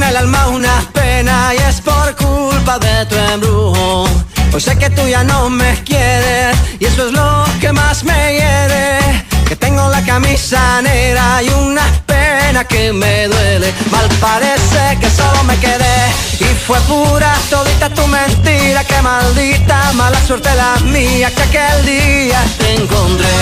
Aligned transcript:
En 0.00 0.06
el 0.06 0.16
alma 0.16 0.48
una 0.48 0.82
pena 0.94 1.52
y 1.54 1.58
es 1.58 1.82
por 1.82 2.16
culpa 2.16 2.78
de 2.78 3.04
tu 3.04 3.16
embrujo. 3.16 4.08
Hoy 4.50 4.60
sé 4.60 4.74
que 4.78 4.88
tú 4.88 5.06
ya 5.06 5.22
no 5.24 5.50
me 5.50 5.74
quieres 5.84 6.56
y 6.78 6.86
eso 6.86 7.08
es 7.08 7.12
lo 7.12 7.44
que 7.60 7.70
más 7.70 8.02
me 8.02 8.32
hiere. 8.32 8.98
Que 9.46 9.56
tengo 9.56 9.86
la 9.90 10.02
camisa 10.02 10.80
negra 10.80 11.42
y 11.42 11.50
una 11.50 11.84
pena 12.06 12.64
que 12.64 12.94
me 12.94 13.28
duele. 13.28 13.74
Mal 13.90 14.08
parece 14.22 14.98
que 15.02 15.10
solo 15.10 15.44
me 15.44 15.58
quedé 15.58 16.00
fue 16.69 16.79
pura 16.91 17.33
todita 17.49 17.87
tu 17.97 18.05
mentira. 18.07 18.83
Que 18.83 19.01
maldita 19.01 19.77
mala 19.93 20.19
suerte 20.27 20.49
la 20.55 20.73
mía 20.95 21.27
que 21.35 21.43
aquel 21.49 21.77
día 21.85 22.39
te 22.59 22.67
encontré 22.79 23.37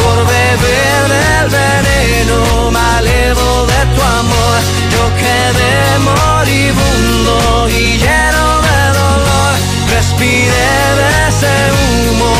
por 0.00 0.18
beber 0.32 1.02
del 1.14 1.46
veneno 1.58 2.70
malevo 2.70 3.66
de 3.72 3.80
tu 3.94 4.00
amor. 4.20 4.58
Yo 4.94 5.04
quedé 5.22 5.76
moribundo 6.10 7.68
y 7.68 7.98
lleno 8.04 8.46
de 8.66 8.80
dolor. 9.00 9.52
Respiré 9.96 10.72
de 11.00 11.10
ese 11.28 11.54
humo 11.78 12.32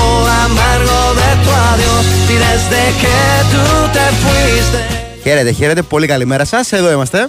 amargo 0.44 1.00
de 1.20 1.30
tu 1.44 1.50
adiós 1.70 2.04
y 2.32 2.36
desde 2.46 2.82
que 3.02 3.18
tú 3.52 3.64
te 3.94 4.06
fuiste. 4.22 4.78
Χαίρετε, 5.22 5.52
χαίρετε. 5.52 5.82
Πολύ 5.82 6.06
καλημέρα 6.06 6.44
σα. 6.44 6.76
Εδώ 6.76 6.90
είμαστε. 6.90 7.28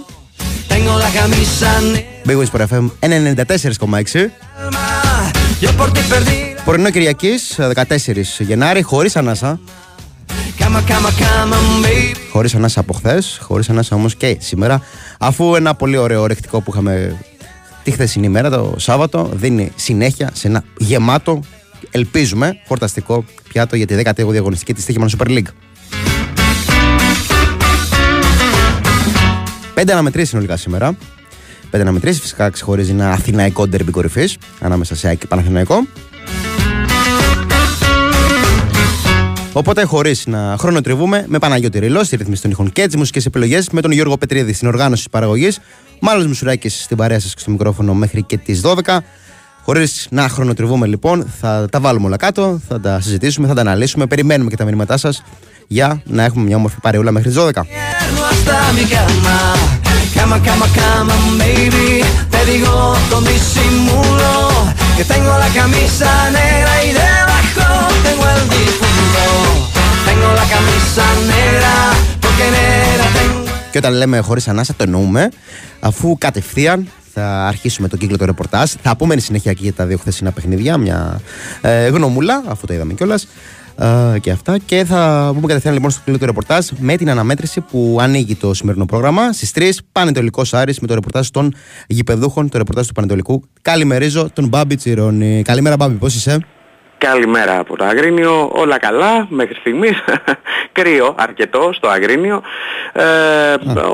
Tengo 0.75 0.93
la 0.99 1.09
camisa 1.19 1.69
negra. 1.79 2.25
Big 2.25 2.37
Wings 2.37 2.51
FM 2.71 2.87
94,6. 3.01 4.31
Yo 5.61 5.69
por 5.79 5.89
ti 5.93 6.01
perdí 6.11 6.37
la 6.55 6.63
Πρωινό 6.65 6.89
Κυριακής 6.89 7.59
14 7.73 8.39
Γενάρη, 8.39 8.81
χωρίς 8.81 9.15
ανάσα. 9.15 9.59
cama, 10.59 10.79
cama, 10.89 11.09
cama, 11.21 11.85
baby. 11.85 12.17
Χωρίς 12.31 12.55
ανάσα 12.55 12.79
από 12.79 12.93
χθες, 12.93 13.39
χωρίς 13.41 13.69
ανάσα 13.69 13.95
όμως 13.95 14.15
και 14.15 14.37
σήμερα. 14.39 14.81
Αφού 15.19 15.55
ένα 15.55 15.75
πολύ 15.75 15.97
ωραίο 15.97 16.25
ρεκτικό 16.25 16.61
που 16.61 16.71
είχαμε 16.71 17.21
τη 17.83 17.91
χθεσινή 17.91 18.29
μέρα, 18.29 18.49
το 18.49 18.73
Σάββατο, 18.77 19.29
δίνει 19.33 19.71
συνέχεια 19.75 20.29
σε 20.33 20.47
ένα 20.47 20.63
γεμάτο, 20.77 21.39
ελπίζουμε, 21.91 22.59
χορταστικό 22.67 23.25
πιάτο 23.49 23.75
για 23.75 23.85
τη 23.87 23.95
18η 24.03 24.35
αγωνιστική 24.35 24.73
της 24.73 24.83
Στίχημαν 24.83 25.09
Super 25.17 25.27
League. 25.27 25.49
Πέντε 29.75 29.91
αναμετρήσει 29.91 30.27
συνολικά 30.27 30.57
σήμερα. 30.57 30.97
Πέντε 31.69 31.83
αναμετρήσει 31.83 32.21
φυσικά 32.21 32.49
ξεχωρίζει 32.49 32.91
ένα 32.91 33.11
αθηναϊκό 33.11 33.67
ντερμπι 33.67 33.91
κορυφής 33.91 34.37
ανάμεσα 34.59 34.95
σε 34.95 35.07
ΑΕΚ 35.07 35.17
και 35.17 35.27
Παναθηναϊκό. 35.27 35.87
Οπότε, 39.53 39.83
χωρίς 39.83 40.25
να 40.25 40.55
χρονοτριβούμε, 40.59 41.25
με 41.27 41.39
Παναγιώτη 41.39 41.79
Ρηλό 41.79 42.03
στη 42.03 42.15
ρύθμιση 42.15 42.41
των 42.41 42.51
ήχων 42.51 42.71
και 42.71 42.85
τις 42.85 42.95
μουσικές 42.95 43.25
επιλογές, 43.25 43.69
με 43.69 43.81
τον 43.81 43.91
Γιώργο 43.91 44.17
Πετρίδη 44.17 44.53
στην 44.53 44.67
οργάνωση 44.67 45.03
τη 45.03 45.09
παραγωγής, 45.09 45.59
Μάλλον 45.99 46.27
Μισουράκης 46.27 46.83
στην 46.83 46.97
παρέα 46.97 47.19
σας 47.19 47.33
και 47.33 47.39
στο 47.39 47.51
μικρόφωνο 47.51 47.93
μέχρι 47.93 48.23
και 48.23 48.37
τις 48.37 48.61
12. 48.61 49.03
Χωρίς 49.63 50.07
να 50.09 50.29
χρονοτριβούμε, 50.29 50.87
λοιπόν, 50.87 51.27
θα 51.39 51.67
τα 51.71 51.79
βάλουμε 51.79 52.05
όλα 52.07 52.17
κάτω, 52.17 52.59
θα 52.67 52.79
τα 52.79 52.99
συζητήσουμε, 53.01 53.47
θα 53.47 53.53
τα 53.53 53.61
αναλύσουμε. 53.61 54.05
Περιμένουμε 54.07 54.49
και 54.49 54.55
τα 54.55 54.65
μηνύματά 54.65 54.97
σας 54.97 55.23
για 55.67 56.01
να 56.05 56.23
έχουμε 56.23 56.43
μια 56.43 56.55
όμορφη 56.55 56.79
παρεούλα 56.81 57.11
μέχρι 57.11 57.29
τις 57.29 57.37
12. 57.37 57.65
Llego 58.45 58.57
hasta 58.57 58.73
mi 58.73 58.85
cama, 58.85 59.37
cama, 60.13 60.37
cama, 60.47 60.67
cama, 60.77 61.13
baby. 61.39 62.03
Te 62.29 62.45
digo 62.51 62.95
con 63.09 63.23
disimulo 63.23 64.33
que 64.97 65.03
tengo 65.03 65.31
la 65.43 65.49
camisa 65.59 66.29
negra 66.29 66.73
y 66.87 66.91
debajo 67.01 67.67
tengo 68.05 68.23
el 68.35 68.43
difunto. 68.49 69.25
Tengo 70.07 70.27
la 70.41 70.45
camisa 70.53 71.05
negra 71.33 71.73
porque 72.21 72.45
negra 72.57 73.05
tengo. 73.17 73.49
Και 73.71 73.77
όταν 73.77 73.93
λέμε 73.93 74.19
χωρίς 74.19 74.47
ανάσα, 74.47 74.73
το 74.73 74.83
εννοούμε, 74.83 75.29
αφού 75.79 76.17
κατευθείαν 76.17 76.87
θα 77.13 77.47
αρχίσουμε 77.47 77.87
τον 77.87 77.99
κύκλο 77.99 78.17
του 78.17 78.25
ρεπορτάζ. 78.25 78.71
Θα 78.81 78.95
πούμε 78.95 79.13
εν 79.13 79.19
συνέχεια 79.19 79.53
και 79.53 79.63
για 79.63 79.73
τα 79.73 79.85
δύο 79.85 79.97
χθεσινά 79.97 80.31
παιχνίδια, 80.31 80.77
μια 80.77 81.21
ε, 81.61 81.87
γνωμούλα, 81.87 82.43
αφού 82.47 82.65
το 82.65 82.73
είδαμε 82.73 82.93
κιόλας. 82.93 83.27
Ε, 83.77 84.19
και 84.19 84.31
αυτά. 84.31 84.57
Και 84.57 84.83
θα 84.85 85.31
πούμε 85.33 85.47
κατευθείαν 85.47 85.73
λοιπόν 85.73 85.91
στο 85.91 86.01
κύκλο 86.03 86.19
του 86.19 86.25
ρεπορτάζ 86.25 86.67
με 86.79 86.95
την 86.95 87.09
αναμέτρηση 87.09 87.61
που 87.61 87.97
ανοίγει 88.01 88.35
το 88.35 88.53
σημερινό 88.53 88.85
πρόγραμμα. 88.85 89.33
Στις 89.33 89.51
3 89.55 89.71
Πανετολικός 89.91 90.53
Άρης 90.53 90.79
με 90.79 90.87
το 90.87 90.93
ρεπορτάζ 90.93 91.27
των 91.27 91.53
γηπεδούχων, 91.87 92.49
το 92.49 92.57
ρεπορτάζ 92.57 92.87
του 92.87 92.93
Πανετολικού. 92.93 93.43
Καλημερίζω 93.61 94.29
τον 94.33 94.47
Μπάμπη 94.47 94.75
Τσιρόνι. 94.75 95.41
Καλημέρα, 95.41 95.75
Μπάμπη, 95.75 95.95
πώς 95.95 96.15
είσαι; 96.15 96.39
Καλημέρα 97.11 97.59
από 97.59 97.77
το 97.77 97.85
Αγρίνιο, 97.85 98.49
όλα 98.53 98.79
καλά 98.79 99.25
μέχρι 99.29 99.55
στιγμής, 99.55 100.03
κρύο 100.77 101.15
αρκετό 101.17 101.69
στο 101.73 101.87
Αγρίνιο. 101.87 102.41
Ε, 102.93 103.03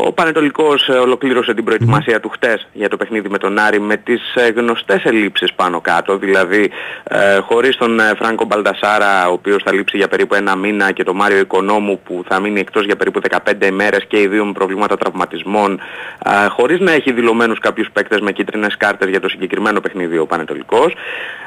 ο 0.05 0.11
Πανετολικός 0.11 0.87
ε, 0.87 0.91
ολοκλήρωσε 0.91 1.53
την 1.53 1.63
προετοιμασία 1.63 2.19
του 2.19 2.29
χτες 2.29 2.67
για 2.73 2.89
το 2.89 2.97
παιχνίδι 2.97 3.29
με 3.29 3.37
τον 3.37 3.59
Άρη 3.59 3.79
με 3.79 3.97
τις 3.97 4.35
ε, 4.35 4.49
γνωστές 4.49 5.03
ελλείψεις 5.03 5.53
πάνω 5.53 5.81
κάτω, 5.81 6.17
δηλαδή 6.17 6.71
ε, 7.03 7.37
χωρίς 7.37 7.77
τον 7.77 7.99
ε, 7.99 8.13
Φράνκο 8.17 8.45
Μπαλτασάρα 8.45 9.29
ο 9.29 9.31
οποίος 9.31 9.63
θα 9.63 9.73
λείψει 9.73 9.97
για 9.97 10.07
περίπου 10.07 10.35
ένα 10.35 10.55
μήνα 10.55 10.91
και 10.91 11.03
τον 11.03 11.15
Μάριο 11.15 11.37
Οικονόμου 11.37 11.99
που 11.99 12.23
θα 12.27 12.39
μείνει 12.39 12.59
εκτός 12.59 12.85
για 12.85 12.95
περίπου 12.95 13.21
15 13.29 13.65
ημέρες 13.65 14.05
και 14.07 14.21
οι 14.21 14.27
δύο 14.27 14.45
με 14.45 14.51
προβλήματα 14.51 14.97
τραυματισμών, 14.97 15.79
ε, 16.25 16.47
χωρίς 16.47 16.79
να 16.79 16.91
έχει 16.91 17.11
δηλωμένους 17.11 17.59
κάποιους 17.59 17.89
παίκτες 17.93 18.19
με 18.19 18.31
κίτρινες 18.31 18.77
κάρτες 18.77 19.09
για 19.09 19.19
το 19.19 19.29
συγκεκριμένο 19.29 19.79
παιχνίδι 19.79 20.17
ο 20.17 20.25
Πανετολικός. 20.25 20.93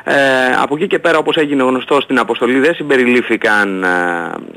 Ε, 0.04 0.14
από 0.62 0.75
εκεί 0.76 0.86
και 0.86 0.98
πέρα 0.98 1.19
όπως 1.19 1.36
έγινε 1.36 1.53
γνωστό 1.62 2.00
στην 2.00 2.19
αποστολή 2.19 2.59
δεν 2.59 2.75
συμπεριλήφθηκαν 2.75 3.82
ε, 3.82 3.88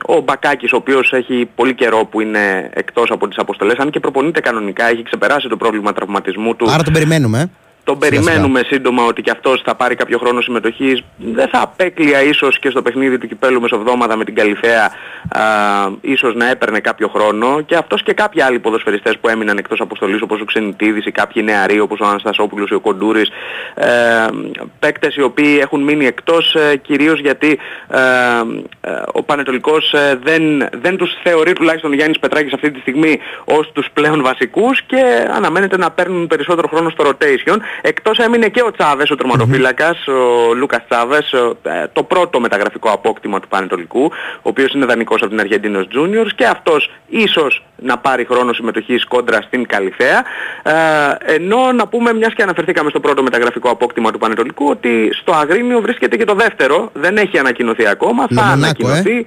ο 0.05 0.21
Μπακάκης 0.21 0.71
ο 0.71 0.75
οποίος 0.75 1.11
έχει 1.13 1.49
πολύ 1.55 1.73
καιρό 1.75 2.05
που 2.05 2.21
είναι 2.21 2.69
εκτός 2.73 3.11
από 3.11 3.27
τις 3.27 3.37
αποστολές 3.37 3.77
αν 3.77 3.89
και 3.89 3.99
προπονείται 3.99 4.39
κανονικά, 4.39 4.89
έχει 4.89 5.03
ξεπεράσει 5.03 5.47
το 5.47 5.57
πρόβλημα 5.57 5.93
τραυματισμού 5.93 6.55
του. 6.55 6.69
Άρα 6.71 6.83
τον 6.83 6.93
περιμένουμε. 6.93 7.49
Ε. 7.87 7.93
Τον 7.93 7.97
Σιγά 8.01 8.21
σιγά. 8.21 8.25
περιμένουμε 8.25 8.61
σύντομα 8.65 9.03
ότι 9.03 9.21
και 9.21 9.31
αυτός 9.31 9.61
θα 9.65 9.75
πάρει 9.75 9.95
κάποιο 9.95 10.17
χρόνο 10.17 10.41
συμμετοχής. 10.41 11.03
Δεν 11.17 11.47
θα 11.47 11.61
απέκλεια 11.61 12.21
ίσως 12.23 12.59
και 12.59 12.69
στο 12.69 12.81
παιχνίδι 12.81 13.17
του 13.17 13.27
Κυπέλου 13.27 13.61
Μεσοβδόμαδα 13.61 14.15
με 14.15 14.23
την 14.23 14.35
Καλυφαία 14.35 14.91
α, 15.29 15.41
ίσως 16.01 16.35
να 16.35 16.49
έπαιρνε 16.49 16.79
κάποιο 16.79 17.07
χρόνο 17.07 17.61
και 17.61 17.75
αυτός 17.75 18.03
και 18.03 18.13
κάποιοι 18.13 18.41
άλλοι 18.41 18.59
ποδοσφαιριστές 18.59 19.17
που 19.17 19.27
έμειναν 19.27 19.57
εκτός 19.57 19.79
αποστολής 19.79 20.21
όπως 20.21 20.41
ο 20.41 20.45
Ξενιτίδης 20.45 21.05
ή 21.05 21.11
κάποιοι 21.11 21.41
νεαροί 21.45 21.79
όπως 21.79 21.99
ο 21.99 22.05
Αναστασόπουλος 22.05 22.69
ή 22.69 22.73
ο 22.73 22.79
Κοντούρης 22.79 23.29
ε, 23.75 24.25
παίκτες 24.79 25.15
οι 25.15 25.21
οποίοι 25.21 25.57
έχουν 25.61 25.83
μείνει 25.83 26.05
εκτός 26.05 26.55
ε, 26.55 26.77
κυρίως 26.77 27.19
γιατί 27.19 27.59
ε, 27.87 27.99
ε, 28.81 29.01
ο 29.13 29.23
Πανετολικός 29.23 29.93
ε, 29.93 30.19
δεν, 30.23 30.67
δεν 30.81 30.97
τους 30.97 31.11
θεωρεί 31.23 31.53
τουλάχιστον 31.53 31.91
ο 31.91 31.93
Γιάννης 31.93 32.19
Πετράκης 32.19 32.53
αυτή 32.53 32.71
τη 32.71 32.79
στιγμή 32.79 33.19
ως 33.45 33.71
τους 33.71 33.87
πλέον 33.93 34.23
βασικούς 34.23 34.81
και 34.81 35.27
αναμένεται 35.31 35.77
να 35.77 35.91
παίρνουν 35.91 36.27
περισσότερο 36.27 36.67
χρόνο 36.67 36.89
στο 36.89 37.03
rotation. 37.09 37.57
Εκτός 37.81 38.17
έμεινε 38.17 38.47
και 38.49 38.61
ο 38.61 38.71
Τσάβες, 38.71 39.09
ο 39.11 39.15
τερματοφύλακας, 39.15 40.07
ο 40.07 40.53
Λούκας 40.53 40.81
Τσάβες, 40.89 41.33
ο- 41.33 41.57
ε, 41.63 41.87
το 41.93 42.03
πρώτο 42.03 42.39
μεταγραφικό 42.39 42.89
απόκτημα 42.91 43.39
του 43.39 43.47
Πανετολικού, 43.47 44.03
ο 44.37 44.41
οποίος 44.41 44.73
είναι 44.73 44.85
δανεικός 44.85 45.21
από 45.21 45.29
την 45.29 45.39
Αργεντίνος 45.39 45.87
Juniors 45.95 46.29
και 46.35 46.45
αυτός 46.45 46.91
ίσως 47.07 47.63
να 47.75 47.97
πάρει 47.97 48.25
χρόνο 48.25 48.53
συμμετοχής 48.53 49.05
κόντρα 49.05 49.41
στην 49.41 49.67
Καλυθέα. 49.67 50.23
Ε, 50.63 50.73
ενώ 51.33 51.71
να 51.71 51.87
πούμε, 51.87 52.13
μιας 52.13 52.33
και 52.33 52.43
αναφερθήκαμε 52.43 52.89
στο 52.89 52.99
πρώτο 52.99 53.23
μεταγραφικό 53.23 53.69
απόκτημα 53.69 54.11
του 54.11 54.17
Πανετολικού, 54.17 54.65
ότι 54.69 55.09
στο 55.21 55.31
Αγρίνιο 55.31 55.81
βρίσκεται 55.81 56.17
και 56.17 56.25
το 56.25 56.33
δεύτερο, 56.33 56.89
δεν 56.93 57.17
έχει 57.17 57.37
ανακοινωθεί 57.39 57.87
ακόμα, 57.87 58.21
θα 58.27 58.33
Λεμονάκο, 58.33 58.63
ανακοινωθεί. 58.63 59.17
Ε, 59.17 59.23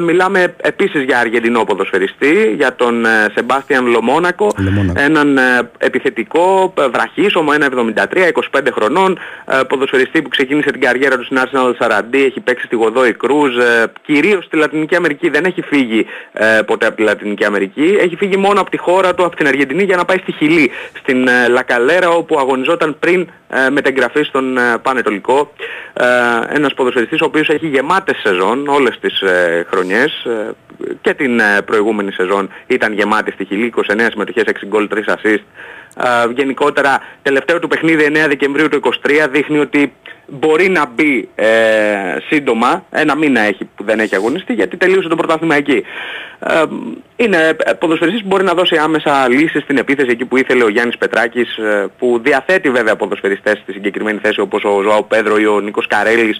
μιλάμε 0.00 0.54
επίσης 0.56 1.02
για 1.02 1.18
Αργεντινό 1.18 1.64
ποδοσφαιριστή, 1.64 2.54
για 2.56 2.74
τον 2.74 3.04
ε, 3.04 3.08
Σεμπάστιαν 3.34 3.86
Λομόνακο, 3.86 4.50
Λομόνακο. 4.56 5.00
έναν 5.00 5.38
ε, 5.38 5.70
επιθετικό, 5.78 6.74
ε, 6.78 6.88
βραχίσωμο, 6.88 7.52
1,73, 7.52 8.58
25 8.58 8.60
χρονών, 8.72 9.18
ε, 9.44 9.60
ποδοσφαιριστή 9.68 10.22
που 10.22 10.28
ξεκίνησε 10.28 10.70
την 10.70 10.80
καριέρα 10.80 11.16
του 11.18 11.24
στην 11.24 11.38
Arsenal 11.38 11.74
Σαραντί, 11.78 12.24
έχει 12.24 12.40
παίξει 12.40 12.66
στη 12.66 12.76
Γοδόη 12.76 13.12
Κρούζ, 13.12 13.56
ε, 13.56 13.92
κυρίως 14.02 14.44
στη 14.44 14.56
Λατινική 14.56 14.96
Αμερική, 14.96 15.28
δεν 15.28 15.44
έχει 15.44 15.62
φύγει 15.62 16.06
ε, 16.32 16.60
ποτέ 16.66 16.86
από 16.86 16.96
τη 16.96 17.02
Λατινική 17.02 17.44
Αμερική, 17.44 17.96
έχει 18.00 18.16
φύγει 18.16 18.36
μόνο 18.36 18.60
από 18.60 18.70
τη 18.70 18.76
χώρα 18.76 19.14
του, 19.14 19.24
από 19.24 19.36
την 19.36 19.46
Αργεντινή 19.46 19.82
για 19.82 19.96
να 19.96 20.04
πάει 20.04 20.18
στη 20.18 20.32
Χιλή, 20.32 20.70
στην 21.00 21.28
ε, 21.28 21.48
Λακαλέρα 21.48 22.08
όπου 22.08 22.38
αγωνιζόταν 22.38 22.96
πριν 22.98 23.28
ε, 23.52 23.70
μετεγγραφή 23.70 24.22
στον 24.22 24.56
ε, 24.56 24.78
Πανετολικό. 24.82 25.52
Ε, 25.92 26.06
ένας 26.56 26.74
ποδοσφαιριστής 26.74 27.20
ο 27.20 27.24
οποίος 27.24 27.48
έχει 27.48 27.66
γεμάτες 27.66 28.16
σεζόν 28.16 28.68
όλες 28.68 28.98
τις 29.00 29.20
ε, 29.20 29.59
χρονιές 29.70 30.24
ε, 30.24 30.50
και 31.00 31.14
την 31.14 31.40
ε, 31.40 31.62
προηγούμενη 31.64 32.12
σεζόν 32.12 32.50
ήταν 32.66 32.92
γεμάτη 32.92 33.30
στη 33.30 33.44
Χιλή, 33.44 33.72
29 33.76 33.80
συμμετοχές, 34.10 34.44
6 34.46 34.66
γκολ, 34.66 34.88
3 34.94 34.98
assist. 34.98 35.44
Ε, 35.96 36.32
γενικότερα, 36.34 37.00
τελευταίο 37.22 37.58
του 37.58 37.68
παιχνίδι 37.68 38.06
9 38.08 38.28
Δεκεμβρίου 38.28 38.68
του 38.68 38.80
23 38.84 39.28
δείχνει 39.30 39.58
ότι 39.58 39.92
μπορεί 40.30 40.68
να 40.68 40.86
μπει 40.86 41.28
ε, 41.34 41.46
σύντομα, 42.28 42.84
ένα 42.90 43.16
μήνα 43.16 43.40
έχει 43.40 43.64
που 43.76 43.84
δεν 43.84 44.00
έχει 44.00 44.14
αγωνιστεί 44.14 44.52
γιατί 44.52 44.76
τελείωσε 44.76 45.08
το 45.08 45.16
πρωτάθλημα 45.16 45.54
εκεί. 45.54 45.84
Ε, 46.38 46.62
είναι 47.16 47.56
ε, 47.58 47.72
ποδοσφαιριστής 47.72 48.22
που 48.22 48.28
μπορεί 48.28 48.44
να 48.44 48.54
δώσει 48.54 48.76
άμεσα 48.76 49.28
λύσεις 49.28 49.62
στην 49.62 49.76
επίθεση 49.76 50.10
εκεί 50.10 50.24
που 50.24 50.36
ήθελε 50.36 50.64
ο 50.64 50.68
Γιάννης 50.68 50.98
Πετράκης 50.98 51.56
ε, 51.56 51.86
που 51.98 52.20
διαθέτει 52.22 52.70
βέβαια 52.70 52.96
ποδοσφαιριστές 52.96 53.58
στη 53.62 53.72
συγκεκριμένη 53.72 54.18
θέση 54.22 54.40
όπως 54.40 54.64
ο 54.64 54.80
Ζωάου 54.82 55.06
Πέδρο 55.06 55.38
ή 55.38 55.46
ο 55.46 55.60
Νίκος 55.60 55.86
Καρέλης 55.86 56.38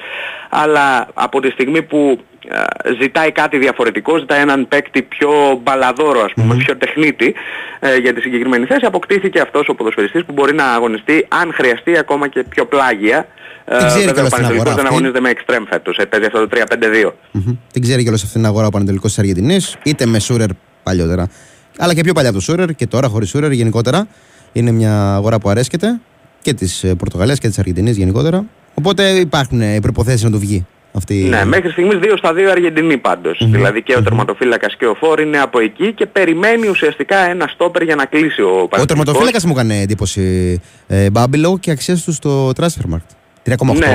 αλλά 0.49 1.09
από 1.15 1.41
τη 1.41 1.51
στιγμή 1.51 1.83
που 1.83 2.21
ζητάει 3.01 3.33
κάτι 3.33 3.59
διαφορετικό, 3.59 4.19
ζητάει 4.19 4.41
έναν 4.41 4.69
παίκτη 4.69 5.03
πιο 5.03 5.61
μπαλαδόρο 5.63 6.21
ας 6.21 6.33
πούμε, 6.35 6.57
πιο 6.57 6.77
τεχνίτη 6.77 7.35
ε, 7.81 7.97
για 7.97 8.15
τη 8.15 8.21
συγκεκριμένη 8.21 8.67
θέση. 8.67 8.85
Αποκτήθηκε 8.85 9.41
αυτός 9.41 9.69
ο 9.69 9.75
ποδοσφαιριστής 9.75 10.25
που 10.25 10.33
μπορεί 10.33 10.55
να 10.55 10.65
αγωνιστεί 10.65 11.27
αν 11.29 11.53
χρειαστεί 11.53 11.99
ακόμα 11.99 12.29
και 12.29 12.45
πιο 12.49 12.67
πλάγια. 12.67 13.27
Δεν 13.65 13.87
ξέρει 13.87 14.05
βέβαια 14.05 14.25
ο 14.25 14.29
Πανετολικός 14.29 14.75
δεν 14.75 14.87
αγωνίζεται 14.87 15.21
με 15.21 15.31
extreme 15.35 15.65
φέτος, 15.69 15.97
ε, 15.97 16.05
παίζει 16.05 16.27
αυτό 16.27 16.49
το 16.49 16.49
3-5-2. 16.49 17.07
Mm-hmm. 17.07 17.57
Δεν 17.73 17.83
ξέρει 17.83 18.03
κιόλας 18.03 18.23
αυτήν 18.23 18.41
την 18.41 18.51
αγορά 18.51 18.67
ο 18.67 18.71
Πανετολικός 18.71 19.11
της 19.11 19.19
Αργεντινής, 19.19 19.77
είτε 19.83 20.07
με 20.07 20.19
Σούρερ 20.19 20.49
παλιότερα, 20.83 21.29
αλλά 21.79 21.95
και 21.95 22.03
πιο 22.03 22.13
παλιά 22.13 22.29
από 22.29 22.39
το 22.39 22.45
Σούρερ 22.45 22.75
και 22.75 22.87
τώρα 22.87 23.09
χωρίς 23.09 23.29
Σούρερ 23.29 23.53
γενικότερα. 23.53 24.07
Είναι 24.53 24.71
μια 24.71 25.15
αγορά 25.15 25.39
που 25.39 25.49
αρέσκεται 25.49 26.01
και 26.43 26.55
της 26.55 26.85
Πορτογαλίας 26.99 27.39
και 27.39 27.49
της 27.49 27.59
Αργεντινής 27.59 27.97
γενικότερα. 27.97 28.45
Οπότε 28.75 29.09
υπάρχουν 29.09 29.61
οι 29.61 29.81
προποθέσει 29.81 30.25
να 30.25 30.31
το 30.31 30.39
βγει. 30.39 30.67
Αυτή... 30.93 31.15
Ναι, 31.15 31.45
μέχρι 31.45 31.71
στιγμής 31.71 31.99
2 32.03 32.13
στα 32.17 32.33
2 32.33 32.39
Αργεντινή 32.51 32.97
πάντως. 32.97 33.41
Mm-hmm. 33.43 33.49
Δηλαδή 33.51 33.83
και 33.83 33.97
ο 33.97 34.03
τερματοφύλακας 34.03 34.77
και 34.77 34.87
ο 34.87 34.95
Φόρ 34.95 35.21
είναι 35.21 35.39
από 35.39 35.61
εκεί 35.61 35.93
και 35.93 36.07
περιμένει 36.07 36.69
ουσιαστικά 36.69 37.17
ένα 37.17 37.47
στόπερ 37.47 37.83
για 37.83 37.95
να 37.95 38.05
κλείσει 38.05 38.43
ο 38.43 38.69
Ο 38.71 38.85
τερματοφύλακας 38.85 39.45
μου 39.45 39.53
έκανε 39.53 39.81
εντύπωση 39.81 40.61
ε, 40.87 41.11
Μπάμπιλο 41.11 41.59
και 41.59 41.71
αξίες 41.71 42.05
του 42.05 42.13
στο 42.13 42.53
Transfermarkt. 42.61 43.20
3,8 43.51 43.79
ναι, 43.79 43.87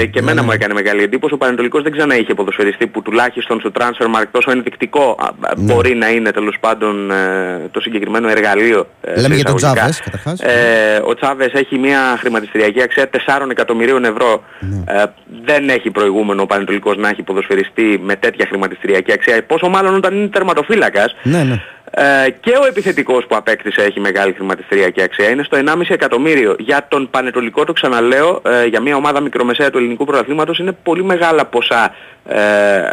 ε, 0.00 0.06
και 0.06 0.18
εμένα 0.18 0.34
ναι, 0.34 0.40
μου 0.40 0.48
ναι. 0.48 0.54
έκανε 0.54 0.74
μεγάλη 0.74 1.02
εντύπωση. 1.02 1.34
Ο 1.34 1.36
Πανετολικός 1.36 1.82
δεν 1.82 1.92
ξανά 1.92 2.16
είχε 2.16 2.34
ποδοσφαιριστή 2.34 2.86
που 2.86 3.02
τουλάχιστον 3.02 3.60
στο 3.60 3.70
transfer 3.78 4.06
market 4.16 4.26
τόσο 4.30 4.50
ενδεικτικό 4.50 5.16
ναι. 5.56 5.72
μπορεί 5.72 5.94
να 5.94 6.10
είναι 6.10 6.30
τέλος 6.30 6.56
πάντων 6.60 7.10
ε, 7.10 7.68
το 7.70 7.80
συγκεκριμένο 7.80 8.28
εργαλείο. 8.28 8.86
Ε, 9.00 9.20
Λέμε 9.20 9.34
για 9.34 9.44
τον 9.44 9.56
Τσάβες 9.56 10.00
καταρχάς. 10.00 10.40
Ε, 10.40 11.02
ο 11.04 11.14
Τσάβες 11.14 11.52
έχει 11.52 11.78
μια 11.78 12.16
χρηματιστηριακή 12.18 12.82
αξία 12.82 13.10
4 13.26 13.50
εκατομμυρίων 13.50 14.04
ευρώ. 14.04 14.42
Ναι. 14.60 14.84
Ε, 14.86 15.04
δεν 15.44 15.68
έχει 15.68 15.90
προηγούμενο 15.90 16.42
ο 16.42 16.46
Πανετολικός 16.46 16.96
να 16.96 17.08
έχει 17.08 17.22
ποδοσφαιριστή 17.22 18.00
με 18.02 18.16
τέτοια 18.16 18.46
χρηματιστηριακή 18.48 19.12
αξία. 19.12 19.44
Πόσο 19.46 19.68
μάλλον 19.68 19.94
όταν 19.94 20.14
είναι 20.16 20.28
τερματοφύλακας. 20.28 21.16
Ναι, 21.22 21.42
ναι. 21.42 21.62
Ε, 21.94 22.30
και 22.40 22.56
ο 22.62 22.66
επιθετικός 22.66 23.26
που 23.26 23.36
απέκτησε 23.36 23.82
έχει 23.82 24.00
μεγάλη 24.00 24.32
χρηματιστηριακή 24.32 25.02
αξία. 25.02 25.28
Είναι 25.28 25.42
στο 25.42 25.58
1,5 25.66 25.80
εκατομμύριο. 25.88 26.56
Για 26.58 26.86
τον 26.88 27.10
Πανετολικό 27.10 27.64
το 27.64 27.72
ξαναλέω, 27.72 28.42
ε, 28.44 28.66
για 28.66 28.80
μια 28.80 28.96
ομάδα 28.96 29.20
μικρομεσαία 29.20 29.70
του 29.70 29.78
ελληνικού 29.78 30.04
πρωταθλήματος 30.04 30.58
είναι 30.58 30.72
πολύ 30.72 31.04
μεγάλα 31.04 31.46
ποσά 31.46 31.94
ε, 32.28 32.92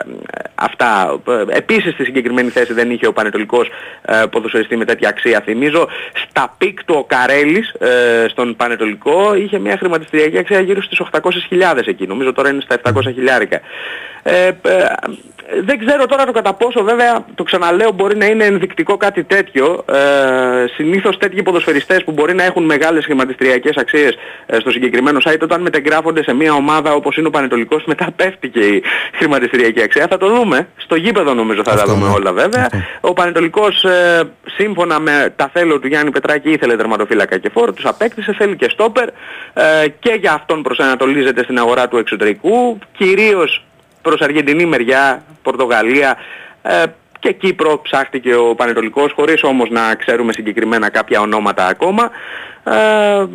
αυτά. 0.56 1.20
Ε, 1.28 1.58
επίσης 1.58 1.94
στη 1.94 2.04
συγκεκριμένη 2.04 2.50
θέση 2.50 2.74
δεν 2.74 2.92
είχε 2.92 3.08
ο 3.08 3.14
Πανετολικός 3.14 3.70
ε, 4.02 4.24
ποδοσφαιριστή 4.32 4.78
με 4.78 4.86
τέτοια 4.86 5.10
αξία. 5.10 5.42
Θυμίζω 5.42 5.88
στα 6.30 6.56
peak 6.58 6.84
του 6.84 6.96
ο 6.98 7.04
Καρέλης 7.04 7.70
ε, 7.70 8.26
στον 8.30 8.56
Πανετολικό 8.56 9.36
είχε 9.36 9.60
μια 9.60 9.78
χρηματιστηριακή 9.78 10.38
αξία 10.38 10.60
γύρω 10.60 10.82
στις 10.82 11.02
800.000 11.12 11.88
εκεί. 11.88 12.08
Νομίζω 12.08 12.34
τώρα 12.34 12.50
είναι 12.50 12.62
στα 12.62 12.82
700 12.84 13.02
χιλιάρικα. 13.14 13.60
Ε, 14.24 14.48
ε, 14.48 14.54
δεν 15.64 15.86
ξέρω 15.86 16.06
τώρα 16.06 16.26
το 16.26 16.32
κατά 16.32 16.54
πόσο 16.54 16.84
βέβαια 16.84 17.26
το 17.36 17.44
ξαναλέω 17.44 17.92
μπορεί 17.92 18.18
να 18.18 18.26
είναι 18.26 18.46
ενδεικτικό 18.46 18.98
κάτι 18.98 19.24
τέτοιο. 19.24 19.86
Ε, 19.92 20.68
συνήθως 20.76 21.18
τέτοιοι 21.18 21.44
ποδοσφαιριστές 21.44 22.04
που 22.04 22.12
μπορεί 22.12 22.34
να 22.34 22.44
έχουν 22.44 22.66
μεγάλες 22.66 23.06
χρηματιστηριακές 23.06 23.76
αξίες 23.78 24.18
ε, 24.46 24.60
στο 24.60 24.72
συγκεκριμένο 24.72 25.20
site 25.24 25.40
όταν 25.42 25.62
μετεγγράφονται 25.62 26.24
σε 26.24 26.34
μια 26.34 26.54
ομάδα 26.54 26.94
όπως 26.94 27.18
είναι 27.18 27.28
ο 27.28 27.30
Πανετολικός 27.30 27.84
μετά 27.86 28.08
πέφτει 28.16 28.50
και 28.50 28.60
η 28.60 28.84
χρηματιστηριακή 29.14 29.82
αξία. 29.82 30.08
Θα 30.10 30.18
το 30.18 30.28
δούμε. 30.28 30.68
Στο 30.78 30.96
γήπεδο 30.96 31.34
νομίζω 31.34 31.62
θα 31.66 31.76
τα 31.76 31.84
δούμε 31.86 32.08
ναι. 32.08 32.14
όλα 32.14 32.34
βέβαια. 32.34 32.70
Ο 33.02 33.14
Πανετολικός 33.14 33.84
ε, 33.84 34.22
σύμφωνα 34.46 35.00
με 35.00 35.34
τα 35.36 35.50
θέλω 35.54 35.80
του 35.80 35.88
Γιάννη 35.88 36.12
Πετράκη 36.12 36.50
ήθελε 36.50 36.76
τερματοφύλακα 36.76 37.38
και 37.38 37.50
φόρο, 37.50 37.74
τους 37.74 37.86
απέκτησε, 37.86 38.34
θέλει 38.34 38.56
και 38.56 38.70
στόπερ 38.70 39.08
ε, 39.54 39.88
και 40.00 40.18
για 40.20 40.34
αυτόν 40.34 40.62
προσανατολίζεται 40.62 41.44
στην 41.44 41.58
αγορά 41.58 41.88
του 41.88 41.98
εξωτερικού. 41.98 42.80
Κυρίως 42.98 43.64
προς 44.02 44.22
Αργεντινή 44.22 44.66
μεριά, 44.66 45.24
Πορτογαλία. 45.42 46.18
Ε, 46.62 46.84
και 47.20 47.32
Κύπρο 47.32 47.80
ψάχτηκε 47.82 48.36
ο 48.36 48.56
Πανετολικός 48.56 49.12
χωρίς 49.12 49.44
όμως 49.44 49.70
να 49.70 49.96
ξέρουμε 49.96 50.34
συγκεκριμένα 50.34 50.90
κάποια 50.90 51.22
ονόματα 51.22 51.68
ακόμα. 51.68 52.12
Ε, 52.64 53.28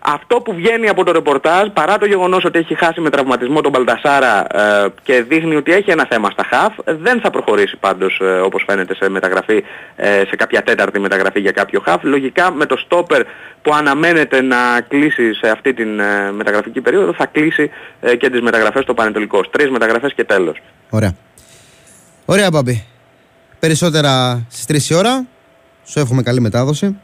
αυτό 0.00 0.40
που 0.40 0.54
βγαίνει 0.54 0.88
από 0.88 1.04
το 1.04 1.12
ρεπορτάζ 1.12 1.68
παρά 1.72 1.98
το 1.98 2.06
γεγονός 2.06 2.44
ότι 2.44 2.58
έχει 2.58 2.74
χάσει 2.74 3.00
με 3.00 3.10
τραυματισμό 3.10 3.60
τον 3.60 3.72
Μπαλτασάρα 3.72 4.46
ε, 4.56 4.88
και 5.02 5.22
δείχνει 5.22 5.56
ότι 5.56 5.72
έχει 5.72 5.90
ένα 5.90 6.06
θέμα 6.10 6.30
στα 6.30 6.44
χαφ 6.50 6.74
δεν 6.84 7.20
θα 7.20 7.30
προχωρήσει 7.30 7.76
πάντως 7.76 8.20
ε, 8.22 8.24
όπως 8.24 8.64
φαίνεται 8.66 8.94
σε 8.94 9.08
μεταγραφή 9.08 9.64
ε, 9.96 10.22
σε 10.28 10.36
κάποια 10.36 10.62
τέταρτη 10.62 10.98
μεταγραφή 10.98 11.40
για 11.40 11.50
κάποιο 11.50 11.80
χαφ. 11.80 12.02
Λογικά 12.02 12.50
με 12.50 12.66
το 12.66 12.76
στόπερ 12.76 13.22
που 13.62 13.74
αναμένεται 13.74 14.42
να 14.42 14.56
κλείσει 14.88 15.34
σε 15.34 15.48
αυτή 15.50 15.74
την 15.74 16.00
μεταγραφική 16.32 16.80
περίοδο 16.80 17.12
θα 17.12 17.26
κλείσει 17.26 17.70
και 18.18 18.30
τις 18.30 18.40
μεταγραφές 18.40 18.82
στο 18.82 18.94
Πανετολικό. 18.94 19.40
Τρεις 19.40 19.70
μεταγραφές 19.70 20.14
και 20.14 20.24
τέλος. 20.24 20.58
Ωραία. 20.90 21.14
Ωραία 22.24 22.50
Μπαμπή 22.50 22.84
Περισσότερα 23.60 24.44
στις 24.48 24.88
3 24.88 24.90
η 24.90 24.94
ώρα 24.94 25.26
σου 25.84 25.98
εύχομαι 26.00 26.22
καλή 26.22 26.40
μετάδοση 26.40 26.96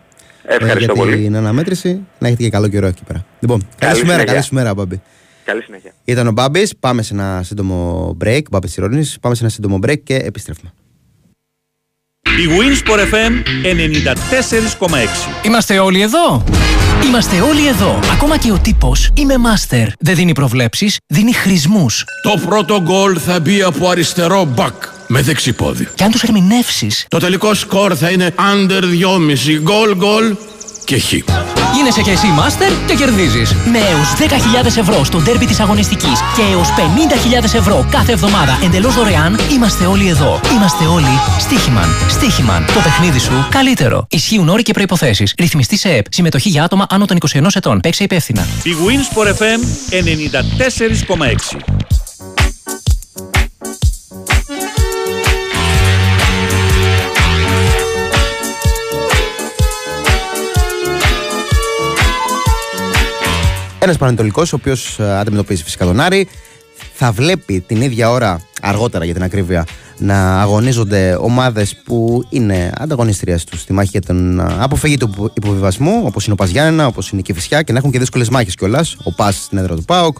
Ευχαριστώ 0.49 0.93
για 0.93 1.03
πολύ. 1.03 1.17
την 1.17 1.37
αναμέτρηση. 1.37 2.07
Να 2.19 2.27
έχετε 2.27 2.43
και 2.43 2.51
καλό 2.51 2.69
καιρό 2.69 2.87
εκεί 2.87 3.05
πέρα. 3.05 3.27
Λοιπόν, 3.41 3.69
καλή, 3.79 3.99
σου 3.99 4.07
μέρα, 4.07 4.25
καλή 4.25 4.43
σου 4.43 4.55
μέρα, 4.55 4.75
Μπάμπη. 4.75 5.01
Καλή 5.45 5.63
συνέχεια. 5.63 5.93
Ήταν 6.05 6.27
ο 6.27 6.31
Μπάμπης. 6.33 6.77
Πάμε 6.77 7.03
σε 7.03 7.15
ένα 7.15 7.43
σύντομο 7.43 8.17
break. 8.25 8.41
Μπάμπης 8.51 8.71
Τσιρόνη. 8.71 9.05
Πάμε 9.21 9.35
σε 9.35 9.43
ένα 9.43 9.51
σύντομο 9.53 9.79
break 9.83 9.99
και 10.03 10.15
επιστρέφουμε. 10.15 10.73
Η 12.27 12.49
Winsport 12.59 12.99
FM 12.99 13.33
94,6 14.87 14.97
Είμαστε 15.43 15.79
όλοι 15.79 16.01
εδώ! 16.01 16.45
Είμαστε 17.05 17.41
όλοι 17.41 17.67
εδώ! 17.67 17.99
Ακόμα 18.13 18.37
και 18.37 18.53
ο 18.53 18.59
τύπος 18.59 19.11
είμαι 19.15 19.35
master. 19.35 19.87
Δεν 19.99 20.15
δίνει 20.15 20.33
προβλέψεις, 20.33 20.97
δίνει 21.07 21.33
χρησμούς. 21.33 22.05
Το 22.23 22.41
πρώτο 22.47 22.81
γκολ 22.81 23.19
θα 23.27 23.41
μπει 23.41 23.63
από 23.63 23.89
αριστερό 23.89 24.45
μπακ 24.45 24.75
με 25.07 25.23
δεξιπόδι. 25.23 25.89
Και 25.95 26.05
αν 26.05 26.11
τους 26.11 26.23
ερμηνεύσεις, 26.23 27.07
Το 27.09 27.19
τελικό 27.19 27.55
σκορ 27.55 27.93
θα 27.99 28.11
είναι 28.11 28.35
under 28.37 28.83
2,5 28.83 29.59
γκολ 29.61 29.97
γκολ 29.97 30.37
και 30.85 30.99
χ. 30.99 31.13
Γίνεσαι 31.77 32.03
και 32.03 32.11
εσύ 32.11 32.27
master 32.39 32.73
και 32.87 32.95
κερδίζεις. 32.95 33.55
Με 33.55 33.79
έως 33.79 34.09
10.000 34.63 34.77
ευρώ 34.77 35.05
στο 35.05 35.19
ντέρμπι 35.19 35.47
της 35.47 35.61
αγωνιστικής 35.61 36.21
και 36.37 36.43
έως 36.53 36.69
50.000 36.69 37.55
ευρώ 37.55 37.87
κάθε 37.91 38.13
εβδομάδα 38.13 38.59
εντελώς 38.65 38.95
δωρεάν, 38.95 39.39
είμαστε 39.53 39.87
όλοι 39.87 40.09
εδώ. 40.09 40.41
Είμαστε 40.55 40.85
όλοι 40.85 41.21
Στίχημαν. 41.39 41.89
Στίχημαν. 42.09 42.65
Το 42.67 42.81
παιχνίδι 42.81 43.19
σου 43.19 43.47
καλύτερο. 43.51 44.07
Ισχύουν 44.11 44.49
όροι 44.49 44.63
και 44.63 44.73
προϋποθέσεις. 44.73 45.35
Ρυθμιστή 45.39 45.77
σε 45.79 45.89
ΕΠ. 45.89 46.07
Συμμετοχή 46.11 46.49
για 46.49 46.65
άτομα 46.65 46.87
άνω 46.89 47.05
των 47.05 47.19
21 47.35 47.47
ετών. 47.55 47.81
Παίξε 47.81 48.05
υπεύθυνα. 48.05 48.47
Η 48.63 48.75
Winsport 48.87 49.29
FM 49.29 49.61
94,6 49.91 51.86
Ένας 63.87 63.99
Πανετολικό, 63.99 64.43
ο 64.43 64.49
οποίος 64.53 65.01
αντιμετωπίζει 65.01 65.63
φυσικά 65.63 65.85
τον 65.85 66.01
Άρη, 66.01 66.29
θα 66.93 67.13
βλέπει 67.13 67.61
την 67.61 67.83
ίδια 67.83 68.11
ώρα, 68.11 68.41
αργότερα 68.63 69.05
για 69.05 69.15
την 69.15 69.23
ακρίβεια, 69.23 69.67
να 69.99 70.41
αγωνίζονται 70.41 71.17
ομάδες 71.21 71.77
που 71.85 72.25
είναι 72.29 72.73
ανταγωνιστρίε 72.79 73.37
τους 73.51 73.61
στη 73.61 73.73
μάχη 73.73 73.89
για 73.93 74.01
την 74.01 74.41
α, 74.41 74.57
αποφυγή 74.59 74.97
του 74.97 75.31
υποβιβασμού, 75.35 76.03
όπως 76.05 76.25
είναι 76.25 76.33
ο 76.33 76.37
Πας 76.37 76.51
Γιάννενα, 76.51 76.87
όπως 76.87 77.11
είναι 77.11 77.21
η 77.21 77.25
Κυφυσιά 77.25 77.63
και 77.63 77.73
να 77.73 77.79
έχουν 77.79 77.91
και 77.91 77.99
δύσκολες 77.99 78.29
μάχες 78.29 78.55
κιόλας. 78.55 78.97
Ο 79.05 79.13
Πας 79.13 79.43
στην 79.43 79.59
έδρα 79.59 79.75
του 79.75 79.85
Πάοκ, 79.85 80.17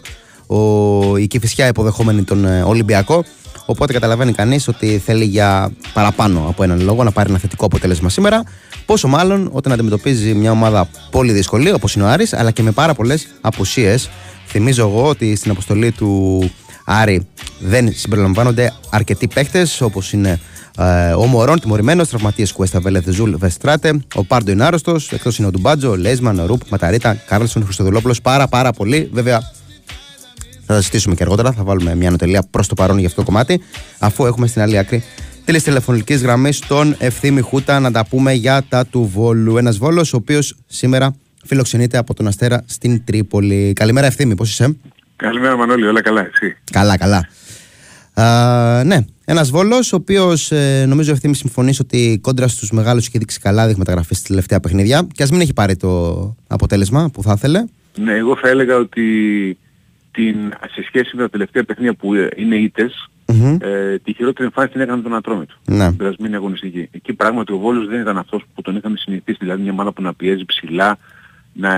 ο, 0.47 1.17
η 1.17 1.27
Κυφυσιά 1.27 1.67
υποδεχόμενη 1.67 2.23
τον 2.23 2.45
ε, 2.45 2.61
Ολυμπιακό. 2.61 3.23
Οπότε 3.69 3.93
καταλαβαίνει 3.93 4.33
κανείς 4.33 4.67
ότι 4.67 5.01
θέλει 5.05 5.25
για 5.25 5.71
παραπάνω 5.93 6.45
από 6.47 6.63
έναν 6.63 6.81
λόγο 6.81 7.03
να 7.03 7.11
πάρει 7.11 7.29
ένα 7.29 7.39
θετικό 7.39 7.65
αποτέλεσμα 7.65 8.09
σήμερα. 8.09 8.43
Πόσο 8.85 9.07
μάλλον 9.07 9.49
όταν 9.51 9.71
αντιμετωπίζει 9.71 10.33
μια 10.33 10.51
ομάδα 10.51 10.89
πολύ 11.11 11.31
δύσκολη, 11.31 11.71
όπως 11.71 11.95
είναι 11.95 12.03
ο 12.03 12.07
Άρης, 12.07 12.33
αλλά 12.33 12.51
και 12.51 12.63
με 12.63 12.71
πάρα 12.71 12.93
πολλές 12.93 13.27
απουσίες. 13.41 14.09
Θυμίζω 14.47 14.81
εγώ 14.87 15.07
ότι 15.07 15.35
στην 15.35 15.51
αποστολή 15.51 15.91
του 15.91 16.51
Άρη 16.85 17.27
δεν 17.59 17.93
συμπεριλαμβάνονται 17.93 18.73
αρκετοί 18.89 19.27
παίχτες, 19.27 19.67
όπως 19.79 20.13
είναι 20.13 20.39
ε, 20.77 21.11
ο 21.11 21.25
Μωρόν, 21.25 21.59
τιμωρημένος, 21.59 22.09
τραυματίες 22.09 22.51
Κουέστα 22.51 22.79
Βέλεθ 22.79 23.09
Ζουλ, 23.09 23.33
Φερστράτε, 23.35 24.01
ο 24.15 24.23
Πάρντο 24.23 24.51
είναι 24.51 24.65
άρρωστος, 24.65 25.11
εκτός 25.11 25.37
είναι 25.37 25.47
ο 25.47 25.51
Ντουμπάτζο, 25.51 25.89
ο 25.89 25.95
Λέισμαν, 25.95 26.39
ο 26.39 26.45
Ρουπ, 26.45 26.61
Ματαρίτα, 26.69 27.13
Κάρλσον, 27.27 27.63
Χριστοδουλόπουλος. 27.63 28.21
Πάρα 28.21 28.47
πάρα 28.47 28.71
πολύ. 28.71 29.09
Βέβαια, 29.13 29.51
θα 30.67 30.73
τα 30.73 30.79
συζητήσουμε 30.79 31.15
και 31.15 31.23
αργότερα. 31.23 31.51
Θα 31.51 31.63
βάλουμε 31.63 31.95
μια 31.95 32.11
άνω 32.11 32.22
τελεία 32.22 32.43
προς 32.51 32.67
το 32.67 32.73
παρόν 32.73 32.97
για 32.97 33.07
αυτό 33.07 33.19
το 33.21 33.25
κομμάτι. 33.27 33.61
Αφού 33.99 34.25
έχουμε 34.25 34.47
στην 34.47 34.61
άλλη 34.61 34.77
άκρη 34.77 35.03
τη 35.45 35.61
τηλεφωνική 35.61 36.13
γραμμή 36.13 36.49
τον 36.67 36.95
Ευθύμη 36.99 37.41
Χούτα 37.41 37.79
να 37.79 37.91
τα 37.91 38.05
πούμε 38.05 38.33
για 38.33 38.63
τα 38.69 38.85
του 38.85 39.11
Βόλου. 39.13 39.57
Ένας 39.57 39.77
Βόλος, 39.77 40.13
ο 40.13 40.17
οποίος 40.17 40.55
σήμερα 40.67 41.15
φιλοξενείται 41.45 41.97
από 41.97 42.13
τον 42.13 42.27
Αστέρα 42.27 42.63
στην 42.65 43.03
Τρίπολη. 43.03 43.73
Καλημέρα, 43.75 44.07
Ευθύμη, 44.07 44.35
πώς 44.35 44.49
είσαι; 44.49 44.77
Καλημέρα 45.15 45.57
Μανώλη, 45.57 45.87
όλα 45.87 46.01
καλά, 46.01 46.21
εσύ; 46.21 46.57
Καλά, 46.71 46.97
καλά. 46.97 47.27
Α, 48.13 48.83
ναι, 48.83 49.05
ένας 49.25 49.49
Βόλος, 49.49 49.93
ο 49.93 49.95
οποίος 49.95 50.51
ε, 50.51 50.85
νομίζω 50.87 51.11
ευθύνη 51.11 51.35
συμφωνείς 51.35 51.79
ότι 51.79 52.19
κόντρα 52.21 52.47
στους 52.47 52.71
μεγάλους 52.71 53.07
έχει 53.07 53.17
δείξει 53.17 53.39
καλά 53.39 53.67
δείγματα 53.67 53.91
γραφή 53.91 54.15
στη 54.15 54.27
τελευταία 54.27 54.59
παιχνίδια 54.59 55.07
και 55.13 55.23
ας 55.23 55.31
μην 55.31 55.41
έχει 55.41 55.53
πάρει 55.53 55.75
το 55.75 56.35
αποτέλεσμα 56.47 57.09
που 57.13 57.23
θα 57.23 57.33
ήθελε. 57.35 57.63
Ναι, 57.95 58.13
εγώ 58.13 58.37
θα 58.41 58.47
έλεγα 58.47 58.75
ότι 58.75 59.01
την, 60.17 60.53
σε 60.71 60.83
σχέση 60.83 61.15
με 61.15 61.21
τα 61.21 61.29
τελευταία 61.29 61.63
παιχνίδια 61.63 61.93
που 61.93 62.13
είναι 62.35 62.55
ήττες, 62.55 63.09
Μμμ. 63.27 63.57
ε, 63.61 63.97
τη 64.03 64.13
χειρότερη 64.13 64.45
εμφάνιση 64.45 64.73
την 64.73 64.81
έκανε 64.81 65.01
τον 65.01 65.15
Ατρόμητο. 65.15 65.53
Ναι. 65.65 65.87
Την 65.87 65.97
περασμένη 65.97 66.35
αγωνιστική. 66.35 66.89
Εκεί 66.91 67.13
πράγματι 67.13 67.53
ο 67.53 67.57
Βόλος 67.57 67.87
δεν 67.87 68.01
ήταν 68.01 68.17
αυτός 68.17 68.43
που 68.53 68.61
τον 68.61 68.75
είχαμε 68.75 68.97
συνηθίσει, 68.97 69.37
δηλαδή 69.41 69.61
μια 69.61 69.71
ομάδα 69.71 69.91
που 69.91 70.01
να 70.01 70.13
πιέζει 70.13 70.45
ψηλά, 70.45 70.97
να, 71.53 71.71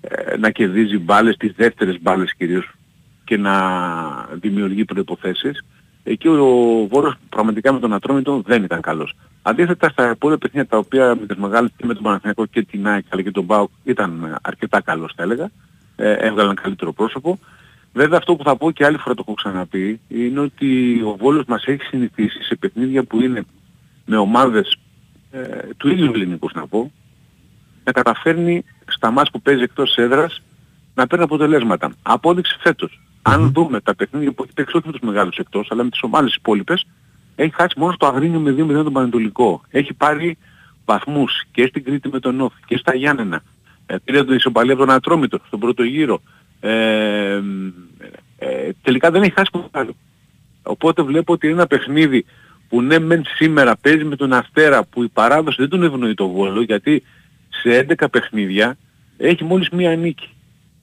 ε, 0.00 0.36
να 0.36 0.50
κερδίζει 0.50 0.98
μπάλες, 0.98 1.36
τις 1.36 1.52
δεύτερες 1.56 1.98
μπάλες 2.02 2.34
κυρίως 2.34 2.70
και 3.24 3.36
να 3.36 3.54
δημιουργεί 4.40 4.84
προϋποθέσεις. 4.84 5.64
Εκεί 6.02 6.28
ο 6.28 6.86
Βόλος 6.90 7.14
πραγματικά 7.28 7.72
με 7.72 7.78
τον 7.78 7.92
Ατρόμητο 7.92 8.42
δεν 8.46 8.62
ήταν 8.62 8.80
καλός. 8.80 9.14
Αντίθετα 9.42 9.88
στα 9.88 10.10
υπόλοιπα 10.10 10.38
παιχνίδια 10.38 10.68
τα 10.68 10.76
οποία 10.78 11.16
με 11.20 11.26
τις 11.26 11.36
μεγάλες 11.36 11.70
και 11.76 11.86
με 11.86 11.94
τον 11.94 12.02
Παναθηναϊκό 12.02 12.46
και 12.46 12.62
την 12.62 12.86
ΑΕΚ 12.86 13.04
αλλά 13.08 13.22
και 13.22 13.30
τον 13.30 13.46
ΠΑΟΚ 13.46 13.70
ήταν 13.84 14.38
αρκετά 14.42 14.80
καλός 14.80 15.12
θα 15.16 15.22
έλεγα. 15.22 15.50
Ε, 16.02 16.12
έβγαλαν 16.12 16.54
καλύτερο 16.54 16.92
πρόσωπο. 16.92 17.38
Βέβαια 17.92 18.18
αυτό 18.18 18.36
που 18.36 18.44
θα 18.44 18.56
πω 18.56 18.70
και 18.70 18.84
άλλη 18.84 18.96
φορά 18.96 19.14
το 19.14 19.24
έχω 19.26 19.34
ξαναπεί 19.34 20.00
είναι 20.08 20.40
ότι 20.40 21.00
ο 21.02 21.16
Βόλος 21.16 21.44
μας 21.46 21.64
έχει 21.64 21.82
συνηθίσει 21.82 22.42
σε 22.42 22.54
παιχνίδια 22.54 23.04
που 23.04 23.20
είναι 23.20 23.44
με 24.04 24.16
ομάδες 24.16 24.76
ε, 25.30 25.40
του 25.76 25.88
ίδιου 25.88 26.10
ελληνικού 26.14 26.48
να 26.54 26.66
πω 26.66 26.92
να 27.84 27.92
καταφέρνει 27.92 28.64
στα 28.86 29.10
μάτς 29.10 29.30
που 29.30 29.42
παίζει 29.42 29.62
εκτός 29.62 29.96
έδρας 29.96 30.42
να 30.94 31.06
παίρνει 31.06 31.24
αποτελέσματα. 31.24 31.92
Απόδειξη 32.02 32.56
φέτος. 32.60 33.00
Αν 33.22 33.52
δούμε 33.52 33.80
τα 33.80 33.94
παιχνίδια 33.94 34.32
που 34.32 34.42
έχει 34.42 34.52
παίξει 34.52 34.76
όχι 34.76 34.86
με 34.86 34.92
τους 34.92 35.00
μεγάλους 35.00 35.36
εκτός 35.36 35.68
αλλά 35.70 35.82
με 35.82 35.90
τις 35.90 36.02
ομάδες 36.02 36.34
υπόλοιπες 36.34 36.86
έχει 37.34 37.54
χάσει 37.54 37.78
μόνο 37.78 37.92
στο 37.92 38.06
Αγρίνιο 38.06 38.40
με 38.40 38.50
2-0 38.50 38.82
τον 38.84 38.92
Πανετολικό. 38.92 39.60
Έχει 39.70 39.94
πάρει 39.94 40.38
βαθμούς 40.84 41.42
και 41.52 41.66
στην 41.66 41.84
Κρήτη 41.84 42.08
με 42.08 42.20
τον 42.20 42.40
Όφη 42.40 42.60
και 42.66 42.76
στα 42.76 42.94
Γιάννενα. 42.94 43.42
Ε, 43.92 43.96
πήρε 44.04 44.24
τον 44.24 44.34
ισοπαλία 44.34 44.72
από 44.72 44.84
τον 44.84 44.94
Ατρόμητο 44.94 45.38
στον 45.46 45.60
πρώτο 45.60 45.82
γύρο. 45.82 46.22
Ε, 46.60 47.40
ε, 48.38 48.70
τελικά 48.82 49.10
δεν 49.10 49.22
έχει 49.22 49.32
χάσει 49.32 49.50
ποτέ 49.50 49.78
άλλο. 49.78 49.94
Οπότε 50.62 51.02
βλέπω 51.02 51.32
ότι 51.32 51.46
είναι 51.46 51.56
ένα 51.56 51.66
παιχνίδι 51.66 52.24
που 52.68 52.82
ναι 52.82 52.98
μεν 52.98 53.22
σήμερα 53.36 53.76
παίζει 53.76 54.04
με 54.04 54.16
τον 54.16 54.32
Αστέρα 54.32 54.84
που 54.84 55.02
η 55.02 55.08
παράδοση 55.08 55.56
δεν 55.60 55.68
τον 55.68 55.82
ευνοεί 55.82 56.14
το 56.14 56.28
Βόλο 56.28 56.62
γιατί 56.62 57.02
σε 57.48 57.86
11 57.98 58.04
παιχνίδια 58.10 58.76
έχει 59.16 59.44
μόλις 59.44 59.68
μία 59.68 59.96
νίκη. 59.96 60.28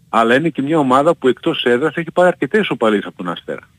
Αλλά 0.09 0.35
είναι 0.35 0.49
και 0.49 0.61
μια 0.61 0.77
ομάδα 0.79 1.15
που 1.15 1.27
εκτός 1.27 1.63
έδρας 1.63 1.95
έχει 1.95 2.11
πάρει 2.11 2.27
αρκετές 2.27 2.61
ισοπαλίες 2.61 3.05
από 3.05 3.17
τον 3.17 3.29
Αστέρα. 3.29 3.69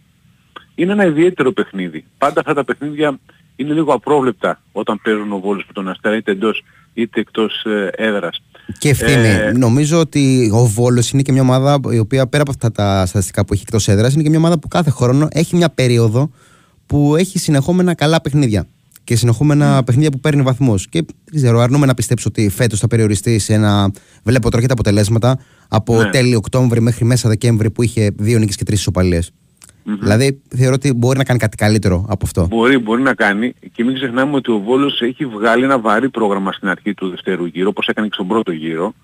Είναι 0.74 0.92
ένα 0.92 1.04
ιδιαίτερο 1.04 1.52
παιχνίδι. 1.52 2.04
Πάντα 2.18 2.40
αυτά 2.40 2.54
τα 2.54 2.64
παιχνίδια 2.64 3.18
είναι 3.56 3.72
λίγο 3.72 3.92
απρόβλεπτα 3.92 4.60
όταν 4.72 5.00
παίζουν 5.02 5.32
ο 5.32 5.38
Βόλος 5.38 5.64
με 5.66 5.72
τον 5.72 5.88
Αστέρα 5.88 6.16
είτε 6.16 6.30
εντός 6.30 6.62
είτε 6.94 7.20
εκτός 7.20 7.64
ε, 7.64 7.90
έδρας. 7.96 8.42
Και 8.78 8.88
ευθύνη. 8.88 9.26
Ε, 9.26 9.52
Νομίζω 9.56 9.98
ότι 10.00 10.50
ο 10.54 10.66
Βόλος 10.66 11.10
είναι 11.10 11.22
και 11.22 11.32
μια 11.32 11.42
ομάδα 11.42 11.80
η 11.90 11.98
οποία 11.98 12.26
πέρα 12.26 12.42
από 12.42 12.50
αυτά 12.50 12.72
τα 12.72 13.06
στατιστικά 13.06 13.44
που 13.44 13.52
έχει 13.52 13.62
εκτός 13.66 13.88
έδρας, 13.88 14.14
είναι 14.14 14.22
και 14.22 14.28
μια 14.28 14.38
ομάδα 14.38 14.58
που 14.58 14.68
κάθε 14.68 14.90
χρόνο 14.90 15.28
έχει 15.30 15.56
μια 15.56 15.68
περίοδο 15.70 16.30
που 16.86 17.16
έχει 17.16 17.38
συνεχόμενα 17.38 17.94
καλά 17.94 18.20
παιχνίδια. 18.20 18.66
Και 19.04 19.16
συνεχόμενα 19.16 19.82
παιχνίδια 19.84 20.10
που 20.10 20.20
παίρνει 20.20 20.42
βαθμούς. 20.42 20.88
Και 20.88 21.04
δεν 21.24 21.42
ξέρω, 21.42 21.60
αρνούμε 21.60 21.86
να 21.86 21.94
πιστέψω 21.94 22.28
ότι 22.28 22.48
φέτος 22.48 22.78
θα 22.78 22.86
περιοριστεί 22.86 23.38
σε 23.38 23.54
ένα. 23.54 23.90
Βλέπω 24.22 24.50
τώρα 24.50 24.60
και 24.60 24.66
τα 24.66 24.72
αποτελέσματα 24.72 25.38
από 25.68 26.02
Ναι. 26.02 26.10
τέλη 26.10 26.34
Οκτώβρη 26.34 26.80
μέχρι 26.80 27.04
μέσα 27.04 27.28
Δεκέμβρη 27.28 27.70
που 27.70 27.82
είχε 27.82 28.10
δύο 28.16 28.38
νίκες 28.38 28.56
και 28.56 28.64
τρεις 28.64 28.78
ισοπαλίες. 28.78 29.30
Δηλαδή 29.84 30.40
θεωρώ 30.48 30.74
ότι 30.74 30.92
μπορεί 30.92 31.18
να 31.18 31.24
κάνει 31.24 31.38
κάτι 31.38 31.56
καλύτερο 31.56 32.06
από 32.08 32.24
αυτό. 32.26 32.46
Μπορεί, 32.46 32.78
μπορεί 32.78 33.02
να 33.02 33.14
κάνει 33.14 33.54
και 33.72 33.84
μην 33.84 33.94
ξεχνάμε 33.94 34.36
ότι 34.36 34.50
ο 34.50 34.58
Βόλος 34.58 35.00
έχει 35.00 35.26
βγάλει 35.26 35.64
ένα 35.64 35.78
βαρύ 35.78 36.08
πρόγραμμα 36.08 36.52
στην 36.52 36.68
αρχή 36.68 36.94
του 36.94 37.08
δευτέρου 37.08 37.44
γύρου 37.44 37.68
όπως 37.68 37.86
έκανε 37.86 38.06
και 38.06 38.14
στον 38.14 38.26
πρώτο 38.28 38.52
γύρο. 38.52 38.94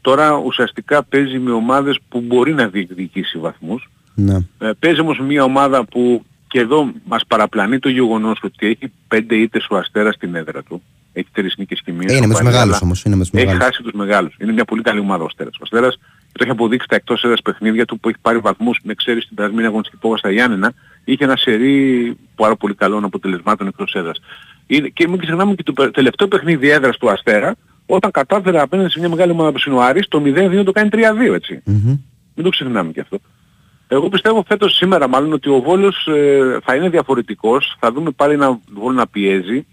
Τώρα 0.00 0.36
ουσιαστικά 0.36 1.02
παίζει 1.04 1.38
με 1.38 1.50
ομάδες 1.50 1.98
που 2.08 2.20
μπορεί 2.20 2.52
να 2.54 2.66
διεκδικήσει 2.68 3.38
βαθμούς. 3.38 3.90
Ναι. 4.14 4.34
Ε, 4.58 4.70
παίζει 4.78 5.00
όμως 5.00 5.18
μια 5.18 5.44
ομάδα 5.44 5.84
που 5.84 6.24
και 6.46 6.60
εδώ 6.60 6.92
μας 7.06 7.22
παραπλανεί 7.28 7.78
το 7.78 7.88
γεγονός 7.88 8.40
ότι 8.42 8.66
έχει 8.66 8.92
πέντε 9.08 9.34
ήττες 9.34 9.66
ο 9.70 9.76
Αστέρας 9.76 10.14
στην 10.14 10.34
έδρα 10.34 10.62
του. 10.62 10.82
Έχει 11.12 11.28
τρεις 11.32 11.54
νίκες 11.56 11.80
και 11.84 11.92
μία 11.92 12.06
Ε, 12.10 12.16
είναι 12.16 12.20
με 12.20 12.20
τους 12.20 12.32
ισοπαλία, 12.32 12.50
μεγάλους 12.50 12.74
αλλά 12.74 12.84
όμως. 12.84 13.04
Είναι 13.04 13.16
με 13.16 13.22
τους 13.22 13.30
Έχει 13.32 13.44
μεγάλους. 13.46 13.64
χάσει 13.64 13.82
τους 13.82 13.92
μεγάλους. 13.92 14.34
Είναι 14.38 14.52
μια 14.52 14.64
πολύ 14.64 14.82
καλή 14.82 14.98
ομάδα 14.98 15.22
ο 15.22 15.26
Αστέρας. 15.26 15.54
Ο 15.54 15.60
Αστέρας 15.62 15.98
το 16.38 16.40
έχει 16.42 16.50
αποδείξει 16.50 16.88
τα 16.88 16.96
εκτός 16.96 17.22
έδρας 17.24 17.42
παιχνίδια 17.42 17.84
του 17.84 17.98
που 18.00 18.08
έχει 18.08 18.18
πάρει 18.22 18.38
βαθμούς 18.38 18.80
με 18.82 18.94
ξέρεις 18.94 19.26
την 19.26 19.36
περασμένη 19.36 19.66
αγωνιστική 19.66 19.96
πόγα 20.00 20.16
στα 20.16 20.30
Γιάννενα. 20.30 20.72
Είχε 21.04 21.24
ένα 21.24 21.36
σερί 21.36 22.16
πάρα 22.34 22.56
πολύ 22.56 22.74
καλών 22.74 23.04
αποτελεσμάτων 23.04 23.66
εκτός 23.66 23.94
έδρας. 23.94 24.20
Είναι, 24.66 24.88
και 24.88 25.08
μην 25.08 25.18
ξεχνάμε 25.18 25.54
και 25.54 25.62
το 25.62 25.72
πε- 25.72 25.90
τελευταίο 25.92 26.28
παιχνίδι 26.28 26.68
έδρας 26.68 26.96
του 26.96 27.10
Αστέρα 27.10 27.54
όταν 27.86 28.10
κατάφερε 28.10 28.60
απέναντι 28.60 28.90
σε 28.90 28.98
μια 28.98 29.08
μεγάλη 29.08 29.30
ομάδα 29.30 29.52
που 29.52 29.58
είναι 29.66 29.76
ο 29.76 29.82
Άρης, 29.82 30.08
το 30.08 30.22
0-2 30.24 30.64
το 30.64 30.72
κάνει 30.72 30.88
3-2 30.92 31.34
έτσι. 31.34 31.60
Μμμ. 31.64 31.98
Μην 32.34 32.44
το 32.44 32.48
ξεχνάμε 32.48 32.92
και 32.92 33.00
αυτό. 33.00 33.18
Εγώ 33.88 34.08
πιστεύω 34.08 34.44
φέτος 34.46 34.74
σήμερα 34.74 35.08
μάλλον 35.08 35.32
ότι 35.32 35.48
ο 35.48 35.60
Βόλος 35.60 36.06
ε, 36.06 36.58
θα 36.64 36.74
είναι 36.74 36.88
διαφορετικός. 36.88 37.76
Θα 37.78 37.92
δούμε 37.92 38.10
πάλι 38.10 38.32
ένα 38.34 38.58
Βόλο 38.74 38.94
να 38.94 39.06
πιέζει. 39.06 39.66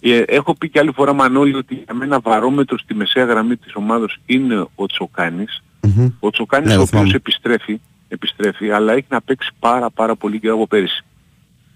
Ε, 0.00 0.18
έχω 0.26 0.54
πει 0.54 0.68
και 0.68 0.78
άλλη 0.78 0.92
φορά 0.92 1.12
Μανώλη 1.12 1.54
ότι 1.54 1.74
για 1.74 1.94
μένα 1.94 2.20
βαρόμετρο 2.20 2.78
στη 2.78 2.94
μεσαία 2.94 3.24
γραμμή 3.24 3.56
της 3.56 3.74
ομάδος 3.74 4.18
είναι 4.26 4.66
ο 4.74 4.86
Τσοκάνης. 4.86 5.62
Μμμ. 5.96 6.08
Ο 6.20 6.30
Τσοκάνης 6.30 6.66
Ναι, 6.68 6.74
ο 6.74 6.76
το 6.76 6.82
οποίος 6.82 7.00
θυμάμαι. 7.00 7.16
επιστρέφει, 7.16 7.80
επιστρέφει, 8.08 8.70
αλλά 8.70 8.92
έχει 8.92 9.06
να 9.08 9.20
παίξει 9.22 9.50
πάρα 9.58 9.90
πάρα 9.90 10.16
πολύ 10.16 10.40
καιρό 10.40 10.54
από 10.54 10.66
πέρυσι. 10.66 11.04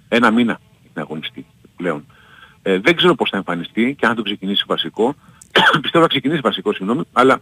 Ένα 0.08 0.30
μήνα 0.30 0.60
έχει 0.82 0.92
να 0.94 1.02
αγωνιστεί 1.02 1.46
πλέον. 1.76 2.04
Ε, 2.62 2.78
δεν 2.78 2.96
ξέρω 2.96 3.14
πώς 3.14 3.30
θα 3.30 3.36
εμφανιστεί 3.36 3.94
και 3.98 4.06
αν 4.06 4.10
θα 4.10 4.16
το 4.16 4.22
ξεκινήσει 4.22 4.64
βασικό. 4.66 5.14
Πιστεύω 5.82 6.04
θα 6.04 6.08
ξεκινήσει 6.10 6.40
βασικό, 6.40 6.72
συγγνώμη, 6.72 7.02
αλλά 7.12 7.40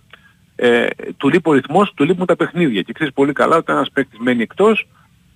ε, 0.56 0.86
του 1.16 1.28
λείπει 1.28 1.48
ο 1.48 1.52
ρυθμός, 1.52 1.92
του 1.94 2.04
λείπουν 2.04 2.26
τα 2.26 2.36
παιχνίδια. 2.36 2.82
Και 2.82 2.92
ξέρεις 2.92 3.12
πολύ 3.12 3.32
καλά 3.32 3.56
όταν 3.56 3.76
ένας 3.76 3.90
παίκτης 3.92 4.18
μένει 4.18 4.42
εκτός, 4.42 4.88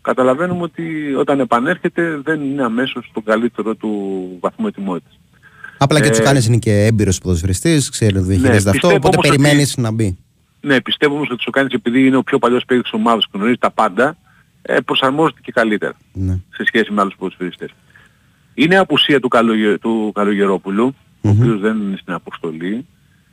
καταλαβαίνουμε 0.03 0.63
ότι 0.63 1.15
όταν 1.15 1.41
επανέρχεται 1.41 2.21
δεν 2.23 2.43
είναι 2.43 2.63
αμέσως 2.63 3.07
στον 3.11 3.25
καλύτερο 3.25 3.75
του 3.75 3.91
βαθμό 4.41 4.65
ετοιμότητας. 4.69 5.19
Απλά 5.79 6.01
και 6.01 6.07
Ε, 6.09 6.11
του 6.11 6.23
κάνει 6.23 6.45
είναι 6.47 6.57
και 6.59 6.85
έμπειρος 6.85 7.19
ποδοσφαιριστής, 7.19 7.91
ξέρει 7.91 8.17
ότι 8.17 8.27
διαχειρίζεται 8.27 8.57
αυτό. 8.71 8.71
πιστεύω 8.71 8.95
Οπότε 8.97 9.17
όμως 9.17 9.29
ότι- 9.29 9.37
περιμένεις 9.43 9.77
να 9.77 9.91
μπει. 9.91 10.19
Ναι, 10.65 10.81
πιστεύω 10.81 11.15
όμως 11.15 11.27
ότι 11.27 11.35
ο 11.35 11.37
Τσοκάνης 11.37 11.73
επειδή 11.73 12.07
είναι 12.07 12.17
ο 12.17 12.23
πιο 12.23 12.39
παλιός 12.39 12.65
παίκτης 12.65 12.91
της 12.91 13.01
ομάδας 13.01 13.25
και 13.25 13.31
γνωρίζεις 13.33 13.59
τα 13.59 13.71
πάντα, 13.71 14.17
ε, 14.63 14.81
προσαρμόζεται 14.81 15.41
και 15.43 15.53
καλύτερα 15.53 15.93
Ναι. 16.13 16.39
σε 16.55 16.65
σχέση 16.65 16.93
με 16.93 17.01
άλλους 17.01 17.15
ποδοσφαιριστές. 17.19 17.71
Είναι 18.55 18.77
απουσία 18.79 19.21
του, 19.21 19.29
Καλογε... 19.29 19.79
του 19.79 20.13
Καλογερόπουλου, 20.15 20.95
ο 21.21 21.29
οποίος 21.29 21.61
δεν 21.61 21.77
είναι 21.77 21.97
στην 22.01 22.13
αποστολή. 22.13 22.87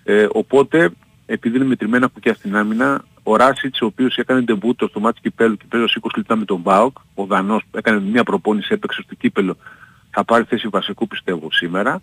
Ε, 0.03 0.27
οπότε, 0.31 0.89
επειδή 1.25 1.55
είναι 1.55 1.65
μετρημένα 1.65 2.07
κουκιά 2.07 2.33
στην 2.33 2.55
άμυνα, 2.55 3.03
ο 3.23 3.35
Ράσιτς, 3.35 3.81
ο 3.81 3.85
οποίος 3.85 4.15
έκανε 4.17 4.41
ντεμπούτο 4.41 4.87
στο 4.87 4.99
μάτι 4.99 5.19
Κυπέλου 5.21 5.57
και 5.57 5.65
παίζει 5.69 5.85
ως 5.85 5.97
20 6.01 6.09
λεπτά 6.17 6.35
με 6.35 6.45
τον 6.45 6.59
Μπάουκ, 6.59 6.97
ο 7.13 7.25
Δανός 7.25 7.61
έκανε 7.71 7.99
μια 7.99 8.23
προπόνηση, 8.23 8.73
έπαιξε 8.73 9.01
στο 9.01 9.15
Κύπελο, 9.15 9.57
θα 10.09 10.23
πάρει 10.23 10.43
θέση 10.43 10.67
βασικού 10.67 11.07
πιστεύω 11.07 11.47
σήμερα. 11.51 12.01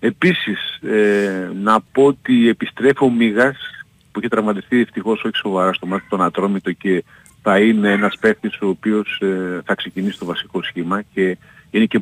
Επίσης, 0.00 0.78
ε, 0.82 1.50
να 1.62 1.80
πω 1.80 2.04
ότι 2.04 2.48
επιστρέφει 2.48 3.04
ο 3.04 3.10
Μίγας, 3.10 3.56
που 4.12 4.18
είχε 4.18 4.28
τραυματιστεί 4.28 4.80
ευτυχώς 4.80 5.24
όχι 5.24 5.36
σοβαρά 5.36 5.72
στο 5.72 5.86
μάτι 5.86 6.06
τον 6.08 6.22
Ατρόμητο 6.22 6.72
και 6.72 7.04
θα 7.42 7.58
είναι 7.58 7.92
ένας 7.92 8.16
παίκτης 8.20 8.60
ο 8.60 8.68
οποίος 8.68 9.20
ε, 9.20 9.60
θα 9.64 9.74
ξεκινήσει 9.74 10.18
το 10.18 10.24
βασικό 10.24 10.62
σχήμα 10.62 11.02
και 11.14 11.36
είναι 11.70 11.84
και 11.84 12.00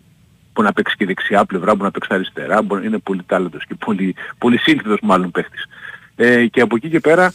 που 0.52 0.62
να 0.62 0.72
παίξει 0.72 0.96
και 0.96 1.06
δεξιά 1.06 1.44
πλευρά, 1.44 1.70
μπορεί 1.70 1.84
να 1.84 1.90
παίξει 1.90 2.14
αριστερά, 2.14 2.62
μπορεί, 2.62 2.86
είναι 2.86 2.98
πολύ 2.98 3.22
τάλαντος 3.26 3.66
και 3.66 3.74
πολύ, 3.84 4.14
πολύ 4.38 4.58
σύνθετος 4.58 4.98
μάλλον 5.02 5.30
παίκτης. 5.30 5.66
Ε, 6.16 6.46
και 6.46 6.60
από 6.60 6.76
εκεί 6.76 6.88
και 6.88 7.00
πέρα 7.00 7.32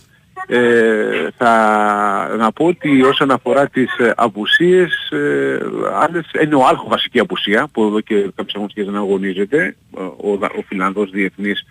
ε, 0.47 1.27
θα 1.37 2.35
να 2.37 2.51
πω 2.51 2.65
ότι 2.65 3.01
όσον 3.03 3.31
αφορά 3.31 3.67
τις 3.67 3.97
ε, 3.97 4.13
απουσίες, 4.15 5.09
ε, 5.11 5.57
άλλες, 5.93 6.25
είναι 6.43 6.55
ο 6.55 6.65
Άλχο 6.67 6.87
βασική 6.87 7.19
απουσία, 7.19 7.67
που 7.71 7.83
εδώ 7.83 7.99
και 7.99 8.15
κάποιες 8.15 8.55
αγωνιστικές 8.55 8.85
δεν 8.91 9.01
αγωνίζεται, 9.01 9.75
ο, 10.17 10.37
Δα- 10.37 10.51
ο 10.57 10.61
Φιλανδός 10.67 11.09
διεθνής 11.09 11.65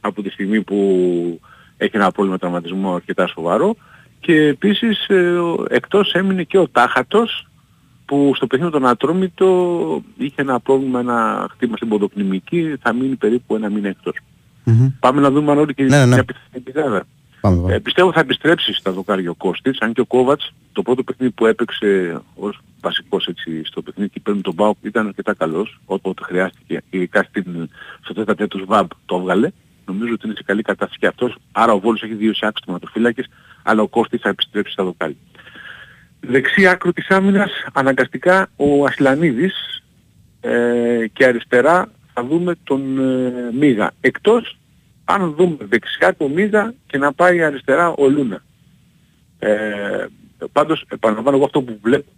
από 0.00 0.22
τη 0.22 0.30
στιγμή 0.30 0.62
που 0.62 1.40
έχει 1.78 1.96
ένα 1.96 2.10
πρόβλημα 2.10 2.38
τραυματισμό 2.38 2.94
αρκετά 2.94 3.26
σοβαρό. 3.26 3.76
Και 4.20 4.32
επίσης 4.34 5.06
ε, 5.08 5.30
ο- 5.38 5.64
εκτός 5.68 6.12
έμεινε 6.12 6.42
και 6.42 6.58
ο 6.58 6.68
Τάχατος, 6.68 7.46
που 8.04 8.32
στο 8.34 8.46
παιχνίδι 8.46 8.70
τον 8.72 8.86
Ατρόμητο 8.86 10.02
είχε 10.18 10.34
ένα 10.42 10.60
πρόβλημα, 10.60 11.00
ένα 11.00 11.46
χτύπημα 11.50 11.76
στην 11.76 11.88
ποδοπνημική, 11.88 12.74
θα 12.82 12.92
μείνει 12.92 13.14
περίπου 13.16 13.54
ένα 13.54 13.68
μήνα 13.70 13.88
εκτός. 13.88 14.16
Μμμ. 14.64 14.88
Πάμε 15.00 15.20
να 15.20 15.30
δούμε 15.30 15.52
αν 15.52 15.58
όλη 15.58 15.74
και 15.74 15.82
Ναι, 15.82 15.96
ναι, 15.96 16.04
ναι. 16.06 16.14
μια 16.14 16.24
πιθανή 16.24 16.64
πηγάδα. 16.64 17.04
Πάμε, 17.40 17.56
πάμε. 17.60 17.74
Ε, 17.74 17.78
πιστεύω 17.78 18.12
θα 18.12 18.20
επιστρέψει 18.20 18.72
στα 18.72 18.92
δοκάρια 18.92 19.30
ο 19.30 19.34
Κώστης, 19.34 19.80
αν 19.80 19.92
και 19.92 20.00
ο 20.00 20.04
Κόβατς 20.04 20.52
το 20.72 20.82
πρώτο 20.82 21.02
παιχνίδι 21.02 21.32
που 21.32 21.46
έπαιξε 21.46 22.20
ως 22.34 22.58
βασικός 22.80 23.26
έτσι, 23.26 23.64
στο 23.64 23.82
παιχνίδι 23.82 24.10
και 24.10 24.20
παίρνει 24.20 24.40
τον 24.40 24.54
Μπάουκ 24.54 24.76
ήταν 24.82 25.06
αρκετά 25.06 25.34
καλός, 25.34 25.80
όποτε 25.84 26.22
χρειάστηκε, 26.24 26.82
ειδικά 26.90 27.22
στην, 27.22 27.68
στο 28.04 28.14
τέταρτο 28.14 28.48
του 28.48 28.64
ΒΑΜ 28.66 28.86
το 29.06 29.16
έβγαλε. 29.16 29.50
Νομίζω 29.88 30.12
ότι 30.12 30.26
είναι 30.26 30.34
σε 30.36 30.42
καλή 30.42 30.62
κατάσταση 30.62 30.98
και 30.98 31.06
αυτός, 31.06 31.36
άρα 31.52 31.72
ο 31.72 31.78
Βόλος 31.80 32.02
έχει 32.02 32.14
δύο 32.14 32.34
σιάξεις 32.34 32.64
τερματοφύλακες, 32.64 33.26
αλλά 33.62 33.82
ο 33.82 33.88
Κώστης 33.88 34.20
θα 34.20 34.28
επιστρέψει 34.28 34.72
στα 34.72 34.84
δοκάρια. 34.84 35.16
Δεξί 36.20 36.66
άκρο 36.66 36.92
της 36.92 37.08
άμυνας 37.08 37.50
αναγκαστικά 37.72 38.48
ο 38.56 38.84
Ασλανίδης 38.84 39.82
ε, 40.40 41.06
και 41.12 41.24
αριστερά 41.24 41.90
θα 42.12 42.24
δούμε 42.24 42.54
τον 42.64 42.98
ε, 42.98 43.50
Μίγα. 43.52 43.90
Εκτός 44.00 44.58
αν 45.04 45.34
δούμε 45.34 45.56
δεξιά 45.58 46.14
τον 46.16 46.32
Μίγα 46.32 46.74
και 46.86 46.98
να 46.98 47.12
πάει 47.12 47.42
αριστερά 47.42 47.88
ο 47.90 48.08
Λούνα. 48.08 48.42
Ε, 49.38 50.06
πάντως 50.52 50.84
επαναλαμβάνω 50.88 51.36
εγώ 51.36 51.46
αυτό 51.46 51.62
που 51.62 51.78
βλέπω 51.82 52.10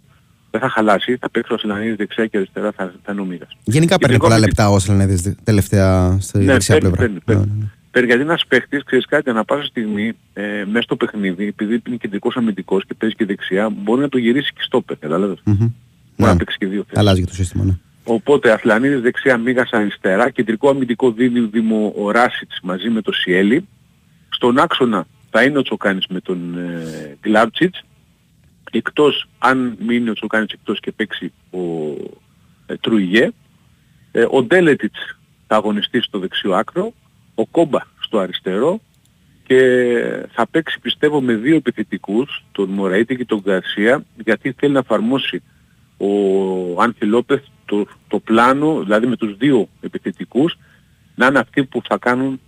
δεν 0.51 0.61
θα 0.61 0.69
χαλάσει, 0.69 1.17
θα 1.17 1.29
παίξει 1.29 1.51
ο 1.51 1.55
Ασλανίδης 1.55 1.95
δεξιά 1.95 2.25
και 2.25 2.37
αριστερά, 2.37 2.71
θα, 2.71 2.93
θα 3.03 3.11
είναι 3.11 3.21
ο 3.21 3.25
Μίγας. 3.25 3.57
Γενικά 3.63 3.97
παίρνει 3.97 3.97
Κεντρικό 3.97 4.23
πολλά 4.23 4.35
αμυντικό- 4.35 4.57
λεπτά 4.59 4.75
ο 4.75 4.79
Σελενέδης 4.79 5.35
τελευταία 5.43 6.17
στη 6.21 6.37
Ναι, 6.37 6.43
δεξιά 6.51 6.73
παίρνει, 6.77 6.89
πλευρά. 6.89 7.05
παίρνει, 7.05 7.19
παίρνει. 7.25 7.45
Ναι, 7.45 7.51
ναι, 7.53 7.59
ναι. 7.59 7.69
Παίρνει, 7.91 8.07
γιατί 8.07 8.21
ένας 8.23 8.45
παίχτης, 8.47 8.83
ξέρεις 8.83 9.05
κάτι, 9.05 9.29
ανά 9.29 9.45
πάσα 9.45 9.63
στιγμή, 9.63 10.13
ε, 10.33 10.41
μέσα 10.65 10.81
στο 10.81 10.95
παιχνίδι, 10.95 11.47
επειδή 11.47 11.81
είναι 11.87 11.95
κεντρικός 11.95 12.35
αμυντικός 12.37 12.85
και 12.85 12.93
παίζει 12.93 13.15
και 13.15 13.25
δεξιά, 13.25 13.69
μπορεί 13.69 14.01
να 14.01 14.09
το 14.09 14.17
γυρίσει 14.17 14.51
και 14.53 14.61
στο 14.61 14.81
πέρα, 14.81 14.99
κατάλαβες; 14.99 15.37
Μμμ. 15.43 15.55
Μπορεί 15.57 15.71
Ναι. 16.15 16.27
να 16.27 16.35
παίξει 16.35 16.57
και 16.57 16.65
δύο 16.67 16.81
θέσεις. 16.83 16.97
Αλλάζει 16.97 17.19
και 17.21 17.27
το 17.27 17.33
σύστημα, 17.33 17.63
ναι. 17.63 17.77
Οπότε 18.03 18.51
Αθλανίδης 18.51 19.01
δεξιά, 19.01 19.37
Μίγας 19.37 19.69
αριστερά, 19.71 20.29
κεντρικό 20.29 20.69
αμυντικό 20.69 21.11
δίνει 21.11 21.39
Δήμο 21.39 21.93
ο 21.97 22.11
Ράσιτς 22.11 22.59
μαζί 22.63 22.89
με 22.89 23.01
το 23.01 23.11
Σιέλι. 23.11 23.67
Στον 24.29 24.57
άξονα 24.59 25.05
θα 25.29 25.43
είναι 25.43 25.57
ο 25.57 25.61
Τσοκάνης 25.61 26.05
με 26.09 26.19
τον 26.19 26.57
ε, 26.57 27.17
Γκλάρτσιτς. 27.21 27.83
Εκτός, 28.71 29.27
αν 29.37 29.77
μείνει 29.79 30.09
ο 30.09 30.13
Τσοκάνης 30.13 30.51
εκτός 30.51 30.79
και 30.79 30.91
παίξει 30.91 31.33
ο 31.51 31.59
ε, 32.65 32.75
Τρουιγέ. 32.75 33.31
Ε, 34.11 34.25
ο 34.29 34.43
Ντέλετιτς 34.43 35.17
θα 35.47 35.55
αγωνιστεί 35.55 36.01
στο 36.01 36.19
δεξιό 36.19 36.53
άκρο. 36.53 36.93
Ο 37.35 37.45
Κόμπα 37.45 37.79
στο 37.99 38.19
αριστερό. 38.19 38.81
Και 39.43 40.25
θα 40.31 40.47
παίξει 40.47 40.79
πιστεύω 40.79 41.21
με 41.21 41.33
δύο 41.33 41.55
επιθετικούς, 41.55 42.43
τον 42.51 42.69
Μωραήτη 42.69 43.15
και 43.15 43.25
τον 43.25 43.39
Γκαρσία, 43.39 44.05
γιατί 44.23 44.51
θέλει 44.51 44.73
να 44.73 44.79
εφαρμόσει 44.79 45.41
ο 45.97 46.81
Άνθι 46.81 47.05
Λόπεθ 47.05 47.43
το, 47.65 47.87
το 48.07 48.19
πλάνο, 48.19 48.83
δηλαδή 48.83 49.07
με 49.07 49.15
τους 49.15 49.37
δύο 49.37 49.69
επιθετικούς, 49.81 50.57
να 51.15 51.25
είναι 51.25 51.39
αυτοί 51.39 51.63
που 51.63 51.81
θα 51.87 51.97
κάνουν 51.97 52.39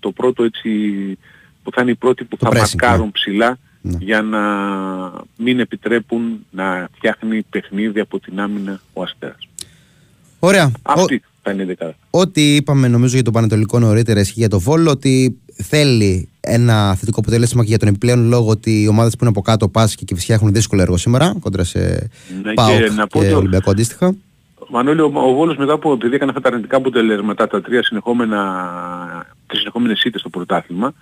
το 0.00 0.12
πρώτο 0.12 0.44
έτσι, 0.44 0.70
που 1.62 1.70
θα 1.72 1.82
είναι 1.82 1.90
οι 1.90 1.94
πρώτοι 1.94 2.24
που 2.24 2.36
Το 2.36 2.46
θα 2.46 2.50
pressing, 2.50 2.58
μαρκάρουν 2.58 3.04
ναι. 3.04 3.10
ψηλά 3.10 3.58
Ναι. 3.82 3.96
για 4.00 4.22
να 4.22 4.40
μην 5.36 5.60
επιτρέπουν 5.60 6.46
να 6.50 6.88
φτιάχνει 6.96 7.42
παιχνίδι 7.50 8.00
από 8.00 8.18
την 8.20 8.40
άμυνα 8.40 8.80
ο 8.92 9.02
Αστέρας. 9.02 9.48
Ωραία. 10.38 10.64
Ο- 10.66 10.92
Αυτή 10.92 11.22
θα 11.42 11.50
είναι 11.50 11.62
η 11.62 11.66
δεκάδα. 11.66 11.94
Ό,τι 12.10 12.54
είπαμε 12.54 12.88
νομίζω 12.88 13.14
για 13.14 13.24
το 13.24 13.30
Πανετολικό 13.30 13.78
νωρίτερα 13.78 14.20
ισχύει 14.20 14.38
για 14.38 14.48
το 14.48 14.58
Βόλο 14.60 14.90
ότι 14.90 15.38
θέλει 15.62 16.28
ένα 16.40 16.94
θετικό 16.94 17.20
αποτέλεσμα 17.20 17.62
και 17.62 17.68
για 17.68 17.78
τον 17.78 17.88
επιπλέον 17.88 18.28
λόγο 18.28 18.48
ότι 18.50 18.82
οι 18.82 18.88
ομάδες 18.88 19.12
που 19.12 19.18
είναι 19.20 19.28
από 19.30 19.40
κάτω 19.42 19.68
Πας 19.68 19.94
και 19.94 20.04
Κηφισιά 20.04 20.34
έχουν 20.34 20.52
δύσκολο 20.52 20.82
έργο 20.82 20.96
σήμερα 20.96 21.34
κόντρα 21.40 21.64
σε 21.64 22.08
Ναι, 22.42 22.52
ΠΑΟΚ 22.54 22.76
και 22.78 22.84
και, 22.84 22.90
να 22.90 23.06
πω 23.06 23.24
το- 23.24 23.36
Ολυμπιακό 23.36 23.70
αντίστοιχα. 23.70 24.14
Μανώλη, 24.72 25.00
ο, 25.00 25.10
ο 25.14 25.32
Βόλος 25.34 25.56
μετά 25.56 25.72
από 25.72 25.92
επειδή 25.92 26.14
έκανε 26.14 26.30
αυτά 26.30 26.42
τα 26.42 26.48
αρνητικά 26.48 26.76
αποτελέσματα, 26.76 27.46
τα 27.48 27.60
τρία 27.62 27.82
συνεχόμενα, 27.82 28.40
τις 29.46 29.58
συνεχόμενες 29.58 30.02
ήττες 30.04 30.20
στο 30.20 30.28
πρωτάθλημα, 30.30 30.92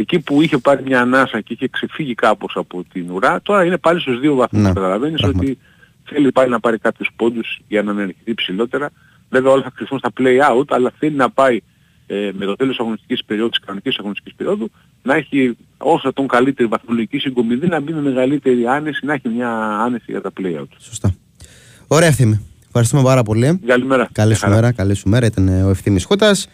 εκεί 0.00 0.18
που 0.20 0.42
είχε 0.42 0.58
πάρει 0.58 0.82
μια 0.82 1.00
ανάσα 1.00 1.40
και 1.40 1.52
είχε 1.52 1.68
ξεφύγει 1.68 2.14
κάπως 2.14 2.52
από 2.56 2.84
την 2.92 3.10
ουρά, 3.10 3.40
τώρα 3.42 3.64
είναι 3.64 3.76
πάλι 3.78 4.00
στους 4.00 4.20
δύο 4.20 4.34
βαθμούς. 4.34 4.62
Ναι, 4.62 4.72
Καταλαβαίνεις 4.72 5.20
πράγματι. 5.20 5.46
ότι 5.50 5.58
θέλει 6.04 6.32
πάλι 6.32 6.50
να 6.50 6.60
πάρει 6.60 6.78
κάποιους 6.78 7.08
πόντους 7.16 7.60
για 7.68 7.82
να 7.82 7.90
ανερχηθεί 7.90 8.34
ψηλότερα. 8.34 8.90
Βέβαια 9.30 9.52
όλα 9.52 9.62
θα 9.62 9.70
κρυφθούν 9.74 9.98
στα 9.98 10.10
play 10.20 10.56
out, 10.58 10.64
αλλά 10.68 10.92
θέλει 10.98 11.16
να 11.16 11.30
πάει 11.30 11.60
ε, 12.06 12.30
με 12.38 12.44
το 12.44 12.56
τέλος 12.56 12.72
της 12.76 12.80
αγωνιστικής 12.80 13.24
περίοδου, 13.24 13.48
της 13.50 13.58
κανονικής 13.60 13.98
αγωνιστικής 13.98 14.34
περίοδου, 14.34 14.70
να 15.02 15.14
έχει 15.14 15.56
όσο 15.78 16.12
τον 16.12 16.26
καλύτερη 16.26 16.68
βαθμολογική 16.68 17.18
συγκομιδή, 17.18 17.66
να 17.66 17.80
μπει 17.80 17.92
με 17.92 18.00
μεγαλύτερη 18.00 18.66
άνεση, 18.66 19.06
να 19.06 19.12
έχει 19.14 19.28
μια 19.28 19.50
άνεση 19.78 20.04
για 20.08 20.20
τα 20.20 20.30
play 20.40 20.60
out. 20.60 20.66
Σωστά. 20.78 21.14
Ωραία 21.86 22.08
ευθύμη. 22.08 22.46
Ευχαριστούμε 22.66 23.02
πάρα 23.02 23.22
πολύ. 23.22 23.60
Καλημέρα. 23.66 24.08
Καλή 24.12 24.28
Μια 24.28 24.36
σου 24.36 24.44
χαρά. 24.44 24.54
μέρα, 24.54 24.72
καλή 24.72 24.94
σου 24.94 25.08
μέρα. 25.08 25.26
Ήταν 25.26 25.64
ο 25.64 25.68
ευθύμης 25.68 26.04
Χούτας. 26.04 26.48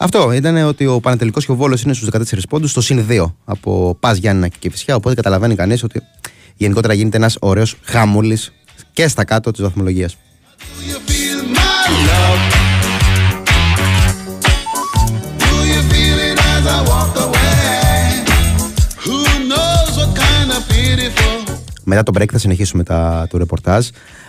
Αυτό 0.00 0.32
ήταν 0.32 0.56
ότι 0.56 0.86
ο 0.86 1.00
Πανετελικό 1.00 1.40
και 1.40 1.50
ο 1.50 1.54
Βόλος 1.54 1.82
είναι 1.82 1.94
στους 1.94 2.08
14 2.12 2.20
πόντους, 2.48 2.70
στο 2.70 2.80
συν 2.80 3.06
2 3.08 3.32
από 3.44 3.96
Πας 4.00 4.16
Γιάννηνα 4.16 4.48
και 4.48 4.56
Κηφισιά. 4.58 4.94
Οπότε 4.94 5.14
καταλαβαίνει 5.14 5.54
κανείς 5.54 5.82
ότι 5.82 6.02
γενικότερα 6.56 6.94
γίνεται 6.94 7.16
ένας 7.16 7.36
ωραίος 7.40 7.76
χάμουλη 7.82 8.38
και 8.92 9.08
στα 9.08 9.24
κάτω 9.24 9.50
της 9.50 9.62
βαθμολογίας. 9.62 10.16
Do 10.16 10.90
you 10.90 10.98
feel 11.10 11.40
my 11.58 11.84
love? 12.08 12.40
Do 15.42 15.54
you 15.72 15.80
feel 15.90 16.18
it 16.28 16.38
as 16.54 16.64
I 16.76 16.78
walk 16.90 17.14
away? 17.26 18.24
Who 19.04 19.18
knows 19.50 19.90
what 19.98 20.10
kind 20.22 20.48
of 20.56 20.62
beautiful 20.72 21.54
Μετά 21.84 22.02
το 22.02 22.12
break 22.18 22.30
θα 22.32 22.38
συνεχίσουμε 22.38 22.82
τα, 22.82 23.26
το 23.30 23.38
ρεπορτάζ. 23.38 23.86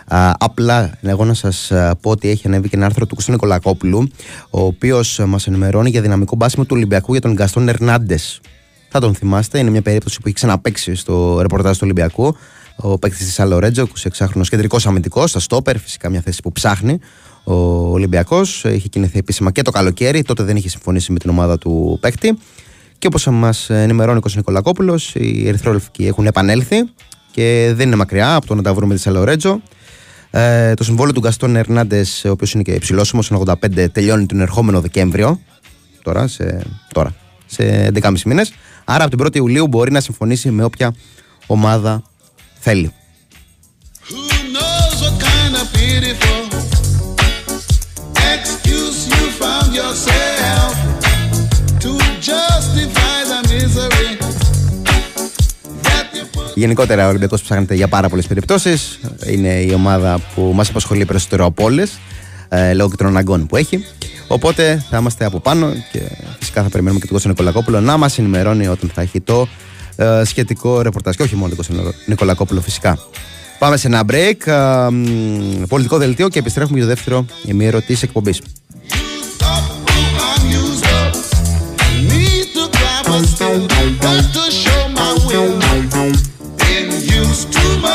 Α, 0.10 0.34
απλά 0.40 0.92
εγώ 1.02 1.26
να 1.26 1.34
σας 1.34 1.72
πω 2.02 2.10
ότι 2.10 2.30
έχει 2.30 2.48
ανέβει 2.48 2.70
και 2.70 2.76
ένα 2.76 2.86
άρθρο 2.86 3.06
του 3.06 3.16
Κωνσταντίνου 3.16 3.44
Νικολακόπουλου, 3.44 4.10
ο 4.50 4.62
οποίος 4.62 5.22
μας 5.28 5.48
ενημερώνει 5.48 5.90
για 5.90 6.02
δυναμικό 6.02 6.36
μπάσιμο 6.36 6.64
του 6.64 6.74
Ολυμπιακού 6.76 7.12
για 7.12 7.22
τον 7.22 7.34
Γκαστόν 7.34 7.68
Ερνάντες. 7.68 8.42
Θα 8.90 9.00
τον 9.00 9.16
θυμάστε, 9.16 9.60
είναι 9.60 9.70
μια 9.70 9.82
περίπτωση 9.82 10.16
που 10.16 10.24
έχει 10.26 10.36
ξαναπέξει 10.36 10.96
στο 10.96 11.42
ρεπορτάζ 11.42 11.74
του 11.74 11.82
Ολυμπιακού. 11.84 12.36
Ο 12.76 12.98
παίκτης 12.98 13.26
της 13.26 13.40
Αλορέτζο, 13.40 13.88
26χρονο 14.18 14.42
κεντρικός 14.50 14.88
αμυντικός, 14.88 15.30
στα 15.30 15.40
στόπερ, 15.40 15.78
φυσικά 15.78 16.10
μια 16.10 16.22
θέση 16.22 16.42
που 16.42 16.52
ψάχνει. 16.52 17.00
Ο 17.44 17.54
Ολυμπιακός 17.92 18.64
είχε 18.64 18.88
κινηθεί 18.88 19.18
επίσημα 19.18 19.52
και 19.52 19.62
το 19.62 19.72
καλοκαίρι, 19.72 20.22
τότε 20.22 20.44
δεν 20.44 20.56
είχε 20.56 20.70
συμφωνήσει 20.70 21.12
με 21.12 21.20
την 21.20 21.30
ομάδα 21.30 21.58
του 21.58 21.98
παίκτη. 22.02 22.38
Και 22.98 23.08
όπως 23.08 23.28
μας 23.28 23.70
ενημερώνει 23.70 24.18
ο 24.18 24.22
Κωνσταντίνος 24.22 24.36
Νικολακόπουλος, 24.36 25.16
οι 25.16 25.48
Ερυθρόλευκοι 25.48 26.06
έχουν 26.06 26.26
επανέλθει 26.26 26.76
και 27.32 27.72
δεν 27.76 27.88
είναι 27.88 27.96
μακριά 27.96 28.36
από 28.36 28.48
το 28.48 28.56
να 28.56 28.62
τα 28.62 28.74
βρούμε 28.74 28.94
τη 28.94 29.00
Σαλορέτζο. 29.00 29.62
Ε, 30.32 30.74
το 30.74 30.84
συμβόλαιο 30.84 31.14
του 31.14 31.20
Γκαστόν 31.20 31.56
Ερνάντες, 31.56 32.26
ο 32.26 32.30
οποίος 32.30 32.54
είναι 32.54 32.64
και 32.64 32.72
υψηλόσωμο, 32.72 33.24
85, 33.46 33.92
τελειώνει 33.92 34.26
τον 34.26 34.40
ερχόμενο 34.40 34.82
Δεκέμβριο. 34.82 35.40
Τώρα, 36.04 36.28
σε, 36.28 36.62
τώρα, 36.94 37.16
σε 37.46 37.92
11,5 37.94 38.22
μήνες. 38.26 38.54
Άρα 38.86 39.04
από 39.04 39.18
την 39.18 39.26
1η 39.26 39.36
Ιουλίου 39.36 39.68
μπορεί 39.68 39.92
να 39.92 40.00
συμφωνήσει 40.00 40.52
με 40.52 40.64
όποια 40.64 40.96
ομάδα 41.48 42.04
θέλει. 42.60 42.94
Who 44.10 44.16
knows 44.56 44.96
what 45.04 45.18
kind 45.30 45.54
of 45.62 45.68
beautiful 45.80 46.42
excuse 48.34 49.00
you 49.12 49.24
found 49.40 49.70
yourself; 49.80 50.29
Γενικότερα, 56.60 57.06
ο 57.06 57.10
Ολυμπιακός 57.10 57.42
ψάχνεται 57.42 57.76
για 57.76 57.88
πάρα 57.88 58.10
πολλές 58.10 58.28
περιπτώσεις. 58.28 59.00
Είναι 59.26 59.62
η 59.62 59.74
ομάδα 59.74 60.20
που 60.36 60.52
μας 60.56 60.70
απασχολεί 60.70 61.06
περισσότερο 61.06 61.46
από 61.46 61.64
όλες, 61.64 62.00
ε, 62.50 62.74
λόγω 62.74 62.90
και 62.90 62.96
των 62.96 63.08
αναγκών 63.08 63.46
που 63.46 63.56
έχει. 63.56 63.86
Οπότε 64.28 64.86
θα 64.90 64.98
είμαστε 64.98 65.26
από 65.26 65.40
πάνω 65.40 65.72
και 65.92 66.00
φυσικά 66.40 66.64
θα 66.64 66.70
περιμένουμε 66.70 67.00
και 67.00 67.06
τον 67.06 67.16
Κώστα 67.16 67.30
Νικολακόπουλο 67.30 67.80
να 67.80 67.98
μας 67.98 68.18
ενημερώνει 68.18 68.68
όταν 68.68 68.92
θα 68.94 69.02
έχει 69.02 69.22
το 69.22 69.48
ε, 69.96 70.22
σχετικό 70.26 70.82
ρεπορτάζ. 70.82 71.16
Και 71.16 71.24
όχι 71.24 71.36
μόνο 71.36 71.48
τον 71.48 71.58
Κώστα 71.58 71.74
Νικολακόπουλο, 72.06 72.62
φυσικά. 72.62 73.00
Πάμε 73.60 73.78
σε 73.78 73.88
ένα 73.88 74.04
break, 74.12 74.48
ε, 74.48 74.90
μ, 74.90 75.64
πολιτικό 75.68 75.98
δελτίο 75.98 76.28
και 76.28 76.40
επιστρέφουμε 76.40 76.78
για 76.78 76.88
το 76.88 76.94
δεύτερο 76.94 77.26
ημίωρο 77.46 77.82
της 77.82 78.04
εκπομπής. 78.04 78.42
used 78.42 79.42
up, 79.42 79.64
oh, 79.88 80.28
I'm 80.28 80.44
used 80.62 80.88
up. 81.00 81.14
Need 82.12 82.48
to 82.56 82.64
grab 82.76 83.06
a 83.16 83.18
still, 83.28 83.60
got 84.04 84.24
to 84.36 84.44
show 84.52 84.82
my 84.98 85.12
will. 85.28 86.29
used 87.20 87.54
much. 87.82 87.89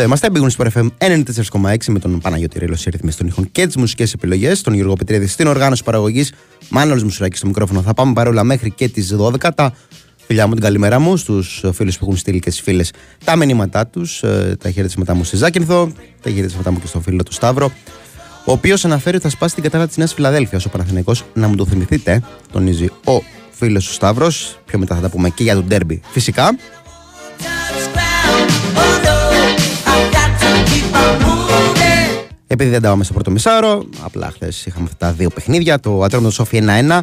Εδώ 0.00 0.08
είμαστε, 0.08 0.28
Big 0.32 0.40
Wings 0.42 0.56
Sport 0.56 0.70
FM 0.72 0.88
94,6 0.98 1.76
με 1.88 1.98
τον 1.98 2.18
Παναγιώτη 2.18 2.58
Ρήλο 2.58 2.76
σε 2.76 2.90
ρυθμίσει 2.90 3.18
των 3.18 3.26
ήχων 3.26 3.52
και 3.52 3.66
τις 3.66 3.76
μουσικές 3.76 4.12
επιλογές, 4.12 4.60
τον 4.60 4.74
Γιώργο 4.74 4.94
Πετρίδη 4.94 5.26
στην 5.26 5.46
οργάνωση 5.46 5.84
παραγωγής, 5.84 6.32
Μάνολος 6.68 7.02
Μουσουράκης 7.02 7.38
στο 7.38 7.46
μικρόφωνο. 7.46 7.82
Θα 7.82 7.94
πάμε 7.94 8.12
παρόλα 8.12 8.44
μέχρι 8.44 8.70
και 8.70 8.88
τις 8.88 9.14
12. 9.16 9.54
Τα 9.54 9.72
φιλιά 10.26 10.46
μου, 10.46 10.52
την 10.52 10.62
καλημέρα 10.62 10.98
μου 10.98 11.16
στους 11.16 11.64
φίλους 11.72 11.98
που 11.98 12.04
έχουν 12.04 12.16
στείλει 12.16 12.38
και 12.38 12.50
στι 12.50 12.62
φίλες 12.62 12.92
τα 13.24 13.36
μηνύματά 13.36 13.86
τους, 13.86 14.20
τα 14.58 14.70
χαιρετίσματά 14.70 15.14
μου 15.14 15.24
στη 15.24 15.36
Ζάκυνθο, 15.36 15.92
τα 16.22 16.30
χαιρετίσματά 16.30 16.70
μου 16.70 16.80
και 16.80 16.86
στον 16.86 17.02
φίλο 17.02 17.22
του 17.22 17.32
Σταύρο. 17.32 17.72
ο 18.44 18.52
οποίος 18.52 18.84
αναφέρει 18.84 19.16
ότι 19.16 19.24
θα 19.24 19.30
σπάσει 19.30 19.54
την 19.54 19.62
κατάρα 19.62 19.86
της 19.86 19.96
Νέας 19.96 20.14
Φιλαδέλφια 20.14 20.60
ο 20.66 20.68
Παναθηναϊκός 20.68 21.24
να 21.34 21.48
μου 21.48 21.56
το 21.56 21.66
θυμηθείτε, 21.66 22.22
τονίζει 22.52 22.84
ο 22.84 23.22
φίλος 23.50 23.86
του 23.86 23.92
Σταύρος. 23.92 24.58
Πιο 24.66 24.78
μετά 24.78 24.94
θα 24.94 25.00
τα 25.00 25.08
πούμε 25.08 25.30
και 25.30 25.42
για 25.42 25.54
τον 25.54 25.64
ντέρμπι 25.66 26.00
φυσικά. 26.10 26.56
Επειδή 32.46 32.70
δεν 32.70 32.82
τα 32.82 32.88
πάμε 32.88 33.04
στο 33.04 33.12
πρώτο 33.12 33.30
μισάρο, 33.30 33.84
απλά 34.02 34.30
χθες 34.34 34.66
είχαμε 34.66 34.84
αυτά 34.84 35.06
τα 35.06 35.12
δύο 35.12 35.28
παιχνίδια. 35.28 35.80
Το 35.80 36.02
Ατρόμητο 36.02 36.30
Σόφι 36.30 36.62
1-1, 36.88 37.00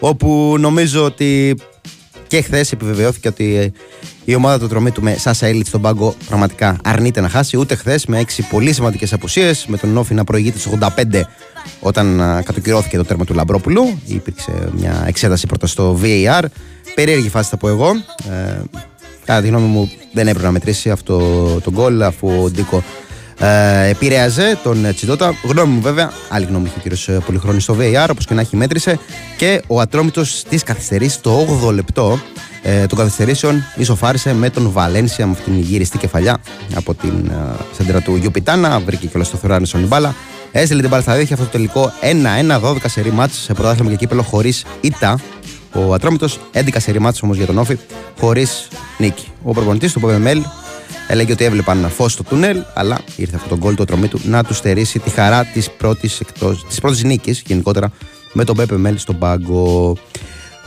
όπου 0.00 0.56
νομίζω 0.58 1.04
ότι 1.04 1.56
και 2.26 2.42
χθες 2.42 2.72
επιβεβαιώθηκε 2.72 3.28
ότι 3.28 3.72
η 4.24 4.34
ομάδα 4.34 4.58
του 4.58 4.68
Τρομήτου 4.68 5.02
με 5.02 5.14
Σάσα 5.14 5.46
Έλιτ 5.46 5.66
στον 5.66 5.80
πάγκο 5.80 6.14
πραγματικά 6.28 6.76
αρνείται 6.84 7.20
να 7.20 7.28
χάσει. 7.28 7.56
Ούτε 7.56 7.74
χθες 7.74 8.06
με 8.06 8.18
έξι 8.18 8.42
πολύ 8.42 8.72
σημαντικές 8.72 9.12
απουσίες, 9.12 9.66
με 9.66 9.76
τον 9.76 9.96
Όφη 9.96 10.14
να 10.14 10.24
προηγείται 10.24 10.58
στου 10.58 10.78
85 10.80 11.20
όταν 11.80 12.20
α, 12.20 12.42
κατοκυρώθηκε 12.42 12.96
το 12.96 13.04
τέρμα 13.04 13.24
του 13.24 13.34
Λαμπρόπουλου. 13.34 13.98
Υπήρξε 14.06 14.52
μια 14.72 15.04
εξέταση 15.06 15.46
πρώτα 15.46 15.66
στο 15.66 15.98
VAR. 16.02 16.44
Περίεργη 16.94 17.28
φάση 17.28 17.48
θα 17.48 17.56
πω 17.56 17.68
εγώ. 17.68 17.90
Ε, 18.30 18.60
κατά 19.24 19.40
τη 19.40 19.48
γνώμη 19.48 19.66
μου 19.66 19.90
δεν 20.12 20.26
έπρεπε 20.26 20.46
να 20.46 20.52
μετρήσει 20.52 20.90
αυτό 20.90 21.18
το 21.64 21.70
γκολ 21.70 22.02
αφού 22.02 22.28
ο 22.42 22.50
Ντίκο 22.50 22.82
ε, 23.38 23.88
επηρέαζε 23.88 24.58
τον 24.62 24.84
ε, 24.84 24.92
Τσιτότα. 24.92 25.34
Γνώμη 25.42 25.72
μου 25.72 25.80
βέβαια, 25.80 26.12
άλλη 26.28 26.44
γνώμη 26.44 26.66
είχε 26.66 26.74
ο 26.78 26.80
κύριος 26.82 27.24
Πολυχρόνης 27.26 27.62
στο 27.62 27.76
VAR, 27.80 28.06
όπως 28.10 28.26
και 28.26 28.34
να 28.34 28.40
έχει 28.40 28.56
μέτρησε. 28.56 28.98
Και 29.36 29.62
ο 29.66 29.80
Ατρόμητος 29.80 30.42
τη 30.48 30.56
καθυστερήσεις 30.56 31.20
το 31.20 31.58
8ο 31.64 31.72
λεπτό 31.72 32.18
ε, 32.62 32.86
των 32.86 32.98
καθυστερήσεων 32.98 33.64
ισοφάρισε 33.76 34.34
με 34.34 34.50
τον 34.50 34.70
Βαλένσια 34.70 35.26
με 35.26 35.32
αυτήν 35.32 35.52
την 35.52 35.62
γυριστή 35.62 35.98
κεφαλιά 35.98 36.38
από 36.74 36.94
την 36.94 37.30
ε, 37.30 37.64
σέντρα 37.76 38.00
του 38.00 38.16
Γιουπιτάνα. 38.16 38.80
Βρήκε 38.80 39.06
και 39.06 39.12
όλα 39.14 39.24
στο 39.24 39.36
Θουράνι 39.36 39.66
στον 39.66 39.86
μπάλα. 39.86 40.14
Έστειλε 40.52 40.80
την 40.80 40.90
μπάλα 40.90 41.02
στα 41.02 41.14
δίχτυα 41.14 41.36
αυτό 41.36 41.46
το 41.46 41.52
τελικό 41.52 41.92
1-1-12 42.60 42.76
σε 42.86 43.00
ρημάτς 43.00 43.42
σε 43.42 43.54
πρωτάθλημα 43.54 43.90
και 43.90 43.96
κύπελο 43.96 44.22
χωρίς 44.22 44.64
ήττα. 44.80 45.18
Ο 45.72 45.94
Ατρόμητος 45.94 46.40
11 46.52 46.68
σε 46.76 46.90
ρημάτς 46.90 47.22
όμως 47.22 47.36
για 47.36 47.46
τον 47.46 47.58
Όφη 47.58 47.78
χωρίς 48.20 48.68
νίκη. 48.98 49.28
Ο 49.42 49.52
προπονητής 49.52 49.92
του 49.92 50.00
Παπεμέλ 50.00 50.42
έλεγε 51.08 51.32
ότι 51.32 51.44
έβλεπαν 51.44 51.90
φως 51.90 52.12
στο 52.12 52.22
τούνελ, 52.22 52.62
αλλά 52.74 52.98
ήρθε 53.16 53.36
αυτό 53.36 53.48
το 53.48 53.56
γκολ 53.56 53.74
του 53.74 53.82
Ατρομήτου 53.82 54.20
να 54.24 54.44
του 54.44 54.54
στερήσει 54.54 54.98
τη 54.98 55.10
χαρά 55.10 55.44
της 55.44 55.70
πρώτης 55.70 56.22
πρώτης 56.80 57.02
νίκης 57.02 57.42
γενικότερα 57.46 57.92
με 58.32 58.44
τον 58.44 58.56
Πέπε 58.56 58.76
Μέλ 58.76 58.98
στον 58.98 59.18
πάγκο. 59.18 59.96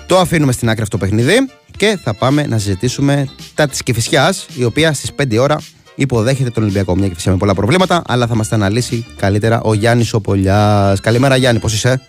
Το 0.07 0.17
αφήνουμε 0.17 0.51
στην 0.51 0.69
άκρη 0.69 0.81
αυτό 0.81 0.97
το 0.97 1.05
παιχνίδι 1.05 1.49
και 1.77 1.99
θα 2.03 2.13
πάμε 2.13 2.45
να 2.47 2.57
συζητήσουμε 2.57 3.27
τα 3.55 3.67
της 3.67 3.83
Κεφισιά, 3.83 4.33
η 4.55 4.63
οποία 4.63 4.93
στις 4.93 5.11
5 5.21 5.37
ώρα 5.39 5.57
υποδέχεται 5.95 6.49
τον 6.49 6.63
Ολυμπιακό. 6.63 6.95
Μια 6.95 7.07
Κεφισιά 7.07 7.31
με 7.31 7.37
πολλά 7.37 7.53
προβλήματα, 7.53 8.01
αλλά 8.07 8.27
θα 8.27 8.35
μας 8.35 8.47
τα 8.47 8.55
αναλύσει 8.55 9.05
καλύτερα 9.17 9.61
ο 9.61 9.73
Γιάννης 9.73 10.13
Οπολιάς. 10.13 10.99
Καλημέρα, 10.99 11.35
Γιάννη, 11.35 11.59
πώς 11.59 11.73
είσαι; 11.73 12.01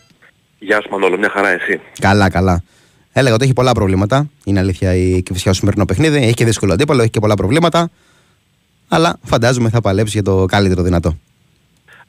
Γεια 0.58 0.80
σου 0.82 0.88
Μανώλο, 0.90 1.18
μια 1.18 1.30
χαρά 1.32 1.48
εσύ. 1.48 1.80
Καλά, 2.00 2.30
καλά. 2.30 2.62
Έλεγα 3.12 3.34
ότι 3.34 3.44
έχει 3.44 3.52
πολλά 3.52 3.72
προβλήματα. 3.72 4.30
Είναι 4.44 4.60
αλήθεια 4.60 4.94
η 4.94 5.22
Κεφισιά 5.22 5.50
στο 5.50 5.60
σημερινό 5.60 5.84
παιχνίδι. 5.84 6.16
Έχει 6.16 6.34
και 6.34 6.44
δύσκολο 6.44 6.72
αντίπαλο, 6.72 7.00
έχει 7.00 7.10
και 7.10 7.20
πολλά 7.20 7.34
προβλήματα. 7.34 7.90
Αλλά 8.94 9.18
φαντάζομαι 9.22 9.68
θα 9.68 9.80
παλέψεις 9.80 10.14
για 10.14 10.22
το 10.22 10.44
καλύτερο 10.44 10.82
δυνατό. 10.82 11.18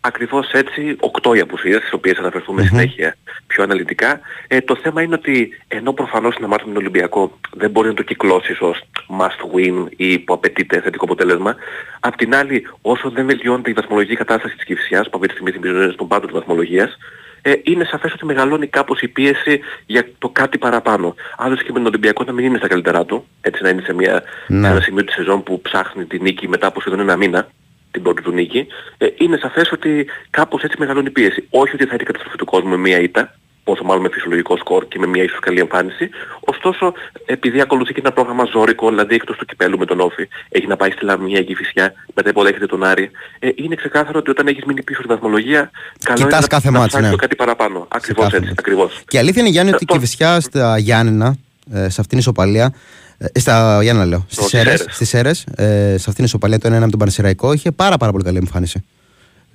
Ακριβώς 0.02 0.52
έτσι, 0.52 0.96
οκτώ 1.00 1.34
οι 1.34 1.40
απουσίες, 1.40 1.78
στις 1.78 1.94
οποίες 1.94 2.16
θα 2.16 2.22
αναφερθούμε 2.22 2.64
συνέχεια 2.64 3.16
πιο 3.48 3.64
αναλυτικά. 3.64 4.20
Ε, 4.48 4.62
το 4.62 4.76
θέμα 4.76 5.02
είναι 5.02 5.16
ότι 5.16 5.50
ενώ 5.68 5.94
προφανώς 5.94 6.36
να 6.40 6.48
μάθουμε 6.48 6.74
τον 6.74 6.82
Ολυμπιακό 6.82 7.38
δεν 7.54 7.72
μπορεί 7.72 7.88
να 7.88 7.94
το 7.94 8.04
κυκλώσεις 8.04 8.62
ως 8.62 8.82
must 9.20 9.56
win 9.56 9.86
ή 9.96 10.20
που 10.20 10.34
απαιτείται 10.34 10.82
θετικό 10.82 11.06
αποτέλεσμα, 11.06 11.56
απ' 12.00 12.16
την 12.16 12.36
άλλη 12.36 12.68
όσο 12.82 13.10
δεν 13.10 13.26
βελτιώνεται 13.26 13.70
η 13.70 13.74
βαθμολογική 13.74 14.16
κατάσταση 14.16 14.56
της 14.56 14.66
Κυφσιάς, 14.66 15.10
που 15.10 15.12
αυτή 15.14 15.28
τη 15.28 15.34
στιγμή 15.34 15.52
θυμίζω 15.52 15.92
στον 15.92 16.08
πάντο 16.08 16.26
της 16.26 16.36
βαθμολογίας, 16.36 16.98
ε, 17.46 17.54
είναι 17.64 17.84
σαφές 17.84 18.14
ότι 18.14 18.26
μεγαλώνει 18.26 18.68
κάπως 18.68 19.02
η 19.02 19.08
πίεση 19.08 19.60
για 19.86 20.08
το 20.18 20.30
κάτι 20.30 20.58
παραπάνω. 20.58 21.16
Άλλωστε 21.38 21.64
και 21.64 21.72
με 21.72 21.78
τον 21.78 21.88
Ολυμπιακό 21.88 22.24
να 22.24 22.32
μην 22.32 22.46
είναι 22.46 22.58
στα 22.58 22.68
καλύτερά 22.68 23.06
του, 23.06 23.28
έτσι 23.42 23.64
να 23.64 23.70
είναι 23.70 23.82
σε, 23.82 23.94
μια, 23.94 24.24
Ναι. 24.48 24.66
σε 24.68 24.72
ένα 24.72 24.82
σημείο 24.82 25.04
της 25.04 25.16
σεζόν 25.16 25.44
που 25.44 25.62
ψάχνει 25.62 26.06
τη 26.06 26.20
νίκη 26.20 26.48
μετά 26.48 26.68
από 26.68 26.80
σχεδόν 26.80 27.00
ένα 27.00 27.16
μήνα, 27.16 27.48
την 27.92 28.02
πρώτη 28.02 28.22
του 28.22 28.32
νίκη, 28.32 28.68
ε, 28.98 29.08
είναι 29.18 29.38
σαφές 29.38 29.72
ότι 29.72 30.06
κάπως 30.30 30.64
έτσι 30.64 30.76
μεγαλώνει 30.80 31.08
η 31.08 31.12
πίεση. 31.12 31.48
Όχι 31.50 31.76
ότι 31.76 31.84
θα 31.86 31.94
είναι 31.94 32.04
η 32.04 32.06
καταστροφή 32.06 32.38
του 32.38 32.46
κόσμου 32.46 32.70
με 32.70 32.78
μία 32.78 33.00
ήττα, 33.00 33.36
πόσο 33.64 33.84
μάλλον 33.84 34.02
με 34.04 34.10
φυσιολογικό 34.12 34.58
σκορ 34.58 34.88
και 34.88 35.00
με 35.00 35.08
μια 35.08 35.24
ίσως 35.24 35.40
καλή 35.40 35.60
εμφάνιση. 35.60 36.10
Ωστόσο, 36.40 36.94
επειδή 37.26 37.62
ακολουθεί 37.62 37.94
και 37.94 38.00
ένα 38.00 38.12
πρόγραμμα 38.12 38.44
ζώρικο, 38.52 38.90
δηλαδή 38.90 39.16
εκτός 39.16 39.38
του 39.38 39.46
κυπέλου 39.46 39.78
με 39.78 39.86
τον 39.86 40.00
Όφη, 40.00 40.28
έχει 40.50 40.68
να 40.68 40.76
πάει 40.76 40.92
στη 40.92 41.06
Λαμία 41.06 41.42
και 41.44 41.56
Φυσιά, 41.56 41.94
μετά 42.16 42.30
υποδέχεται 42.30 42.66
τον 42.66 42.84
Άρη, 42.84 43.12
ε, 43.40 43.50
είναι 43.56 43.76
ξεκάθαρο 43.76 44.20
ότι 44.20 44.30
όταν 44.30 44.48
έχεις 44.48 44.64
μείνει 44.64 44.84
πίσω 44.84 45.00
στη 45.02 45.08
βαθμολογία, 45.14 45.72
καλό 46.04 46.18
Κοιτάς 46.18 46.30
είναι 46.32 46.40
να, 46.42 46.48
κάθε 46.48 46.70
να 46.72 46.78
μάτς, 46.80 46.88
ψάξεις 46.88 47.10
ναι. 47.10 47.16
το 47.16 47.22
κάτι 47.22 47.36
παραπάνω. 47.36 47.88
Ακριβώς 47.90 48.24
κάθε 48.24 48.36
έτσι, 48.36 48.48
μάτς. 48.48 48.60
ακριβώς. 48.60 49.02
Και 49.08 49.18
η 49.18 49.20
αλήθεια 49.20 49.42
είναι, 49.42 49.52
Γιάννη, 49.52 49.74
ότι 49.74 49.84
η 49.84 49.88
το- 49.88 49.94
Κηφισιά 49.94 50.40
στα 50.40 50.78
Γιάννενα, 50.78 51.36
ε, 51.74 51.78
σε 51.78 51.86
αυτήν 51.86 52.08
την 52.08 52.18
ισοπαλία, 52.18 52.74
ε, 53.18 53.40
στα 53.40 53.80
Γιάννενα 53.84 54.08
λέω, 54.08 54.26
στις 54.28 54.38
στις 54.38 54.50
Σέρες, 54.50 54.78
Σέρες. 54.80 54.96
στις 54.96 55.10
Σέρες, 55.10 55.44
ε, 55.56 55.64
σε 55.88 55.94
αυτήν 55.96 56.14
την 56.14 56.24
ισοπαλία 56.24 56.60
το 56.60 56.68
1-1 56.68 56.84
με 56.86 56.90
τον 56.90 57.00
Πανεσυραϊκό, 57.00 57.54
είχε 57.54 57.72
πάρα, 57.72 57.98
πάρα 57.98 58.12
πολύ 58.12 58.24
καλή 58.24 58.38
εμφάνιση. 58.38 58.84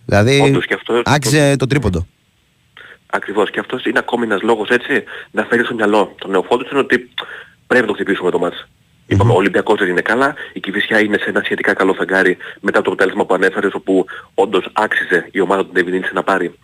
Δηλαδή, 0.04 0.40
Όντως 0.44 0.66
και 0.66 0.74
αυτό- 0.74 1.02
άξιζε 1.04 1.56
το 1.56 1.66
τρίποντο. 1.66 2.06
Ακριβώς. 3.10 3.50
Και 3.50 3.60
αυτός 3.60 3.84
είναι 3.84 3.98
ακόμη 3.98 4.24
ένας 4.24 4.42
λόγος 4.42 4.68
έτσι 4.68 5.04
να 5.30 5.44
φέρει 5.44 5.64
στο 5.64 5.74
μυαλό. 5.74 6.14
Τον 6.18 6.30
νεοφόντους 6.30 6.70
είναι 6.70 6.80
ότι 6.80 7.10
πρέπει 7.66 7.82
να 7.82 7.88
το 7.88 7.94
χτυπήσουμε 7.94 8.30
το 8.30 8.38
μάτς. 8.38 8.66
Είπαμε, 9.10 9.32
ο 9.32 9.34
Ολυμπιακός 9.34 9.78
δεν 9.78 9.88
είναι 9.88 10.00
καλά, 10.00 10.34
η 10.52 10.60
Κηφισιά 10.60 11.00
είναι 11.00 11.18
σε 11.18 11.28
ένα 11.28 11.40
σχετικά 11.44 11.74
καλό 11.74 11.94
φεγγάρι 11.94 12.36
μετά 12.60 12.82
το 12.82 12.90
αποτέλεσμα 12.90 13.26
που 13.26 13.34
ανέφερες, 13.34 13.74
όπου 13.74 14.06
όντως 14.34 14.70
άξιζε 14.72 15.28
η 15.30 15.40
ομάδα 15.40 15.64
του 15.64 15.72
Ντεβινίτση 15.72 16.14
να 16.14 16.22
πάρει 16.22 16.54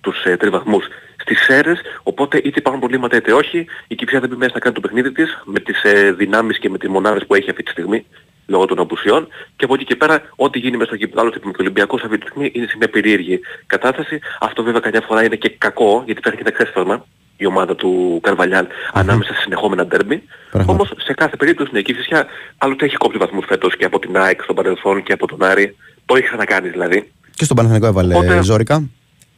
τους 0.00 0.24
ε, 0.24 0.36
τρεις 0.36 0.50
βαθμούς 0.50 0.84
στις 1.16 1.42
Σέρες, 1.42 1.80
οπότε 2.02 2.38
είτε 2.38 2.58
υπάρχουν 2.58 2.80
προβλήματα 2.80 3.16
είτε 3.16 3.32
όχι, 3.32 3.66
η 3.88 3.94
Κηφισιά 3.94 4.20
δεν 4.20 4.28
πει 4.28 4.36
μέσα 4.36 4.50
να 4.54 4.60
κάνει 4.60 4.74
το 4.74 4.80
παιχνίδι 4.80 5.12
της 5.12 5.42
με 5.44 5.60
τις 5.60 5.82
ε, 5.82 6.12
δυνάμεις 6.12 6.58
και 6.58 6.70
με 6.70 6.78
τις 6.78 6.88
μονάδες 6.88 7.26
που 7.26 7.34
έχει 7.34 7.50
αυτή 7.50 7.62
τη 7.62 7.70
στιγμή 7.70 8.06
λόγω 8.46 8.64
των 8.64 8.78
απουσιών 8.78 9.28
και 9.56 9.64
από 9.64 9.74
εκεί 9.74 9.84
και 9.84 9.96
πέρα 9.96 10.22
ό,τι 10.36 10.58
γίνει 10.58 10.76
μέσα 10.76 10.86
στο 10.88 10.94
γήπεδο 10.96 11.20
άλλωστε 11.20 11.38
και 11.38 11.46
με 11.46 11.52
τον 11.52 11.60
Ολυμπιακό 11.64 11.98
σε 11.98 12.04
αυτή 12.06 12.18
τη 12.18 12.26
στιγμή 12.26 12.50
είναι 12.54 12.66
σε 12.66 12.76
μια 12.78 12.88
περίεργη 12.88 13.40
κατάσταση. 13.66 14.18
Αυτό 14.40 14.62
βέβαια 14.62 14.80
καμιά 14.80 15.00
φορά 15.06 15.24
είναι 15.24 15.36
και 15.36 15.48
κακό 15.58 16.02
γιατί 16.06 16.20
φέρνει 16.22 16.36
και 16.38 16.44
ένα 16.46 16.56
ξέσπασμα 16.56 17.06
η 17.36 17.46
ομάδα 17.46 17.74
του 17.76 18.20
καρβαλιαλ 18.22 18.66
ανάμεσα 18.92 19.32
σε 19.34 19.40
συνεχόμενα 19.40 19.86
ντέρμπι. 19.86 20.22
Πράγματι. 20.50 20.78
Όμως 20.78 20.92
σε 21.04 21.12
κάθε 21.14 21.36
περίπτωση 21.36 21.70
είναι 21.70 21.78
εκεί 21.78 21.92
φυσικά 21.94 22.26
άλλοτε 22.58 22.84
έχει 22.84 22.96
κόψει 22.96 23.18
βαθμούς 23.18 23.44
φέτος 23.48 23.76
και 23.76 23.84
από 23.84 23.98
την 23.98 24.16
ΑΕΚ 24.16 24.42
στο 24.42 24.54
παρελθόν 24.54 25.02
και 25.02 25.12
από 25.12 25.26
τον 25.26 25.42
Άρη. 25.44 25.76
Το 26.06 26.14
έχει 26.16 26.26
ξανακάνει 26.26 26.68
δηλαδή. 26.68 27.12
Και 27.34 27.44
στον 27.44 27.56
Παναθηναϊκό 27.56 27.86
έβαλε 27.86 28.14
Οπότε- 28.14 28.42
ζόρικα. 28.42 28.76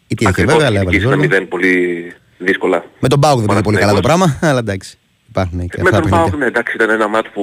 Η 0.08 0.14
τι 0.14 0.22
είχε 0.22 0.28
Ακριβώς, 0.28 0.52
βέβαια, 0.52 0.68
αλλά 0.68 0.76
έβαλε 0.80 0.90
νικήσει 0.96 1.06
ένα 1.08 1.16
ζόρικα. 1.16 1.34
μηδέν 1.34 1.48
πολύ 1.48 2.12
δύσκολα. 2.38 2.84
Με 3.00 3.08
τον 3.08 3.20
Πάουκ 3.20 3.38
δεν 3.38 3.46
πήγε 3.48 3.60
πολύ 3.60 3.76
καλά 3.78 3.92
το 3.92 4.00
Παναθηναϊκός. 4.00 4.38
πράγμα, 4.38 4.48
αλλά 4.50 4.58
εντάξει. 4.58 4.98
Υπάρχουν 5.28 5.58
και 5.68 5.82
Με 5.82 5.82
αυτά 5.82 5.96
τα 5.96 6.00
τον 6.00 6.10
Πάοκ, 6.10 6.22
παιχνίδια. 6.24 6.38
ναι, 6.38 6.46
εντάξει, 6.46 6.74
ήταν 6.76 6.90
ένα 6.90 7.08
μάτς 7.08 7.28
που 7.34 7.42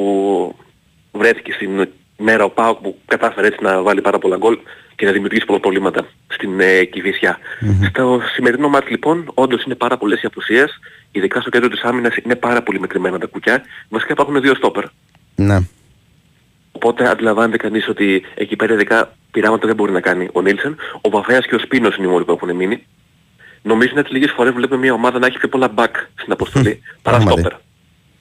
βρέθηκε 1.13 1.51
στην 1.51 1.87
μέρα 2.17 2.43
ο 2.43 2.49
Πάοκ 2.49 2.77
που 2.81 2.97
κατάφερε 3.05 3.47
έτσι 3.47 3.63
να 3.63 3.81
βάλει 3.81 4.01
πάρα 4.01 4.19
πολλά 4.19 4.37
γκολ 4.37 4.57
και 4.95 5.05
να 5.05 5.11
δημιουργήσει 5.11 5.45
πολλά 5.45 5.59
προβλήματα 5.59 6.07
στην 6.27 6.59
ε, 6.59 6.83
κηφισια 6.83 7.37
Στο 7.89 8.21
σημερινό 8.35 8.69
μάτς 8.69 8.89
λοιπόν, 8.89 9.31
όντως 9.33 9.63
είναι 9.63 9.75
πάρα 9.75 9.97
πολλές 9.97 10.21
οι 10.21 10.25
απουσίες, 10.25 10.79
ειδικά 11.11 11.41
στο 11.41 11.49
κέντρο 11.49 11.69
της 11.69 11.81
άμυνας 11.81 12.15
είναι 12.23 12.35
πάρα 12.35 12.61
πολύ 12.61 12.79
μετρημένα 12.79 13.17
τα 13.17 13.25
κουκιά. 13.25 13.63
Βασικά 13.89 14.13
υπάρχουν 14.13 14.41
δύο 14.41 14.55
στόπερ. 14.55 14.83
Ναι. 15.35 15.59
Οπότε 16.71 17.09
αντιλαμβάνεται 17.09 17.57
κανείς 17.57 17.87
ότι 17.87 18.23
εκεί 18.35 18.55
πέρα 18.55 18.73
ειδικά 18.73 19.15
πειράματα 19.31 19.67
δεν 19.67 19.75
μπορεί 19.75 19.91
να 19.91 20.01
κάνει 20.01 20.29
ο 20.33 20.41
Νίλσεν. 20.41 20.75
Ο 21.01 21.09
Βαφέας 21.09 21.45
και 21.45 21.55
ο 21.55 21.59
Σπίνος 21.59 21.95
είναι 21.95 22.07
οι 22.07 22.09
μόνοι 22.09 22.25
που 22.25 22.31
έχουν 22.31 22.55
μείνει. 22.55 22.85
Νομίζω 23.61 23.89
είναι 23.91 23.99
ότι 23.99 24.11
λίγες 24.13 24.31
φορές 24.31 24.53
βλέπουμε 24.53 24.79
μια 24.79 24.93
ομάδα 24.93 25.19
να 25.19 25.27
έχει 25.27 25.37
πιο 25.37 25.47
πολλά 25.47 25.71
back 25.75 25.91
στην 26.15 26.31
αποστολή 26.31 26.81
παρά 27.01 27.17
Πράγματι. 27.17 27.39
στόπερ. 27.39 27.59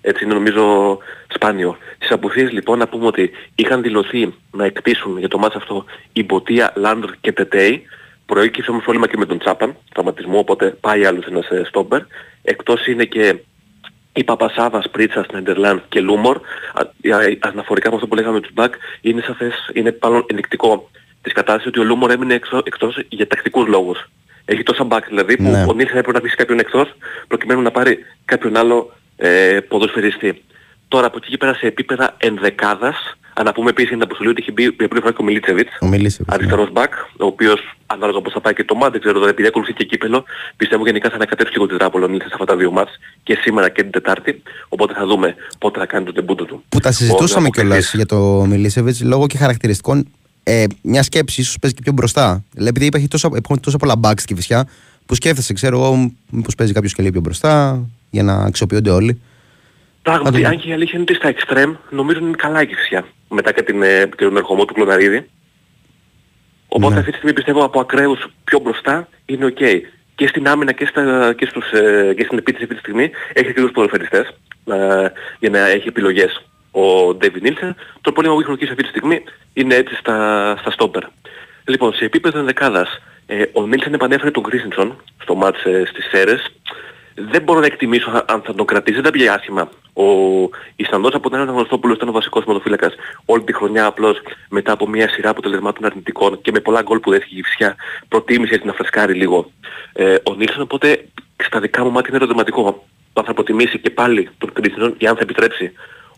Έτσι 0.04 0.24
είναι 0.24 0.34
νομίζω 0.34 0.98
σπάνιο. 1.34 1.76
Στις 1.94 2.10
απουσίες 2.10 2.52
λοιπόν 2.52 2.78
να 2.78 2.88
πούμε 2.88 3.06
ότι 3.06 3.30
είχαν 3.54 3.82
δηλωθεί 3.82 4.34
να 4.50 4.64
εκτίσουν 4.64 5.18
για 5.18 5.28
το 5.28 5.38
μάτς 5.38 5.54
αυτό 5.54 5.84
οι 6.12 6.22
Μποτία, 6.24 6.72
Λάντρε 6.76 7.08
και 7.20 7.32
Τετέι. 7.32 7.82
Προέκυψε 8.26 8.70
όμως 8.70 8.86
πρόβλημα 8.86 9.08
και 9.08 9.16
με 9.16 9.26
τον 9.26 9.38
Τσάπαν, 9.38 9.76
τραυματισμό, 9.92 10.38
οπότε 10.38 10.66
πάει 10.80 11.04
άλλος 11.04 11.24
ένας 11.26 11.48
ε, 11.48 11.62
στόπερ. 11.66 12.00
Εκτός 12.42 12.86
είναι 12.86 13.04
και 13.04 13.34
οι 14.12 14.24
Παπασάββα, 14.24 14.82
Πρίτσα, 14.90 15.24
Σνέντερλαντ 15.30 15.78
και 15.88 16.00
Λούμορ, 16.00 16.40
α- 16.74 17.16
α- 17.16 17.36
αναφορικά 17.40 17.88
με 17.88 17.94
αυτό 17.94 18.06
που 18.06 18.14
λέγαμε 18.14 18.34
με 18.34 18.40
τους 18.40 18.52
μπακ, 18.52 18.74
είναι 19.00 19.20
σαφές, 19.20 19.70
είναι 19.72 19.92
πάνω 19.92 20.24
ενδεικτικό 20.26 20.90
της 21.22 21.32
κατάστασης 21.32 21.66
ότι 21.68 21.80
ο 21.80 21.84
Λούμορ 21.84 22.10
έμεινε 22.10 22.34
εξω- 22.34 22.66
εκτός 22.66 22.98
για 23.08 23.26
τακτικούς 23.26 23.66
λόγους. 23.66 23.98
Έχει 24.44 24.62
τόσα 24.62 24.84
μπακ 24.84 25.06
δηλαδή 25.06 25.36
που 25.36 25.42
Ναι. 25.42 25.64
ο 25.68 25.72
Νίλσεν 25.72 25.96
έπρεπε 25.96 26.12
να 26.12 26.18
αφήσει 26.18 26.36
κάποιον 26.36 26.58
εκτός 26.58 26.92
προκειμένου 27.28 27.62
να 27.62 27.70
πάρει 27.70 27.98
κάποιον 28.24 28.56
άλλο 28.56 28.92
ε, 29.16 29.58
ποδοσφαιριστή. 29.68 30.42
Τώρα 30.88 31.06
από 31.06 31.16
εκεί 31.20 31.30
και 31.30 31.36
πέρα 31.36 31.54
σε 31.54 31.66
επίπεδα 31.66 32.14
ενδεκάδας, 32.18 32.96
αν 33.34 33.44
να 33.44 33.52
πούμε 33.52 33.70
επίσης 33.70 33.88
για 33.88 33.98
την 33.98 34.06
αποστολή 34.06 34.30
ότι 34.30 34.40
έχει 34.42 34.52
μπει 34.52 34.62
για 34.62 34.72
πρώτη 34.88 35.00
φορά 35.00 35.10
και 35.10 35.20
ο 35.20 35.24
Μιλίτσεβιτς, 35.24 35.70
Ο 35.80 35.86
Μιλήσεβιτς, 35.86 36.28
ναι. 36.28 36.34
αριστερός 36.34 36.70
μπακ, 36.72 36.92
ο 37.18 37.26
οποίος 37.26 37.60
ανάλογα 37.86 38.20
πώς 38.20 38.32
θα 38.32 38.40
πάει 38.40 38.52
και 38.54 38.64
το 38.64 38.74
μάτ, 38.74 38.90
δεν 38.92 39.00
ξέρω 39.00 39.18
τώρα, 39.18 39.30
επειδή 39.30 39.48
ακολουθεί 39.48 39.72
και 39.72 39.84
κύπελο, 39.84 40.24
πιστεύω 40.56 40.84
γενικά 40.84 41.08
θα 41.08 41.14
ανακατέψει 41.14 41.52
και 41.52 41.58
εγώ 41.58 41.68
τη 41.68 41.76
Τράπολο 41.76 42.06
Νίλσεν 42.08 42.28
σε 42.28 42.34
αυτά 42.34 42.46
τα 42.46 42.56
δύο 42.56 42.70
μάτς 42.70 42.90
και 43.22 43.38
σήμερα 43.42 43.68
και 43.68 43.82
την 43.82 43.90
Τετάρτη, 43.90 44.42
οπότε 44.68 44.92
θα 44.94 45.06
δούμε 45.06 45.34
πότε 45.58 45.78
θα 45.78 45.86
κάνει 45.86 46.04
το 46.04 46.12
τεμπούτο 46.12 46.44
του. 46.44 46.64
Που 46.68 46.78
τα 46.78 46.88
Ο 46.88 46.92
συζητούσαμε 46.92 47.48
νεοαποκτητής. 47.54 47.90
κιόλας 47.90 47.94
για 47.94 48.06
το 48.06 48.46
Μιλίσεβιτ 48.46 48.96
λόγω 49.00 49.26
και 49.26 49.36
χαρακτηριστικών 49.36 50.08
ε, 50.42 50.64
μια 50.82 51.02
σκέψη 51.02 51.40
ίσως 51.40 51.58
παίζει 51.58 51.76
και 51.76 51.82
πιο 51.82 51.92
μπροστά. 51.92 52.44
Δηλαδή, 52.50 52.68
επειδή 52.68 52.86
υπάρχει 52.86 53.08
τόσα, 53.08 53.28
υπάρχουν 53.32 53.60
τόσα 53.60 53.76
πολλά 53.78 53.94
bugs 54.02 54.20
στη 54.20 54.34
φυσιά, 54.34 54.68
που 55.06 55.14
σκέφτεσαι, 55.14 55.52
ξέρω 55.52 55.76
εγώ, 55.78 56.12
μήπως 56.30 56.54
παίζει 56.54 56.72
κάποιος 56.72 56.92
και 56.94 57.00
λίγο 57.02 57.12
πιο 57.12 57.20
μπροστά 57.20 57.80
για 58.12 58.22
να 58.22 58.34
αξιοποιούνται 58.34 58.90
όλοι. 58.90 59.22
Πράγματι, 60.02 60.36
Άντε. 60.36 60.46
αν 60.46 60.58
και 60.58 60.68
η 60.68 60.72
αλήθεια 60.72 60.92
είναι 60.98 61.06
ότι 61.10 61.14
στα 61.14 61.32
εξτρέμ 61.34 61.72
νομίζω 61.90 62.18
είναι 62.18 62.36
καλά 62.36 62.62
η 62.62 62.66
Κηφισιά 62.66 63.04
μετά 63.28 63.52
και 63.52 63.62
την, 63.62 63.82
ε, 63.82 64.06
τον 64.06 64.36
ερχομό 64.36 64.64
του 64.64 64.74
Κλωναρίδη. 64.74 65.30
Οπότε 66.68 66.92
Ναι. 66.92 66.98
αυτή 66.98 67.10
τη 67.10 67.16
στιγμή 67.16 67.34
πιστεύω 67.34 67.64
από 67.64 67.80
ακραίους 67.80 68.26
πιο 68.44 68.58
μπροστά 68.58 69.08
είναι 69.26 69.44
οκ. 69.44 69.58
Και 70.14 70.26
στην 70.26 70.48
άμυνα 70.48 70.72
και, 70.72 70.86
στα, 70.86 71.32
και, 71.36 71.46
στους, 71.46 71.70
ε, 71.72 72.14
και 72.16 72.24
στην 72.24 72.38
επίθεση 72.38 72.62
αυτή 72.62 72.74
τη 72.74 72.80
στιγμή 72.80 73.10
έχει 73.32 73.46
αρκετούς 73.46 73.70
ποδοσφαιριστές 73.70 74.26
ε, 74.66 75.06
για 75.38 75.50
να 75.50 75.58
έχει 75.68 75.88
επιλογές 75.88 76.42
ο 76.70 77.14
Ντέβι 77.14 77.40
Νίλσεν. 77.40 77.74
Το 78.00 78.12
πρόβλημα 78.12 78.34
που 78.34 78.40
έχει 78.40 78.48
χρονική 78.50 78.70
αυτή 78.70 78.82
τη 78.82 78.88
στιγμή 78.88 79.22
είναι 79.52 79.74
έτσι 79.74 79.94
στα, 79.94 80.16
στα 80.60 80.70
στόπερ. 80.70 81.02
Λοιπόν, 81.64 81.92
σε 81.92 82.04
επίπεδο 82.04 82.38
ενδεκάδας, 82.38 83.02
ε, 83.26 83.42
ο 83.52 83.66
Νίλσεν 83.66 83.94
επανέφερε 83.94 84.30
τον 84.30 84.42
Κρίστινσον 84.42 85.02
στο 85.22 85.34
ματς 85.34 85.64
ε, 85.64 85.84
στις 85.88 86.04
Σέρες. 86.10 86.52
Δεν 87.14 87.42
μπορώ 87.42 87.60
να 87.60 87.66
εκτιμήσω 87.66 88.10
αν- 88.10 88.24
αν 88.26 88.42
θα 88.42 88.54
τον 88.54 88.66
κρατήσει, 88.66 88.94
δεν 88.94 89.04
τα 89.04 89.10
πήγε 89.10 89.28
άσχημα. 89.30 89.68
Ο 89.94 90.04
Ισανδός 90.76 91.14
από 91.14 91.30
τον 91.30 91.40
ένα 91.40 91.52
Γνωστόπουλος 91.52 91.96
ήταν 91.96 92.08
ο 92.08 92.12
βασικός 92.12 92.44
μοτοφύλακας 92.44 92.94
όλη 93.24 93.42
τη 93.42 93.52
χρονιά 93.52 93.86
απλώς 93.86 94.20
μετά 94.48 94.72
από 94.72 94.88
μια 94.88 95.08
σειρά 95.08 95.30
αποτελεσμάτων 95.30 95.84
αρνητικών 95.84 96.40
και 96.42 96.50
με 96.52 96.60
πολλά 96.60 96.82
γκολ 96.82 96.98
που 96.98 97.10
δέχτηκε 97.10 97.34
η 97.34 97.42
Κυφσιά 97.42 97.76
προτίμησε 98.08 98.54
έτσι 98.54 98.66
να 98.66 98.72
φρεσκάρει 98.72 99.14
λίγο. 99.14 99.50
Ε, 99.92 100.16
ο 100.22 100.34
Νίλσον 100.34 100.62
οπότε 100.62 101.04
στα 101.44 101.60
δικά 101.60 101.84
μου 101.84 101.90
μάτια 101.90 102.08
είναι 102.08 102.16
ερωτηματικό. 102.16 102.84
Αν 103.12 103.24
θα 103.24 103.34
προτιμήσει 103.34 103.78
και 103.78 103.90
πάλι 103.90 104.28
τον 104.38 104.52
Κρίσινσον 104.52 104.94
ή 104.98 105.06
αν 105.06 105.14
θα 105.14 105.20
επιτρέψει 105.22 105.72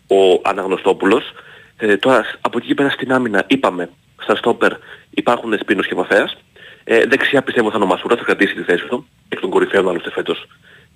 ο 0.07 0.39
Αναγνωστόπουλος. 0.43 1.31
Ε, 1.77 1.97
τώρα 1.97 2.25
από 2.41 2.57
εκεί 2.57 2.67
και 2.67 2.73
πέρα 2.73 2.89
στην 2.89 3.13
άμυνα 3.13 3.43
είπαμε 3.47 3.89
στα 4.21 4.35
στόπερ 4.35 4.71
υπάρχουν 5.09 5.57
Σπίνος 5.59 5.87
και 5.87 5.95
Βαφέας. 5.95 6.37
Ε, 6.83 7.05
δεξιά 7.05 7.41
πιστεύω 7.41 7.69
θα 7.69 7.75
είναι 7.75 7.85
ο 7.85 7.87
Μασούρας, 7.87 8.17
θα 8.17 8.25
κρατήσει 8.25 8.53
τη 8.53 8.61
θέση 8.61 8.85
του, 8.85 9.07
εκ 9.29 9.39
των 9.39 9.49
κορυφαίων 9.49 9.89
άλλωστε 9.89 10.11
φέτος 10.11 10.47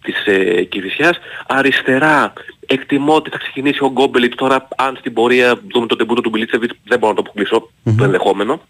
της 0.01 0.25
ε, 0.25 0.63
Κηφισιάς. 0.63 1.19
Αριστερά 1.47 2.33
εκτιμώ 2.65 3.15
ότι 3.15 3.29
θα 3.29 3.37
ξεκινήσει 3.37 3.83
ο 3.83 3.87
Γκόμπελιτς 3.87 4.35
τώρα 4.35 4.67
αν 4.77 4.95
στην 4.99 5.13
πορεία 5.13 5.59
δούμε 5.71 5.87
το 5.87 5.95
τεμπούτο 5.95 6.21
του 6.21 6.29
Μπιλίτσεβιτς 6.29 6.75
δεν 6.83 6.99
μπορώ 6.99 7.11
να 7.11 7.17
το 7.17 7.23
αποκλείσω 7.27 7.69
το 7.97 8.03
ενδεχόμενο. 8.03 8.61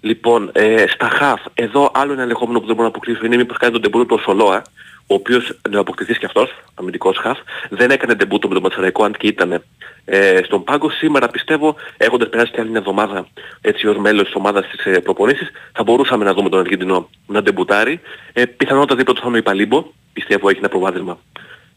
Λοιπόν, 0.00 0.50
ε, 0.52 0.84
στα 0.88 1.08
χαφ, 1.08 1.40
εδώ 1.54 1.90
άλλο 1.94 2.12
ένα 2.12 2.22
ενδεχόμενο 2.22 2.60
που 2.60 2.66
δεν 2.66 2.74
μπορώ 2.74 2.88
να 2.88 2.94
αποκλείσω 2.94 3.24
είναι 3.24 3.36
μήπως 3.36 3.56
κάνει 3.56 3.72
τον 3.72 3.82
τεμπούτο 3.82 4.04
του 4.04 4.22
Σολόα, 4.22 4.62
ο 5.06 5.14
οποίος 5.14 5.58
νεοαποκτηθής 5.70 6.18
και 6.18 6.26
αυτός, 6.26 6.50
αμυντικός 6.74 7.16
χαφ, 7.16 7.38
δεν 7.70 7.90
έκανε 7.90 8.14
τεμπούτο 8.14 8.48
με 8.48 8.54
τον 8.54 8.62
Ματσαραϊκό 8.62 9.04
αν 9.04 9.12
και 9.12 9.26
ήταν 9.26 9.62
ε, 10.04 10.40
στον 10.44 10.64
πάγκο. 10.64 10.90
Σήμερα 10.90 11.28
πιστεύω, 11.28 11.76
έχοντας 11.96 12.28
περάσει 12.28 12.52
και 12.52 12.60
άλλη 12.60 12.70
μια 12.70 12.78
εβδομάδα 12.78 13.28
έτσι 13.60 13.86
ως 13.86 13.96
μέλος 13.96 14.24
της 14.24 14.34
ομάδας 14.34 14.66
της 14.66 14.84
ε, 14.84 15.00
προπονήσεις, 15.00 15.50
θα 15.72 15.82
μπορούσαμε 15.82 16.24
να 16.24 16.34
δούμε 16.34 16.48
τον 16.48 16.60
Αργεντινό 16.60 17.08
να 17.26 17.42
τεμπούτάρει. 17.42 18.00
Ε, 18.32 18.44
πιθανότατα 18.44 18.96
δίπλα 18.96 19.14
του 19.14 19.20
θα 19.20 19.26
είναι 19.26 19.36
ο 19.36 19.40
Ιπαλίμπο, 19.40 19.92
πιστεύω 20.12 20.48
έχει 20.48 20.58
ένα 20.58 20.68
προβάδισμα 20.68 21.18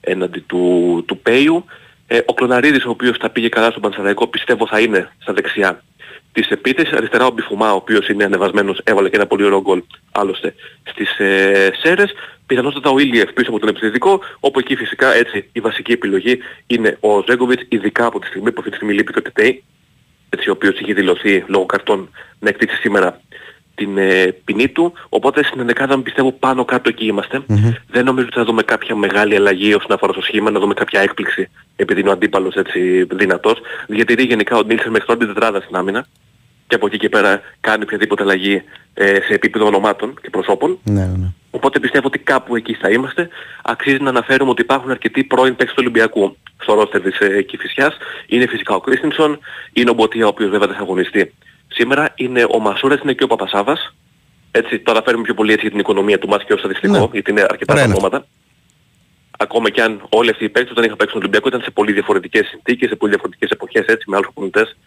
έναντι 0.01 0.39
του, 0.39 1.03
του 1.07 1.17
Πέιου. 1.17 1.65
Ε, 2.07 2.19
ο 2.25 2.33
Κλωναρίδης 2.33 2.85
ο 2.85 2.89
οποίος 2.89 3.17
θα 3.17 3.29
πήγε 3.29 3.49
καλά 3.49 3.69
στον 3.69 3.81
Πανσεραϊκό 3.81 4.27
πιστεύω 4.27 4.67
θα 4.67 4.79
είναι 4.79 5.11
στα 5.19 5.33
δεξιά 5.33 5.83
της 6.41 6.49
επίθεσης. 6.49 6.93
Αριστερά 6.93 7.25
ο 7.25 7.31
Μπιφουμά 7.31 7.71
ο 7.71 7.75
οποίος 7.75 8.09
είναι 8.09 8.23
ανεβασμένος 8.23 8.81
έβαλε 8.83 9.09
και 9.09 9.15
ένα 9.15 9.27
πολύ 9.27 9.43
ωραίο 9.43 9.61
γκολ 9.61 9.83
άλλωστε 10.11 10.55
στις 10.83 11.19
ε, 11.19 11.71
Σέρες. 11.81 12.13
Πιθανότατα 12.45 12.89
ο 12.89 12.99
Ήλιεφ 12.99 13.33
πίσω 13.33 13.49
από 13.49 13.59
τον 13.59 13.69
επιθετικό 13.69 14.19
όπου 14.39 14.59
εκεί 14.59 14.75
φυσικά 14.75 15.13
έτσι 15.13 15.49
η 15.51 15.59
βασική 15.59 15.91
επιλογή 15.91 16.39
είναι 16.67 16.97
ο 16.99 17.23
Ζέγκοβιτς 17.27 17.65
ειδικά 17.69 18.05
από 18.05 18.19
τη 18.19 18.27
στιγμή 18.27 18.51
που 18.51 18.55
αυτή 18.57 18.69
τη 18.69 18.75
στιγμή 18.75 18.93
λείπει 18.93 19.11
και 19.13 19.19
ο 19.19 19.21
Τετέι 19.21 19.63
έτσι 20.29 20.49
ο 20.49 20.51
οποίος 20.51 20.79
είχε 20.79 20.93
δηλωθεί 20.93 21.43
λόγω 21.47 21.65
καρτών 21.65 22.09
να 22.39 22.49
εκτίσει 22.49 22.75
σήμερα 22.75 23.19
την 23.79 23.97
ε, 23.97 24.35
ποινή 24.45 24.67
του. 24.67 24.93
Οπότε 25.09 25.43
στην 25.43 25.59
ενδεκάδα 25.59 25.97
μου 25.97 26.03
πιστεύω 26.03 26.31
πάνω 26.31 26.65
κάτω 26.65 26.89
εκεί 26.89 27.05
είμαστε. 27.05 27.41
Δεν 27.87 28.05
νομίζω 28.05 28.25
ότι 28.25 28.37
θα 28.37 28.43
δούμε 28.43 28.63
κάποια 28.63 28.95
μεγάλη 28.95 29.35
αλλαγή 29.35 29.73
όσον 29.73 29.91
αφορά 29.91 30.11
στο 30.13 30.21
σχήμα, 30.21 30.51
να 30.51 30.59
δούμε 30.59 30.73
κάποια 30.73 31.01
έκπληξη 31.01 31.49
επειδή 31.75 31.99
είναι 31.99 32.09
ο 32.09 32.11
αντίπαλος 32.11 32.55
έτσι 32.55 33.03
δυνατός. 33.03 33.59
Γιατί 33.87 34.23
γενικά 34.23 34.57
ο 34.57 34.63
Νίλσεν 34.63 34.91
μέχρι 34.91 35.07
τώρα 35.07 35.19
την 35.19 35.27
τετράδα 35.27 35.61
στην 35.61 35.75
άμυνα 35.75 36.07
και 36.69 36.75
από 36.75 36.85
εκεί 36.85 36.97
και 36.97 37.09
πέρα 37.09 37.41
κάνει 37.61 37.83
οποιαδήποτε 37.83 38.23
αλλαγή 38.23 38.63
ε, 38.93 39.05
σε 39.05 39.33
επίπεδο 39.33 39.65
ονομάτων 39.65 40.13
και 40.21 40.29
προσώπων. 40.29 40.79
Ναι, 40.83 41.05
ναι, 41.05 41.17
ναι. 41.17 41.27
Οπότε 41.51 41.79
πιστεύω 41.79 42.07
ότι 42.07 42.19
κάπου 42.19 42.55
εκεί 42.55 42.73
θα 42.73 42.89
είμαστε. 42.89 43.29
Αξίζει 43.63 44.01
να 44.01 44.09
αναφέρουμε 44.09 44.49
ότι 44.51 44.61
υπάρχουν 44.61 44.89
αρκετοί 44.91 45.23
πρώην 45.23 45.55
παίκτες 45.55 45.69
του 45.75 45.81
Ολυμπιακού 45.81 46.37
στο 46.61 46.73
ρόστερ 46.73 47.01
της 47.01 47.19
ε, 47.19 47.41
Κηφισιάς. 47.41 47.97
Είναι 48.27 48.47
φυσικά 48.47 48.75
ο 48.75 48.79
Κρίστινσον, 48.79 49.39
είναι 49.73 49.89
ο 49.89 49.93
Μποτία 49.93 50.25
ο 50.25 50.27
οποίος 50.27 50.49
βέβαια 50.49 50.67
δεν 50.67 50.75
θα 50.75 50.81
αγωνιστεί. 50.81 51.33
Σήμερα 51.67 52.11
είναι 52.15 52.45
ο 52.51 52.59
Μασούρας, 52.59 52.99
είναι 53.01 53.13
και 53.13 53.23
ο 53.23 53.27
Παπασάβας. 53.27 53.95
Έτσι, 54.51 54.79
τώρα 54.79 55.01
φέρουμε 55.05 55.23
πιο 55.23 55.33
πολύ 55.33 55.49
έτσι 55.51 55.61
για 55.61 55.71
την 55.71 55.79
οικονομία 55.79 56.19
του 56.19 56.27
μας 56.27 56.43
και 56.43 56.53
ως 56.53 56.59
στατιστικό, 56.59 56.97
Ναι. 56.97 57.07
γιατί 57.11 57.31
είναι 57.31 57.41
αρκετά 57.41 57.73
Ωραία 57.73 57.85
τα 57.85 57.89
είναι. 57.89 57.99
ονόματα. 57.99 58.25
Ακόμα 59.37 59.69
και 59.69 59.81
αν 59.81 60.01
όλοι 60.09 60.29
αυτοί 60.29 60.43
οι 60.43 60.49
παίκτες 60.49 60.71
όταν 60.71 60.83
είχαν 60.83 60.95
παίξει 60.97 61.11
στον 61.11 61.21
Ολυμπιακό 61.21 61.47
ήταν 61.47 61.61
σε 61.61 61.71
πολύ 61.71 61.91
διαφορετικές 61.91 62.47
συνθήκες, 62.47 62.89
σε 62.89 62.95
πολύ 62.95 63.11
διαφορετικές 63.11 63.49
εποχές, 63.49 63.85
έτσι, 63.85 64.09
με 64.09 64.15
άλλους 64.15 64.29
προπονητές 64.33 64.77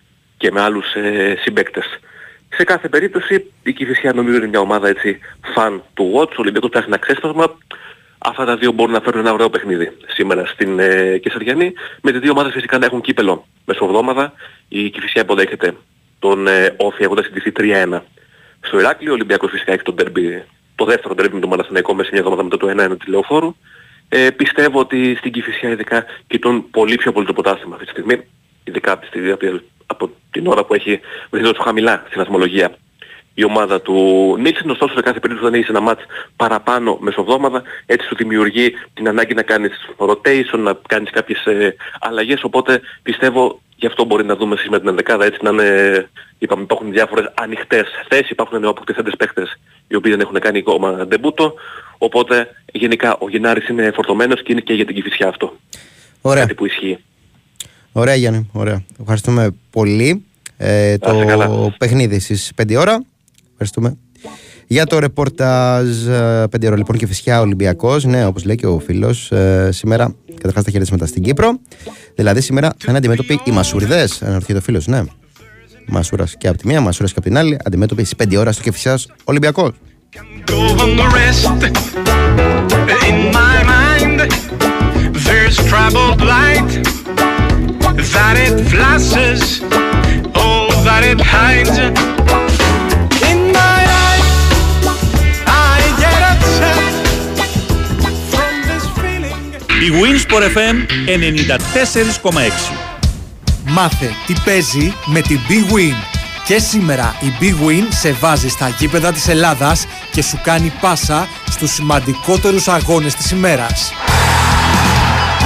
και 0.43 0.51
με 0.51 0.61
άλλους 0.61 0.95
ε, 0.95 1.37
συμπαίκτες. 1.41 1.85
Σε 2.49 2.65
κάθε 2.65 2.89
περίπτωση 2.89 3.51
η 3.63 3.73
Κηφισιά 3.73 4.13
νομίζω 4.13 4.37
είναι 4.37 4.47
μια 4.47 4.61
ομάδα 4.61 4.89
έτσι 4.89 5.19
φαν 5.55 5.83
του 5.95 6.13
Watch, 6.15 6.31
ο 6.31 6.41
Ολυμπιακός 6.45 6.71
ψάχνει 6.71 6.89
ένα 6.89 6.99
ξέσπασμα. 6.99 7.57
Αυτά 8.19 8.45
τα 8.45 8.57
δύο 8.57 8.73
μπορούν 8.73 8.93
να 8.93 9.01
φέρουν 9.01 9.21
ένα 9.21 9.33
ωραίο 9.33 9.51
παιχνίδι 9.51 9.97
σήμερα 10.07 10.47
στην 10.47 10.79
ε, 10.79 11.19
Κεσαριανή. 11.19 11.73
Με 12.01 12.11
τις 12.11 12.21
δύο 12.21 12.31
ομάδες 12.31 12.53
φυσικά 12.53 12.79
να 12.79 12.87
έχουν 12.87 13.01
κύπελο 13.01 13.47
μεσοβδόμαδα. 13.65 14.33
Η 14.69 14.91
Κηφισιά 14.91 15.23
υποδέχεται 15.23 15.77
τον 16.19 16.47
ε, 16.47 16.75
Όφη 16.77 17.03
έχοντας 17.03 17.25
συντηθεί 17.25 17.53
3-1 17.57 18.01
στο 18.61 18.79
Ηράκλειο. 18.79 19.11
Ο 19.11 19.15
Ολυμπιακός 19.15 19.51
φυσικά 19.51 19.73
έχει 19.73 19.83
τον 19.83 19.95
derby, 19.99 20.43
το 20.75 20.85
δεύτερο 20.85 21.15
derby 21.19 21.31
με 21.33 21.41
τον 21.41 21.51
Παναθηναϊκό 21.51 21.95
μέσα 21.95 22.09
σε 22.09 22.15
μια 22.15 22.23
εβδομάδα 22.25 22.43
μετά 22.43 22.57
το 22.57 22.93
1-1 22.93 22.99
της 22.99 23.09
Λεωφόρου. 23.09 23.55
Ε, 24.09 24.31
πιστεύω 24.31 24.79
ότι 24.79 25.15
στην 25.19 25.33
Κηφισιά 25.33 25.69
ειδικά 25.69 26.05
κοιτούν 26.27 26.71
πολύ 26.71 26.95
πιο 26.97 27.13
πολύ 27.13 27.27
το 27.27 27.33
ποτάσμα 27.33 27.75
αυτή 27.75 27.85
τη 27.85 27.91
στιγμή. 27.91 28.17
Ειδικά 28.65 28.93
από 28.93 29.01
τη 29.01 29.07
στιγμή, 29.07 29.33
από 29.93 30.11
την 30.31 30.47
ώρα 30.47 30.65
που 30.65 30.75
έχει 30.75 31.01
βρεθεί 31.31 31.47
τόσο 31.47 31.63
χαμηλά 31.63 32.05
στην 32.09 32.21
αθμολογία 32.21 32.77
η 33.35 33.45
ομάδα 33.45 33.81
του 33.81 33.97
Νίτσεν, 34.41 34.71
ωστόσο 34.71 34.95
σε 34.95 35.01
κάθε 35.01 35.21
περίπτωση 35.21 35.47
όταν 35.47 35.55
έχεις 35.55 35.69
ένα 35.69 35.81
μάτς 35.81 36.03
παραπάνω 36.37 36.99
μεσοβδόμαδα, 37.01 37.63
έτσι 37.87 38.07
σου 38.07 38.15
δημιουργεί 38.15 38.73
την 38.95 39.09
ανάγκη 39.09 39.35
να 39.35 39.43
κάνεις 39.43 39.73
rotation, 39.97 40.59
να 40.59 40.79
κάνεις 40.89 41.11
κάποιες 41.11 41.45
ε, 41.47 41.77
αλλαγές, 42.01 42.43
οπότε 42.43 42.81
πιστεύω 43.03 43.61
γι' 43.77 43.87
αυτό 43.87 44.05
μπορεί 44.05 44.25
να 44.25 44.37
δούμε 44.37 44.57
σήμερα 44.57 44.81
την 44.81 44.89
ενδεκάδα, 44.89 45.25
έτσι 45.25 45.39
να 45.43 45.51
είναι, 45.51 46.09
είπαμε 46.39 46.63
υπάρχουν 46.63 46.93
διάφορες 46.93 47.33
ανοιχτές 47.35 47.89
θέσεις, 48.09 48.31
υπάρχουν 48.31 48.61
νεοαποκτηθέντες 48.61 49.17
παίχτες 49.17 49.61
οι 49.89 49.95
οποίοι 49.95 50.11
δεν 50.11 50.21
έχουν 50.21 50.39
κάνει 50.39 50.59
ακόμα 50.59 51.07
ντεμπούτο, 51.07 51.55
οπότε 51.99 52.49
γενικά 52.73 53.17
ο 53.17 53.29
Γενάρης 53.29 53.69
είναι 53.69 53.91
φορτωμένος 53.95 54.43
και 54.43 54.53
είναι 54.53 54.61
και 54.61 54.75
για 54.75 54.85
την 54.85 54.95
Κηφισιά 54.95 55.29
αυτό, 55.29 55.57
Ωραία. 56.21 56.43
κάτι 56.43 56.55
που 56.55 56.67
ισχύει. 56.67 56.99
Ωραία, 57.93 58.15
Γιάννη. 58.15 58.49
Ωραία. 58.53 58.83
Ευχαριστούμε 59.01 59.51
πολύ. 59.71 60.25
Ε, 60.57 60.67
Να 60.67 60.83
είστε 60.93 60.99
το 60.99 61.25
καλά. 61.27 61.75
παιχνίδι 61.79 62.19
στις 62.19 62.53
5 62.63 62.77
ώρα. 62.77 63.05
Ευχαριστούμε. 63.51 63.97
Για 64.67 64.87
το 64.87 64.99
ρεπορτάζ 64.99 65.87
5 66.09 66.67
ώρα 66.67 66.77
λοιπόν 66.77 66.97
και 66.97 67.07
φυσικά 67.07 67.41
Ολυμπιακός. 67.41 68.05
Ναι, 68.05 68.27
όπως 68.27 68.45
λέει 68.45 68.57
και 68.57 68.67
ο 68.67 68.79
φίλος, 68.79 69.33
ε, 69.33 69.69
σήμερα 69.73 70.15
καταρχάς 70.35 70.65
τα 70.65 70.71
χαιρετίσματα 70.71 71.07
στην 71.07 71.23
Κύπρο. 71.23 71.59
Δηλαδή 72.15 72.41
σήμερα 72.41 72.69
θα 72.69 72.85
είναι 72.89 72.99
αντιμέτωποι 72.99 73.41
οι 73.45 73.51
Μασουριδές. 73.51 74.23
Αναρωτιέται 74.23 74.61
ο 74.61 74.63
φίλος, 74.63 74.87
ναι. 74.87 75.03
Μασούρας 75.87 76.37
και 76.39 76.49
από 76.49 76.59
τη 76.59 76.67
μία, 76.67 76.81
Μασούρας 76.81 77.13
και 77.13 77.19
από 77.19 77.29
την 77.29 77.39
άλλη. 77.39 77.59
Αντιμέτωποι 77.65 78.05
στις 78.05 78.17
5 78.17 78.37
ώρα 78.37 78.53
στο 78.53 78.63
Κεφυσιά 78.63 78.99
Ολυμπιακός. 79.25 79.71
Go 80.47 80.61
on 80.85 80.91
the 81.01 81.09
rest 81.19 81.45
in 83.09 83.17
my 83.39 83.57
mind. 83.75 84.19
There's 85.27 85.57
troubled 85.71 86.21
light 86.33 86.71
that 88.15 88.37
it 88.47 88.57
flashes, 88.73 89.61
oh, 90.35 90.69
that 90.87 91.03
it 91.11 91.21
hides. 91.21 91.77
In 93.31 93.39
my 93.59 93.81
eyes, 94.05 94.29
I 95.47 95.79
get 96.03 96.21
upset 96.33 96.93
from 98.33 98.53
this 98.69 98.85
feeling. 98.99 99.39
Η 99.87 99.91
Winsport 100.01 100.45
FM 100.57 100.77
94,6. 101.07 102.73
Μάθε 103.65 104.11
τι 104.27 104.35
παίζει 104.45 104.95
με 105.05 105.21
την 105.21 105.41
Big 105.49 105.73
Win. 105.75 105.97
Και 106.47 106.59
σήμερα 106.59 107.17
η 107.21 107.33
Big 107.41 107.69
Win 107.69 107.87
σε 107.89 108.13
βάζει 108.13 108.49
στα 108.49 108.69
γήπεδα 108.69 109.13
της 109.13 109.29
Ελλάδας 109.29 109.87
και 110.13 110.23
σου 110.23 110.41
κάνει 110.43 110.73
πάσα 110.81 111.29
στους 111.51 111.71
σημαντικότερους 111.71 112.69
αγώνες 112.69 113.15
της 113.15 113.31
ημέρας. 113.31 113.93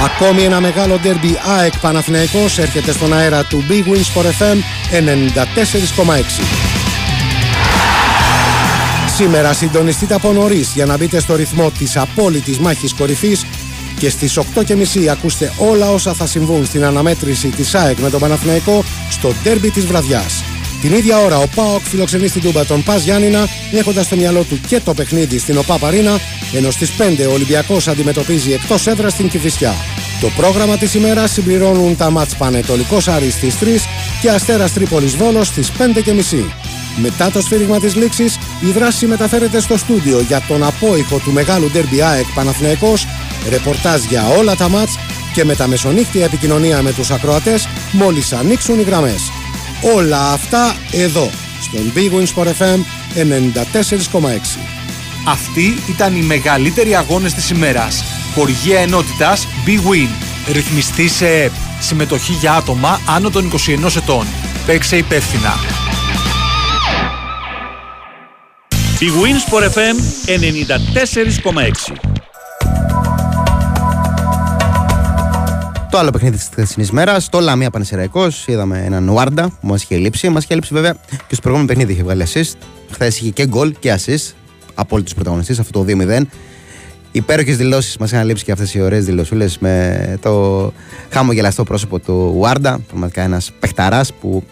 Ακόμη 0.05 0.43
ένα 0.43 0.59
μεγάλο 0.59 0.99
ντέρμπι 0.99 1.39
ΑΕΚ 1.57 1.79
Παναθηναϊκός 1.79 2.57
έρχεται 2.57 2.91
στον 2.91 3.13
αέρα 3.13 3.43
του 3.43 3.63
Big 3.69 3.83
Win 3.91 4.21
Sport 4.21 4.25
FM 4.25 4.57
94,6. 6.05 6.57
Σήμερα 9.15 9.53
συντονιστείτε 9.53 10.13
από 10.13 10.31
νωρίς 10.31 10.71
για 10.73 10.85
να 10.85 10.97
μπείτε 10.97 11.19
στο 11.19 11.35
ρυθμό 11.35 11.71
της 11.71 11.97
απόλυτης 11.97 12.59
μάχης 12.59 12.93
κορυφής 12.93 13.45
και 13.99 14.09
στις 14.09 14.39
8.30 14.55 15.05
ακούστε 15.05 15.53
όλα 15.57 15.91
όσα 15.91 16.13
θα 16.13 16.25
συμβούν 16.25 16.65
στην 16.65 16.83
αναμέτρηση 16.83 17.47
της 17.47 17.75
ΑΕΚ 17.75 17.99
με 17.99 18.09
τον 18.09 18.19
Παναθηναϊκό 18.19 18.83
στο 19.09 19.33
ντέρμπι 19.43 19.69
της 19.69 19.85
βραδιάς. 19.85 20.43
Την 20.81 20.93
ίδια 20.93 21.17
ώρα 21.17 21.37
ο 21.37 21.47
ΠΑΟΚ 21.55 21.81
φιλοξενεί 21.83 22.27
στην 22.27 22.41
Τούμπα 22.41 22.65
τον 22.65 22.83
Πας 22.83 23.03
Γιάννηνα 23.03 23.47
έχοντας 23.71 24.05
στο 24.05 24.15
μυαλό 24.15 24.43
του 24.43 24.59
και 24.67 24.79
το 24.79 24.93
παιχνίδι 24.93 25.37
στην 25.37 25.57
ΟΠΑ 25.57 25.77
Παρίνα 25.77 26.19
ενώ 26.53 26.71
στις 26.71 26.91
5 26.97 27.27
ο 27.29 27.33
Ολυμπιακός 27.33 27.87
αντιμετωπίζει 27.87 28.51
εκτός 28.51 28.87
έδρας 28.87 29.11
στην 29.11 29.29
Κηφισιά. 29.29 29.75
Το 30.21 30.29
πρόγραμμα 30.35 30.77
της 30.77 30.93
ημέρας 30.93 31.31
συμπληρώνουν 31.31 31.95
τα 31.95 32.09
μάτς 32.09 32.35
Πανετολικός 32.35 33.07
Άρης 33.07 33.33
στις 33.33 33.55
3 33.55 33.87
και 34.21 34.29
Αστέρας 34.29 34.73
Τρίπολης 34.73 35.15
Βόλος 35.15 35.47
στις 35.47 35.71
5.30. 35.77 36.45
Μετά 37.01 37.31
το 37.31 37.41
σφύριγμα 37.41 37.79
της 37.79 37.95
λήξης, 37.95 38.37
η 38.67 38.71
δράση 38.71 39.05
μεταφέρεται 39.05 39.59
στο 39.59 39.77
στούντιο 39.77 40.19
για 40.19 40.41
τον 40.47 40.63
απόϊχο 40.63 41.17
του 41.17 41.31
μεγάλου 41.31 41.71
ντέρμπι 41.71 42.01
ΑΕΚ 42.01 42.25
Παναθηναϊκός, 42.35 43.07
ρεπορτάζ 43.49 44.03
για 44.03 44.27
όλα 44.27 44.55
τα 44.55 44.69
μάτς 44.69 44.97
και 45.33 45.45
με 45.45 45.55
τα 45.55 45.67
μεσονύχτια 45.67 46.25
επικοινωνία 46.25 46.81
με 46.81 46.91
τους 46.93 47.11
ακροατές 47.11 47.67
μόλις 47.91 48.33
ανοίξουν 48.33 48.79
οι 48.79 48.83
γραμμές. 48.83 49.31
Όλα 49.81 50.31
αυτά 50.31 50.75
εδώ, 50.91 51.29
στον 51.61 51.93
Big 51.95 52.11
Win 52.11 52.25
Sport 52.35 52.47
FM 52.47 52.79
94,6. 53.15 54.59
Αυτοί 55.27 55.77
ήταν 55.89 56.15
οι 56.15 56.21
μεγαλύτεροι 56.21 56.95
αγώνες 56.95 57.33
της 57.33 57.49
ημέρας. 57.49 58.03
Χοργία 58.33 58.79
ενότητας 58.79 59.47
Big 59.65 59.91
Win. 59.91 60.09
Ρυθμιστή 60.51 61.07
σε 61.07 61.27
ΕΠ. 61.27 61.51
Συμμετοχή 61.79 62.31
για 62.31 62.53
άτομα 62.53 62.99
άνω 63.07 63.29
των 63.29 63.45
21 63.45 63.95
ετών. 63.95 64.25
Παίξε 64.65 64.97
υπεύθυνα. 64.97 65.53
Η 68.99 69.07
Wins 69.21 69.53
for 69.53 69.63
FM 69.63 69.95
94,6. 70.25 72.16
Το 75.89 75.97
άλλο 75.97 76.09
παιχνίδι 76.09 76.37
της 76.37 76.45
χθεσινής 76.51 76.91
μέρας, 76.91 77.29
το 77.29 77.39
Λαμία 77.39 77.69
Πανεσαιραϊκό. 77.69 78.27
Είδαμε 78.45 78.83
έναν 78.85 79.09
Ουάρντα 79.09 79.49
που 79.49 79.67
μας 79.67 79.83
είχε 79.83 79.97
λείψει. 79.97 80.29
Μας 80.29 80.43
είχε 80.43 80.53
λείψει 80.53 80.73
βέβαια 80.73 80.93
και 80.93 81.35
στο 81.35 81.41
προηγούμενο 81.41 81.67
παιχνίδι 81.67 81.91
είχε 81.91 82.03
βγάλει 82.03 82.25
assist. 82.27 82.53
Χθες 82.91 83.19
είχε 83.19 83.29
και 83.29 83.47
γκολ 83.47 83.73
και 83.79 83.95
assist. 83.97 84.33
Απόλυτο 84.73 85.13
πρωταγωνιστή, 85.15 85.51
αυτό 85.59 85.83
το 85.83 85.85
2-0. 85.87 86.21
Υπέροχες 87.11 87.57
δηλώσεις 87.57 87.97
μας 87.97 88.11
είχαν 88.11 88.25
λείψει 88.25 88.43
και 88.43 88.51
αυτές 88.51 88.73
οι 88.73 88.81
ωραίες 88.81 89.05
δηλωσούλες 89.05 89.57
με 89.57 90.17
το 90.21 90.73
χαμογελαστό 91.09 91.63
πρόσωπο 91.63 91.99
του 91.99 92.33
Ουάρντα. 92.37 92.79
Πραγματικά 92.87 93.21
ένας 93.21 93.51
παιχταράς 93.59 94.13
που 94.13 94.43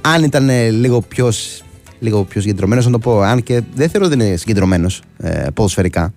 αν 0.00 0.22
ήταν 0.22 0.48
ε, 0.48 0.70
λίγο 0.70 1.00
πιο, 1.00 1.32
λίγο 1.98 2.24
πιο 2.24 2.40
συγκεντρωμένος, 2.40 2.84
να 2.84 2.90
το 2.90 2.98
πω, 2.98 3.20
αν 3.20 3.42
και 3.42 3.62
δεν 3.74 3.88
θεωρώ 3.90 4.06
ότι 4.06 4.14
είναι 4.14 4.36
συγκεντρωμένος 4.36 5.02
ε, 5.18 5.46
ποδοσφαιρικά. 5.54 6.12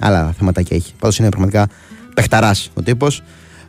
Άλλα 0.00 0.34
θεματάκια 0.38 0.76
έχει. 0.76 0.92
Πάντως 0.98 1.18
είναι 1.18 1.28
πραγματικά 1.28 1.68
παιχταράς 2.14 2.70
ο 2.74 2.82
τύπος. 2.82 3.22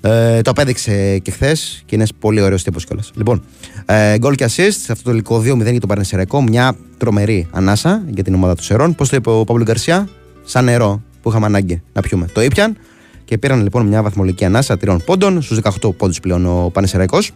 Ε, 0.05 0.41
το 0.41 0.51
απέδειξε 0.51 1.17
και 1.17 1.31
χθες 1.31 1.83
και 1.85 1.95
είναι 1.95 2.05
πολύ 2.19 2.41
ωραίος 2.41 2.63
τύπος 2.63 2.85
κιόλας. 2.85 3.11
Λοιπόν, 3.15 3.43
ε, 3.85 4.17
γκολ 4.17 4.35
και 4.35 4.45
assist 4.45 4.71
σε 4.71 4.91
αυτό 4.91 5.03
το 5.03 5.09
τελικό 5.09 5.39
2-0 5.39 5.71
για 5.71 5.79
τον 5.79 5.89
Παρνεσεραϊκό. 5.89 6.41
Μια 6.41 6.75
τρομερή 6.97 7.47
ανάσα 7.51 8.03
για 8.09 8.23
την 8.23 8.33
ομάδα 8.33 8.55
του 8.55 8.63
Σερών. 8.63 8.95
Πώς 8.95 9.09
το 9.09 9.15
είπε 9.15 9.29
ο 9.29 9.43
Παύλο 9.43 9.63
Γκαρσιά, 9.63 10.09
σαν 10.43 10.65
νερό 10.65 11.01
που 11.21 11.29
είχαμε 11.29 11.45
ανάγκη 11.45 11.81
να 11.93 12.01
πιούμε. 12.01 12.25
Το 12.33 12.41
ήπιαν 12.41 12.77
και 13.25 13.37
πήραν 13.37 13.61
λοιπόν 13.63 13.87
μια 13.87 14.01
βαθμολογική 14.03 14.45
ανάσα 14.45 14.77
τριών 14.77 15.01
πόντων 15.05 15.41
στους 15.41 15.59
18 15.81 15.95
πόντους 15.97 16.19
πλέον 16.19 16.45
ο 16.45 16.69
Πανεσεραϊκός. 16.73 17.31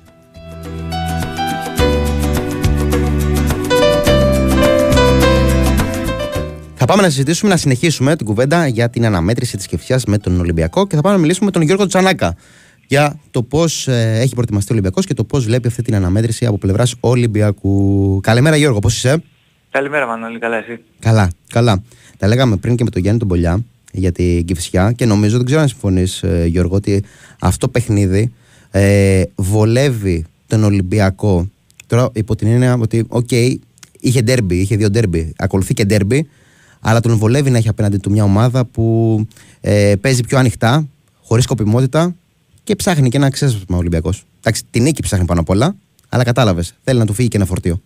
Θα 6.80 6.86
πάμε 6.86 7.02
να 7.02 7.10
συζητήσουμε, 7.10 7.52
να 7.52 7.58
συνεχίσουμε 7.58 8.16
την 8.16 8.26
κουβέντα 8.26 8.68
για 8.68 8.90
την 8.90 9.06
αναμέτρηση 9.06 9.58
της 9.58 9.68
Κεφιά 9.68 10.00
με 10.08 10.18
τον 10.18 10.40
Ολυμπιακό 10.40 10.88
και 10.88 10.96
θα 10.96 11.02
πάμε 11.02 11.16
να 11.16 11.22
μιλήσουμε 11.22 11.46
με 11.46 11.52
τον 11.52 11.62
Γιώργο 11.62 11.86
Τσανάκα 11.86 12.36
για 12.88 13.20
το 13.32 13.44
πώς 13.44 13.88
έχει 13.88 14.34
προετοιμαστεί 14.34 14.72
ο 14.72 14.74
Ολυμπιακός 14.74 15.06
και 15.06 15.14
το 15.14 15.24
πώς 15.24 15.46
βλέπει 15.46 15.68
αυτή 15.68 15.82
την 15.82 15.96
αναμέτρηση 15.96 16.46
από 16.46 16.58
πλευράς 16.58 16.96
Ολυμπιακού. 17.00 18.20
Καλημέρα, 18.24 18.56
Γιώργο, 18.56 18.80
πώς 18.80 18.96
είσαι; 18.96 19.24
Καλημέρα 19.72 20.08
Μανώλη, 20.08 20.40
καλά 20.40 20.58
εσύ; 20.58 20.80
Καλά, 21.00 21.32
καλά. 21.50 21.84
Τα 22.18 22.28
λέγαμε 22.28 22.56
πριν 22.56 22.76
και 22.76 22.84
με 22.84 22.90
τον 22.90 23.02
Γιάννη 23.02 23.20
τον 23.20 23.28
Πολιά 23.28 23.64
για 23.92 24.12
την 24.12 24.46
Κηφισιά 24.46 24.92
και 24.92 25.06
νομίζω, 25.06 25.38
δεν 25.38 25.46
ξέρω 25.46 25.62
αν 25.62 25.68
συμφωνείς, 25.68 26.24
Γιώργο, 26.46 26.76
ότι 26.76 27.04
αυτό 27.40 27.66
το 27.66 27.72
παιχνίδι 27.72 28.34
ε, 28.72 29.24
βολεύει 29.36 30.26
τον 30.48 30.64
Ολυμπιακό. 30.64 31.50
Τώρα 31.88 32.10
υπό 32.14 32.36
την 32.36 32.48
έννοια 32.48 32.78
ότι, 32.80 33.06
οκ, 33.08 33.32
είχε 34.00 34.22
ντέρμπι, 34.22 34.56
είχε 34.56 34.76
δύο 34.76 34.90
ντέρμπι, 34.90 35.34
ακολουθεί 35.38 35.74
και 35.74 35.86
ντέρμπι, 35.86 36.30
αλλά 36.82 37.00
τον 37.00 37.18
βολεύει 37.18 37.50
να 37.50 37.58
έχει 37.58 37.70
απέναντι 37.70 37.98
του 37.98 38.12
μια 38.12 38.24
ομάδα 38.24 38.66
που 38.66 39.28
ε, 39.62 39.94
παίζει 40.02 40.24
πιο 40.24 40.38
ανοιχτά, 40.38 40.88
χωρίς 41.24 41.44
σκοπιμότητα 41.44 42.16
και 42.64 42.76
ψάχνει 42.76 43.10
και 43.10 43.18
ένα 43.18 43.30
ξέσπασμα 43.30 43.76
ο 43.76 43.80
Ολυμπιακός. 43.80 44.26
Εντάξει, 44.40 44.64
την 44.72 44.84
νίκη 44.84 45.02
ψάχνει 45.02 45.26
πάνω 45.26 45.40
απ' 45.40 45.50
όλα, 45.50 45.76
αλλά 46.10 46.24
κατάλαβες, 46.24 46.74
θέλει 46.84 47.00
να 47.00 47.06
του 47.06 47.14
φύγει 47.14 47.28
και 47.28 47.38
ένα 47.38 47.46
φορτίο. 47.46 47.82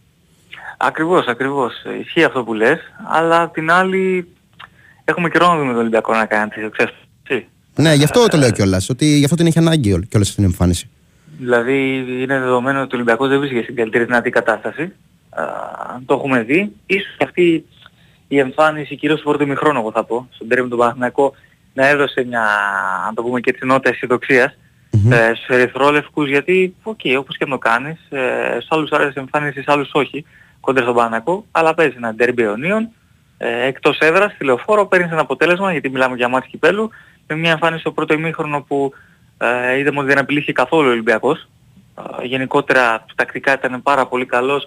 Ακριβώς, 0.77 1.25
ακριβώς. 1.27 1.73
Ισχύει 2.01 2.23
αυτό 2.23 2.43
που 2.43 2.53
λες, 2.53 2.79
αλλά 3.11 3.41
απ' 3.41 3.53
την 3.53 3.71
άλλη 3.71 4.27
έχουμε 5.03 5.29
καιρό 5.29 5.47
να 5.47 5.57
δούμε 5.57 5.71
τον 5.71 5.79
Ολυμπιακό 5.79 6.13
να 6.13 6.25
κάνει 6.25 6.49
τέτοιο 6.49 6.69
ξέσπαση. 6.69 7.47
Ναι, 7.75 7.93
γι' 7.93 8.03
αυτό 8.03 8.25
το 8.27 8.37
λέω 8.37 8.51
κιόλας, 8.51 8.89
ότι 8.89 9.05
γι' 9.05 9.23
αυτό 9.23 9.35
την 9.35 9.45
έχει 9.45 9.57
ανάγκη 9.57 9.89
κιόλας 9.89 10.27
αυτή 10.27 10.35
την 10.35 10.43
εμφάνιση. 10.43 10.89
Δηλαδή 11.39 12.05
είναι 12.21 12.39
δεδομένο 12.39 12.81
ότι 12.81 12.93
ο 12.93 12.95
Ολυμπιακός 12.95 13.29
δεν 13.29 13.39
βρίσκεται 13.39 13.63
στην 13.63 13.75
καλύτερη 13.75 14.03
δυνατή 14.03 14.29
κατάσταση. 14.29 14.81
Α, 15.29 15.43
το 16.05 16.13
έχουμε 16.13 16.43
δει. 16.43 16.71
Ίσως 16.85 17.17
αυτή 17.23 17.65
η 18.31 18.39
εμφάνιση 18.39 18.95
κυρίως 18.95 19.19
στο 19.19 19.29
πρώτο 19.29 19.43
ημιχρόνο 19.43 19.79
εγώ 19.79 19.91
θα 19.91 20.03
πω, 20.03 20.27
στον 20.31 20.47
τέρμι 20.47 20.69
του 20.69 20.77
Παναθηναϊκό 20.77 21.33
να 21.73 21.87
έδωσε 21.87 22.23
μια, 22.23 22.43
αν 23.07 23.15
το 23.15 23.21
πούμε 23.23 23.39
και 23.39 23.49
έτσι, 23.49 23.65
νότα 23.65 23.89
αισιοδοξίας 23.89 24.57
ε, 25.11 25.31
στους 25.33 25.47
ερυθρόλευκους 25.47 26.29
γιατί, 26.29 26.75
οκ, 26.83 26.99
όπως 27.17 27.37
και 27.37 27.45
να 27.45 27.51
το 27.51 27.57
κάνεις, 27.57 27.99
ε, 28.09 28.55
στους 28.55 28.67
άλλους 28.69 28.91
άρεσε 28.91 29.13
η 29.13 29.17
εμφάνιση, 29.17 29.61
στους 29.61 29.73
άλλους 29.73 29.89
όχι, 29.93 30.25
κόντρα 30.59 30.83
στον 30.83 30.95
Παναθηναϊκό, 30.95 31.45
αλλά 31.51 31.73
παίζει 31.73 31.93
ένα 31.97 32.13
ντέρμπι 32.13 32.43
αιωνίων, 32.43 32.89
ε, 33.37 33.65
εκτός 33.65 33.97
έδρας, 33.97 34.31
στη 34.31 34.45
λεωφόρο, 34.45 34.85
παίρνεις 34.85 35.11
ένα 35.11 35.21
αποτέλεσμα, 35.21 35.71
γιατί 35.71 35.89
μιλάμε 35.89 36.15
για 36.15 36.27
ματς 36.27 36.47
κυπέλου, 36.47 36.89
με 37.27 37.35
μια 37.35 37.51
εμφάνιση 37.51 37.81
στο 37.81 37.91
πρώτο 37.91 38.13
ημίχρονο 38.13 38.61
που 38.61 38.93
ε, 39.37 39.77
είδαμε 39.77 39.99
ότι 39.99 40.07
δεν 40.07 40.17
απειλήθηκε 40.17 40.51
καθόλου 40.51 40.87
ο 40.87 40.91
Ολυμπιακός. 40.91 41.47
Ε, 42.21 42.25
γενικότερα 42.25 43.05
τακτικά 43.15 43.53
ήταν 43.53 43.81
πάρα 43.83 44.07
πολύ 44.07 44.25
καλός 44.25 44.65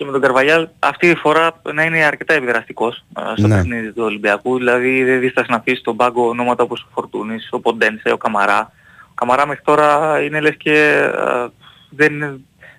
και 0.00 0.06
με 0.06 0.12
τον 0.12 0.20
Καρβαλιάλ 0.20 0.68
αυτή 0.78 1.06
η 1.06 1.14
φορά 1.14 1.60
να 1.72 1.82
είναι 1.84 2.04
αρκετά 2.04 2.34
επιδραστικός 2.34 3.04
ε, 3.18 3.20
στο 3.36 3.46
Ναι. 3.46 3.54
παιχνίδι 3.54 3.92
του 3.92 4.02
Ολυμπιακού. 4.04 4.56
Δηλαδή 4.56 5.04
δεν 5.04 5.20
δίστασε 5.20 5.46
να 5.50 5.56
αφήσει 5.56 5.80
στον 5.80 5.96
πάγκο 5.96 6.28
ονόματα 6.28 6.62
όπως 6.62 6.80
ο 6.80 6.86
Φορτούνης, 6.94 7.48
ο 7.50 7.60
Ποντένσε, 7.60 8.10
ο 8.12 8.16
Καμαρά. 8.16 8.72
Ο 9.10 9.14
Καμαρά 9.14 9.46
μέχρι 9.46 9.62
τώρα 9.64 10.20
είναι 10.22 10.40
λες 10.40 10.56
και 10.56 10.74
ε, 11.14 11.46
δεν, 11.90 12.18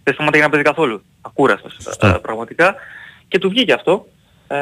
δεν 0.03 0.13
σταματάει 0.13 0.41
να 0.41 0.49
παίζει 0.49 0.65
καθόλου. 0.65 1.01
Ακούραστος 1.21 1.77
ε, 2.01 2.17
πραγματικά. 2.21 2.75
Και 3.27 3.39
του 3.39 3.49
βγήκε 3.49 3.73
αυτό. 3.73 4.05
Ε, 4.47 4.57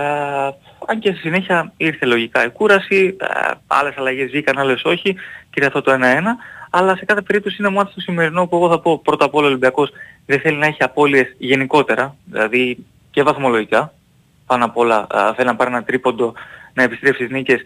αν 0.85 0.99
και 0.99 1.09
στη 1.11 1.19
συνέχεια 1.19 1.71
ήρθε 1.77 2.05
λογικά 2.05 2.45
η 2.45 2.49
κούραση, 2.49 3.17
ε, 3.19 3.51
άλλες 3.67 3.97
αλλαγές 3.97 4.29
βγήκαν, 4.29 4.57
άλλες 4.57 4.83
όχι, 4.83 5.15
και 5.49 5.65
αυτό 5.65 5.81
το 5.81 5.91
1-1. 5.91 5.95
Αλλά 6.69 6.95
σε 6.95 7.05
κάθε 7.05 7.21
περίπτωση 7.21 7.55
είναι 7.59 7.69
μάτι 7.69 7.91
στο 7.91 7.99
σημερινό 8.01 8.47
που 8.47 8.55
εγώ 8.55 8.69
θα 8.69 8.79
πω 8.79 8.99
πρώτα 8.99 9.25
απ' 9.25 9.35
όλα 9.35 9.45
ο 9.45 9.49
Ολυμπιακός 9.49 9.89
δεν 10.25 10.39
θέλει 10.39 10.57
να 10.57 10.65
έχει 10.65 10.83
απώλειες 10.83 11.35
γενικότερα, 11.37 12.15
δηλαδή 12.25 12.85
και 13.11 13.23
βαθμολογικά. 13.23 13.93
Πάνω 14.45 14.65
απ' 14.65 14.77
όλα 14.77 15.07
α, 15.09 15.33
θέλει 15.33 15.47
να 15.47 15.55
πάρει 15.55 15.71
ένα 15.71 15.83
τρίποντο 15.83 16.33
να 16.73 16.83
επιστρέψει 16.83 17.23
στις 17.23 17.35
νίκες 17.35 17.61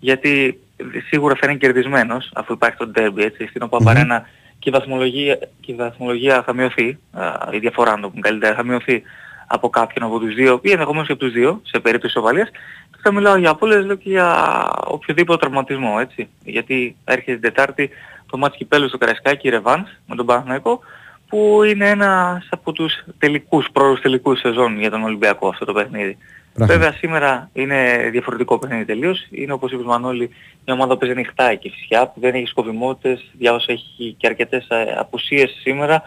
γιατί 0.00 0.60
σίγουρα 1.08 1.34
θα 1.34 1.46
είναι 1.50 1.58
κερδισμένος 1.58 2.30
αφού 2.34 2.52
υπάρχει 2.52 2.76
το 2.76 2.90
derby 2.94 3.18
έτσι, 3.18 3.46
στην 3.46 3.62
οποία 3.62 3.78
παρένα 3.84 4.28
και 4.58 4.68
η 4.68 4.72
βαθμολογία, 4.72 5.36
και 5.36 5.72
η 5.72 5.74
βαθμολογία 5.74 6.42
θα 6.42 6.54
μειωθεί, 6.54 6.98
α, 7.12 7.48
η 7.50 7.58
διαφορά 7.58 7.92
αν 7.92 8.00
το 8.00 8.08
πούμε 8.08 8.20
καλύτερα 8.20 8.54
θα 8.54 8.62
μειωθεί 8.64 9.02
από 9.46 9.68
κάποιον 9.68 10.04
από 10.04 10.18
τους 10.18 10.34
δύο 10.34 10.60
ή 10.62 10.70
ενδεχομένως 10.70 11.06
και 11.06 11.12
από 11.12 11.24
τους 11.24 11.32
δύο 11.32 11.60
σε 11.64 11.80
περίπτωση 11.80 12.18
οβαλίας 12.18 12.50
και 12.90 12.98
θα 13.02 13.12
μιλάω 13.12 13.36
για 13.36 13.50
απώλειες 13.50 13.84
λέω 13.84 13.96
και 13.96 14.10
για 14.10 14.68
οποιοδήποτε 14.86 15.38
τραυματισμό 15.38 15.96
έτσι. 16.00 16.28
Γιατί 16.44 16.96
έρχεται 17.04 17.32
την 17.32 17.40
Τετάρτη 17.40 17.90
το 18.30 18.38
μάτς 18.38 18.56
κυπέλους 18.56 18.88
στο 18.88 18.98
Καραϊσκάκι 18.98 19.48
Ρεβάνς 19.48 19.90
με 20.06 20.16
τον 20.16 20.26
Παναθηναϊκό 20.26 20.80
που 21.28 21.62
είναι 21.62 21.88
ένας 21.88 22.48
από 22.50 22.72
τους 22.72 23.04
τελικούς, 23.18 23.68
πρόορους 23.72 24.00
τελικούς 24.00 24.40
σεζόν 24.40 24.78
για 24.78 24.90
τον 24.90 25.02
Ολυμπιακό 25.02 25.48
αυτό 25.48 25.64
το 25.64 25.72
παιχνίδι. 25.72 26.16
Πράγματι. 26.54 26.78
Βέβαια 26.78 26.98
σήμερα 26.98 27.50
είναι 27.52 28.08
διαφορετικό 28.10 28.58
παιχνίδι 28.58 28.84
τελείως. 28.84 29.26
Είναι 29.30 29.52
όπως 29.52 29.72
είπες 29.72 29.84
Μανώλη 29.84 30.30
μια 30.64 30.74
ομάδα 30.74 30.92
που 30.92 30.98
παίζει 30.98 31.14
ανοιχτά 31.14 31.50
εκεί 31.50 31.70
φυσικά, 31.70 32.08
που 32.08 32.20
δεν 32.20 32.34
έχει 32.34 32.46
σκοπιμότητες, 32.46 33.30
διάβασα 33.38 33.72
έχει 33.72 34.16
και 34.18 34.26
αρκετές 34.26 34.66
ε, 34.68 34.94
απουσίες 34.98 35.58
σήμερα 35.60 36.02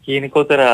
και 0.00 0.12
γενικότερα 0.12 0.68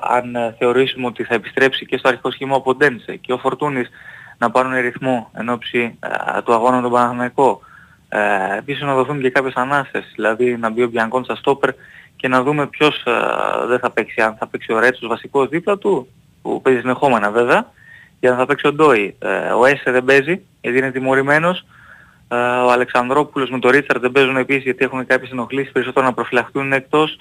αν 0.00 0.34
ε, 0.34 0.54
θεωρήσουμε 0.58 1.06
ότι 1.06 1.24
θα 1.24 1.34
επιστρέψει 1.34 1.86
και 1.86 1.96
στο 1.96 2.08
αρχικό 2.08 2.30
σχήμα 2.30 2.56
ο 2.56 2.60
Ποντένσε 2.60 3.16
και 3.16 3.32
ο 3.32 3.38
Φορτούνης 3.38 3.90
να 4.38 4.50
πάρουν 4.50 4.80
ρυθμό 4.80 5.30
εν 5.32 5.48
ώψη 5.48 5.98
ε, 6.00 6.42
του 6.44 6.52
αγώνα 6.52 6.76
με 6.76 6.82
τον 6.82 6.90
Παναθηναϊκό 6.90 7.60
ε, 8.12 8.56
επίσης 8.58 8.82
να 8.82 8.94
δοθούν 8.94 9.20
και 9.20 9.30
κάποιες 9.30 9.54
ανάσες, 9.54 10.12
δηλαδή 10.14 10.56
να 10.56 10.70
μπει 10.70 10.82
ο 10.82 10.88
Μπιανκόν 10.88 11.24
στα 11.24 11.34
στόπερ 11.34 11.70
και 12.16 12.28
να 12.28 12.42
δούμε 12.42 12.66
ποιος 12.66 13.02
ε, 13.04 13.12
δεν 13.66 13.78
θα 13.78 13.90
παίξει, 13.90 14.20
αν 14.20 14.36
θα 14.38 14.46
παίξει 14.46 14.72
ο 14.72 14.78
Ρέτσος 14.78 15.08
βασικός 15.08 15.48
δίπλα 15.48 15.78
του, 15.78 16.08
που 16.42 16.62
παίζει 16.62 16.80
συνεχόμενα 16.80 17.30
βέβαια, 17.30 17.72
για 18.20 18.30
να 18.30 18.36
θα 18.36 18.46
παίξει 18.46 18.66
ο 18.66 18.72
Ντόι. 18.72 19.16
Ε, 19.18 19.28
ο 19.52 19.66
Έσε 19.66 19.90
δεν 19.90 20.04
παίζει, 20.04 20.40
γιατί 20.60 20.78
είναι 20.78 20.90
τιμωρημένος. 20.90 21.64
Ε, 22.28 22.36
ο 22.36 22.70
Αλεξανδρόπουλος 22.70 23.50
με 23.50 23.58
τον 23.58 23.70
Ρίτσαρντ 23.70 24.00
δεν 24.00 24.12
παίζουν 24.12 24.36
επίσης 24.36 24.62
γιατί 24.62 24.84
έχουν 24.84 25.06
κάποιες 25.06 25.30
ενοχλήσεις 25.30 25.72
περισσότερο 25.72 26.06
να 26.06 26.12
προφυλαχτούν 26.12 26.64
είναι 26.64 26.76
εκτός. 26.76 27.18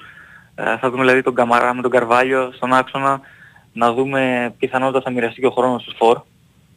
Ε, 0.56 0.78
θα 0.78 0.90
δούμε 0.90 1.02
δηλαδή 1.04 1.22
τον 1.22 1.36
Καμαρά 1.36 1.74
με 1.74 1.82
τον 1.82 1.92
Καρβάλιο 1.92 2.52
στον 2.56 2.74
άξονα. 2.74 3.22
να 3.74 3.94
δούμε 3.94 4.54
πιθανότητα 4.60 5.02
θα 5.02 5.12
μοιραστεί 5.12 5.40
και 5.40 5.48
ο 5.48 5.52
χρόνος 5.52 5.84
του 5.84 5.96
Φορ. 5.96 6.22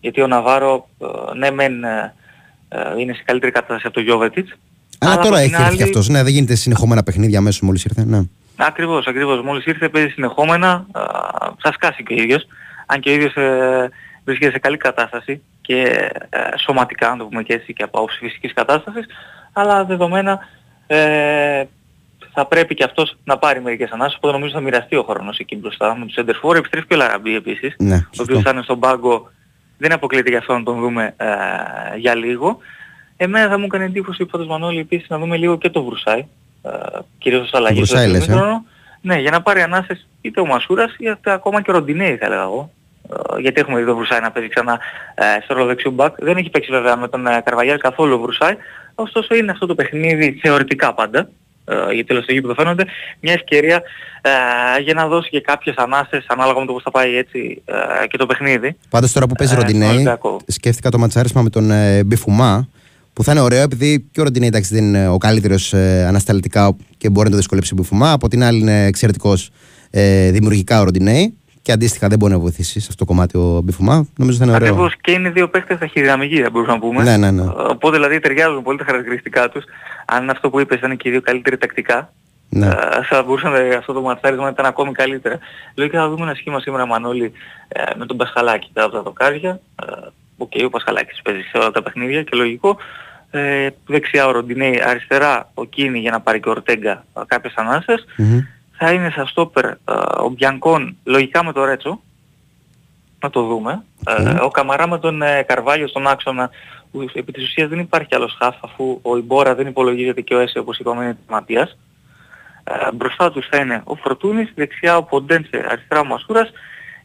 Γιατί 0.01 0.23
ο 0.23 0.27
Ναβάρο, 0.27 0.89
ε, 0.99 1.37
ναι 1.37 1.51
μεν 1.51 1.85
ε, 1.85 1.89
ε, 1.89 2.15
είναι 2.99 3.13
σε 3.13 3.23
καλύτερη 3.25 3.53
κατάσταση 3.53 3.83
από 3.87 3.95
τον 3.95 4.03
Γιώβετιτς. 4.05 4.53
Αλλά 4.99 5.13
από 5.13 5.23
τώρα 5.23 5.37
την 5.37 5.45
έχει 5.45 5.55
έρθει 5.55 5.67
άλλη- 5.67 5.77
και 5.77 5.83
αυτός. 5.83 6.09
Ναι, 6.09 6.23
δεν 6.23 6.33
γίνεται 6.33 6.55
συνεχόμενα 6.55 7.03
παιχνίδια 7.03 7.39
αμέσως 7.39 7.61
μόλις 7.61 7.85
ήρθε. 7.85 8.05
Ναι. 8.05 8.21
Ακριβώς, 8.57 9.07
ακριβώς. 9.07 9.43
Μόλις 9.43 9.65
ήρθε 9.65 9.89
παίζει 9.89 10.09
συνεχόμενα, 10.09 10.87
α, 10.93 11.03
θα 11.59 11.73
σκάσει 11.73 12.03
και 12.03 12.15
ο 12.15 12.17
ίδιος. 12.23 12.47
Αν 12.87 13.01
και 13.01 13.11
ο 13.11 13.13
ίδιος 13.13 13.35
ε, 13.35 13.91
βρίσκεται 14.25 14.51
σε 14.53 14.59
καλή 14.59 14.77
κατάσταση 14.77 15.43
και 15.61 15.83
ε, 16.29 16.39
σωματικά, 16.59 17.09
να 17.11 17.17
το 17.17 17.25
πούμε 17.25 17.43
και 17.43 17.53
έτσι, 17.53 17.73
και 17.73 17.83
από 17.83 17.99
άποψη 17.99 18.19
φυσικής 18.19 18.53
κατάστασης, 18.53 19.07
αλλά 19.53 19.85
δεδομένα 19.85 20.39
ε, 20.87 21.65
θα 22.35 22.47
πρέπει 22.47 22.75
και 22.75 22.85
αυτός 22.85 23.17
να 23.25 23.39
πάρει 23.39 23.61
μερικές 23.63 23.91
ανάσεις, 23.91 24.17
οπότε 24.17 24.33
νομίζω 24.33 24.53
θα 24.55 24.61
μοιραστεί 24.61 24.97
ο 24.97 25.03
χρόνος 25.09 25.39
εκεί 25.39 25.57
μπροστά 25.57 25.97
με 25.99 26.05
τους 26.05 26.15
Σέντερφορ. 26.15 26.57
Επιστρέφει 26.57 26.87
και 26.87 26.95
ο 26.95 26.97
Λαραμπή 26.97 27.35
επίσης, 27.37 27.75
Ναι, 27.79 27.95
ο 27.95 27.99
σωστό. 27.99 28.23
οποίος 28.23 28.43
θα 28.43 28.51
είναι 28.51 28.63
στον 28.63 28.81
πάγκο, 28.81 29.31
δεν 29.83 29.93
αποκλείεται 29.93 30.29
για 30.29 30.39
αυτό 30.39 30.53
να 30.53 30.63
τον 30.63 30.81
δούμε 30.81 31.15
ε, 31.17 31.27
για 31.97 32.15
λίγο. 32.15 32.59
Εμένα 33.17 33.49
θα 33.49 33.59
μου 33.59 33.65
έκανε 33.65 33.85
εντύπωση 33.85 34.25
πάντως 34.25 34.47
Μανώλη 34.47 34.79
επίσης 34.79 35.09
να 35.09 35.19
δούμε 35.19 35.37
λίγο 35.37 35.59
και 35.59 35.71
το 35.71 35.85
Βρουσάι, 35.85 36.27
ε, 36.63 36.71
κυρίως 37.19 37.43
ως 37.43 37.55
αλλαγή 37.55 37.85
στο 37.85 37.97
Βρουσάι 37.97 38.11
λες, 38.11 38.19
δεύτερο 38.19 38.39
ε; 38.39 38.43
ημίχρονο. 38.43 38.65
Ναι, 39.01 39.21
για 39.21 39.31
να 39.31 39.43
πάρει 39.43 39.61
ανάσες 39.63 40.07
είτε 40.21 40.41
ο 40.41 40.47
Μασούρας 40.47 40.95
είτε 40.99 41.33
ακόμα 41.33 41.63
και 41.63 41.71
ο 41.71 41.75
Ροντινέη 41.75 42.17
θα 42.17 42.27
έλεγα 42.27 42.43
εγώ. 42.43 42.71
Ε, 43.11 43.41
γιατί 43.41 43.61
έχουμε 43.61 43.79
δει 43.79 43.87
τον 43.87 43.97
Βρουσάι 43.97 44.21
να 44.21 44.31
παίζει 44.31 44.49
ξανά 44.49 44.81
ε, 45.15 45.25
στο 45.45 45.55
ρόλο 45.55 45.67
δεξιού 45.67 45.91
μπακ. 45.91 46.15
Δεν 46.19 46.37
έχει 46.37 46.51
παίξει 46.51 46.71
βέβαια 46.71 46.97
με 46.97 47.09
τον 47.09 47.27
ε, 47.27 47.41
Καρβαγιάλ 47.45 47.79
καθόλου 47.79 48.15
ο 48.15 48.19
Βρουσάι. 48.19 48.57
Ωστόσο 48.95 49.35
είναι 49.35 49.51
αυτό 49.51 49.67
το 49.67 49.75
παιχνίδι 49.75 50.39
θεωρητικά 50.43 50.95
πάντα. 50.95 51.29
Ε, 51.89 51.93
γιατί 51.93 52.05
τέλος 52.09 52.23
στο 52.25 52.33
γήπεδο 52.33 52.55
φαίνονται 52.55 52.85
μια 53.21 53.33
ευκαιρία 53.33 53.83
ε, 54.23 54.31
για 54.83 54.95
να 54.95 55.07
δώσει 55.07 55.29
και 55.31 55.41
κάποιες 55.41 55.75
ανάσες 55.77 56.25
ανάλογα 56.29 56.61
με 56.61 56.67
το 56.67 56.73
πώς 56.73 56.83
θα 56.83 56.91
πάει 56.91 57.17
έτσι 57.17 57.63
ε, 57.65 58.07
και 58.07 58.17
το 58.17 58.27
παιχνίδι. 58.27 58.77
Πάντως 58.89 59.13
τώρα 59.13 59.27
που 59.27 59.35
παίζει 59.35 59.53
Ε, 59.53 59.57
στον 59.57 59.67
Ροντινέη, 59.69 59.91
Ολυμπιακό. 59.95 60.37
σκέφτηκα 60.47 60.91
το 60.91 60.99
ματσάρισμα 60.99 61.43
με 61.43 61.51
τον 61.51 61.71
ε, 61.71 62.05
Μπιφουμά. 62.05 62.69
Που 63.13 63.25
θα 63.25 63.33
είναι 63.33 63.41
ωραίο 63.41 63.63
επειδή 63.63 64.09
και 64.13 64.21
ο 64.21 64.25
Ροντινέη 64.25 64.49
εντάξει, 64.49 64.75
δεν 64.75 64.85
είναι 64.85 65.09
ο 65.09 65.19
καλύτερος 65.19 65.73
ε, 65.73 66.05
ανασταλτικά 66.09 66.77
και 66.99 67.11
μπορεί 67.11 67.25
να 67.25 67.31
το 67.31 67.37
δυσκολέψει 67.37 67.73
ο 67.73 67.77
Μπιφουμά. 67.77 68.13
Από 68.13 68.29
την 68.29 68.43
άλλη 68.43 68.59
είναι 68.59 68.85
εξαιρετικός 68.85 69.51
ε, 69.91 70.31
δημιουργικά 70.31 70.81
ο 70.81 70.85
Ροντινέη 70.85 71.37
και 71.63 71.73
αντίστοιχα 71.73 72.09
δεν 72.09 72.19
μπορεί 72.19 72.33
να 72.33 72.39
βοηθήσει 72.39 72.81
σε 72.81 72.87
αυτό 72.91 72.95
το 72.95 73.05
κομμάτι 73.05 73.39
ο 73.39 73.61
Μπιφουμά. 73.65 74.07
Νομίζω 74.17 74.39
θα 74.39 74.45
είναι 74.45 74.55
ωραίο. 74.55 74.69
Ακριβώς 74.69 74.95
και 75.01 75.11
είναι 75.11 75.31
δύο 75.31 75.49
παίχτες 75.49 75.79
ταχυδυναμικοί 75.79 76.43
θα 76.43 76.51
μπορούσαμε 76.51 76.77
να 76.79 76.83
πούμε. 76.83 77.03
Ναι, 77.03 77.17
ναι, 77.17 77.31
ναι. 77.31 77.43
Οπότε 77.57 77.97
δηλαδή 77.97 78.21
ταιριάζουν 78.21 78.63
πολύ 78.63 78.79
τα 78.79 78.85
χαρακτηριστικά 78.85 79.49
τους. 79.49 79.65
Αν 80.07 80.31
αυτό 80.31 80.51
που 80.51 80.61
είπες 80.61 80.79
ήταν 80.79 80.97
και 80.97 81.09
οι 81.09 81.11
δύο 81.13 81.21
καλύτεροι 81.21 81.57
τακτικά, 81.59 82.13
Ναι. 82.49 82.67
ε, 82.67 82.71
θα 83.09 83.23
μπορούσαν 83.23 83.53
αυτό 83.79 83.93
το 83.93 84.01
ματσάρισμα 84.01 84.45
να 84.45 84.51
ήταν 84.51 84.67
ακόμη 84.67 84.93
καλύτερα. 84.93 85.39
Λογικά 85.75 86.01
θα 86.01 86.09
δούμε 86.09 86.23
ένα 86.23 86.35
σχήμα 86.35 86.61
σήμερα 86.61 86.87
Μανώλη 86.87 87.33
ε, 87.69 87.83
με 87.97 88.07
τον 88.07 88.17
Πασχαλάκη 88.17 88.71
κάτω 88.73 88.87
από 88.87 88.97
τα 88.97 89.03
δοκάρια. 89.03 89.61
Ε, 89.83 89.93
Οκ, 90.37 90.53
ο 90.65 90.69
Πασχαλάκης 90.71 91.23
παίζει 91.23 91.41
σε 91.43 91.59
όλα 91.59 91.71
τα 91.71 91.83
παιχνίδια 91.83 92.23
και 92.23 92.37
λογικό. 92.37 92.77
Ε, 93.31 93.69
δεξιά 93.87 94.27
ο 94.27 94.31
Ροντινέι, 94.31 94.83
αριστερά 94.87 95.51
ο 95.55 95.65
Κίνι 95.65 95.99
για 95.99 96.11
να 96.11 96.21
πάρει 96.21 96.41
και 96.41 96.49
ο 96.49 96.51
Ορτέγκα 96.51 97.05
ε, 97.19 97.21
κάποιες 97.27 97.53
ανάσες. 97.57 98.05
Μμμ. 98.17 98.39
Θα 98.85 98.93
είναι 98.93 99.11
στα 99.11 99.27
στόπερ 99.27 99.65
ε, 99.65 99.77
ο 100.17 100.29
Μπιανκόν 100.29 100.97
λογικά 101.05 101.45
με 101.45 101.53
το 101.53 101.65
Ρέτσο. 101.65 102.01
Να 103.21 103.31
το 103.31 103.43
δούμε. 103.43 103.85
Ε, 104.07 104.41
ο 104.41 104.49
Καμαρά 104.49 104.89
με 104.89 104.99
τον 104.99 105.23
ε, 105.23 105.43
Καρβάλιο 105.43 105.89
στον 105.89 106.07
άξονα 106.07 106.51
που 106.93 107.01
επί 107.13 107.33
της 107.33 107.45
ουσίας 107.45 107.69
δεν 107.69 107.79
υπάρχει 107.79 108.15
άλλος 108.15 108.37
χαφ 108.39 108.57
αφού 108.61 108.99
ο 109.03 109.17
Ιμπόρα 109.17 109.55
δεν 109.55 109.67
υπολογίζεται 109.67 110.21
και 110.21 110.35
ο 110.35 110.39
Έσε 110.39 110.59
όπως 110.59 110.79
είπαμε 110.79 111.05
είναι 111.05 111.19
Ματίας. 111.29 111.79
Ε, 112.65 112.93
μπροστά 112.95 113.31
τους 113.31 113.47
θα 113.51 113.57
είναι 113.57 113.81
ο 113.85 113.95
Φορτούνης, 113.95 114.53
δεξιά 114.55 114.97
ο 114.97 115.03
Ποντέντσε, 115.03 115.67
αριστερά 115.69 116.01
ο 116.01 116.05
Μασούρας 116.05 116.51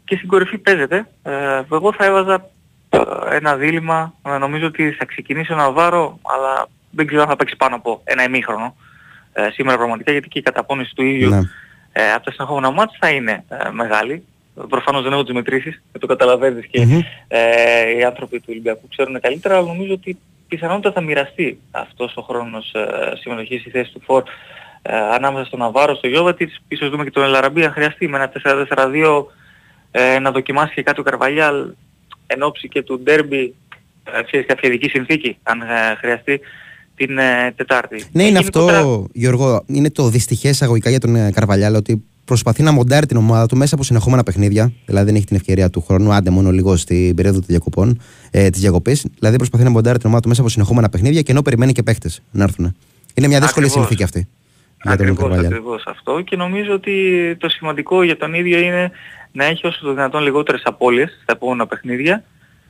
και 0.06 0.16
στην 0.16 0.28
κορυφή 0.28 0.58
παίζεται. 0.58 1.08
Ε, 1.24 1.62
εγώ 1.72 1.94
θα 1.94 2.06
έβαζα 2.06 2.50
ε, 2.90 3.00
ένα 3.30 3.56
δίλημα, 3.56 4.14
ε, 4.26 4.38
νομίζω 4.38 4.66
ότι 4.66 4.92
θα 4.92 5.06
ξεκινήσει 5.06 5.54
ο 5.54 5.56
Ναβάρο 5.56 6.20
αλλά 6.22 6.68
δεν 6.92 7.08
ξέρω 7.08 7.22
αν 7.22 7.28
θα 7.28 7.36
παίξει 7.36 7.56
πάνω 7.56 7.76
από 7.76 8.02
ένα 8.04 8.24
ημίχρονο 8.24 8.76
ε, 9.34 9.50
σήμερα 9.52 9.78
πραγματικά 9.78 10.12
γιατί 10.12 10.28
και 10.28 10.40
η 10.40 10.42
καταπώνηση 10.42 10.96
του 10.96 11.04
ίδιου 11.04 11.30
Ναι. 11.30 11.40
Ε, 12.00 12.12
από 12.12 12.26
τα 12.26 12.32
συνεχόμενα 12.32 12.72
μάτς 12.72 12.98
θα 13.00 13.10
είναι 13.10 13.44
ε, 13.50 13.70
μεγάλη. 13.72 14.24
Προφανώς 14.70 15.04
δεν 15.04 15.12
έχω 15.12 15.24
τις 15.24 15.34
μετρήσεις, 15.34 15.82
και 15.92 16.00
το 16.00 16.08
καταλαβαίνεις 16.08 16.66
και 16.66 16.86
Μμμ. 16.86 17.00
ε, 17.28 17.92
οι 17.98 18.04
άνθρωποι 18.04 18.40
του 18.40 18.46
Ολυμπιακού 18.50 18.88
ξέρουν 18.88 19.20
καλύτερα, 19.22 19.58
αλλά 19.58 19.66
νομίζω 19.68 19.94
ότι 19.94 20.18
πιθανότατα 20.48 20.92
θα 20.92 21.02
μοιραστεί 21.02 21.60
αυτός 21.72 22.18
ο 22.18 22.22
χρόνος 22.22 22.74
ε, 22.74 23.16
συμμετοχής 23.22 23.62
στη 23.62 23.70
θέση 23.70 23.92
του 23.92 24.02
Φορ 24.06 24.24
ε, 24.82 24.96
ανάμεσα 24.96 25.46
στον 25.46 25.60
Ναβάρο, 25.60 25.96
στο 25.96 26.08
Γιώβατιτς, 26.08 26.62
ίσως 26.68 26.90
δούμε 26.90 27.04
και 27.04 27.12
τον 27.12 27.24
Ελαραμπή 27.24 27.64
αν 27.64 27.72
χρειαστεί 27.72 28.08
με 28.08 28.18
ένα 28.18 28.66
4-4-2 28.70 29.26
ε, 29.92 30.20
να 30.20 30.32
δοκιμάσει 30.32 30.74
και 30.74 30.84
κάτι 30.84 31.00
ο 31.00 31.04
Καρβαλιάλ 31.04 31.74
εν 32.28 32.44
ώψη 32.44 32.68
και 32.68 32.82
του 32.82 33.00
ντέρμπι, 33.00 33.56
ε, 34.04 34.24
ξέρεις 34.24 34.46
κάποια 34.46 34.70
ειδική 34.70 34.90
συνθήκη 34.90 35.38
αν 35.44 35.62
ε, 35.62 35.96
χρειαστεί 35.98 36.40
την 36.98 37.18
ε, 37.18 37.54
Τετάρτη. 37.56 38.04
Ναι, 38.12 38.24
Ε, 38.24 38.28
είναι 38.28 38.40
γενικότερα- 38.40 38.78
αυτό, 38.78 39.08
Γιώργο, 39.14 39.64
είναι 39.68 39.90
το 39.90 40.10
δυστυχές 40.10 40.52
εισαγωγικά 40.52 40.90
για 40.90 41.00
τον 41.00 41.16
ε, 41.16 41.32
Καρβαλιάλ 41.32 41.76
ότι 41.76 42.04
προσπαθεί 42.26 42.64
να 42.64 42.72
μοντάρει 42.72 43.06
την 43.06 43.18
ομάδα 43.18 43.46
του 43.46 43.58
μέσα 43.58 43.76
από 43.76 43.84
συνεχόμενα 43.84 44.24
παιχνίδια. 44.24 44.72
Δηλαδή 44.86 45.06
δεν 45.06 45.16
έχει 45.16 45.26
την 45.26 45.36
ευκαιρία 45.36 45.70
του 45.70 45.82
χρόνου, 45.82 46.14
άντε 46.14 46.30
μόνο 46.30 46.52
λίγο 46.52 46.76
στην 46.76 47.16
περίοδο 47.16 47.38
των 47.38 47.48
διακοπών, 47.48 48.02
ε, 48.32 48.50
της 48.50 48.62
διακοπής. 48.62 49.06
Δηλαδή 49.20 49.36
προσπαθεί 49.38 49.64
να 49.64 49.70
μοντάρει 49.70 49.98
την 49.98 50.06
ομάδα 50.08 50.22
του 50.22 50.28
μέσα 50.30 50.42
από 50.42 50.50
συνεχόμενα 50.50 50.90
παιχνίδια 50.90 51.22
και 51.22 51.32
ενώ 51.32 51.42
περιμένει 51.42 51.72
και 51.72 51.84
παίχτε 51.84 52.10
να 52.32 52.44
έρθουν. 52.44 52.76
Είναι 53.14 53.28
μια 53.28 53.40
δύσκολη 53.40 53.66
Ακριβώς. 53.66 53.72
συνθήκη 53.88 54.04
αυτή. 54.04 54.20
Για 54.84 54.92
τον 54.92 54.92
Ακριβώς, 54.94 55.18
Καρβαλιάλ. 55.18 55.46
ακριβώς 55.46 55.84
αυτό 55.88 56.22
και 56.22 56.36
νομίζω 56.36 56.74
ότι 56.74 56.92
το 57.40 57.50
σημαντικό 57.50 58.04
για 58.04 58.18
τον 58.18 58.34
ίδιο 58.34 58.60
είναι 58.60 58.92
να 59.32 59.46
έχει 59.46 59.68
όσο 59.68 59.80
το 59.82 59.94
δυνατόν 59.94 60.24
λιγότερες 60.24 60.62
απώλειες 60.66 61.10
στα 61.24 61.34
επόμενα 61.34 61.68
παιχνίδια 61.68 62.24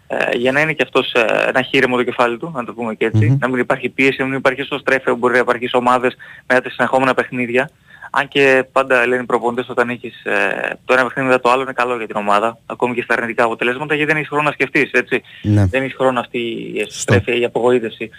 ε, 0.08 0.38
για 0.38 0.51
να 0.51 0.62
είναι 0.62 0.74
και 0.74 0.84
αυτός 0.84 1.14
ε, 1.14 1.45
ένα 1.47 1.62
χείρεμο 1.62 1.95
το 1.95 2.03
κεφάλι 2.03 2.38
του, 2.38 2.51
να 2.55 2.66
το 2.66 2.74
πούμε 2.74 2.95
και 2.95 3.05
ετσι 3.05 3.26
Μμμ. 3.26 3.38
να 3.39 3.47
μην 3.47 3.60
υπάρχει 3.60 3.89
πίεση, 3.89 4.22
να 4.22 4.28
μην 4.28 4.38
υπάρχει 4.38 4.62
στο 4.62 4.78
στρέφε 4.78 5.12
που 5.12 5.18
μπορεί 5.18 5.34
να 5.34 5.39
υπάρχει 5.39 5.68
σε 5.68 5.78
ομάδες 5.78 6.16
μετά 6.47 6.62
τα 6.62 6.70
συνεχόμενα 6.70 7.14
παιχνίδια. 7.14 7.70
Αν 8.12 8.28
και 8.28 8.66
πάντα 8.72 9.08
λένε 9.08 9.22
οι 9.22 9.26
προπονητές 9.26 9.70
όταν 9.70 9.89
έχεις 9.89 10.26
ε, 10.26 10.78
το 10.86 10.93
ένα 10.93 11.03
παιχνίδι 11.03 11.28
μετά 11.28 11.41
το 11.41 11.49
άλλο 11.49 11.62
είναι 11.62 11.74
καλό 11.74 11.97
για 11.97 12.08
την 12.08 12.16
ομάδα, 12.16 12.58
ακόμη 12.66 12.93
και 12.93 13.01
στα 13.01 13.14
αρνητικά 13.14 13.43
αποτελέσματα 13.43 13.95
γιατί 13.95 14.10
δεν 14.10 14.18
έχεις 14.18 14.30
χρόνο 14.30 14.43
να 14.43 14.51
σκεφτείς, 14.51 14.91
έτσι. 14.91 15.22
Ναι. 15.41 15.66
Δεν 15.66 15.82
έχεις 15.82 15.95
χρόνο 15.95 16.20
αυτή 16.20 16.39
η 16.74 16.86
στρέφεια, 16.88 17.36
η 17.36 17.43
απογοήτευση 17.43 18.10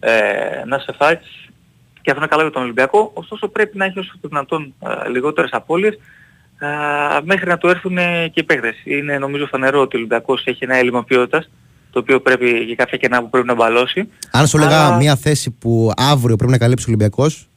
ε, 0.00 0.10
να 0.66 0.78
σε 0.78 0.92
φάει 0.98 1.18
και 2.02 2.10
αυτό 2.10 2.22
είναι 2.22 2.26
καλό 2.26 2.42
για 2.42 2.50
τον 2.50 2.62
Ολυμπιακό, 2.62 3.10
ωστόσο 3.14 3.48
πρέπει 3.48 3.76
να 3.76 3.84
έχεις 3.84 3.96
όσο 3.96 4.12
το 4.20 4.28
δυνατόν 4.28 4.74
ε, 5.06 5.08
λιγότερες 5.08 5.50
απώλειες 5.52 5.98
ε, 6.60 6.66
μέχρι 7.22 7.48
να 7.48 7.58
του 7.58 7.68
έρθουν 7.68 7.98
ε, 7.98 8.28
και 8.28 8.40
οι 8.40 8.42
παίκτες. 8.44 8.74
Είναι 8.84 9.18
νομίζω 9.18 9.46
φανερό 9.46 9.80
ότι 9.80 9.96
ο 9.96 9.98
Ολυμπιακός 9.98 10.42
έχει 10.46 10.64
ένα 10.64 10.76
έλλειμμα 10.76 11.04
ποιότητας 11.04 11.48
το 11.90 11.98
οποίο 11.98 12.20
πρέπει 12.20 12.50
για 12.50 12.74
κάποια 12.74 12.98
κενά 12.98 13.20
που 13.22 13.30
πρέπει 13.30 13.46
να 13.46 13.54
μπαλώσει. 13.54 14.08
Αν 14.30 14.46
σου 14.46 14.56
έλεγα 14.56 14.86
Αλλά- 14.86 14.96
μια 14.96 15.16
θέση 15.16 15.50
που 15.50 15.92
αύριο 15.96 16.36
πρέπει 16.36 16.50
να 16.52 16.58
καλύψει 16.58 16.84
ο 16.84 16.88
Ολυμπιακός, 16.88 17.48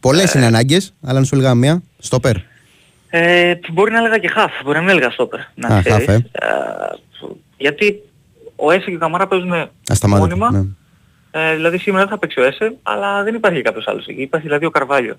πολλές 0.00 0.34
Ε. 0.34 0.38
είναι 0.38 0.46
ανάγκες, 0.46 0.94
αλλά 1.02 1.18
αν 1.18 1.24
σου 1.24 1.34
έλεγα 1.34 1.54
μία, 1.54 1.82
στόπερ. 1.98 2.34
Ε, 3.14 3.54
μπορεί 3.72 3.90
να 3.92 3.98
έλεγα 3.98 4.18
και 4.18 4.28
χαφ, 4.28 4.52
μπορεί 4.64 4.76
να 4.76 4.82
μην 4.82 4.90
έλεγα 4.90 5.10
στόπερ. 5.10 5.40
Να 5.54 5.68
Α, 5.68 5.80
ξέρεις. 5.80 6.04
χαφ, 6.06 6.14
ε. 6.16 6.24
γιατί 7.56 8.02
ο 8.56 8.70
Έσε 8.70 8.90
και 8.90 8.96
ο 8.96 8.98
Καμαρά 8.98 9.26
παίζουν 9.26 9.52
Ασταμάτητα. 9.88 10.36
μόνιμα. 10.36 10.50
Ναι. 10.58 10.64
Ε, 11.40 11.54
δηλαδή 11.54 11.78
σήμερα 11.78 12.02
δεν 12.02 12.12
θα 12.12 12.18
παίξει 12.18 12.40
ο 12.40 12.44
Έσε, 12.44 12.74
αλλά 12.82 13.22
δεν 13.22 13.34
υπάρχει 13.34 13.62
κάποιος 13.62 13.86
άλλος 13.88 14.06
εκεί. 14.06 14.22
Υπάρχει 14.22 14.46
δηλαδή 14.46 14.64
ο 14.66 14.70
Καρβάλιο. 14.70 15.18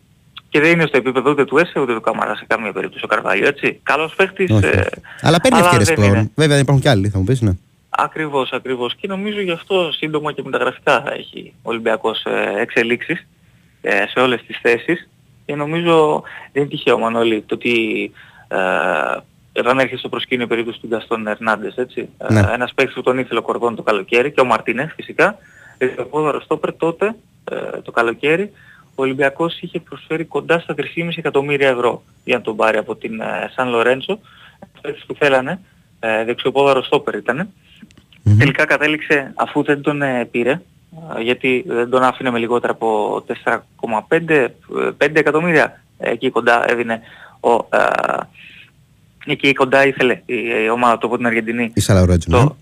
Και 0.54 0.60
δεν 0.60 0.72
είναι 0.72 0.86
στο 0.86 0.98
επίπεδο 0.98 1.32
ούτε 1.32 1.46
του 1.46 1.58
Έσε 1.58 1.80
ούτε 1.80 1.94
του 1.94 2.02
Καμαρά 2.02 2.36
σε 2.36 2.46
καμία 2.48 2.72
περίπτωση 2.72 3.06
ο 3.06 3.08
Καρβάλιο, 3.08 3.48
έτσι. 3.48 3.80
Καλός 3.84 4.16
παίχτης. 4.16 4.52
Όχι, 4.52 4.66
ε, 4.66 4.70
όχι. 4.70 4.88
Αλλά 5.22 5.42
παίρνει 5.42 5.58
αλλά 5.58 5.66
ευκαιρίες 5.66 5.88
δεν 5.88 5.96
πλέον. 5.96 6.12
είναι. 6.12 6.32
Βέβαια 6.36 6.54
δεν 6.56 6.64
υπάρχουν 6.64 6.84
κι 6.84 6.90
άλλοι, 6.90 7.10
θα 7.10 7.18
μου 7.18 7.24
πεις, 7.24 7.42
ναι. 7.42 7.52
Ακριβώς, 7.90 8.52
ακριβώς. 8.52 8.96
Και 8.96 9.08
νομίζω 9.08 9.42
γι' 9.42 9.52
αυτό 9.52 9.92
σύντομα 9.92 10.32
και 10.32 10.42
μεταγραφικά 10.46 11.02
θα 11.02 11.14
έχει 11.14 11.54
ο 11.58 11.70
Ολυμπιακός 11.70 12.24
ε, 12.24 12.62
εξελίξεις 12.62 13.28
ε, 13.82 14.08
σε 14.08 14.20
όλες 14.20 14.44
τις 14.48 14.60
θέσεις. 14.62 15.10
Και 15.46 15.56
νομίζω 15.56 16.24
δεν 16.52 16.62
είναι 16.62 16.72
τυχαίο 16.72 16.98
Μανώλη 16.98 17.42
το 17.42 17.56
ότι 17.56 18.12
ε, 18.48 18.58
επανέρχεται 19.54 19.98
στο 19.98 20.10
προσκήνιο 20.10 20.46
η 20.46 20.48
περίπτωση 20.48 20.80
του 20.80 20.88
Γκαστόν 20.88 21.28
Ερνάντες, 21.28 21.76
έτσι. 21.76 22.10
Ναι. 22.30 22.40
Ε, 22.40 22.54
ένας 22.54 22.74
παίκτης 22.74 22.96
που 22.96 23.02
τον 23.02 23.18
ήθελε 23.18 23.40
ο 23.40 23.44
Κορδόν 23.44 23.76
το 23.76 23.82
καλοκαίρι 23.82 24.32
και 24.32 24.42
ο 24.42 24.46
Μαρτίνες 24.46 24.94
φυσικά. 24.96 25.38
Ε, 25.78 25.88
το 25.88 26.04
πόδαρος 26.04 26.44
στόπερ 26.44 26.76
τότε, 26.76 27.16
ε, 27.52 27.82
το 27.82 27.92
καλοκαίρι, 27.92 28.52
ο 28.96 29.02
Ολυμπιακός 29.02 29.60
είχε 29.60 29.80
προσφέρει 29.80 30.24
κοντά 30.24 30.60
στα 30.60 30.76
3,5 30.78 30.84
εκατομμύρια 31.16 31.70
ευρώ 31.70 32.04
για 32.24 32.38
να 32.38 32.42
τον 32.42 32.56
πάρει 32.56 32.78
από 32.78 32.96
την 32.96 33.22
ε, 33.22 33.52
Σαν 33.56 33.70
Λορέντσο. 33.70 34.20
Παίκτης 34.82 35.06
που 35.06 35.14
θέλανε, 35.14 35.60
ε, 36.00 36.24
δεξιοπόδαρο 36.24 36.84
στόπερ 36.84 37.16
ήτανε. 37.16 37.48
Μμμ. 38.24 38.38
Τελικά 38.38 38.66
κατέληξε 38.66 39.32
αφού 39.36 39.64
δεν 39.64 39.82
τον 39.82 40.02
ε, 40.02 40.26
πήρε, 40.26 40.62
ε, 41.18 41.22
γιατί 41.22 41.64
δεν 41.68 41.90
τον 41.90 42.04
άφηνε 42.04 42.32
με 42.32 42.40
λιγότερα 42.40 42.74
από 42.74 43.24
4,5 43.44 44.30
ε, 44.30 44.48
5 44.98 45.16
εκατομμύρια 45.16 45.84
ε, 45.98 46.12
εκεί 46.12 46.30
κοντά 46.30 46.72
έδινε 46.72 47.02
ο, 47.40 47.54
ε, 47.54 47.88
εκεί 49.26 49.54
κοντά 49.54 49.86
ήθελε 49.88 50.22
η, 50.26 50.36
η 50.66 50.70
ομάδα 50.70 50.98
του 50.98 51.08
από 51.08 51.18
την 51.18 51.26
Αργεντινή 51.26 51.72
Η 51.74 51.80
Σαλαουρέτζο, 51.80 52.38
ναι. 52.38 52.44
το, 52.44 52.44
ε, 52.44 52.56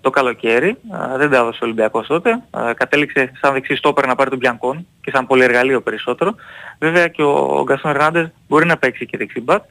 το 0.00 0.10
καλοκαίρι. 0.10 0.68
Ε, 0.68 1.16
δεν 1.16 1.30
τα 1.30 1.36
έδωσε 1.36 1.58
ο 1.62 1.64
Ολυμπιακός 1.66 2.06
τότε. 2.06 2.30
Ε, 2.30 2.72
κατέληξε 2.72 3.32
σαν 3.40 3.52
δεξί 3.52 3.74
στόπερ 3.74 4.06
να 4.06 4.14
πάρει 4.14 4.30
τον 4.30 4.38
Μπιανκόν 4.38 4.86
και 5.00 5.10
σαν 5.14 5.26
πολυεργαλείο 5.26 5.80
περισσότερο. 5.80 6.34
Βέβαια 6.78 7.08
και 7.08 7.22
ο, 7.22 7.58
ο 7.58 7.62
Γκαστόν 7.62 7.90
Ερνάντες 7.90 8.32
μπορεί 8.48 8.66
να 8.66 8.76
παίξει 8.76 9.06
και 9.06 9.16
δεξί 9.16 9.40
μπακ 9.40 9.62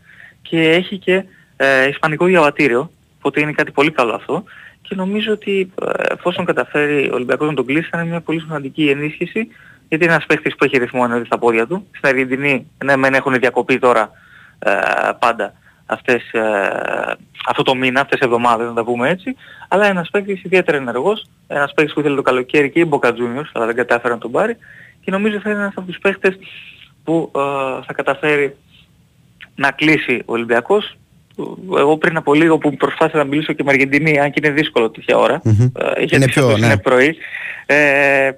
και 0.42 0.70
έχει 0.70 0.98
και 0.98 1.24
ε, 1.58 1.88
ισπανικό 1.88 2.26
διαβατήριο, 2.26 2.92
οπότε 3.18 3.40
είναι 3.40 3.52
κάτι 3.52 3.72
πολύ 3.72 3.92
καλό 3.92 4.14
αυτό 4.14 4.44
και 4.82 4.96
νομίζω 4.96 5.32
ότι 5.32 5.72
ε, 5.86 6.14
εφόσον 6.14 6.46
καταφέρει 6.46 7.10
ο 7.12 7.16
Ολυμπιακός 7.16 7.48
να 7.48 7.54
τον 7.54 7.66
κλείσει 7.66 7.90
θα 7.92 8.00
είναι 8.00 8.10
μια 8.10 8.22
πολύ 8.22 8.40
σημαντική 8.40 8.90
ενίσχυση 8.90 9.48
γιατί 9.90 10.04
είναι 10.04 10.14
ένας 10.14 10.26
παίχτης 10.26 10.56
που 10.56 10.64
έχει 10.64 10.78
ρυθμό 10.78 11.02
εννοείται 11.04 11.26
στα 11.26 11.38
πόδια 11.38 11.68
του. 11.68 11.88
Στην 11.98 12.10
Αργεντινή 12.10 12.72
ναι 12.84 12.96
μεν 12.96 13.14
έχουν 13.14 13.34
διακοπεί 13.34 13.80
τώρα 13.80 14.12
ε, 14.60 14.72
πάντα 15.20 15.54
αυτές, 15.86 16.32
ε, 16.32 16.42
αυτό 17.48 17.64
το 17.64 17.76
μήνα, 17.76 18.02
αυτές 18.02 18.20
τις 18.20 18.28
εβδομάδες 18.28 18.68
να 18.68 18.74
τα 18.74 18.84
πούμε 18.84 19.10
έτσι, 19.10 19.36
αλλά 19.68 19.86
ένας 19.86 20.10
παίκτης 20.10 20.44
ιδιαίτερα 20.44 20.78
ενεργός, 20.78 21.26
ένας 21.48 21.74
παίκτης 21.74 21.94
που 21.94 22.00
ήθελε 22.00 22.16
το 22.16 22.22
καλοκαίρι 22.22 22.70
και 22.70 22.80
η 22.80 22.90
Boca 22.92 23.08
Juniors, 23.08 23.50
αλλά 23.54 23.66
δεν 23.66 23.76
κατάφερε 23.76 24.14
να 24.14 24.20
τον 24.20 24.32
πάρει 24.32 24.58
και 25.02 25.12
νομίζω 25.12 25.40
θα 25.40 25.50
είναι 25.50 25.60
ένας 25.60 25.74
από 25.76 25.88
τους 25.88 25.98
παίκτες 25.98 26.38
που 27.04 27.32
ε, 27.36 27.40
θα 27.86 27.94
καταφέρει 27.94 28.56
να 29.56 29.72
κλείσει 29.72 30.22
ο 30.26 30.34
Ολυμπιακός. 30.34 30.98
Εγώ 31.78 31.98
πριν 31.98 32.18
από 32.18 32.34
λίγο 32.34 32.58
που 32.58 32.76
προσπάθησα 32.76 33.18
να 33.18 33.24
μιλήσω 33.24 33.54
και 33.54 33.64
με 33.64 33.72
Αργεντινή, 33.72 34.20
αν 34.20 34.32
και 34.32 34.42
είναι 34.44 34.54
δύσκολο 34.54 34.90
τέτοια 34.90 35.18
ώρα, 35.18 35.42
Μμμ. 35.44 35.62
ε, 35.62 36.00
γιατί 36.00 36.16
Είναι 36.16 36.26
πιο, 36.26 36.42
φέτος 36.42 36.60
ναι. 36.60 36.66
είναι 36.66 36.78
πρωί, 36.78 37.16
ε, 37.66 38.32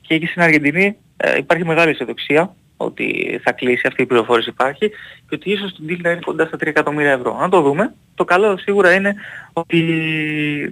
και 0.00 0.14
εκεί 0.14 0.26
στην 0.26 0.42
Αργεντινή 0.42 0.96
ε, 1.16 1.36
υπάρχει 1.36 1.64
μεγάλη 1.64 1.90
αισιοδοξία 1.90 2.54
ότι 2.84 3.40
θα 3.42 3.52
κλείσει, 3.52 3.86
αυτή 3.86 4.02
η 4.02 4.06
πληροφόρηση 4.06 4.48
υπάρχει 4.48 4.88
και 5.28 5.34
ότι 5.34 5.50
ίσως 5.50 5.72
το 5.72 5.82
deal 5.88 5.98
να 6.00 6.10
είναι 6.10 6.20
κοντά 6.24 6.46
στα 6.46 6.56
3 6.56 6.66
εκατομμύρια 6.66 7.12
ευρώ. 7.12 7.36
Να 7.40 7.48
το 7.48 7.60
δούμε. 7.60 7.94
Το 8.14 8.24
καλό 8.24 8.58
σίγουρα 8.58 8.92
είναι 8.92 9.14
ότι 9.52 9.80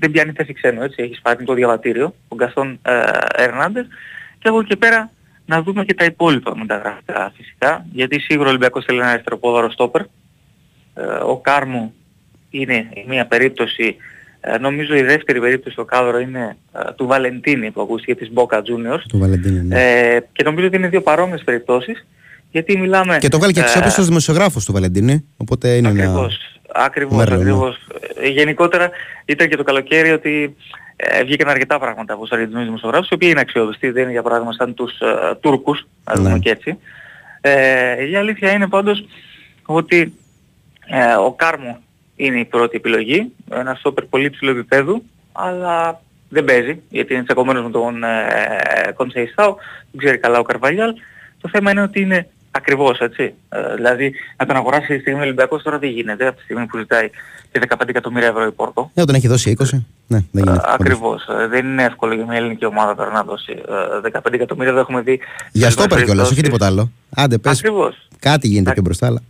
δεν 0.00 0.10
πιάνει 0.10 0.32
θέση 0.32 0.52
ξένο, 0.52 0.82
έτσι. 0.82 1.02
Έχει 1.02 1.14
σπάρει 1.14 1.44
το 1.44 1.54
διαβατήριο, 1.54 2.14
ο 2.28 2.34
Γκαστόν 2.34 2.78
ε, 2.82 3.02
Ερνάντες 3.34 3.86
και 4.38 4.48
από 4.48 4.58
εκεί 4.58 4.68
και 4.68 4.76
πέρα 4.76 5.10
να 5.46 5.62
δούμε 5.62 5.84
και 5.84 5.94
τα 5.94 6.04
υπόλοιπα 6.04 6.56
μεταγραφικά 6.56 7.32
φυσικά, 7.36 7.86
γιατί 7.92 8.20
σίγουρα 8.20 8.46
ο 8.46 8.50
Ολυμπιακός 8.50 8.84
θέλει 8.84 8.98
ένα 8.98 9.10
αριστεροπόδαρο 9.10 9.70
στόπερ. 9.70 10.00
Ε, 10.00 11.02
ο 11.04 11.36
Κάρμου 11.36 11.94
είναι 12.50 12.88
η 12.94 13.04
μία 13.08 13.26
περίπτωση, 13.26 13.96
ε, 14.52 14.58
νομίζω 14.58 14.94
η 14.94 15.02
δεύτερη 15.02 15.40
περίπτωση 15.40 15.74
στο 15.74 15.84
κάδρο 15.84 16.18
είναι 16.18 16.56
ε, 16.72 16.92
του 16.96 17.06
Βαλεντίνη 17.06 17.70
που 17.70 17.80
ακούστηκε 17.80 18.14
της 18.14 18.30
Boca 18.34 18.56
Juniors. 18.56 19.02
Του 19.08 19.18
Βαλεντίνη. 19.18 19.60
Ναι. 19.60 19.82
Ε, 20.14 20.20
και 20.32 20.44
νομίζω 20.44 20.66
ότι 20.66 20.76
είναι 20.76 20.88
δύο 20.88 21.00
παρόμοιες 21.02 21.42
περιπτώσεις 21.44 22.06
γιατί 22.50 22.78
μιλάμε... 22.78 23.18
και 23.18 23.28
το 23.28 23.38
βγάλε 23.38 23.52
και 23.52 23.60
ε, 23.60 23.62
αξιόπιστο 23.62 24.02
δημοσιογράφος 24.02 24.64
του 24.64 24.72
Βαλεντίνη. 24.72 25.24
Οπότε 25.36 25.76
είναι 25.76 25.88
ένα. 25.88 26.02
Ακριβώς, 26.02 26.60
ακριβώς, 26.72 27.16
μέρος, 27.16 27.34
ναι. 27.34 27.40
ακριβώς. 27.40 27.86
Ε, 28.22 28.28
Γενικότερα 28.28 28.90
ήταν 29.24 29.48
και 29.48 29.56
το 29.56 29.62
καλοκαίρι 29.62 30.10
ότι 30.10 30.56
ε, 30.96 31.24
βγήκαν 31.24 31.48
αρκετά 31.48 31.78
πράγματα 31.78 32.12
από 32.12 32.22
τους 32.22 32.32
Αργεντινούς 32.32 32.64
δημοσιογράφους, 32.64 33.08
οι 33.08 33.14
οποίοι 33.14 33.28
είναι 33.30 33.40
αξιόπιστοι, 33.40 33.90
δεν 33.90 34.02
είναι 34.02 34.12
για 34.12 34.22
παράδειγμα 34.22 34.52
σαν 34.52 34.74
τους 34.74 35.00
ε, 35.00 35.34
Τούρκους, 35.40 35.86
να 36.04 36.14
το 36.14 36.20
Ναι. 36.20 36.28
πούμε 36.28 36.38
και 36.38 36.50
έτσι. 36.50 36.78
Ε, 37.40 38.08
η 38.08 38.16
αλήθεια 38.16 38.52
είναι 38.52 38.68
πάντως 38.68 39.04
ότι 39.64 40.14
ε, 40.86 41.14
ο 41.14 41.32
Κάρμο 41.32 41.78
είναι 42.18 42.38
η 42.38 42.44
πρώτη 42.44 42.76
επιλογή, 42.76 43.32
ένα 43.50 43.74
σόπερ 43.80 44.04
πολύ 44.04 44.24
υψηλού 44.24 44.50
επίπεδου, 44.50 45.02
αλλά 45.32 46.00
δεν 46.28 46.44
παίζει, 46.44 46.80
γιατί 46.88 47.14
είναι 47.14 47.22
τσακωμένος 47.22 47.62
με 47.64 47.70
τον 47.70 48.04
ε, 48.04 48.92
Κονσεϊσάου, 48.94 49.56
δεν 49.90 50.00
ξέρει 50.00 50.18
καλά 50.18 50.38
ο 50.38 50.42
Καρβαλιάλ. 50.42 50.94
Το 51.40 51.48
θέμα 51.52 51.70
είναι 51.70 51.82
ότι 51.82 52.00
είναι 52.00 52.28
ακριβώς, 52.50 52.98
έτσι. 52.98 53.34
Ε, 53.48 53.74
δηλαδή, 53.74 54.12
να 54.36 54.46
τον 54.46 54.56
αγοράσει 54.56 54.94
τη 54.94 55.00
στιγμή 55.00 55.20
ο 55.20 55.22
Ολυμπιακός 55.22 55.62
τώρα 55.62 55.78
δεν 55.78 55.90
γίνεται, 55.90 56.26
από 56.26 56.36
τη 56.36 56.42
στιγμή 56.42 56.66
που 56.66 56.78
ζητάει 56.78 57.10
και 57.52 57.60
15 57.68 57.88
εκατομμύρια 57.88 58.28
ευρώ 58.28 58.44
η 58.46 58.50
Πόρτο. 58.50 58.90
Ναι, 58.94 59.04
τον 59.04 59.14
έχει 59.14 59.28
δώσει 59.28 59.56
20. 59.58 59.64
Ναι, 60.06 60.18
δεν 60.32 60.44
γίνεται. 60.44 60.60
Ε, 60.68 60.72
Ακριβώς. 60.72 61.26
Ε, 61.28 61.46
Δεν 61.46 61.66
είναι 61.66 61.82
εύκολο 61.82 62.14
για 62.14 62.24
μια 62.24 62.36
ελληνική 62.36 62.64
ομάδα 62.64 62.94
τώρα 62.94 63.10
να 63.10 63.22
δώσει 63.22 63.52
ε, 64.04 64.10
15 64.22 64.32
εκατομμύρια, 64.32 64.72
δεν 64.72 64.80
έχουμε 64.82 65.00
δει. 65.00 65.20
Για 65.52 65.66
σε 65.66 65.72
στόπερ 65.72 66.04
κιόλας, 66.04 66.30
όχι 66.30 66.40
περιπτώσεις. 66.40 66.42
τίποτα 66.42 66.66
άλλο. 66.66 66.90
Άντε, 67.16 67.38
πες. 67.38 67.58
Ακριβώς. 67.58 68.08
Κάτι 68.18 68.48
γίνεται 68.48 68.72
πιο 68.72 68.82
μπροστά, 68.82 69.06
αλλά. 69.06 69.20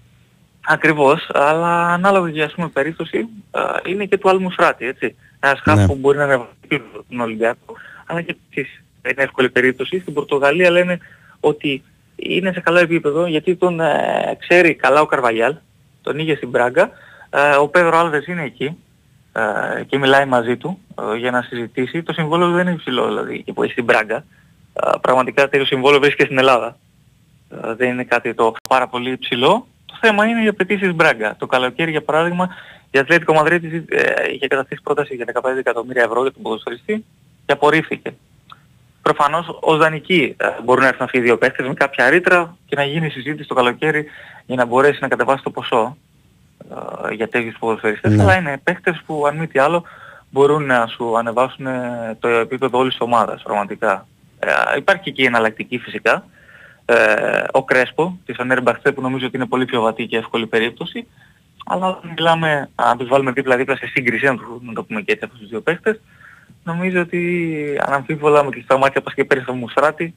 Ακριβώς, 0.71 1.29
αλλά 1.33 1.93
ανάλογα 1.93 2.29
για 2.29 2.45
ας 2.45 2.53
πούμε 2.53 2.69
περίπτωση 2.69 3.29
α, 3.51 3.61
είναι 3.87 4.05
και 4.05 4.19
του 4.19 4.29
Αλμουσράτη, 4.29 4.87
έτσι. 4.87 5.17
Ένας 5.41 5.61
χαφ 5.65 5.79
Ναι. 5.79 5.87
που 5.87 5.95
μπορεί 5.95 6.19
να 6.19 6.25
είναι 6.25 6.37
βασίλειο 6.37 7.05
τον 7.09 7.21
Ολυμπιακό, 7.21 7.75
αλλά 8.07 8.23
και 8.23 8.37
εσείς. 8.51 8.83
Δεν 9.03 9.13
είναι 9.13 9.23
εύκολη 9.23 9.51
περίπτωση. 9.51 10.01
Στην 10.01 10.15
Πορτογαλία 10.15 10.71
λένε 10.71 10.99
ότι 11.41 11.83
είναι 12.17 12.53
σε 12.53 12.61
καλό 12.61 12.79
επίπεδο 12.79 13.27
γιατί 13.27 13.57
τον 13.57 13.81
ε, 13.81 14.37
ξέρει 14.39 14.75
καλά 14.75 15.01
ο 15.01 15.07
Καρβαλιάλ, 15.07 15.57
τον 16.03 16.19
είχε 16.19 16.37
στην 16.37 16.51
Πράγκα. 16.51 16.91
Ε, 17.31 17.57
ο 17.57 17.69
Πέδρο 17.69 17.99
Άλβες 17.99 18.27
είναι 18.27 18.43
εκεί 18.45 18.77
ε, 19.33 19.85
και 19.85 19.99
μιλάει 19.99 20.25
μαζί 20.27 20.57
του 20.57 20.79
ε, 21.13 21.17
για 21.17 21.31
να 21.31 21.43
συζητήσει. 21.43 22.03
Το 22.03 22.13
συμβόλαιο 22.13 22.51
δεν 22.51 22.61
είναι 22.67 22.75
υψηλό 22.75 23.07
δηλαδή 23.07 23.43
και 23.43 23.53
που 23.53 23.63
έχει 23.63 23.73
στην 23.73 23.85
Πράγκα. 23.85 24.25
Ε, 24.73 24.91
πραγματικά 25.01 25.49
τέτοιο 25.49 25.67
συμβόλαιο 25.67 26.01
βρίσκεται 26.01 26.25
στην 26.25 26.39
Ελλάδα. 26.39 26.77
Ε, 27.51 27.75
δεν 27.75 27.89
είναι 27.89 28.05
κάτι 28.05 28.35
το 28.35 28.55
πάρα 28.69 28.87
πολύ 28.89 29.11
υψηλό. 29.11 29.67
Το 30.01 30.07
θέμα 30.07 30.27
είναι 30.27 30.43
οι 30.43 30.47
απαιτήσεις 30.47 30.95
Μπράγκα. 30.95 31.37
Το 31.39 31.47
καλοκαίρι 31.47 31.91
για 31.91 32.03
παράδειγμα 32.03 32.49
η 32.91 32.99
Ατλέτικο 32.99 33.35
Μαδρίτης 33.35 33.73
ε, 33.89 34.33
είχε 34.33 34.47
καταθέσει 34.47 34.81
πρόταση 34.83 35.15
για 35.15 35.27
15 35.43 35.57
εκατομμύρια 35.59 36.03
ευρώ 36.03 36.23
για 36.23 36.33
τον 36.33 36.43
ποδοσφαιριστή 36.43 37.05
και 37.47 37.53
απορρίφθηκε. 37.53 38.15
Προφανώς 39.03 39.59
ως 39.61 39.79
δανεικοί 39.79 40.35
ε, 40.39 40.47
μπορούν 40.65 40.83
να 40.83 40.89
έρθουν 40.89 41.05
αυτοί 41.05 41.19
οι 41.19 41.21
δύο 41.21 41.39
παίχτες 41.39 41.67
με 41.67 41.75
κάποια 41.75 42.11
ρήτρα 42.11 42.57
και 42.67 42.77
να 42.77 42.85
γίνει 42.85 43.11
συζήτηση 43.11 43.49
το 43.49 43.55
καλοκαίρι 43.55 44.07
για 44.47 44.57
να 44.57 44.65
μπορέσει 44.65 44.99
να 45.01 45.09
κατεβάσει 45.09 45.43
το 45.43 45.51
ποσό 45.51 45.97
ε, 47.11 47.15
για 47.15 47.29
τέτοιους 47.29 47.57
ποδοσφαιριστές. 47.59 48.13
Ναι. 48.13 48.23
Αλλά 48.23 48.37
είναι 48.37 48.61
παίχτες 48.65 49.03
που 49.07 49.27
αν 49.27 49.37
μη 49.37 49.47
τι 49.47 49.59
άλλο 49.59 49.85
μπορούν 50.31 50.67
να 50.67 50.87
σου 50.87 51.19
ανεβάσουν 51.19 51.67
ε, 51.67 52.17
το 52.21 52.29
επίπεδο 52.29 52.79
όλης 52.79 52.93
της 52.93 53.01
ομάδας 53.01 53.43
πραγματικά. 53.43 54.07
Ε, 54.39 54.77
υπάρχει 54.77 55.13
και 55.13 55.23
η 55.23 55.27
εναλλακτική 55.27 55.79
φυσικά. 55.79 56.25
Ε, 56.91 57.45
ο 57.53 57.65
Κρέσπο 57.65 58.19
της 58.25 58.39
Ανέρμπαχτσε 58.39 58.93
που 58.93 59.01
νομίζω 59.01 59.27
ότι 59.27 59.37
είναι 59.37 59.47
πολύ 59.47 59.65
πιο 59.65 59.81
βατή 59.81 60.07
και 60.07 60.17
εύκολη 60.17 60.47
περίπτωση. 60.47 61.07
Αλλά 61.67 61.87
όταν 61.87 62.11
μιλάμε, 62.17 62.71
αν 62.75 62.99
τους 62.99 63.09
βάλουμε 63.09 63.33
δίπλα-δίπλα 63.33 63.77
σε 63.77 63.87
σύγκριση, 63.87 64.25
να 64.25 64.37
το, 64.37 64.61
να 64.63 64.73
το 64.73 64.85
πούμε 64.85 65.01
και 65.03 65.13
έτσι 65.13 65.25
από 65.25 65.35
τους 65.35 65.49
δύο 65.49 65.61
παίχτες, 65.61 66.01
νομίζω 66.65 67.01
ότι 67.01 67.21
αναμφίβολα 67.81 68.45
με 68.45 68.51
κλειστά 68.51 68.79
μάτια 68.79 69.01
πας 69.01 69.15
και 69.15 69.25
πέρυσι 69.25 69.47
στο 69.47 69.55
Μουστράτη, 69.55 70.15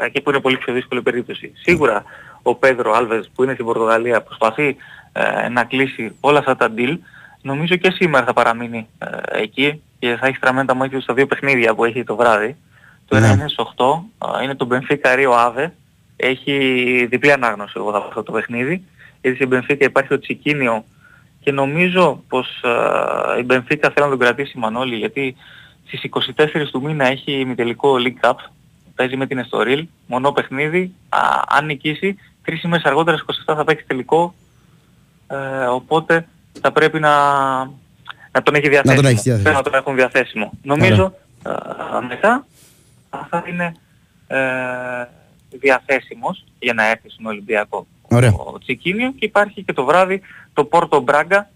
ε, 0.00 0.04
εκεί 0.04 0.20
που 0.20 0.30
είναι 0.30 0.40
πολύ 0.40 0.56
πιο 0.56 0.72
δύσκολη 0.72 1.02
περίπτωση. 1.02 1.52
Σίγουρα 1.54 2.04
ο 2.42 2.54
Πέδρο 2.54 2.92
Άλβες 2.92 3.30
που 3.34 3.42
είναι 3.42 3.52
στην 3.52 3.64
Πορτογαλία 3.64 4.22
προσπαθεί 4.22 4.76
ε, 5.12 5.48
να 5.48 5.64
κλείσει 5.64 6.16
όλα 6.20 6.38
αυτά 6.38 6.56
τα 6.56 6.72
deal, 6.76 6.98
νομίζω 7.42 7.76
και 7.76 7.90
σήμερα 7.90 8.24
θα 8.24 8.32
παραμείνει 8.32 8.88
ε, 8.98 9.40
εκεί 9.42 9.82
και 9.98 10.16
θα 10.16 10.26
έχει 10.26 10.36
στραμμένα 10.36 10.66
τα 10.66 10.74
μάτια 10.74 10.96
του 10.96 11.02
στα 11.02 11.14
δύο 11.14 11.26
παιχνίδια 11.26 11.74
που 11.74 11.84
έχει 11.84 12.04
το 12.04 12.16
βράδυ. 12.16 12.56
Το 13.08 13.16
ένα 13.16 13.26
Ναι. 13.26 13.32
είναι 13.32 13.48
στις 13.48 13.66
8, 13.76 14.04
ε, 14.40 14.42
είναι 14.44 14.54
το 14.54 14.68
Benfica 14.70 15.16
Rio 15.16 15.30
Ave, 15.30 15.70
έχει 16.16 17.06
διπλή 17.10 17.32
ανάγνωση 17.32 17.72
εγώ 17.76 17.92
θα 17.92 18.00
πω 18.00 18.06
αυτό 18.06 18.22
το 18.22 18.32
παιχνίδι, 18.32 18.84
γιατί 19.20 19.36
στην 19.36 19.50
Benfica 19.52 19.84
υπάρχει 19.84 20.08
το 20.08 20.18
Τσικίνιο 20.18 20.84
και 21.40 21.52
νομίζω 21.52 22.22
πως 22.28 22.62
ε, 22.64 23.40
η 23.40 23.46
Benfica 23.48 23.78
θέλει 23.80 23.92
να 23.96 24.08
τον 24.08 24.18
κρατήσει 24.18 24.58
Μανώλη 24.58 24.96
γιατί 24.96 25.36
στις 25.86 26.00
24 26.36 26.46
του 26.70 26.82
μήνα 26.82 27.06
έχει 27.06 27.32
ημιτελικό 27.32 27.96
League 27.98 28.28
Cup, 28.28 28.34
παίζει 28.94 29.16
με 29.16 29.26
την 29.26 29.38
Εστορίλ, 29.38 29.86
μονό 30.06 30.32
παιχνίδι, 30.32 30.94
α, 31.08 31.18
αν 31.48 31.64
νικήσει, 31.64 32.16
τρεις 32.44 32.62
ημέρες 32.62 32.84
αργότερα 32.84 33.16
στις 33.16 33.44
27 33.46 33.54
θα 33.56 33.64
παίξει 33.64 33.84
τελικό, 33.86 34.34
ε, 35.26 35.36
οπότε 35.66 36.26
θα 36.60 36.72
πρέπει 36.72 37.00
να, 37.00 37.10
να 38.32 38.42
τον 38.42 38.54
έχει 38.54 38.68
διαθέσιμο. 38.68 39.02
τον 39.02 39.10
έχεις 39.10 39.22
διαθέσιμο. 39.22 39.42
Πρέπει 39.42 39.56
να 39.56 39.70
τον 39.70 39.74
έχουν 39.74 39.94
διαθέσιμο. 39.94 40.52
Νομίζω 40.62 41.14
ε, 41.46 41.50
μετά 42.08 42.46
θα 43.30 43.44
είναι 43.46 43.74
ε, 44.26 44.38
διαθέσιμος 45.56 46.44
για 46.58 46.74
να 46.74 46.90
έρθει 46.90 47.10
στον 47.10 47.26
Ολυμπιακό 47.26 47.86
Ωραία. 48.08 48.32
ο 48.32 48.58
Τσικίνιο 48.58 49.12
και 49.18 49.24
υπάρχει 49.24 49.62
και 49.62 49.72
το 49.72 49.84
βράδυ 49.84 50.20
το 50.52 50.64
Πόρτο 50.64 51.00
Μπράγκα, 51.00 51.50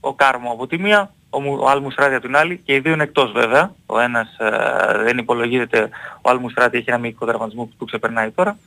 ο 0.00 0.14
Κάρμο 0.14 0.50
από 0.50 0.66
τη 0.66 0.78
μία, 0.78 1.14
ο, 1.30 1.40
Μου- 1.40 1.58
ο 1.60 1.68
Αλμουστράτη 1.68 2.14
από 2.14 2.26
την 2.26 2.36
άλλη 2.36 2.60
και 2.64 2.74
οι 2.74 2.78
δύο 2.78 2.92
είναι 2.92 3.02
εκτός 3.02 3.32
βέβαια. 3.32 3.74
Ο 3.86 4.00
ένας 4.00 4.28
ε, 4.38 5.02
δεν 5.02 5.18
υπολογίζεται, 5.18 5.88
ο 6.20 6.30
Αλμουστράτη 6.30 6.76
έχει 6.78 6.90
ένα 6.90 6.98
μικρό 6.98 7.26
τραυματισμό 7.26 7.64
που 7.64 7.72
του 7.78 7.84
ξεπερνάει 7.84 8.30
τώρα. 8.30 8.58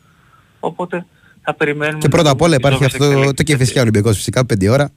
Οπότε 0.59 1.05
θα 1.41 1.53
περιμένουμε... 1.53 1.97
Και 1.97 2.07
πρώτα 2.07 2.29
απ' 2.29 2.41
όλα 2.41 2.55
τις 2.55 2.59
υπάρχει 2.59 2.77
όποιες 2.77 2.93
αυτό 2.93 3.05
το 3.05 3.11
εξελίξεις. 3.11 3.45
και 3.45 3.57
φυσικά 3.57 3.81
Ολυμπιακός 3.81 4.15
φυσικά 4.15 4.41
5 4.41 4.69
ώρα 4.69 4.91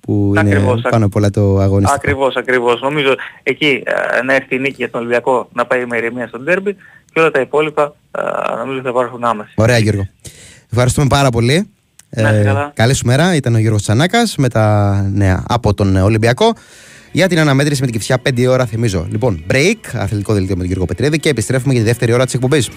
που 0.00 0.32
είναι 0.36 0.40
Ακριβώς, 0.40 0.80
πάνω 0.90 1.04
απ' 1.04 1.14
όλα 1.14 1.30
το 1.30 1.58
αγωνιστικό. 1.58 1.94
Ακριβώς, 1.96 2.36
ακριβώς. 2.36 2.80
Νομίζω 2.80 3.14
εκεί 3.42 3.82
ε, 4.18 4.22
να 4.22 4.34
έρθει 4.34 4.54
η 4.54 4.58
νίκη 4.58 4.74
για 4.76 4.90
τον 4.90 5.00
Ολυμπιακό 5.00 5.48
να 5.52 5.66
πάει 5.66 5.86
με 5.86 5.96
ηρεμία 5.96 6.26
στον 6.26 6.44
τέρμπι 6.44 6.76
και 7.12 7.20
όλα 7.20 7.30
τα 7.30 7.40
υπόλοιπα 7.40 7.94
ε, 8.18 8.54
νομίζω 8.56 8.80
θα 8.82 8.88
υπάρχουν 8.88 9.24
άμεση. 9.24 9.52
Ωραία 9.54 9.78
Γιώργο. 9.78 10.08
Ευχαριστούμε 10.70 11.06
πάρα 11.06 11.30
πολύ. 11.30 11.68
Ε, 12.10 12.22
Να 12.22 12.30
είστε 12.30 12.42
καλά. 12.44 12.72
καλή 12.74 12.94
σου 12.94 13.06
μέρα. 13.06 13.34
Ήταν 13.34 13.54
ο 13.54 13.58
Γιώργος 13.58 13.82
Τσανάκας 13.82 14.36
με 14.36 14.48
τα 14.48 14.92
νέα 15.12 15.44
από 15.48 15.74
τον 15.74 15.96
Ολυμπιακό. 15.96 16.52
Για 17.12 17.28
την 17.28 17.38
αναμέτρηση 17.38 17.80
με 17.80 17.86
την 17.86 17.94
Κυφσιά 17.96 18.18
5 18.28 18.46
ώρα 18.48 18.66
θυμίζω. 18.66 19.06
Λοιπόν, 19.10 19.44
break, 19.50 19.76
αθλητικό 19.92 20.32
δελτίο 20.32 20.52
με 20.54 20.58
τον 20.58 20.66
Γιώργο 20.66 20.84
Πετρίδη 20.84 21.18
και 21.18 21.28
επιστρέφουμε 21.28 21.72
για 21.72 21.82
τη 21.82 21.88
δεύτερη 21.88 22.12
ώρα 22.12 22.24
της 22.24 22.34
εκπομπής. 22.34 22.68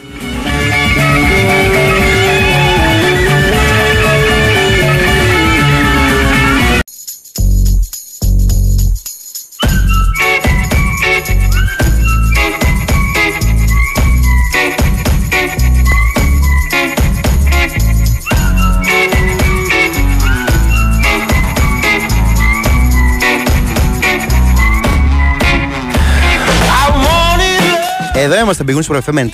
Είμαστε 28.46 28.64
Big 28.68 28.76
Wings 28.76 28.96
Pro 28.96 29.00
FM 29.02 29.28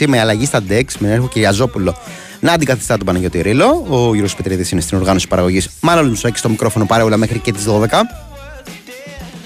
4,6 0.00 0.06
με 0.06 0.20
αλλαγή 0.20 0.46
στα 0.46 0.60
Dex 0.68 0.84
με 0.98 1.12
έργο 1.12 1.28
Κυριαζόπουλο 1.28 1.96
να 2.40 2.52
αντικαθιστά 2.52 2.96
τον 2.96 3.06
Παναγιώτη 3.06 3.40
Ρήλο. 3.40 3.84
Ο 3.88 3.96
Γιώργος 3.96 4.34
Πετρίδης 4.34 4.70
είναι 4.70 4.80
στην 4.80 4.98
οργάνωση 4.98 5.28
παραγωγής. 5.28 5.68
Μάλλον 5.80 6.08
Μουσάκη 6.08 6.38
στο 6.38 6.48
μικρόφωνο 6.48 6.86
παρέουλα 6.86 7.16
μέχρι 7.16 7.38
και 7.38 7.52
τις 7.52 7.64
12. 7.64 7.70
And 7.72 7.88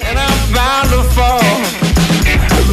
I'm 0.03 0.55
bound 0.57 0.91
to 0.93 1.01
fall, 1.17 1.45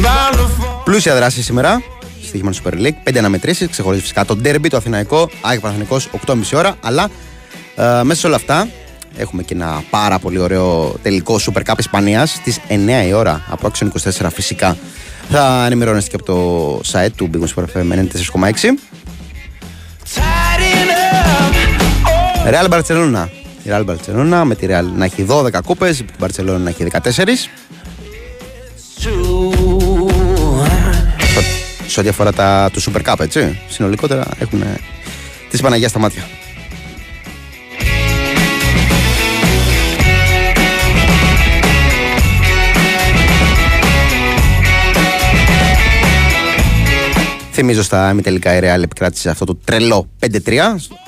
bound 0.02 0.34
to 0.34 0.62
fall. 0.62 0.84
Πλούσια 0.84 1.14
δράση 1.14 1.42
σήμερα. 1.42 1.82
Στοίχημα 2.22 2.50
του 2.50 2.56
Super 2.64 2.72
League. 2.72 3.10
5 3.10 3.18
αναμετρήσεις. 3.18 3.68
Ξεχωρίζει 3.68 4.02
φυσικά 4.02 4.24
το 4.24 4.38
Derby, 4.44 4.66
το 4.70 4.76
Αθηναϊκό, 4.76 5.30
Άγιο 5.40 5.60
Παναθηνικό 5.60 6.00
8.30 6.26 6.36
ώρα. 6.54 6.76
Αλλά 6.80 7.10
ε, 7.76 8.02
μέσα 8.02 8.20
σε 8.20 8.26
όλα 8.26 8.36
αυτά 8.36 8.68
έχουμε 9.16 9.42
και 9.42 9.54
ένα 9.54 9.82
πάρα 9.90 10.18
πολύ 10.18 10.38
ωραίο 10.38 10.94
τελικό 11.02 11.38
Super 11.40 11.62
Cup 11.72 11.78
Ισπανίας 11.78 12.30
στις 12.30 12.60
9 12.68 12.72
η 13.06 13.12
ώρα. 13.12 13.44
Απόξεων 13.48 13.92
24 14.20 14.26
φυσικά. 14.32 14.76
Θα 15.30 15.64
ενημερώνεστε 15.66 16.10
και 16.10 16.16
από 16.16 16.24
το 16.24 16.80
site 16.92 17.10
του 17.16 17.30
Big 17.34 17.38
Wings 17.38 17.54
Super 17.54 17.64
FM 17.76 17.92
94,6. 17.92 18.78
Real 22.50 22.68
Barcelona. 22.68 23.26
Η 23.62 23.68
Real 23.70 23.84
Barcelona 23.84 24.42
με 24.44 24.54
τη 24.54 24.66
Real 24.70 24.84
να 24.96 25.04
έχει 25.04 25.26
12 25.28 25.50
κούπες, 25.64 25.98
η 25.98 26.04
Barcelona 26.20 26.56
να 26.62 26.68
έχει 26.68 26.84
14. 26.84 27.48
Σε- 31.32 31.44
Σε 31.86 32.00
ό,τι 32.00 32.08
αφορά 32.08 32.32
τα, 32.32 32.70
του 32.72 32.82
Super 32.82 33.02
Cup, 33.12 33.20
έτσι. 33.20 33.58
Συνολικότερα 33.68 34.26
έχουν 34.38 34.62
ε, 34.62 34.76
τη 35.50 35.58
Παναγία 35.58 35.88
στα 35.88 35.98
μάτια. 35.98 36.22
Θυμίζω 47.56 47.82
στα 47.82 48.10
ημιτελικά 48.10 48.56
η 48.56 48.60
Real 48.62 48.82
επικράτησε 48.82 49.30
αυτό 49.30 49.44
το 49.44 49.54
τρελό 49.64 50.08
5-3 50.20 50.28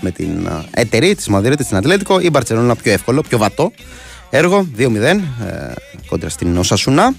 με 0.00 0.10
την 0.10 0.46
ε, 0.46 0.80
εταιρεία 0.80 1.16
της 1.16 1.28
Μαδρίτη 1.28 1.64
στην 1.64 1.76
Ατλέτικο. 1.76 2.20
Η 2.20 2.30
Μπαρσελόνα 2.30 2.76
πιο 2.76 2.92
εύκολο, 2.92 3.22
πιο 3.28 3.38
βατό 3.38 3.72
έργο 4.30 4.68
2-0 4.78 5.02
ε, 5.02 5.18
κόντρα 6.08 6.28
στην 6.28 6.56
Οσασούνα. 6.56 7.14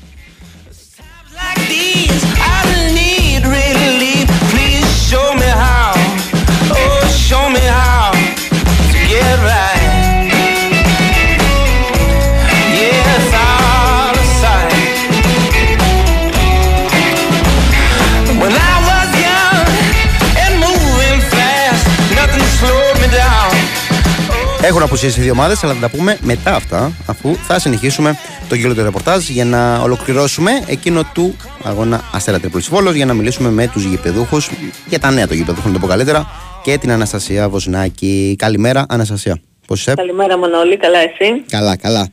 Έχουν 24.68 24.82
αποσύσει 24.82 25.20
οι 25.20 25.24
δύο 25.24 25.32
ομάδες, 25.32 25.64
αλλά 25.64 25.74
θα 25.74 25.80
τα 25.80 25.90
πούμε 25.90 26.18
μετά 26.22 26.56
αυτά, 26.56 26.92
αφού 27.06 27.36
θα 27.36 27.60
συνεχίσουμε 27.60 28.18
το 28.50 28.56
κύκλο 28.56 28.74
του 28.74 28.84
ρεπορτάζ 28.84 29.28
για 29.30 29.46
να 29.46 29.82
ολοκληρώσουμε 29.82 30.52
εκείνο 30.68 31.02
του 31.14 31.36
αγώνα 31.64 32.10
Αστέρα 32.14 32.40
Τρίπολης 32.40 32.68
Βόλος 32.68 32.96
για 32.96 33.06
να 33.06 33.14
μιλήσουμε 33.14 33.50
με 33.50 33.68
τους 33.68 33.84
γηπεδούχους 33.84 34.50
για 34.88 35.00
τα 35.00 35.12
νέα 35.12 35.28
των 35.28 35.38
γηπεδούχων, 35.38 35.72
να 35.72 35.80
το 35.80 35.86
πω 35.86 35.92
καλύτερα, 35.92 36.28
και 36.64 36.78
την 36.78 36.92
Αναστασία 36.92 37.50
Βοσνάκη. 37.50 38.36
Καλημέρα, 38.38 38.86
Αναστασία. 38.90 39.42
Πώς 39.68 39.80
είσαι, 39.80 39.94
Καλημέρα 39.94 40.38
Μανώλη, 40.38 40.78
καλά 40.78 41.00
εσύ; 41.00 41.44
Καλά, 41.50 41.76
καλά. 41.76 42.10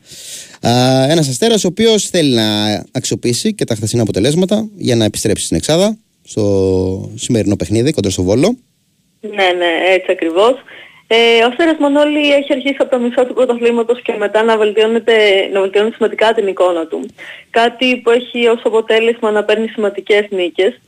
Ένας 1.09 1.27
αστέρας 1.29 1.63
ο 1.63 1.67
οποίος 1.67 2.09
θέλει 2.09 2.35
να 2.35 2.43
αξιοποιήσει 2.91 3.53
και 3.53 3.65
τα 3.65 3.75
χθεσινά 3.75 4.01
αποτελέσματα 4.01 4.67
για 4.75 4.95
να 4.95 5.05
επιστρέψει 5.05 5.45
στην 5.45 5.57
Εξάδα 5.57 5.97
στο 6.23 7.11
σημερινό 7.15 7.55
παιχνίδι 7.55 7.91
κοντά 7.91 8.09
στο 8.09 8.23
Βόλο. 8.23 8.57
Ναι, 9.21 9.45
ναι, 9.57 9.93
έτσι 9.93 10.11
ακριβώς. 10.11 10.53
Ε, 11.07 11.43
ο 11.43 11.47
Αστέρας 11.47 11.77
Μανώλη 11.77 12.33
έχει 12.33 12.53
αρχίσει 12.53 12.75
από 12.79 12.89
τα 12.89 12.97
μισά 12.97 13.25
του 13.25 13.33
πρωταθλήματος 13.33 14.01
και 14.01 14.13
μετά 14.17 14.43
να, 14.43 14.57
βελτιώνεται, 14.57 15.49
να 15.51 15.61
βελτιώνει 15.61 15.91
σημαντικά 15.91 16.33
την 16.33 16.47
εικόνα 16.47 16.87
του. 16.87 17.05
Κάτι 17.49 17.97
που 17.97 18.09
έχει 18.09 18.47
ως 18.47 18.61
αποτέλεσμα 18.63 19.31
να 19.31 19.43
παίρνει 19.43 19.67
σημαντικές 19.67 20.25
νίκες. 20.29 20.79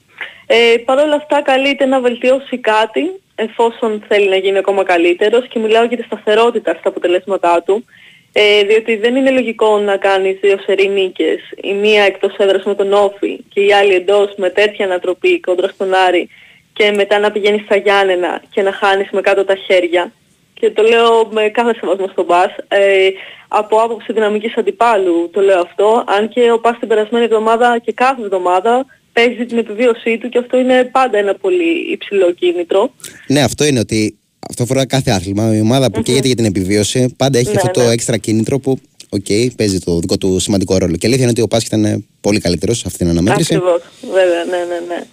Ε, 0.48 0.78
Παρ' 0.86 1.00
όλα 1.00 1.16
αυτά 1.16 1.42
καλείται 1.42 1.86
να 1.86 2.00
βελτιώσει 2.00 2.58
κάτι 2.58 3.22
εφόσον 3.36 4.04
θέλει 4.08 4.30
να 4.30 4.36
γίνει 4.36 4.58
ακόμα 4.58 4.84
καλύτερος 4.84 5.48
και 5.48 5.60
μιλάω 5.60 5.84
για 5.84 5.98
τη 5.98 6.04
σταθερότητα 6.04 6.76
στα 6.80 6.90
αποτελέσματά 6.90 7.64
του. 7.66 7.86
Ε, 8.32 8.64
διότι 8.64 8.96
δεν 8.96 9.16
είναι 9.16 9.32
λογικό 9.32 9.78
να 9.78 9.98
κάνεις 9.98 10.38
δύο 10.42 10.58
σερή 10.66 10.88
νίκες, 10.88 11.40
η 11.62 11.74
μία 11.74 12.04
εκτός 12.04 12.36
έδρας 12.38 12.64
με 12.64 12.76
τον 12.76 12.94
Όφη 12.94 13.40
και 13.54 13.62
η 13.62 13.74
άλλη 13.74 13.94
εντός 13.94 14.34
με 14.38 14.50
τέτοια 14.50 14.86
ανατροπή 14.86 15.40
κόντρα 15.40 15.68
στον 15.68 15.94
Άρη 15.94 16.30
και 16.78 16.92
μετά 16.96 17.20
να 17.20 17.32
πηγαίνεις 17.32 17.62
στα 17.66 17.76
Γιάννενα 17.76 18.42
και 18.50 18.62
να 18.62 18.72
χάνεις 18.72 19.10
με 19.12 19.22
κάτω 19.22 19.46
τα 19.46 19.56
χέρια. 19.56 20.12
Και 20.54 20.72
το 20.72 20.84
λέω 20.84 21.28
με 21.32 21.50
κάθε 21.50 21.74
σεβασμό 21.80 22.08
στον 22.08 22.26
Πας. 22.26 22.52
Ε, 22.68 23.10
από 23.48 23.78
άποψη 23.78 24.14
δυναμικής 24.14 24.58
αντιπάλου 24.58 25.30
το 25.34 25.42
λέω 25.42 25.60
αυτό, 25.60 26.04
αν 26.08 26.30
και 26.30 26.52
ο 26.52 26.60
Πας 26.60 26.80
την 26.80 26.88
περασμένη 26.88 27.26
εβδομάδα 27.26 27.80
και 27.80 27.92
κάθε 27.92 28.22
εβδομάδα 28.22 28.86
παίζει 29.14 29.46
την 29.46 29.58
επιβίωσή 29.58 30.18
του 30.18 30.30
και 30.30 30.38
αυτό 30.38 30.58
είναι 30.58 30.90
πάντα 30.92 31.18
ένα 31.18 31.36
πολύ 31.36 31.92
υψηλό 31.92 32.32
κίνητρο. 32.32 32.92
Ναι, 33.28 33.42
αυτό 33.42 33.66
είναι 33.66 33.80
ότι 33.80 34.18
αυτό 34.50 34.64
αφορά 34.64 34.86
κάθε 34.86 35.12
άθλημα. 35.12 35.56
Η 35.56 35.60
ομάδα 35.60 35.92
που 35.92 36.02
καίγεται 36.02 36.28
για 36.28 36.36
την 36.36 36.46
επιβίωση 36.46 37.14
πάντα 37.18 37.38
έχει 37.40 37.50
Ναι, 37.50 37.56
αυτό 37.56 37.72
το 37.72 37.84
ναι. 37.84 37.92
έξτρα 37.92 38.18
κίνητρο 38.18 38.60
που 38.60 38.80
οκ, 39.10 39.26
παίζει 39.56 39.80
το 39.80 40.00
δικό 40.00 40.18
του 40.18 40.40
σημαντικό 40.40 40.78
ρόλο. 40.78 40.96
Και 40.96 41.08
αλήθεια 41.08 41.24
είναι 41.24 41.32
ότι 41.32 41.42
ο 41.42 41.48
Πας 41.48 41.68
ήταν 41.76 42.06
πολύ 42.22 42.40
καλύτερος 42.40 42.78
σε 42.78 42.84
αυτήν 42.88 43.08
την 43.08 43.18
αναμέτρηση. 43.18 43.56
Ακριβώς, 43.56 43.82
βέβαια, 44.12 44.44
ναι, 44.44 44.58
ναι, 44.58 44.80
ναι. 44.88 45.04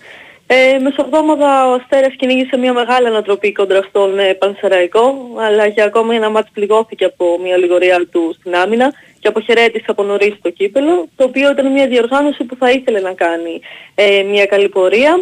Ε, 0.47 0.79
μεσοβδόμαδα 0.79 1.69
ο 1.69 1.73
Αστέρας 1.73 2.15
κυνήγησε 2.17 2.57
μια 2.57 2.73
μεγάλη 2.73 3.07
ανατροπή 3.07 3.53
κόντρα 3.53 3.83
στον 3.83 4.19
ε, 4.19 4.35
Πανσεραϊκό, 4.35 5.29
αλλά 5.39 5.67
για 5.67 5.85
ακόμα 5.85 6.15
ένα 6.15 6.31
μάτς 6.31 6.51
πληγώθηκε 6.53 7.05
από 7.05 7.39
μια 7.43 7.57
λιγορία 7.57 8.07
του 8.11 8.35
στην 8.39 8.55
άμυνα 8.55 8.93
και 9.19 9.29
αποχαιρέτησε 9.29 9.85
από 9.89 10.03
νωρίς 10.03 10.35
το 10.43 10.51
κύπελο, 10.51 11.09
το 11.17 11.25
οποίο 11.25 11.51
ήταν 11.51 11.73
μια 11.73 11.87
διοργάνωση 11.87 12.45
που 12.45 12.57
θα 12.57 12.71
ήθελε 12.71 13.01
να 13.01 13.13
κάνει 13.13 13.61
ε, 13.95 14.23
μια 14.23 14.47
καλή 14.47 14.69
πορεία. 14.69 15.21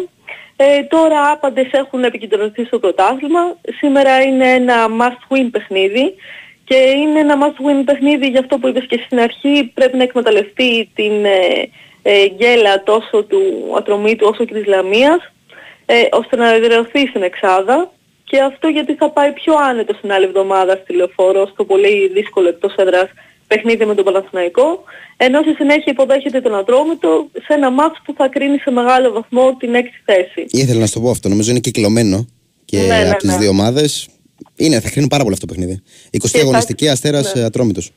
Ε, 0.55 0.83
τώρα 0.83 1.31
άπαντες 1.31 1.71
έχουν 1.71 2.03
επικεντρωθεί 2.03 2.65
στο 2.65 2.79
πρωτάθλημα. 2.79 3.57
Σήμερα 3.77 4.21
είναι 4.21 4.49
ένα 4.51 4.87
must-win 4.99 5.47
παιχνίδι 5.51 6.13
και 6.63 6.75
είναι 6.75 7.19
ένα 7.19 7.37
must-win 7.41 7.83
παιχνίδι 7.85 8.27
για 8.27 8.39
αυτό 8.39 8.57
που 8.57 8.67
είπες 8.67 8.85
και 8.85 9.01
στην 9.05 9.19
αρχή. 9.19 9.71
Πρέπει 9.73 9.97
να 9.97 10.03
εκμεταλλευτεί 10.03 10.89
την 10.95 11.25
ε, 11.25 11.69
ε, 12.03 12.27
γκέλα 12.35 12.83
τόσο 12.83 13.23
του 13.23 13.41
Ατρωμίτου 13.77 14.27
όσο 14.31 14.45
και 14.45 14.53
της 14.53 14.65
Λαμίας 14.65 15.31
ε, 15.85 15.95
ώστε 16.11 16.35
να 16.35 16.53
εδραιωθεί 16.53 17.07
στην 17.07 17.23
Εξάδα 17.23 17.91
και 18.23 18.39
αυτό 18.39 18.67
γιατί 18.67 18.93
θα 18.95 19.09
πάει 19.09 19.31
πιο 19.31 19.53
άνετο 19.69 19.93
στην 19.93 20.11
άλλη 20.11 20.25
εβδομάδα 20.25 20.79
στη 20.83 20.93
Λεωφόρο 20.95 21.47
στο 21.53 21.65
πολύ 21.65 22.07
δύσκολο 22.13 22.47
εκτός 22.47 22.75
έδρας 22.75 23.09
παιχνίδι 23.47 23.85
με 23.85 23.95
τον 23.95 24.05
Παναθηναϊκό 24.05 24.83
ενώ 25.17 25.41
στη 25.41 25.53
συνέχεια 25.53 25.91
υποδέχεται 25.91 26.41
τον 26.41 26.55
Ατρόμητο 26.55 27.27
σε 27.33 27.53
ένα 27.53 27.71
μάτς 27.71 28.01
που 28.05 28.13
θα 28.17 28.27
κρίνει 28.27 28.57
σε 28.57 28.71
μεγάλο 28.71 29.11
βαθμό 29.11 29.55
την 29.59 29.73
έκτη 29.75 30.01
θέση. 30.05 30.45
Ήθελα 30.49 30.79
να 30.79 30.85
σου 30.85 30.93
το 30.93 30.99
πω 30.99 31.09
αυτό. 31.09 31.29
Νομίζω 31.29 31.51
είναι 31.51 31.59
κυκλωμένο 31.59 32.27
και 32.65 32.77
Ναι, 32.77 32.85
ναι, 32.85 33.09
από 33.09 33.17
τις 33.17 33.29
ναι. 33.29 33.37
δύο 33.37 33.49
ομάδες. 33.49 34.07
Είναι, 34.55 34.79
θα 34.79 34.89
κρίνει 34.89 35.07
πάρα 35.07 35.23
πολύ 35.23 35.35
αυτό 35.35 35.45
το 35.47 35.53
παιχνίδι. 35.53 35.81
20η 36.11 36.27
θα- 36.27 36.39
αγωνιστική 36.39 36.87
αστέρας 36.89 37.33
ναι. 37.33 37.39
ναι. 37.41 37.45
ατρόμητος. 37.47 37.91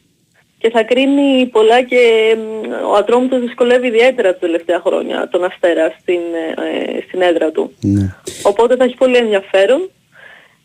Και 0.59 0.71
θα 0.71 0.83
κρίνει 0.83 1.47
πολλά 1.47 1.83
και 1.83 2.35
μ, 2.39 2.73
ο 2.91 2.93
Ατρόμητος 2.93 3.41
δυσκολεύει 3.41 3.87
ιδιαίτερα 3.87 4.33
τα 4.33 4.39
τελευταία 4.39 4.81
χρόνια 4.81 5.29
τον 5.29 5.45
Αστέρα 5.45 5.95
στην, 6.01 6.21
ε, 6.57 7.01
στην 7.07 7.23
έδρα 7.23 7.51
του. 7.51 7.73
Ναι. 7.81 8.15
Οπότε 8.43 8.77
θα 8.77 8.85
έχει 8.85 8.97
πολύ 8.97 9.17
ενδιαφέρον. 9.17 9.91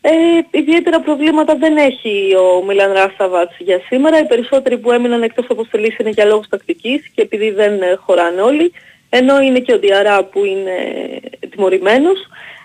Ε, 0.04 0.10
ιδιαίτερα 0.50 1.00
προβλήματα 1.00 1.56
δεν 1.56 1.76
έχει 1.76 2.34
ο 2.34 2.64
Μιλαν 2.64 2.92
Ράσταβατς 2.92 3.56
για 3.58 3.80
σήμερα. 3.86 4.20
Οι 4.20 4.24
περισσότεροι 4.24 4.78
που 4.78 4.92
έμειναν 4.92 5.22
εκτός 5.22 5.46
αποστολής 5.48 5.98
είναι 5.98 6.10
για 6.10 6.24
λόγους 6.24 6.48
τακτικής 6.48 7.08
και 7.14 7.22
επειδή 7.22 7.50
δεν 7.50 7.82
ε, 7.82 7.94
χωράνε 7.94 8.40
όλοι. 8.40 8.72
Ενώ 9.08 9.40
είναι 9.40 9.58
και 9.58 9.72
ο 9.72 9.78
Διαρά 9.78 10.24
που 10.24 10.44
είναι 10.44 10.76
ε, 11.40 11.46
τιμωρημένος. 11.46 12.18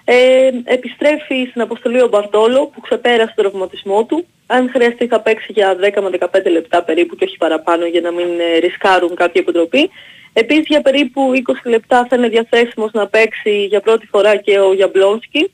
Ε, 0.10 0.50
επιστρέφει 0.64 1.48
στην 1.50 1.62
αποστολή 1.62 2.02
ο 2.02 2.08
Μπαρτόλο 2.08 2.66
που 2.68 2.82
ξεπέρασε 2.82 3.34
τον 3.36 3.46
τραυματισμό 3.46 4.06
του. 4.06 4.26
Αν 4.48 4.70
χρειαστεί 4.70 5.08
θα 5.08 5.20
παίξει 5.20 5.52
για 5.52 5.76
10 5.76 6.02
με 6.02 6.10
15 6.20 6.28
λεπτά 6.52 6.84
περίπου 6.84 7.16
και 7.16 7.24
όχι 7.24 7.38
παραπάνω 7.38 7.86
για 7.86 8.02
να 8.02 8.12
μην 8.12 8.28
ε, 8.40 8.58
ρισκάρουν 8.58 9.16
κάποια 9.16 9.42
επιτροπή. 9.42 9.90
Επίσης 10.34 10.66
για 10.68 10.82
περίπου 10.82 11.32
20 11.46 11.70
λεπτά 11.70 12.06
θα 12.10 12.16
είναι 12.16 12.28
διαθέσιμος 12.28 12.92
να 12.94 13.08
παίξει 13.08 13.66
για 13.66 13.82
πρώτη 13.82 14.08
φορά 14.08 14.36
και 14.36 14.60
ο 14.60 14.74
Γιαμπλόνσκι, 14.74 15.52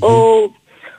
ο, 0.00 0.12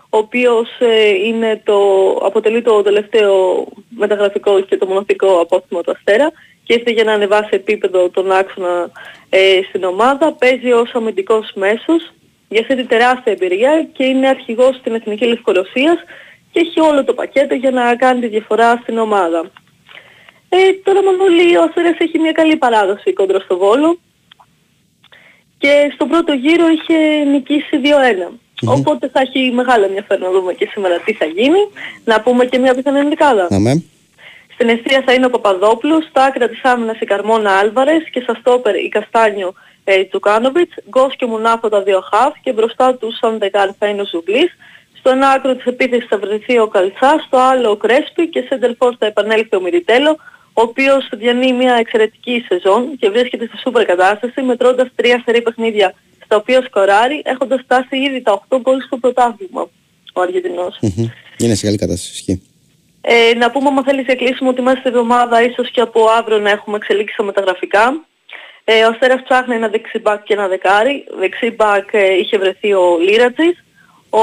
ο 0.09 0.17
οποίος 0.17 0.69
ε, 0.79 1.07
είναι 1.07 1.61
το, 1.63 1.79
αποτελεί 2.11 2.61
το 2.61 2.81
τελευταίο 2.81 3.65
μεταγραφικό 3.89 4.61
και 4.61 4.77
το 4.77 4.85
μοναδικό 4.85 5.39
απόστημα 5.39 5.81
του 5.81 5.91
Αστέρα 5.91 6.31
και 6.63 6.73
ήρθε 6.73 6.91
για 6.91 7.03
να 7.03 7.13
ανεβάσει 7.13 7.49
επίπεδο 7.51 8.09
τον 8.09 8.31
άξονα 8.31 8.89
ε, 9.29 9.59
στην 9.67 9.83
ομάδα. 9.83 10.33
Παίζει 10.33 10.71
ως 10.71 10.91
αμυντικός 10.93 11.51
μέσος 11.55 12.11
για 12.49 12.61
αυτή 12.61 12.75
την 12.75 12.87
τεράστια 12.87 13.31
εμπειρία 13.31 13.87
και 13.93 14.05
είναι 14.05 14.27
αρχηγός 14.27 14.75
στην 14.75 14.93
Εθνική 14.95 15.25
Λευκορωσίας 15.25 15.97
και 16.51 16.59
έχει 16.59 16.79
όλο 16.79 17.03
το 17.03 17.13
πακέτο 17.13 17.55
για 17.55 17.71
να 17.71 17.95
κάνει 17.95 18.19
τη 18.19 18.27
διαφορά 18.27 18.79
στην 18.81 18.97
ομάδα. 18.97 19.51
Ε, 20.49 20.57
τώρα 20.83 21.03
Μανώλη 21.03 21.57
ο 21.57 21.63
Αστέρας 21.63 21.97
έχει 21.97 22.19
μια 22.19 22.31
καλή 22.31 22.55
παράδοση 22.55 23.13
κόντρα 23.13 23.39
στο 23.39 23.57
Βόλο. 23.57 23.99
και 25.57 25.91
στον 25.93 26.07
πρώτο 26.07 26.33
γύρο 26.33 26.67
είχε 26.67 27.23
νικήσει 27.23 27.81
2-1. 28.29 28.31
Οπότε 28.65 29.09
θα 29.09 29.19
έχει 29.19 29.51
μεγάλο 29.51 29.85
ενδιαφέρον 29.85 30.31
να 30.31 30.39
δούμε 30.39 30.53
και 30.53 30.67
σήμερα 30.71 30.99
τι 30.99 31.13
θα 31.13 31.25
γίνει. 31.25 31.59
Να 32.03 32.21
πούμε 32.21 32.45
και 32.45 32.57
μια 32.57 32.75
πιθανή 32.75 32.99
ενδικάδα. 32.99 33.47
Αμέ. 33.49 33.83
Στην 34.53 34.69
αιστεία 34.69 35.03
θα 35.05 35.13
είναι 35.13 35.25
ο 35.25 35.29
Παπαδόπουλος, 35.29 36.05
στα 36.09 36.23
άκρα 36.23 36.47
της 36.47 36.63
άμυνας 36.63 36.99
η 36.99 37.05
Καρμόνα 37.05 37.51
Άλβαρες 37.51 38.09
και 38.11 38.19
στα 38.19 38.35
στόπερ 38.39 38.75
η 38.75 38.89
Καστάνιο 38.89 39.53
ε, 39.89 40.03
Τσουκάνοβιτς, 40.03 40.75
Γκος 40.89 41.15
και 41.15 41.25
Μουνάφο 41.25 41.69
τα 41.69 41.81
δύο 41.83 42.01
χαφ 42.11 42.33
και 42.41 42.53
μπροστά 42.53 42.95
του 42.95 43.11
σαν 43.19 43.37
δεκάρ 43.37 43.69
θα 43.79 43.87
είναι 43.87 44.01
ο 44.01 44.05
Ζουγλής. 44.05 44.51
Στο 44.99 45.09
ένα 45.09 45.29
άκρο 45.29 45.55
της 45.55 45.65
επίθεσης 45.65 46.07
θα 46.09 46.17
βρεθεί 46.17 46.59
ο 46.59 46.67
Καλτσάς, 46.67 47.23
στο 47.27 47.37
άλλο 47.37 47.69
ο 47.69 47.75
Κρέσπη 47.75 48.29
και 48.29 48.41
σε 48.47 48.55
Ντελφόρ 48.55 48.95
θα 48.99 49.05
επανέλθει 49.05 49.55
ο 49.55 49.61
Μυριτέλο, 49.61 50.11
ο 50.53 50.61
οποίος 50.61 51.09
διανύει 51.11 51.53
μια 51.53 51.73
εξαιρετική 51.73 52.45
σεζόν 52.47 52.97
και 52.99 53.09
βρίσκεται 53.09 53.45
στη 53.45 53.57
σούπερ 53.57 53.85
κατάσταση 53.85 54.41
μετρώντας 54.41 54.87
τρία 54.95 55.21
σερή 55.25 55.41
παιχνίδια 55.41 55.93
στα 56.25 56.35
οποία 56.35 56.61
σκοράρει 56.61 57.21
έχοντας 57.25 57.61
φτάσει 57.63 57.97
ήδη 57.97 58.21
τα 58.21 58.43
8 58.49 58.57
γκολ 58.61 58.81
στο 58.81 58.97
πρωτάθλημα 58.97 59.69
ο 60.13 60.21
Αργεντινός. 60.21 60.77
Μμμ. 60.81 61.07
Είναι 61.37 61.55
σε 61.55 61.65
καλή 61.65 61.77
κατάσταση. 61.77 62.11
Ισχύει. 62.11 62.41
Ε, 63.01 63.33
να 63.33 63.51
πούμε, 63.51 63.67
άμα 63.67 63.83
θέλεις 63.83 64.05
κλείσουμε 64.17 64.49
ότι 64.49 64.61
μέσα 64.61 64.79
στη 64.79 64.89
εβδομάδα 64.89 65.43
ίσως 65.43 65.71
και 65.71 65.81
από 65.81 66.05
αύριο 66.17 66.37
να 66.39 66.49
έχουμε 66.49 66.75
εξελίξει 66.77 67.13
στα 67.13 67.23
μεταγραφικά. 67.23 68.05
Ε, 68.69 68.83
ο 68.83 68.89
Αστέρας 68.89 69.21
ψάχνει 69.23 69.55
ένα 69.55 69.67
δεξιμπάκ 69.67 70.23
και 70.23 70.33
ένα 70.33 70.47
δεκάρι. 70.47 71.05
Δεξιμπάκ 71.19 71.93
ε, 71.93 72.13
είχε 72.13 72.37
βρεθεί 72.37 72.73
ο 72.73 72.97
Λίρατζης. 72.99 73.63
Ο 74.09 74.19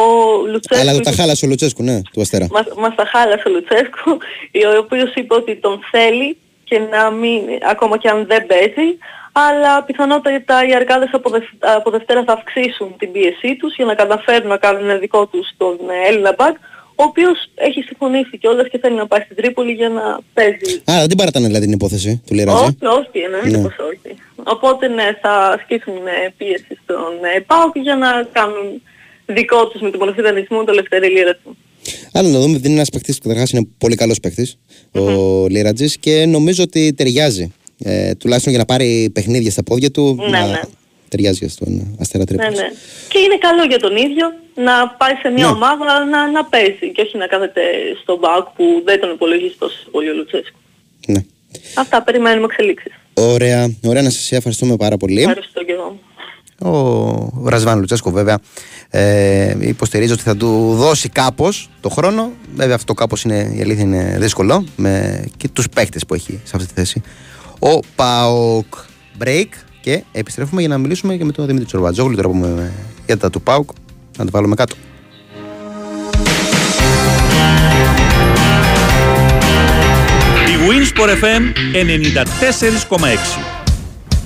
Λουτσέσκου... 0.50 0.88
Αλλά 0.88 0.92
το 0.92 1.00
τα 1.00 1.12
χάλασε 1.12 1.44
ο 1.44 1.48
Λουτσέσκου, 1.48 1.82
ναι, 1.82 2.00
του 2.12 2.20
Αστέρα. 2.20 2.46
Μας, 2.50 2.66
μας 2.76 2.94
τα 2.94 3.04
χάλασε 3.04 3.42
ο 3.48 3.50
Λουτσέσκου, 3.50 4.10
ο 4.74 4.78
οποίος 4.78 5.14
είπε 5.14 5.34
ότι 5.34 5.56
τον 5.56 5.80
θέλει 5.90 6.36
και 6.64 6.78
να 6.78 7.10
μην, 7.10 7.40
ακόμα 7.70 7.98
και 7.98 8.08
αν 8.08 8.26
δεν 8.26 8.46
παίζει, 8.46 8.88
αλλά 9.32 9.82
πιθανότατα 9.82 10.66
οι 10.66 10.74
αρκάδες 10.74 11.08
από, 11.12 11.30
Δευ- 11.30 11.64
από 11.76 11.90
Δευτέρα 11.90 12.24
θα 12.24 12.32
αυξήσουν 12.32 12.94
την 12.98 13.12
πίεσή 13.12 13.56
τους 13.56 13.74
για 13.74 13.84
να 13.84 13.94
καταφέρουν 13.94 14.48
να 14.48 14.56
κάνουν 14.56 14.98
δικό 14.98 15.26
τους 15.26 15.48
τον 15.56 15.78
ε, 15.90 16.08
Έλληνα 16.08 16.34
Μπακ, 16.38 16.56
ο 16.96 17.02
οποίος 17.10 17.36
έχει 17.54 17.80
συμφωνήσει 17.82 18.38
κιόλας 18.38 18.68
και 18.70 18.78
θέλει 18.78 18.96
να 18.96 19.06
πάει 19.06 19.20
στην 19.20 19.36
Τρίπολη 19.36 19.72
για 19.72 19.88
να 19.88 20.18
παίζει. 20.34 20.72
Άρα 20.84 20.98
δεν 20.98 21.08
την 21.08 21.16
παρατάνε 21.16 21.46
δηλαδή 21.46 21.64
την 21.64 21.74
υπόθεση 21.74 22.22
του 22.26 22.34
Λίρατζη. 22.34 22.62
Όχι, 22.64 22.76
όχι, 22.98 23.18
εννοείται 23.26 23.56
Ναι. 23.56 23.62
πως 23.62 23.76
όχι. 23.90 24.16
Οπότε 24.54 24.88
ναι, 24.88 25.06
θα 25.22 25.32
ασκήσουν 25.56 25.94
ε, 26.06 26.32
πίεση 26.36 26.78
στον 26.82 27.12
ε, 27.36 27.40
ΠΑΟΚ 27.40 27.78
για 27.78 27.96
να 27.96 28.08
κάνουν 28.32 28.82
δικό 29.26 29.68
τους 29.68 29.80
με 29.80 29.90
τον 29.90 30.00
μορφή 30.00 30.22
δανεισμού 30.22 30.64
το 30.64 30.72
Λευτέρη 30.72 31.08
Λίρα 31.10 31.34
του. 31.42 31.56
Άλλο 32.12 32.28
να 32.28 32.38
δούμε, 32.40 32.52
δεν 32.58 32.64
είναι 32.70 32.74
ένας 32.74 32.90
παίχτη 32.90 33.12
που 33.12 33.18
καταρχάς 33.22 33.50
είναι 33.50 33.66
πολύ 33.78 33.94
καλός 33.94 34.20
παίχτη, 34.20 34.48
ο 34.92 35.46
Λίρατζη, 35.48 35.98
και 35.98 36.26
νομίζω 36.26 36.62
ότι 36.62 36.92
ταιριάζει. 36.92 37.52
Ε, 37.78 38.14
τουλάχιστον 38.14 38.52
για 38.52 38.60
να 38.60 38.66
πάρει 38.66 39.10
παιχνίδια 39.14 39.50
στα 39.50 39.62
πόδια 39.62 39.90
του. 39.90 40.16
Ναι, 40.20 40.38
να 40.38 40.46
ναι. 40.46 40.60
Ταιριάζει 41.14 41.48
στον 41.48 41.96
Αστέρα 42.00 42.24
Ναι, 42.24 42.28
Τρίπολης. 42.30 42.58
ναι. 42.60 42.68
Και 43.08 43.18
είναι 43.18 43.38
καλό 43.46 43.62
για 43.64 43.78
τον 43.78 43.96
ίδιο 43.96 44.26
να 44.54 44.74
πάει 44.88 45.14
σε 45.22 45.28
μια 45.36 45.46
Ναι. 45.46 45.52
ομάδα 45.52 46.04
να, 46.12 46.30
να 46.30 46.44
παίζει 46.44 46.86
και 46.94 47.00
όχι 47.06 47.16
να 47.18 47.26
κάθεται 47.26 47.60
στον 48.02 48.16
μπακ 48.18 48.44
που 48.56 48.64
δεν 48.84 49.00
τον 49.00 49.10
υπολογίζει 49.10 49.54
τόσο 49.58 49.76
πολύ 49.90 50.08
ο 50.10 50.14
Λουτσέσκου. 50.14 50.58
Ναι. 51.06 51.20
Αυτά 51.74 52.02
περιμένουμε 52.02 52.44
εξελίξεις. 52.50 52.92
Ωραία, 53.14 53.74
ωραία 53.84 54.02
να 54.02 54.10
σας 54.10 54.32
ευχαριστούμε 54.32 54.76
πάρα 54.76 54.96
πολύ. 54.96 55.20
Ευχαριστώ 55.20 55.64
και 55.64 55.72
εγώ. 55.72 55.98
Ο 56.72 57.48
Ρασβάν 57.48 57.78
Λουτσέσκο 57.78 58.10
βέβαια 58.10 58.38
ε, 58.90 59.56
υποστηρίζει 59.60 60.12
ότι 60.12 60.22
θα 60.22 60.36
του 60.36 60.74
δώσει 60.74 61.08
κάπως 61.08 61.70
το 61.80 61.88
χρόνο. 61.88 62.32
Βέβαια 62.54 62.74
αυτό 62.74 62.94
κάπως 62.94 63.22
είναι, 63.22 63.52
η 63.56 63.60
αλήθεια 63.60 63.82
είναι 63.82 64.16
δύσκολο 64.20 64.66
με 64.76 65.24
και 65.36 65.48
τους 65.48 65.68
παίχτες 65.68 66.06
που 66.06 66.14
έχει 66.14 66.40
σε 66.44 66.52
αυτή 66.56 66.68
τη 66.68 66.74
θέση. 66.74 67.02
Ο 67.58 67.78
Πάοκ 67.96 68.74
Break 69.24 69.48
και 69.84 70.02
επιστρέφουμε 70.12 70.60
για 70.60 70.68
να 70.68 70.78
μιλήσουμε 70.78 71.16
και 71.16 71.24
με 71.24 71.32
τον 71.32 71.46
Δημήτρη 71.46 71.66
Τσορβατζόγλου 71.66 72.16
τώρα 72.16 72.28
που 72.28 72.34
πούμε 72.34 72.72
για 73.06 73.16
τα 73.16 73.30
του 73.30 73.42
Πάοκ 73.42 73.70
να 74.18 74.24
το 74.24 74.30
βάλουμε 74.30 74.54
κάτω. 74.54 74.74
Η 80.46 80.54
Winsport 80.68 81.08
FM 81.08 81.42
94,6 82.98 83.06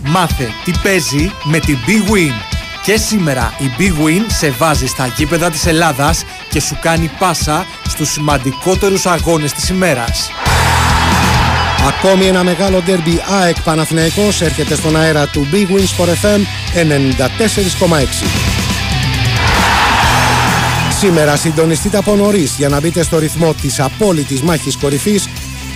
Μάθε 0.05 0.49
τι 0.65 0.73
παίζει 0.83 1.33
με 1.45 1.59
την 1.59 1.77
Big 1.87 2.13
Win. 2.13 2.35
Και 2.85 2.97
σήμερα 2.97 3.53
η 3.59 3.71
Big 3.79 4.07
Win 4.07 4.25
σε 4.29 4.51
βάζει 4.51 4.87
στα 4.87 5.07
γήπεδα 5.07 5.51
της 5.51 5.67
Ελλάδας 5.67 6.25
και 6.51 6.61
σου 6.61 6.79
κάνει 6.81 7.11
πάσα 7.19 7.67
στους 7.89 8.11
σημαντικότερους 8.11 9.07
αγώνες 9.07 9.53
της 9.53 9.69
ημέρας. 9.69 10.31
Ακόμη 11.87 12.25
ένα 12.25 12.45
μεγάλο 12.45 12.83
ντέρμπι 12.83 13.23
ΑΕΚ 13.41 13.63
Παναθηναϊκός 13.63 14.41
έρχεται 14.41 14.75
στον 14.75 14.97
αέρα 14.97 15.27
του 15.27 15.47
Big 15.53 15.67
Win 15.75 16.05
Sport 16.05 16.09
FM 16.09 16.41
94,6. 17.89 18.49
Σήμερα 20.99 21.37
συντονιστείτε 21.37 21.97
από 21.97 22.17
νωρίς 22.17 22.55
για 22.57 22.69
να 22.69 22.81
μπείτε 22.81 23.03
στο 23.03 23.19
ρυθμό 23.19 23.55
της 23.55 23.81
απόλυτης 23.81 24.43
μάχης 24.43 24.77
κορυφής 24.77 25.29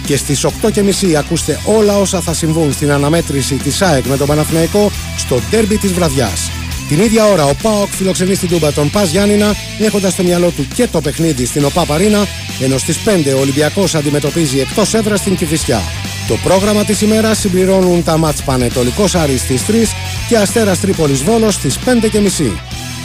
και 0.07 0.17
στις 0.17 0.47
8.30 0.63 1.13
ακούστε 1.19 1.61
όλα 1.65 1.99
όσα 1.99 2.21
θα 2.21 2.35
συμβούν 2.35 2.73
στην 2.73 2.93
αναμέτρηση 2.93 3.55
της 3.55 3.83
ΑΕΚ 3.83 4.07
με 4.07 4.17
τον 4.17 4.27
Παναθηναϊκό 4.27 4.91
στο 5.17 5.41
ντέρμπι 5.51 5.77
της 5.77 5.93
βραδιάς. 5.93 6.51
Την 6.93 7.01
ίδια 7.01 7.25
ώρα 7.25 7.45
ο 7.45 7.55
ΠΑΟΚ 7.63 7.89
φιλοξενεί 7.89 8.35
στην 8.35 8.49
Τούμπα 8.49 8.73
τον 8.73 8.91
Πας 8.91 9.11
Γιάννηνα 9.11 9.55
έχοντας 9.79 10.13
στο 10.13 10.23
μυαλό 10.23 10.51
του 10.51 10.67
και 10.75 10.87
το 10.87 11.01
παιχνίδι 11.01 11.47
στην 11.47 11.65
ΟΠΑ 11.65 11.85
Παρίνα 11.85 12.27
ενώ 12.61 12.79
στις 12.79 12.99
5 13.05 13.35
ο 13.37 13.41
Ολυμπιακός 13.41 13.95
αντιμετωπίζει 13.95 14.59
εκτός 14.59 14.95
έδρας 14.95 15.19
στην 15.19 15.37
Κηφισιά. 15.37 15.83
Το 16.29 16.37
πρόγραμμα 16.43 16.85
της 16.85 17.01
ημέρας 17.01 17.39
συμπληρώνουν 17.39 18.03
τα 18.05 18.17
μάτς 18.19 18.43
Πανετολικός 18.43 19.15
Άρης 19.15 19.41
στις 19.41 19.63
3 19.63 19.95
και 20.29 20.37
Αστέρας 20.37 20.81
Τρίπολης 20.81 21.23
Βόλος 21.23 21.55
στις 21.55 21.79
5.30. 21.79 22.57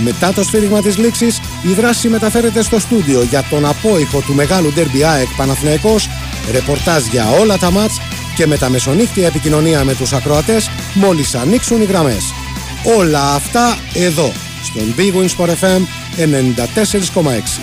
Μετά 0.04 0.34
το 0.34 0.44
σφύριγμα 0.44 0.82
της 0.82 0.98
λήξης, 0.98 1.42
η 1.62 1.74
δράση 1.74 2.08
μεταφέρεται 2.08 2.64
στο 2.64 2.80
στούντιο 2.80 3.22
για 3.22 3.44
τον 3.50 3.66
απόϊχο 3.66 4.20
του 4.20 4.34
μεγάλου 4.34 4.74
ντέρμπι 4.74 5.04
ΑΕΚ 5.04 5.28
Παναθηναϊκός, 5.38 6.10
ρεπορτάζ 6.52 7.06
για 7.06 7.30
όλα 7.30 7.58
τα 7.58 7.72
μάτς 7.72 8.02
και 8.36 8.48
με 8.48 8.58
τα 8.58 8.70
μεσονύχτια 8.70 9.28
επικοινωνία 9.28 9.84
με 9.84 9.94
τους 9.96 10.14
ακροατές 10.14 10.70
μόλις 10.94 11.36
ανοίξουν 11.36 11.82
οι 11.82 11.86
γραμμές. 11.86 12.34
Όλα 12.84 13.34
αυτά 13.34 13.78
εδώ, 13.94 14.32
στον 14.64 14.96
Big 14.98 15.14
Win 15.14 15.28
Sport 15.38 15.50
FM 15.50 15.82
94,6. 16.18 17.62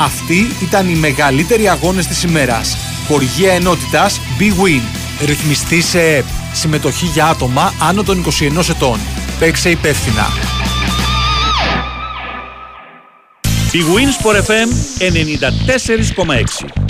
Αυτοί 0.00 0.50
ήταν 0.62 0.88
οι 0.88 0.94
μεγαλύτεροι 0.94 1.68
αγώνες 1.68 2.06
της 2.06 2.22
ημέρας. 2.22 2.76
Χοργία 3.06 3.52
ενότητας 3.52 4.20
Big 4.38 4.64
Win. 4.64 4.82
Ρυθμιστή 5.26 5.82
σε 5.82 6.00
ΕΠ. 6.00 6.24
Συμμετοχή 6.52 7.06
για 7.06 7.26
άτομα 7.26 7.72
άνω 7.78 8.02
των 8.02 8.18
21 8.18 8.68
ετών. 8.68 8.98
Παίξε 9.38 9.70
υπεύθυνα. 9.70 10.26
Η 13.72 13.80
Winsport 13.94 14.36
FM 14.36 14.68
94,6 14.98 16.87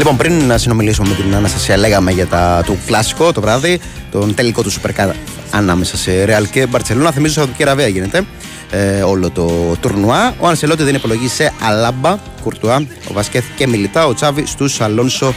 Λοιπόν, 0.00 0.16
πριν 0.16 0.46
να 0.46 0.58
συνομιλήσουμε 0.58 1.08
με 1.08 1.14
την 1.14 1.34
Αναστασία, 1.34 1.76
λέγαμε 1.76 2.10
για 2.10 2.26
τα, 2.26 2.62
το 2.66 2.76
κλασικό 2.86 3.32
το 3.32 3.40
βράδυ, 3.40 3.80
τον 4.10 4.34
τελικό 4.34 4.62
του 4.62 4.72
Super 4.72 4.88
Cup 5.00 5.10
ανάμεσα 5.50 5.96
σε 5.96 6.24
Real 6.24 6.46
και 6.50 6.66
Barcelona. 6.72 7.10
Θυμίζω 7.12 7.34
Σαββατοκύριακο 7.34 7.64
Ραβέα 7.64 7.88
γίνεται 7.88 8.24
ε, 8.70 9.02
όλο 9.02 9.30
το 9.30 9.76
τουρνουά. 9.80 10.34
Ο 10.38 10.46
Ανσελότη 10.46 10.82
δεν 10.82 10.94
υπολογίζει 10.94 11.34
σε 11.34 11.52
Αλάμπα, 11.60 12.18
Κουρτουά, 12.42 12.86
ο 13.08 13.12
Βασκέθ 13.12 13.44
και 13.56 13.66
Μιλιτά, 13.66 14.06
ο 14.06 14.14
Τσάβη 14.14 14.46
στους 14.46 14.80
Αλόνσο. 14.80 15.34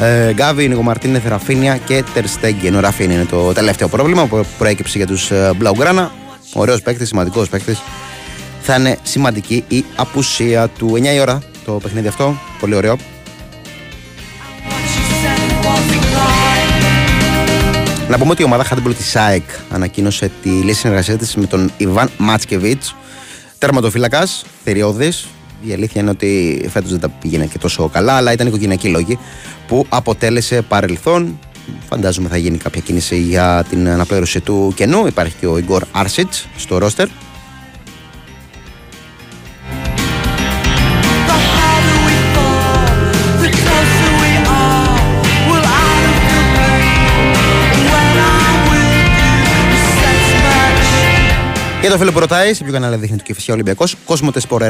Ε, 0.00 0.32
Γκάβι, 0.32 0.68
Νίκο 0.68 0.82
Μαρτίνε, 0.82 1.22
Ραφίνια 1.26 1.76
και 1.76 2.04
Τερστέγγεν. 2.14 2.74
Ο 2.74 2.80
Ραφίνια 2.80 3.16
είναι 3.16 3.24
το 3.24 3.52
τελευταίο 3.52 3.88
πρόβλημα 3.88 4.26
που 4.26 4.46
προέκυψε 4.58 4.98
για 4.98 5.06
τους 5.06 5.30
Μπλαουγκράνα. 5.56 6.12
Ωραίος 6.52 6.82
παίκτης, 6.82 7.08
σημαντικός 7.08 7.48
παίκτης. 7.48 7.82
Θα 8.62 8.74
είναι 8.74 8.98
σημαντική 9.02 9.64
η 9.68 9.84
απουσία 9.96 10.68
του 10.68 10.92
9 10.96 11.14
η 11.14 11.20
ώρα 11.20 11.42
το 11.64 11.72
παιχνίδι 11.72 12.08
αυτό. 12.08 12.36
Πολύ 12.60 12.74
ωραίο. 12.74 13.15
Να 18.08 18.18
πούμε 18.18 18.30
ότι 18.30 18.42
η 18.42 18.44
ομάδα 18.44 18.64
Handball 18.70 18.94
της 18.96 19.16
ΑΕΚ 19.16 19.42
ανακοίνωσε 19.70 20.30
τη 20.42 20.48
λύση 20.48 20.78
συνεργασίας 20.78 21.18
της 21.18 21.34
με 21.34 21.46
τον 21.46 21.70
Ιβάν 21.76 22.10
Μάτσκεβιτς, 22.18 22.94
τερματοφύλακας, 23.58 24.44
θηριώδης. 24.64 25.26
Η 25.62 25.72
αλήθεια 25.72 26.00
είναι 26.00 26.10
ότι 26.10 26.64
φέτος 26.72 26.90
δεν 26.90 27.00
τα 27.00 27.08
πήγαινε 27.08 27.46
και 27.46 27.58
τόσο 27.58 27.88
καλά, 27.88 28.12
αλλά 28.12 28.32
ήταν 28.32 28.46
οικογενειακοί 28.46 28.88
λόγοι 28.88 29.18
που 29.66 29.86
αποτέλεσε 29.88 30.62
παρελθόν. 30.62 31.38
Φαντάζομαι 31.88 32.28
θα 32.28 32.36
γίνει 32.36 32.56
κάποια 32.56 32.80
κίνηση 32.80 33.16
για 33.18 33.64
την 33.68 33.88
αναπλήρωση 33.88 34.40
του 34.40 34.72
κενού. 34.76 35.06
Υπάρχει 35.06 35.34
και 35.40 35.46
ο 35.46 35.58
Ιγκόρ 35.58 35.82
Άρσιτς 35.92 36.46
στο 36.56 36.78
ρόστερ. 36.78 37.08
Για 51.86 51.94
το 51.94 52.00
φίλο 52.00 52.12
που 52.12 52.20
ρωτάει, 52.20 52.54
σε 52.54 52.62
ποιο 52.62 52.72
κανάλι 52.72 52.96
δείχνει 52.96 53.16
το 53.16 53.22
Κηφισιά 53.22 53.54
Ολυμπιακός, 53.54 53.96
Κόσμοτε 54.04 54.40
Σπορ 54.40 54.62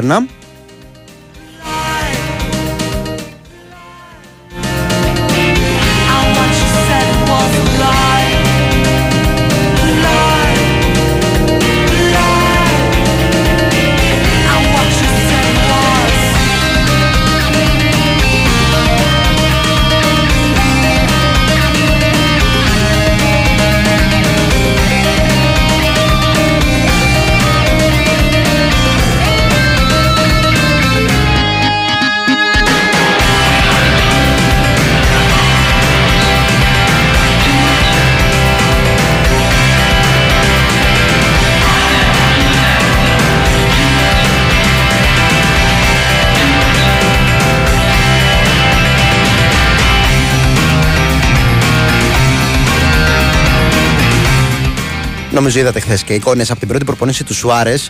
Νομίζω 55.47 55.65
είδατε 55.65 55.79
χθες 55.79 56.03
και 56.03 56.13
εικόνες 56.13 56.49
από 56.51 56.59
την 56.59 56.67
πρώτη 56.67 56.85
προπονήση 56.85 57.23
του 57.23 57.33
Σουάρες 57.33 57.89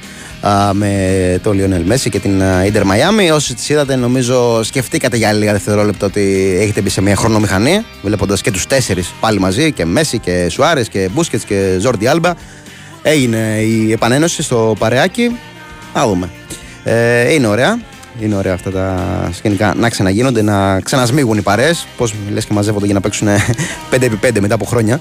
με 0.73 1.39
το 1.43 1.51
Λιονέλ 1.51 1.83
Μέση 1.85 2.09
και 2.09 2.19
την 2.19 2.41
Ιντερ 2.65 2.83
Μαϊάμι. 2.85 3.31
Όσοι 3.31 3.55
τις 3.55 3.69
είδατε, 3.69 3.95
νομίζω 3.95 4.63
σκεφτήκατε 4.63 5.17
για 5.17 5.33
λίγα 5.33 5.51
δευτερόλεπτα 5.51 6.05
ότι 6.05 6.57
έχετε 6.61 6.81
μπει 6.81 6.89
σε 6.89 7.01
μια 7.01 7.15
χρονομηχανή, 7.15 7.85
βλέποντας 8.01 8.41
και 8.41 8.51
τους 8.51 8.67
τέσσερις 8.67 9.13
πάλι 9.19 9.39
μαζί, 9.39 9.71
και 9.71 9.85
Μέση 9.85 10.17
και 10.17 10.47
Σουάρες 10.49 10.89
και 10.89 11.09
Μπούσκετς 11.13 11.43
και 11.43 11.77
Ζόρντι 11.79 12.07
Άλμπα. 12.07 12.33
Έγινε 13.01 13.37
η 13.61 13.91
επανένωση 13.91 14.43
στο 14.43 14.75
παρεάκι. 14.79 15.37
Α 15.93 16.01
δούμε. 16.07 16.29
Ε, 16.83 17.33
είναι 17.33 17.47
ωραία. 17.47 17.79
Είναι 18.19 18.35
ωραία 18.35 18.53
αυτά 18.53 18.71
τα 18.71 19.29
σκηνικά 19.33 19.73
να 19.77 19.89
ξαναγίνονται, 19.89 20.41
να 20.41 20.79
ξανασμίγουν 20.79 21.37
οι 21.37 21.41
παρέες. 21.41 21.87
Πώς 21.97 22.13
λες 22.33 22.45
και 22.45 22.53
μαζεύονται 22.53 22.85
για 22.85 22.93
να 22.93 23.01
παίξουν 23.01 23.27
5x5 23.91 24.39
μετά 24.41 24.55
από 24.55 24.65
χρόνια. 24.65 24.99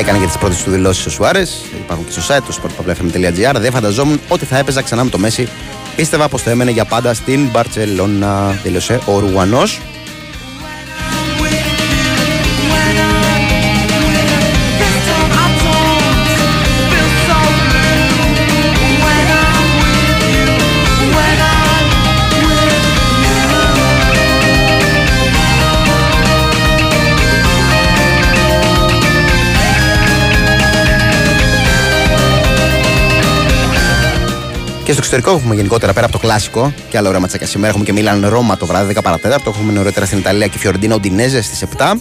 Έκανε 0.00 0.18
και 0.18 0.26
τις 0.26 0.38
πρώτες 0.38 0.62
του 0.62 0.70
δηλώσεις 0.70 1.06
ο 1.06 1.10
Σουάρες. 1.10 1.64
Υπάρχουν 1.74 2.06
και 2.06 2.20
στο 2.20 2.34
site 2.34 2.40
του 2.44 2.54
sportpavlefm.gr. 2.54 3.54
Δεν 3.56 3.72
φανταζόμουν 3.72 4.20
ότι 4.28 4.44
θα 4.44 4.58
έπαιζα 4.58 4.82
ξανά 4.82 5.04
με 5.04 5.10
το 5.10 5.18
Μέση. 5.18 5.48
Πίστευα 5.96 6.28
πως 6.28 6.42
θα 6.42 6.50
έμενε 6.50 6.70
για 6.70 6.84
πάντα 6.84 7.14
στην 7.14 7.48
Μπαρσελόνα. 7.52 8.58
Δήλωσε 8.62 9.00
ο 9.06 9.18
Ρουανός. 9.18 9.80
Και 34.90 34.96
στο 34.96 35.04
εξωτερικό 35.04 35.38
έχουμε 35.38 35.54
γενικότερα 35.54 35.92
πέρα 35.92 36.06
από 36.06 36.14
το 36.14 36.20
κλασικό 36.20 36.72
και 36.88 36.98
άλλα 36.98 37.08
ωραία 37.08 37.20
ματσάκια 37.20 37.46
σήμερα. 37.46 37.68
Έχουμε 37.68 37.84
και 37.84 37.92
Μίλαν 37.92 38.26
Ρώμα 38.28 38.56
το 38.56 38.66
βράδυ 38.66 38.94
10 38.96 39.02
παρατέταρτο. 39.02 39.50
Έχουμε 39.50 39.72
νωρίτερα 39.72 40.06
στην 40.06 40.18
Ιταλία 40.18 40.46
και 40.46 40.58
Φιωρντίνα 40.58 40.94
Οντινέζε 40.94 41.42
στις 41.42 41.64
7. 41.76 41.92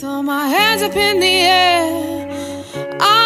Throw 0.00 0.20
my 0.30 0.44
hands 0.54 0.82
up 0.82 0.94
in 0.94 1.16
the 1.24 1.34
air. 1.64 1.84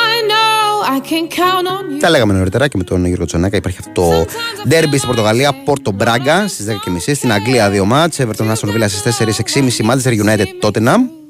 I 0.03 0.13
know 0.31 0.95
I 0.95 0.99
can 1.11 1.25
count 1.39 1.67
on 1.67 1.95
you. 1.95 2.01
Τα 2.01 2.11
λέγαμε 2.11 2.33
νωρίτερα 2.33 2.69
και 2.69 2.77
με 2.77 2.85
τον 2.85 3.05
Γιώργο 3.05 3.25
Τσονάκα. 3.25 3.57
Υπάρχει 3.57 3.79
αυτό 3.81 3.93
το 3.93 4.25
ντέρμπι 4.69 4.97
στην 4.97 5.09
Πορτογαλία, 5.09 5.53
Πόρτο 5.65 5.93
Μπράγκα 5.93 6.49
στις 6.49 6.67
10.30. 6.69 7.15
Στην 7.15 7.33
Αγγλία 7.33 7.71
δύο 7.71 7.85
μάτς, 7.85 8.21
Everton 8.21 8.53
Aston 8.53 8.69
Villa 8.69 8.87
στις 8.89 9.19
4.6.30. 9.55 9.91
Manchester 9.91 10.25
United 10.25 10.47
Tottenham. 10.63 11.24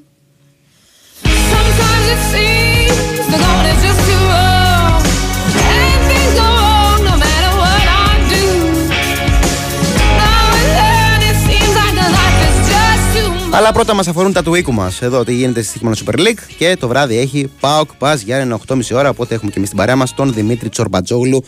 Αλλά 13.56 13.72
πρώτα 13.72 13.94
μας 13.94 14.08
αφορούν 14.08 14.32
τα 14.32 14.42
του 14.42 14.54
οίκου 14.54 14.72
μας. 14.72 15.02
Εδώ 15.02 15.24
τι 15.24 15.34
γίνεται 15.34 15.60
στη 15.60 15.68
Στοιχημένα 15.68 15.96
Super 16.04 16.18
League. 16.18 16.38
Και 16.58 16.76
το 16.80 16.88
βράδυ 16.88 17.16
έχει 17.16 17.50
Πάοκ 17.60 17.94
Πα 17.94 18.14
Γιάννενα 18.14 18.60
8.30 18.66 18.80
ώρα. 18.92 19.08
Οπότε 19.08 19.34
έχουμε 19.34 19.50
και 19.50 19.56
εμείς 19.56 19.68
την 19.68 19.78
παρέα 19.78 19.96
μας 19.96 20.14
τον 20.14 20.32
Δημήτρη 20.32 20.68
Τσορμπατζόγλου. 20.68 21.44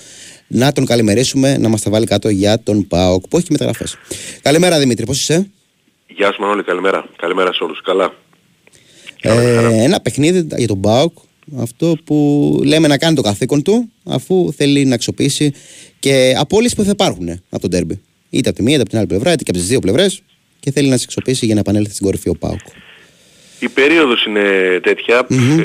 Να 0.47 0.73
τον 0.73 0.85
καλημερίσουμε, 0.87 1.59
να 1.59 1.69
μας 1.69 1.83
τα 1.83 1.91
βάλει 1.91 2.07
κάτω 2.07 2.29
για 2.29 2.63
τον 2.63 2.87
Πάοκ 2.87 3.29
που 3.29 3.37
έχει 3.37 3.47
και 3.47 3.53
μεταγραφές. 3.53 3.97
Καλημέρα 4.43 4.79
Δημήτρη, 4.79 5.07
πώς 5.07 5.21
είσαι; 5.21 5.51
Γεια 6.07 6.33
σου 6.33 6.41
Μανώλη, 6.41 6.63
καλημέρα. 6.63 7.09
Καλημέρα 7.17 7.53
σε 7.53 7.65
όλους. 7.65 7.83
Καλά. 7.83 8.13
Ε, 9.21 9.83
ένα 9.83 10.01
παιχνίδι 10.01 10.47
για 10.57 10.67
τον 10.67 10.81
Πάοκ. 10.81 11.13
Αυτό 11.59 11.97
που 12.05 12.61
λέμε 12.65 12.89
να 12.89 12.99
κάνει 12.99 13.15
το 13.15 13.23
καθήκον 13.23 13.63
του, 13.63 13.91
αφού 14.05 14.53
θέλει 14.57 14.85
να 14.85 14.95
αξιοποιήσει 14.95 15.53
και 15.99 16.35
απόλυσει 16.39 16.75
που 16.75 16.83
θα 16.83 16.91
υπάρχουν 16.91 17.29
από 17.29 17.61
τον 17.61 17.71
τέρμπι. 17.71 18.01
Είτε 18.31 18.49
από 18.49 18.59
τη 18.59 18.65
μία 18.65 18.73
είτε 18.73 18.81
από 18.81 18.91
την 18.91 18.99
άλλη 18.99 19.07
πλευρά, 19.07 19.33
είτε 19.33 19.43
και 19.43 19.51
από 19.51 19.59
τις 19.59 19.69
δύο 19.69 19.81
πλευρές. 19.81 20.23
Και 20.67 20.73
θέλει 20.73 20.89
να 20.89 20.97
σε 20.97 21.03
αξιοποιήσει 21.05 21.47
για 21.47 21.55
να 21.55 21.61
επανέλθει 21.61 21.93
στην 21.93 22.07
κορυφή 22.07 22.29
ο 22.29 22.35
Πάοκ. 22.35 22.61
Η 23.59 23.69
περίοδος 23.69 24.25
είναι 24.25 24.79
τέτοια. 24.83 25.27
Μμμ. 25.29 25.59
Ε, 25.59 25.64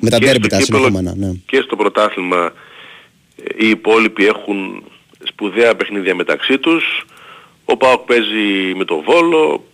Με 0.00 0.10
τα 0.10 0.18
και 0.18 0.24
ντέρμπι 0.24 0.44
στο 0.44 0.56
τα 0.56 0.62
κύπελλο 0.62 0.84
συνεχόμενα. 0.84 1.14
Ναι. 1.16 1.32
Και 1.46 1.60
στο 1.64 1.76
πρωτάθλημα 1.76 2.52
ε, 3.36 3.64
οι 3.64 3.68
υπόλοιποι 3.68 4.26
έχουν 4.26 4.84
σπουδαία 5.28 5.74
παιχνίδια 5.76 6.14
μεταξύ 6.14 6.58
τους. 6.58 7.06
Ο 7.64 7.76
ΠΑΟΚ 7.76 8.00
παίζει 8.00 8.74
με 8.76 8.84
το 8.84 9.02
Βόλο. 9.06 9.64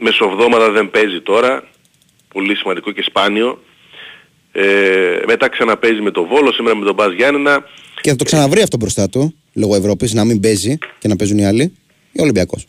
Μεσοβδόματα 0.00 0.70
δεν 0.70 0.90
παίζει 0.90 1.20
τώρα. 1.20 1.68
Πολύ 2.32 2.56
σημαντικό 2.56 2.90
και 2.92 3.02
σπάνιο. 3.02 3.62
Ε, 4.52 4.64
μετά 5.26 5.48
ξαναπέζει 5.48 6.00
με 6.00 6.10
το 6.10 6.24
Βόλο, 6.24 6.52
σήμερα 6.52 6.76
με 6.76 6.84
τον 6.84 6.94
Μπας 6.94 7.12
Γιάννενα. 7.12 7.64
Και 8.00 8.10
θα 8.10 8.16
το 8.16 8.24
ξαναβρει 8.24 8.62
αυτό 8.62 8.76
μπροστά 8.76 9.08
του, 9.08 9.34
λόγω 9.52 9.74
Ευρώπης, 9.74 10.12
να 10.12 10.24
μην 10.24 10.40
παίζει 10.40 10.78
και 10.98 11.08
να 11.08 11.16
παίζουν 11.16 11.38
οι 11.38 11.46
άλλοι. 11.46 11.72
Ή 12.12 12.20
Ολυμπιακός, 12.20 12.66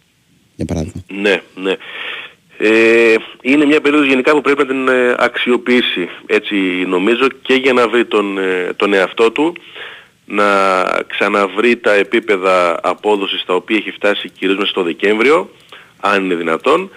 για 0.60 0.66
παράδειγμα. 0.66 1.02
Ναι, 1.08 1.42
ναι. 1.56 1.76
Ε, 2.58 3.16
είναι 3.42 3.66
μια 3.66 3.82
περίοδος 3.82 4.08
γενικά 4.08 4.32
που 4.32 4.42
πρέπει 4.42 4.60
να 4.60 4.68
την 4.68 4.88
ε, 4.88 5.16
αξιοποιήσει, 5.18 6.10
έτσι 6.26 6.56
νομίζω, 6.88 7.28
και 7.42 7.54
για 7.54 7.74
να 7.74 7.88
βρει 7.88 8.06
τον, 8.06 8.38
ε, 8.38 8.74
τον 8.76 8.94
εαυτό 8.94 9.32
του, 9.32 9.56
να 10.26 10.46
ξαναβρει 11.08 11.78
τα 11.78 11.94
επίπεδα 11.94 12.80
απόδοσης 12.84 13.44
τα 13.46 13.54
οποία 13.56 13.78
έχει 13.78 13.92
φτάσει 13.92 14.30
κυρίως 14.30 14.58
μέσα 14.58 14.70
στο 14.70 14.84
Δεκέμβριο, 14.84 15.50
αν 16.00 16.24
είναι 16.24 16.36
δυνατόν, 16.36 16.90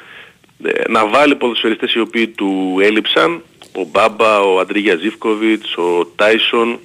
ε, 0.63 0.89
να 0.89 1.07
βάλει 1.07 1.35
ποδοσφαιριστές 1.35 1.95
οι 1.95 2.01
οποίοι 2.01 2.29
του 2.29 2.79
έλειψαν, 2.83 3.43
ο 3.73 3.85
Μπάμπα, 3.91 4.41
ο 4.41 4.59
Αντρίγια 4.59 4.97
Ζίβκοβιτς, 4.97 5.77
ο 5.77 6.07
Τάισον, 6.17 6.79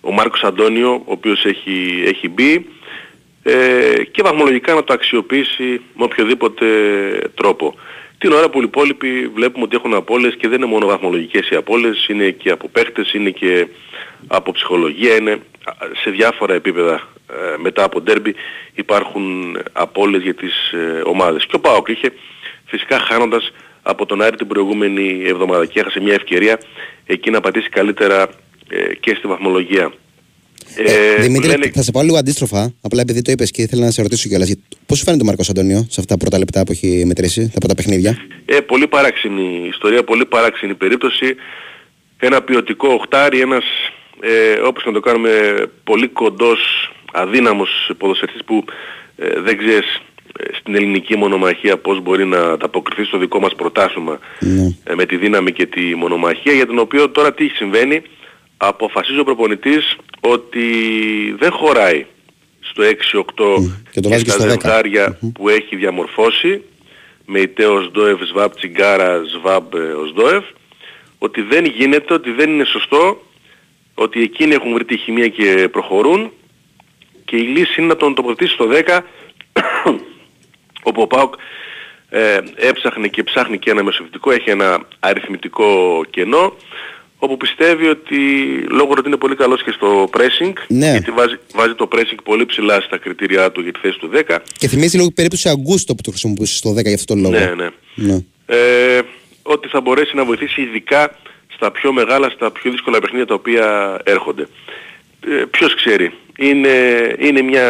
ο 0.00 0.12
Μάρκος 0.12 0.42
Αντώνιο, 0.42 0.92
ο 0.92 1.12
οποίος 1.12 1.44
έχει, 1.44 2.02
έχει 2.06 2.28
μπει, 2.28 2.66
ε, 3.50 4.04
και 4.04 4.22
βαθμολογικά 4.22 4.74
να 4.74 4.84
το 4.84 4.92
αξιοποιήσει 4.92 5.80
με 5.94 6.04
οποιοδήποτε 6.04 6.66
τρόπο. 7.34 7.74
Την 8.18 8.32
ώρα 8.32 8.50
που 8.50 8.58
οι 8.58 8.64
υπόλοιποι 8.64 9.26
βλέπουμε 9.34 9.64
ότι 9.64 9.76
έχουν 9.76 9.94
απώλειες 9.94 10.36
και 10.36 10.48
δεν 10.48 10.58
είναι 10.58 10.70
μόνο 10.70 10.86
βαθμολογικές 10.86 11.50
οι 11.50 11.56
απώλειες, 11.56 12.06
είναι 12.08 12.30
και 12.30 12.50
από 12.50 12.68
παίχτες, 12.68 13.12
είναι 13.12 13.30
και 13.30 13.66
από 14.26 14.52
ψυχολογία, 14.52 15.16
είναι 15.16 15.40
σε 16.02 16.10
διάφορα 16.10 16.54
επίπεδα 16.54 17.08
ε, 17.28 17.56
μετά 17.58 17.84
από 17.84 18.00
ντέρμπι 18.00 18.34
υπάρχουν 18.74 19.56
απώλειες 19.72 20.22
για 20.22 20.34
τις 20.34 20.70
ε, 20.72 21.02
ομάδες. 21.04 21.46
Και 21.46 21.56
ο 21.56 21.60
ΠΑΟΚ 21.60 21.88
είχε 21.88 22.12
φυσικά 22.66 22.98
χάνοντας 22.98 23.52
από 23.82 24.06
τον 24.06 24.22
Άρη 24.22 24.36
την 24.36 24.46
προηγούμενη 24.46 25.22
εβδομάδα 25.26 25.66
και 25.66 25.80
έχασε 25.80 26.00
μια 26.00 26.14
ευκαιρία 26.14 26.60
εκεί 27.06 27.30
να 27.30 27.40
πατήσει 27.40 27.68
καλύτερα 27.68 28.28
ε, 28.68 28.94
και 28.94 29.14
στη 29.14 29.26
βαθμολογία. 29.26 29.92
Ε, 30.76 31.22
Δημήτρη, 31.22 31.70
θα 31.74 31.82
σε 31.82 31.90
πάω 31.90 32.02
λίγο 32.02 32.16
αντίστροφα. 32.16 32.72
Απλά 32.80 33.00
επειδή 33.00 33.22
το 33.22 33.32
είπες 33.32 33.50
και 33.50 33.62
ήθελα 33.62 33.84
να 33.84 33.90
σε 33.90 34.02
ρωτήσω 34.02 34.28
κιόλας. 34.28 34.54
Πώς 34.86 34.98
σου 34.98 35.04
φαίνεται 35.04 35.22
ο 35.22 35.26
Μάρκος 35.26 35.48
Αντώνιο 35.48 35.86
σε 35.88 36.00
αυτά 36.00 36.14
τα 36.14 36.16
πρώτα 36.16 36.38
λεπτά 36.38 36.64
που 36.64 36.72
έχει 36.72 37.04
μετρήσει, 37.06 37.50
τα 37.52 37.58
πρώτα 37.58 37.74
παιχνίδια; 37.74 38.18
Ε, 38.44 38.60
πολύ 38.60 38.86
παράξενη 38.86 39.66
ιστορία, 39.68 40.04
πολύ 40.04 40.26
παράξενη 40.26 40.74
περίπτωση. 40.74 41.34
Ένα 42.18 42.42
ποιοτικό 42.42 42.88
οχτάρι, 42.88 43.40
ένας 43.40 43.64
ε, 44.20 44.60
όπως 44.60 44.84
να 44.84 44.92
το 44.92 45.00
κάνουμε 45.00 45.30
πολύ 45.84 46.08
κοντός, 46.08 46.92
αδύναμος 47.12 47.92
ποδοσφαιριστής 47.98 48.44
που 48.44 48.64
ε, 49.16 49.40
δεν 49.40 49.58
ξέρεις 49.58 50.00
ε, 50.38 50.44
στην 50.60 50.74
ελληνική 50.74 51.16
μονομαχία 51.16 51.76
πώς 51.76 52.00
μπορεί 52.00 52.24
να 52.24 52.38
ανταποκριθεί 52.38 53.04
στο 53.04 53.18
δικό 53.18 53.40
μας 53.40 53.54
πρωτάθλημα 53.54 54.18
ε, 54.84 54.94
με 54.94 55.06
τη 55.06 55.16
δύναμη 55.16 55.52
και 55.52 55.66
τη 55.66 55.94
μονομαχία 55.94 56.52
για 56.52 56.66
τον 56.66 56.78
οποίο 56.78 57.10
τώρα 57.10 57.34
τι 57.34 57.48
συμβαίνει 57.48 58.02
αποφασίζει 58.62 59.18
ο 59.18 59.24
προπονητής 59.24 59.96
ότι 60.20 60.66
δεν 61.38 61.52
χωράει 61.52 62.06
στο 62.60 62.82
6-8 62.82 62.90
και 63.90 64.00
το 64.00 64.00
και 64.00 64.08
βάζει 64.08 64.24
και 64.24 64.30
στα 64.30 64.40
στο 64.40 64.48
10. 64.48 64.48
ζευγάρια 64.48 65.18
που 65.34 65.48
έχει 65.48 65.76
διαμορφώσει 65.76 66.62
με 67.26 67.40
ιτέος 67.40 67.84
Σντόεφ, 67.84 68.20
Σβάμπ, 68.22 68.52
Τσιγκάρα, 68.52 69.22
Σβάμπ, 69.24 69.74
ε, 69.74 69.78
Οσδόεφ 69.78 70.44
ότι 71.18 71.42
δεν 71.42 71.64
γίνεται, 71.64 72.14
ότι 72.14 72.30
δεν 72.30 72.50
είναι 72.50 72.64
σωστό 72.64 73.22
ότι 73.94 74.22
εκείνοι 74.22 74.54
έχουν 74.54 74.72
βρει 74.72 74.84
τη 74.84 74.96
χημεία 74.96 75.28
και 75.28 75.68
προχωρούν 75.72 76.32
και 77.24 77.36
η 77.36 77.42
λύση 77.42 77.74
είναι 77.80 77.88
να 77.88 77.96
τον 77.96 78.14
τοποθετήσει 78.14 78.54
στο 78.54 78.68
10 78.86 79.00
όπου 80.88 81.02
ο 81.02 81.06
ΠΑΟΚ 81.06 81.34
ε, 82.08 82.38
έψαχνε 82.56 83.08
και 83.08 83.22
ψάχνει 83.22 83.58
και 83.58 83.70
ένα 83.70 83.82
μεσοβητικό, 83.82 84.30
έχει 84.30 84.50
ένα 84.50 84.86
αριθμητικό 84.98 86.02
κενό 86.10 86.56
όπου 87.22 87.36
πιστεύει 87.36 87.86
ότι 87.88 88.16
λόγω 88.70 88.90
ότι 88.98 89.06
είναι 89.08 89.16
πολύ 89.16 89.36
καλός 89.36 89.62
και 89.62 89.70
στο 89.70 90.10
pressing 90.16 90.52
Ναι. 90.68 90.90
γιατί 90.90 91.10
βάζει, 91.10 91.34
βάζει 91.54 91.74
το 91.74 91.88
pressing 91.92 92.18
πολύ 92.24 92.46
ψηλά 92.46 92.80
στα 92.80 92.98
κριτήριά 92.98 93.52
του 93.52 93.60
για 93.60 93.72
τη 93.72 93.78
θέση 93.82 93.98
του 93.98 94.10
10 94.28 94.38
Και 94.58 94.68
θυμίζει 94.68 94.96
λίγο 94.96 95.10
περίπτωση 95.10 95.48
Αγκούστο 95.48 95.94
που 95.94 96.02
το 96.02 96.10
χρησιμοποιούσε 96.10 96.56
στο 96.56 96.70
10 96.70 96.82
για 96.82 96.94
αυτόν 96.94 97.22
τον 97.22 97.32
λόγο. 97.32 97.44
ναι, 97.44 97.54
ναι. 97.54 97.68
Ναι. 97.94 98.18
ε, 98.46 99.00
ότι 99.42 99.68
θα 99.68 99.80
μπορέσει 99.80 100.16
να 100.16 100.24
βοηθήσει 100.24 100.60
ειδικά 100.62 101.16
στα 101.54 101.70
πιο 101.70 101.92
μεγάλα, 101.92 102.30
στα 102.30 102.50
πιο 102.50 102.70
δύσκολα 102.70 102.98
παιχνίδια 103.00 103.26
τα 103.26 103.34
οποία 103.34 103.98
έρχονται. 104.04 104.46
Ε, 105.30 105.44
ποιος 105.50 105.74
ξέρει. 105.74 106.12
Είναι, 106.38 106.68
είναι 107.18 107.42
μια 107.42 107.66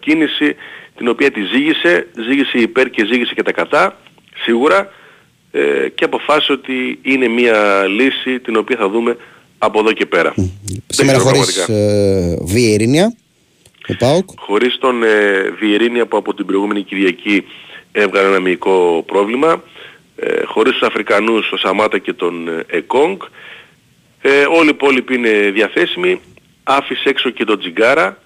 κίνηση 0.00 0.56
την 0.96 1.08
οποία 1.08 1.30
τη 1.30 1.40
ζήγησε, 1.52 2.06
ζήγησε 2.28 2.58
υπέρ 2.58 2.90
και 2.90 3.04
ζήγησε 3.06 3.34
και 3.34 3.42
τα 3.42 3.52
κατά, 3.52 3.98
σίγουρα, 4.44 4.92
ε, 5.52 5.88
και 5.94 6.04
αποφάσισε 6.04 6.52
ότι 6.52 6.98
είναι 7.02 7.28
μια 7.28 7.84
λύση 7.88 8.40
την 8.40 8.56
οποία 8.56 8.76
θα 8.76 8.88
δούμε 8.88 9.16
από 9.58 9.78
εδώ 9.80 9.92
και 9.92 10.06
πέρα. 10.06 10.34
Σήμερα 10.86 11.18
ξέρω 11.18 11.30
χωρίς 11.30 11.54
πραγματικά. 11.54 11.88
ε, 11.88 12.38
Βιερίνια. 12.40 13.14
Ο 13.88 13.94
Πάοκ. 13.98 14.28
Χωρίς 14.36 14.78
τον 14.78 15.02
ε, 15.02 15.08
Βιερίνια 15.60 16.06
που 16.06 16.16
από 16.16 16.34
την 16.34 16.46
προηγούμενη 16.46 16.82
Κυριακή 16.82 17.44
έβγαλε 17.92 18.26
ένα 18.26 18.40
μυϊκό 18.40 19.04
πρόβλημα, 19.06 19.62
ε, 20.16 20.42
χωρίς 20.44 20.72
τους 20.72 20.82
Αφρικανούς, 20.82 21.50
ο 21.52 21.56
Σαμάτα 21.56 21.98
και 21.98 22.12
τον 22.12 22.48
ε, 22.48 22.64
Εκόνγκ, 22.66 23.20
ε, 24.20 24.44
όλοι 24.58 24.66
οι 24.66 24.72
υπόλοιποι 24.74 25.14
είναι 25.14 25.30
διαθέσιμοι, 25.30 26.20
άφησε 26.62 27.08
έξω 27.08 27.30
και 27.30 27.44
τον 27.44 27.58
Τζιγκάρα 27.58 28.18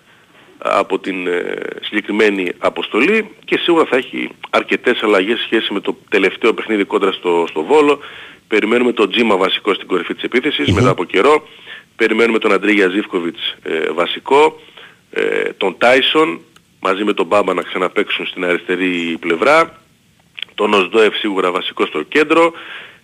από 0.58 0.98
την 0.98 1.26
ε, 1.26 1.56
συγκεκριμένη 1.80 2.52
αποστολή 2.58 3.30
και 3.44 3.58
σίγουρα 3.58 3.84
θα 3.84 3.96
έχει 3.96 4.30
αρκετές 4.50 5.02
αλλαγές 5.02 5.38
σε 5.38 5.44
σχέση 5.44 5.72
με 5.72 5.80
το 5.80 5.96
τελευταίο 6.08 6.54
παιχνίδι 6.54 6.84
κόντρα 6.84 7.12
στο, 7.12 7.44
στο 7.48 7.62
Βόλο. 7.62 7.98
Περιμένουμε 8.48 8.92
τον 8.92 9.10
Τζίμα 9.10 9.36
βασικό 9.36 9.74
στην 9.74 9.86
κορυφή 9.86 10.14
της 10.14 10.22
επίθεσης 10.22 10.72
μετά 10.72 10.90
από 10.90 11.04
καιρό. 11.04 11.48
Περιμένουμε 11.96 12.38
τον 12.38 12.52
Αντρίγια 12.52 12.88
Ζίβκοβιτς 12.88 13.54
ε, 13.62 13.90
βασικό. 13.94 14.60
Ε, 15.10 15.52
τον 15.56 15.78
Τάισον 15.78 16.40
μαζί 16.80 17.04
με 17.04 17.12
τον 17.12 17.26
Μπάμπα 17.26 17.54
να 17.54 17.62
ξαναπαίξουν 17.62 18.26
στην 18.26 18.44
αριστερή 18.44 19.16
πλευρά. 19.20 19.78
Τον 20.54 20.74
Οσδόεφ 20.74 21.16
σίγουρα 21.16 21.50
βασικό 21.50 21.86
στο 21.86 22.02
κέντρο. 22.02 22.52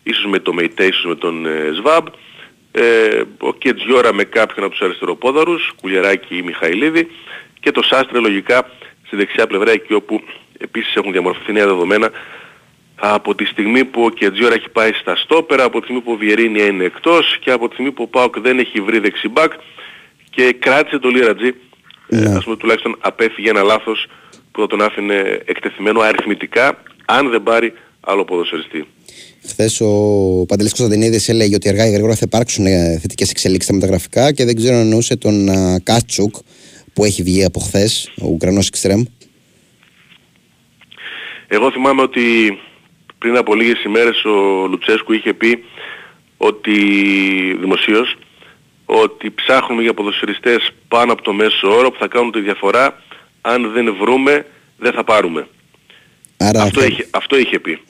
Ίσως 0.03 0.27
με 0.27 0.39
το 0.39 0.53
Μεϊτέ, 0.53 0.85
ίσως 0.85 1.05
με 1.05 1.15
τον 1.15 1.47
ε, 1.47 1.71
Σβάμπ. 1.75 2.07
Ε, 2.73 3.23
ο 3.39 3.55
Κετζιόρα 3.55 4.15
με 4.15 4.25
κάποιον 4.25 4.65
από 4.65 4.75
τους 4.75 4.83
αριστεροπόδαρους, 4.83 5.73
Κουλιεράκη 5.81 6.37
ή 6.37 6.43
Μιχαηλίδη 6.43 7.09
και 7.61 7.71
το 7.71 7.83
Σάστρε 7.83 8.19
λογικά 8.19 8.71
στη 9.07 9.17
δεξιά 9.17 9.47
πλευρά 9.47 9.71
εκεί 9.71 9.93
όπου 9.93 10.21
επίσης 10.59 10.95
έχουν 10.95 11.13
διαμορφωθεί 11.13 11.53
νέα 11.53 11.67
δεδομένα 11.67 12.11
από 13.01 13.35
τη 13.35 13.45
στιγμή 13.45 13.85
που 13.85 14.03
ο 14.03 14.11
Κετζιόρα 14.11 14.55
έχει 14.55 14.69
πάει 14.69 14.93
στα 14.93 15.17
στόπερα, 15.17 15.65
από 15.65 15.79
τη 15.79 15.85
στιγμή 15.85 16.01
που 16.03 16.13
ο 16.13 16.17
Βιερίνια 16.17 16.67
είναι 16.67 16.85
εκτός 16.85 17.39
και 17.41 17.51
από 17.51 17.69
τη 17.69 17.75
στιγμή 17.75 17.93
που 17.93 18.03
ο 18.03 18.07
Πάοκ 18.07 18.39
δεν 18.39 18.59
έχει 18.59 18.81
βρει 18.81 18.99
δεξιμπάκ 18.99 19.53
και 20.31 20.57
κράτησε 20.59 20.99
το 20.99 21.09
Λίρατζι, 21.09 21.55
ε, 22.09 22.25
ας 22.37 22.45
πούμε 22.45 22.57
τουλάχιστον 22.57 22.97
απέφυγε 23.01 23.51
ένα 23.51 23.63
λάθος 23.63 24.07
που 24.53 24.61
θα 24.61 24.67
τον 24.67 24.83
άφηνε 24.83 25.43
εκτεθειμένο 25.45 26.01
αριθμητικά 26.01 26.83
αν 27.05 27.31
δεν 27.31 27.43
πάρει 27.43 27.73
άλλο 28.01 28.25
ποδοσφαιριστή. 28.25 28.87
Χθες 29.49 29.81
ο 29.81 29.91
Παντελής 30.49 30.75
Κωνσταντινίδης 30.75 31.29
έλεγε 31.29 31.55
ότι 31.55 31.69
αργά 31.69 31.87
ή 31.87 31.91
γρήγορα 31.91 32.15
θα 32.15 32.25
υπάρξουν 32.25 32.65
θετικές 33.01 33.31
εξελίξεις 33.31 33.65
στα 33.65 33.75
μεταγραφικά 33.75 34.33
και 34.33 34.45
δεν 34.45 34.57
ξέρω 34.57 34.75
αν 34.75 34.81
εννοούσε 34.81 35.17
τον 35.17 35.49
α, 35.49 35.81
Κάτσουκ 35.83 36.35
που 36.93 37.05
έχει 37.05 37.23
βγει 37.23 37.45
από 37.45 37.61
χθες, 37.61 38.13
ο 38.21 38.27
Ουκρανός 38.27 38.67
Εξτρέμ. 38.67 39.03
Εγώ 41.49 41.71
θυμάμαι 41.71 42.03
ότι 42.03 42.59
πριν 43.19 43.37
από 43.37 43.55
λίγες 43.55 43.83
ημέρες 43.85 44.25
ο 44.25 44.67
Λουτσέσκου 44.67 45.13
είχε 45.13 45.33
πει 45.33 45.65
ότι 46.37 46.75
δημοσίως 47.61 48.17
ότι 48.85 49.31
ψάχνουμε 49.31 49.83
για 49.83 49.95
ποδοσφαιριστές 49.95 50.71
πάνω 50.89 51.13
από 51.13 51.23
το 51.23 51.33
μέσο 51.33 51.77
όρο 51.77 51.91
που 51.91 51.99
θα 51.99 52.09
κάνουν 52.09 52.33
τη 52.33 52.41
διαφορά 52.41 53.03
αν 53.41 53.73
δεν 53.73 53.97
βρούμε 54.01 54.47
δεν 54.79 54.93
θα 54.93 55.05
πάρουμε. 55.05 55.47
Άρα 56.37 56.63
Αυτό, 56.63 56.85
είχε, 56.85 57.09
αυτό 57.11 57.39
είχε 57.39 57.59
πει. 57.59 57.81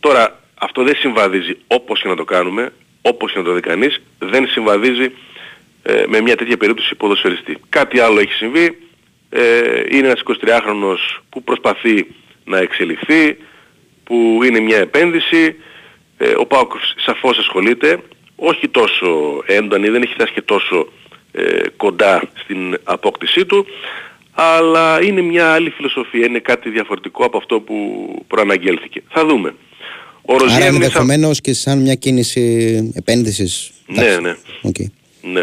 Τώρα 0.00 0.40
αυτό 0.54 0.82
δεν 0.82 0.96
συμβαδίζει 0.96 1.56
όπως 1.66 2.02
και 2.02 2.08
να 2.08 2.16
το 2.16 2.24
κάνουμε, 2.24 2.72
όπως 3.02 3.32
και 3.32 3.38
να 3.38 3.44
το 3.44 3.52
δει 3.52 3.60
κανείς, 3.60 4.02
δεν 4.18 4.48
συμβαδίζει 4.48 5.12
ε, 5.82 6.04
με 6.08 6.20
μια 6.20 6.36
τέτοια 6.36 6.56
περίπτωση 6.56 6.94
ποδοσφαιριστή. 6.94 7.58
Κάτι 7.68 7.98
άλλο 8.00 8.20
έχει 8.20 8.32
συμβεί, 8.32 8.78
ε, 9.30 9.40
είναι 9.90 10.06
ένας 10.06 10.22
23χρονος 10.26 11.22
που 11.28 11.42
προσπαθεί 11.42 12.06
να 12.44 12.58
εξελιχθεί, 12.58 13.36
που 14.04 14.40
είναι 14.44 14.60
μια 14.60 14.78
επένδυση, 14.78 15.54
ε, 16.18 16.32
ο 16.36 16.46
Πάοκ 16.46 16.72
σαφώς 17.04 17.38
ασχολείται, 17.38 18.02
όχι 18.36 18.68
τόσο 18.68 19.42
έντονη, 19.46 19.88
δεν 19.88 20.02
έχει 20.02 20.12
φτάσει 20.12 20.32
και 20.32 20.42
τόσο 20.42 20.88
ε, 21.32 21.42
κοντά 21.76 22.22
στην 22.44 22.78
απόκτησή 22.84 23.46
του, 23.46 23.66
αλλά 24.32 25.02
είναι 25.02 25.20
μια 25.20 25.52
άλλη 25.52 25.70
φιλοσοφία, 25.70 26.26
είναι 26.26 26.38
κάτι 26.38 26.70
διαφορετικό 26.70 27.24
από 27.24 27.36
αυτό 27.38 27.60
που 27.60 27.76
προαναγγέλθηκε. 28.26 29.02
Θα 29.08 29.26
δούμε. 29.26 29.54
Ο 30.22 30.34
Άρα 30.34 30.42
Ροζιέρ 30.44 30.60
είναι 30.60 30.70
σαν- 30.72 30.82
ενδεχομένως 30.82 31.40
και 31.40 31.52
σαν 31.54 31.78
μια 31.78 31.94
κίνηση 31.94 32.42
επένδυσης. 32.94 33.70
Ναι, 33.86 34.16
ναι. 34.20 34.36
Okay. 34.62 34.86
Ναι. 35.22 35.42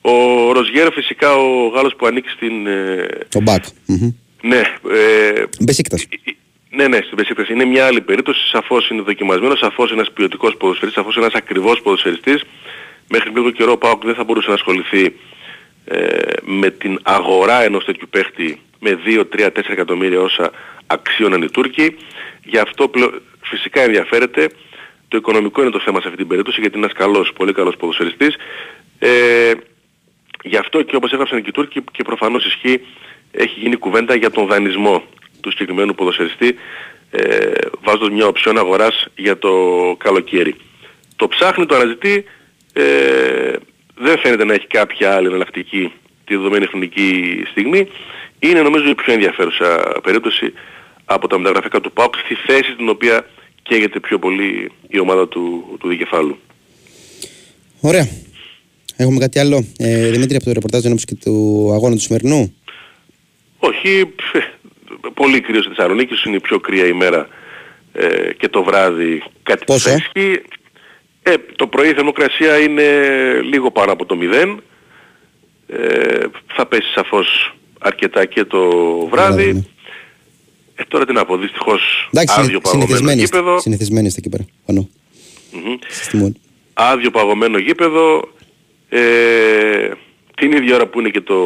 Ο 0.00 0.12
Ροζιέρ 0.52 0.92
φυσικά 0.92 1.34
ο 1.36 1.66
Γάλλος 1.68 1.94
που 1.96 2.06
ανήκει 2.06 2.28
στην... 2.28 2.66
ε, 2.66 3.06
Το 3.28 3.40
μπακ. 3.40 3.64
Μμμ. 3.86 4.10
ναι, 4.42 4.62
ε, 4.92 5.42
Μπεσίκτας. 5.60 6.06
ναι, 6.70 6.88
ναι, 6.88 6.96
στην 6.96 7.16
Πεσίκτας. 7.16 7.48
Είναι 7.48 7.64
μια 7.64 7.86
άλλη 7.86 8.00
περίπτωση. 8.00 8.48
Σαφώς 8.48 8.88
είναι 8.90 9.02
δοκιμασμένος, 9.02 9.58
σαφώς 9.58 9.90
είναι 9.90 10.00
ένας 10.00 10.12
ποιοτικός 10.12 10.56
ποδοσφαιριστής, 10.56 11.02
σαφώς 11.02 11.16
είναι 11.16 11.24
ένας 11.24 11.36
ακριβώς 11.42 11.80
ποδοσφαιριστής. 11.82 12.42
Μέχρι 13.08 13.30
λίγο 13.30 13.50
καιρό 13.50 13.72
ο 13.72 13.76
Πάοκ 13.76 14.04
δεν 14.04 14.14
θα 14.14 14.24
μπορούσε 14.24 14.48
να 14.48 14.54
ασχοληθεί 14.54 15.14
ε, 15.84 15.98
με 16.42 16.70
την 16.70 16.98
αγορά 17.02 17.62
ενός 17.62 17.84
τέτοιου 17.84 18.06
παίχτη 18.10 18.60
με 18.80 18.98
2, 19.06 19.20
3, 19.36 19.46
4 19.46 19.50
εκατομμύρια 19.68 20.20
όσα 20.20 20.50
αξίωναν 20.86 21.42
οι 21.42 21.50
Τούρκοι. 21.50 21.96
Γι' 22.44 22.58
αυτό 22.58 22.88
πλέον, 22.88 23.22
φυσικά 23.42 23.80
ενδιαφέρεται. 23.80 24.48
Το 25.08 25.16
οικονομικό 25.16 25.62
είναι 25.62 25.70
το 25.70 25.80
θέμα 25.80 26.00
σε 26.00 26.06
αυτή 26.06 26.18
την 26.18 26.28
περίπτωση 26.28 26.60
γιατί 26.60 26.76
είναι 26.76 26.86
ένας 26.86 26.98
καλός, 26.98 27.32
πολύ 27.32 27.52
καλός 27.52 27.76
ποδοσφαιριστής. 27.76 28.36
Ε, 28.98 29.52
γι' 30.42 30.56
αυτό 30.56 30.82
και 30.82 30.96
όπως 30.96 31.12
έγραψαν 31.12 31.42
και 31.42 31.48
οι 31.48 31.52
Τούρκοι 31.52 31.84
και 31.92 32.02
προφανώς 32.02 32.46
ισχύει 32.46 32.80
έχει 33.30 33.60
γίνει 33.60 33.76
κουβέντα 33.76 34.14
για 34.14 34.30
τον 34.30 34.46
δανεισμό 34.46 35.02
του 35.40 35.50
συγκεκριμένου 35.50 35.94
ποδοσφαιριστή 35.94 36.54
ε, 37.10 37.50
βάζοντας 37.82 38.10
μια 38.10 38.26
οψιόν 38.26 38.58
αγοράς 38.58 39.06
για 39.16 39.38
το 39.38 39.52
καλοκαίρι. 39.98 40.54
Το 41.16 41.28
ψάχνει, 41.28 41.66
το 41.66 41.74
αναζητεί, 41.74 42.24
ε, 42.72 43.52
δεν 43.94 44.18
φαίνεται 44.18 44.44
να 44.44 44.54
έχει 44.54 44.66
κάποια 44.66 45.14
άλλη 45.14 45.26
εναλλακτική 45.26 45.92
τη 46.24 46.36
δεδομένη 46.36 46.66
χρονική 46.66 47.42
στιγμή. 47.50 47.88
Είναι 48.38 48.62
νομίζω 48.62 48.88
η 48.88 48.94
πιο 48.94 49.12
ενδιαφέρουσα 49.12 50.00
περίπτωση 50.02 50.52
από 51.04 51.28
τα 51.28 51.38
μεταγραφικά 51.38 51.80
του 51.80 51.92
ΠΑΟΚ 51.92 52.14
στη 52.16 52.34
θέση 52.34 52.74
την 52.76 52.88
οποία 52.88 53.26
καίγεται 53.68 54.00
πιο 54.00 54.18
πολύ 54.18 54.70
η 54.88 54.98
ομάδα 54.98 55.28
του, 55.28 55.64
του 55.80 55.88
δικεφάλου. 55.88 56.38
Ωραία. 57.80 58.08
Έχουμε 58.96 59.18
κάτι 59.18 59.38
άλλο; 59.38 59.64
Ε, 59.78 60.10
Δημήτρη, 60.10 60.36
από 60.36 60.44
το 60.44 60.52
ρεπορτάζ 60.52 60.84
ενόψει 60.84 61.04
και 61.04 61.14
του 61.14 61.68
αγώνα 61.72 61.94
του 61.94 62.00
σημερινού. 62.00 62.54
Όχι, 63.58 64.06
πφ, 64.06 64.36
πολύ 65.14 65.40
κρύος 65.40 65.64
στη 65.64 65.74
Θεσσαλονίκη, 65.74 66.12
ίσως 66.12 66.24
είναι 66.24 66.36
η 66.36 66.40
πιο 66.40 66.60
κρύα 66.60 66.86
ημέρα 66.86 67.28
ε, 67.92 68.32
και 68.38 68.48
το 68.48 68.62
βράδυ 68.62 69.22
κάτι 69.42 69.64
Πόσο; 69.64 69.90
θα 69.90 69.96
ισχύει. 69.96 70.42
Ε, 71.22 71.34
το 71.56 71.66
πρωί 71.66 71.88
η 71.88 71.92
θερμοκρασία 71.92 72.58
είναι 72.58 72.84
λίγο 73.42 73.70
πάνω 73.70 73.92
από 73.92 74.04
το 74.06 74.18
0. 74.20 74.56
Ε, 75.66 76.26
θα 76.46 76.66
πέσει 76.66 76.92
σαφώς 76.94 77.56
αρκετά 77.78 78.24
και 78.24 78.44
το 78.44 78.70
βράδυ. 79.10 79.66
Ε, 80.80 80.82
τώρα 80.88 81.04
τι 81.06 81.12
να 81.12 81.24
πω, 81.24 81.36
δυστυχώς 81.36 82.08
Εντάξει, 82.12 82.34
άδειο 82.40 82.60
παγωμένο 82.60 82.86
συνηθισμένοι 82.86 83.22
είστε. 83.22 83.36
γήπεδο. 83.38 83.60
Συνηθισμένοι 83.60 84.06
είστε 84.06 84.18
εκεί 84.18 84.28
πέρα. 84.28 84.44
Πάνω. 84.66 84.88
Μμμ. 85.52 85.74
Στη 85.88 86.16
μόνη. 86.16 86.34
άδειο 86.72 87.10
παγωμένο 87.10 87.58
γήπεδο 87.58 88.28
ε, 88.88 88.98
την 90.36 90.52
ίδια 90.52 90.74
ώρα 90.74 90.86
που 90.86 91.00
είναι 91.00 91.08
και 91.08 91.20
το 91.20 91.36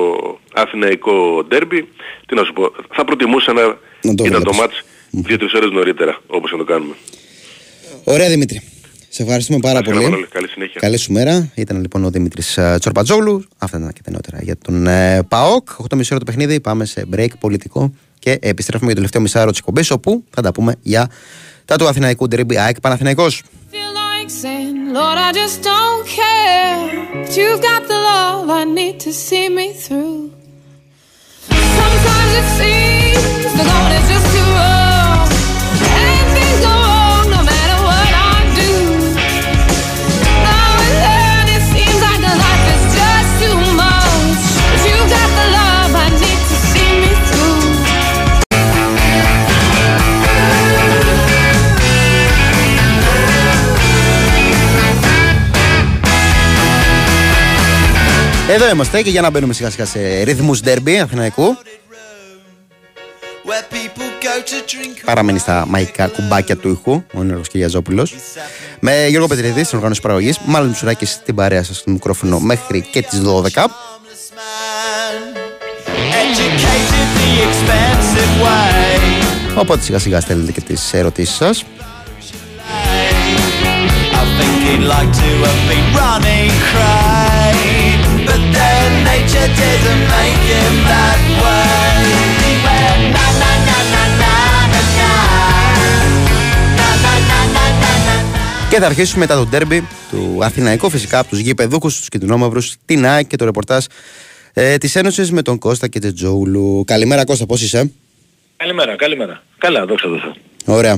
αθηναϊκό 0.55 1.45
ντέρμπι 1.49 1.89
τι 2.27 2.35
να 2.35 2.45
σου 2.45 2.53
πω 2.53 2.73
θα 2.93 3.05
προτιμούσα 3.05 3.53
να, 3.53 3.63
Να 4.03 4.15
το 4.15 4.25
ήταν 4.25 4.43
το 4.43 4.53
βλέπεις. 4.53 4.59
μάτς 4.59 4.83
δύο-τρεις 5.11 5.53
ώρες 5.53 5.71
νωρίτερα 5.71 6.21
όπως 6.27 6.51
να 6.51 6.59
το 6.59 6.65
κάνουμε 6.65 6.95
Ωραία 8.05 8.29
Δημήτρη. 8.29 8.63
Σε 9.09 9.23
ευχαριστούμε 9.23 9.59
πάρα 9.59 9.81
Καλά, 9.83 9.95
πολύ. 9.95 10.05
Μανώλη, 10.09 10.27
καλή 10.27 10.49
συνέχεια 10.49 10.81
Καλή 10.81 10.97
σου 10.97 11.13
μέρα. 11.13 11.53
Ήταν 11.55 11.81
λοιπόν 11.81 12.05
ο 12.05 12.11
Δημήτρης 12.11 12.59
Τσορπατζόγλου. 12.79 13.45
Αυτά 13.59 13.79
ήταν 13.79 13.93
και 13.93 14.01
τα 14.05 14.11
νεότερα 14.11 14.39
για 14.43 14.57
τον 14.59 14.87
ε, 14.87 15.23
ΠΑΟΚ. 15.29 15.69
8.30 15.79 15.87
ώρα 16.11 16.19
το 16.19 16.25
παιχνίδι. 16.25 16.61
Πάμε 16.61 16.85
σε 16.85 17.05
break 17.17 17.29
πολιτικό 17.41 17.95
και 18.23 18.39
επιστρέφουμε 18.41 18.93
για 18.93 18.95
το 18.95 18.95
τελευταίο 18.95 19.21
μισάρο 19.21 19.51
της 19.51 19.59
εκπομπής 19.59 19.91
όπου 19.91 20.25
θα 20.31 20.43
τα 20.43 20.53
πούμε 20.53 20.77
για 20.83 21.11
τα 21.65 21.77
του 21.77 21.89
Αθηναϊκού 21.89 22.29
Ντρίμπι 22.29 22.59
ΑΕΚ 22.59 22.81
Παναθηναϊκός. 22.81 23.43
Εδώ 58.49 58.71
είμαστε 58.71 59.03
και 59.03 59.11
για 59.11 59.21
να 59.21 59.31
μπαίνουμε 59.31 59.53
σιγά 59.53 59.71
σιγά 59.71 59.85
σε 59.85 60.23
ρυθμούς 60.23 60.61
ντέρμπι 60.61 60.99
Αθηναϊκού. 60.99 61.57
Παραμένει 65.05 65.39
στα 65.39 65.65
μαϊκά 65.69 66.07
κουμπάκια 66.07 66.57
του 66.57 66.69
ήχου 66.69 67.03
ο 67.15 67.23
Νέος 67.23 67.49
Κυριαζόπουλος 67.49 68.15
Με 68.81 69.07
Γιώργο 69.09 69.27
Πετριδή 69.27 69.65
στην 69.65 69.77
οργάνωση 69.77 70.01
παραγωγής 70.01 70.39
Μάλλον 70.45 70.69
Μισουράκη 70.69 71.05
στην 71.05 71.35
παρέα 71.35 71.63
σας 71.63 71.77
στο 71.77 71.91
μικρόφωνο 71.91 72.39
μέχρι 72.39 72.81
και 72.81 73.03
τις 73.03 73.21
12 73.25 73.65
Educated 76.23 77.09
the 77.19 77.31
expensive 77.47 78.33
way. 78.45 79.59
Οπότε 79.59 79.83
σιγά 79.83 79.99
σιγά 79.99 80.21
στέλνετε 80.21 80.53
και 80.53 80.61
τις 80.61 80.93
ερωτήσεις 80.93 81.37
σας 81.37 81.65
I 84.21 84.25
think 84.39 84.57
he'd 84.67 84.87
like 84.97 85.13
to 85.23 85.29
have 85.47 85.63
been 85.69 85.87
running 86.01 86.51
cray. 86.71 87.42
But 88.33 88.45
then 88.59 88.91
nature 89.11 89.51
didn't 89.61 90.05
make 90.17 90.45
him 90.53 90.75
that 90.93 91.21
way. 91.43 91.89
He 92.43 92.53
went 92.65 93.03
na 93.17 93.27
na 93.41 93.51
na 93.69 93.79
na 93.93 94.03
na 94.23 94.35
na 94.73 94.81
na. 94.99 95.11
Na 96.79 96.89
na 97.05 97.15
na 97.31 97.41
na 97.57 97.65
na 97.83 97.93
na. 98.07 98.15
Και 98.71 98.79
θα 98.79 98.87
αρχίσουμε 98.87 99.19
μετά 99.19 99.37
το 99.37 99.47
ντέρμπι 99.47 99.89
του 100.11 100.39
Αθηναϊκού, 100.43 100.91
φυσικά 100.91 101.19
από 101.19 101.29
τους 101.29 101.39
γηπεδούχους, 101.39 101.99
τους 101.99 102.09
κυτρινόμαυρου, 102.09 102.61
την 102.85 103.07
ΑΕΚ 103.07 103.27
και 103.27 103.37
το 103.37 103.45
ρεπορτάζ 103.45 103.85
ε, 104.53 104.79
της 104.79 104.97
Ένωσης 104.97 105.31
με 105.31 105.43
τον 105.43 105.59
Κώστα 105.59 105.89
και 105.89 105.99
Τζετζόουλου. 105.99 106.85
Καλημέρα, 106.87 107.25
Κώστα, 107.25 107.47
πώς 107.47 107.63
είσαι; 107.63 107.91
Καλημέρα, 108.57 108.97
καλημέρα. 108.97 109.43
Καλά, 109.59 109.87
δόξα 109.87 110.09
τω 110.09 110.19
Θεώ. 110.19 110.35
Ωραία. 110.77 110.97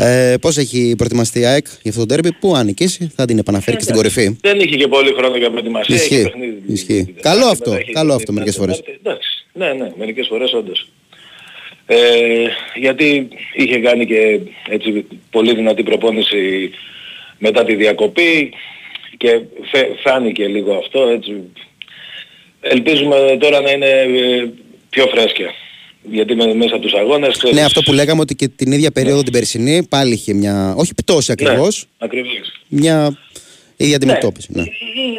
Ε, 0.00 0.34
πώς 0.40 0.56
έχει 0.56 0.94
προετοιμαστεί 0.96 1.40
η 1.40 1.44
ΑΕΚ 1.44 1.66
για 1.82 1.90
αυτό 1.90 2.00
το 2.00 2.06
ντέρμπι, 2.06 2.32
που 2.32 2.54
αν 2.54 2.66
νικήσει 2.66 3.12
θα 3.14 3.24
την 3.24 3.38
επαναφέρει 3.38 3.76
και 3.76 3.82
στην 3.82 3.94
κορυφή. 3.94 4.36
Δεν 4.40 4.60
είχε 4.60 4.76
και 4.76 4.88
πολύ 4.88 5.12
χρόνο 5.16 5.36
για 5.36 5.50
προετοιμασία. 5.50 5.94
Ισχύει. 5.94 6.14
είχε 6.14 6.22
παιχνίδι. 6.22 6.62
Ισχύει. 6.66 7.14
Καλό 7.20 7.46
αυτό, 7.46 7.78
καλό 7.92 8.14
αυτό 8.14 8.32
μερικές 8.32 8.56
φορές. 8.56 8.82
Εντάξει, 9.02 9.46
ναι, 9.52 9.72
ναι, 9.72 9.92
μερικές 9.96 10.26
φορές 10.26 10.52
όντως. 10.52 10.88
Ε, 11.86 11.96
γιατί 12.74 13.28
είχε 13.54 13.78
κάνει 13.78 14.06
και 14.06 14.40
έτσι 14.68 15.06
πολύ 15.30 15.54
δυνατή 15.54 15.82
προπόνηση 15.82 16.70
μετά 17.38 17.64
τη 17.64 17.74
διακοπή 17.74 18.52
και 19.16 19.40
φε, 19.70 19.88
φάνηκε 20.04 20.46
λίγο 20.46 20.74
αυτό 20.74 21.02
έτσι. 21.02 21.42
Ελπίζουμε 22.60 23.36
τώρα 23.40 23.60
να 23.60 23.70
είναι 23.70 23.86
ε, 23.86 24.48
πιο 24.90 25.06
φρέσκια. 25.06 25.54
Γιατί 26.02 26.34
με, 26.34 26.54
μέσα 26.54 26.74
από 26.74 26.82
τους 26.82 26.94
αγώνες 26.94 27.36
ξέρεις, 27.36 27.56
Ναι, 27.56 27.64
αυτό 27.64 27.82
που 27.82 27.92
λέγαμε 27.92 28.20
ότι 28.20 28.34
και 28.34 28.48
την 28.48 28.72
ίδια 28.72 28.90
περίοδο 28.90 29.22
την 29.22 29.32
περσινή 29.32 29.86
πάλι 29.88 30.12
είχε 30.12 30.34
μια. 30.34 30.74
Όχι 30.76 30.94
πτώση 30.94 31.32
ακριβώ, 31.32 31.64
Ναι, 31.64 31.68
ακριβώς. 31.98 32.52
μια 32.68 33.18
ίδια 33.76 33.96
αντιμετώπιση. 33.96 34.48
Ναι. 34.52 34.62
Ε, 34.62 34.66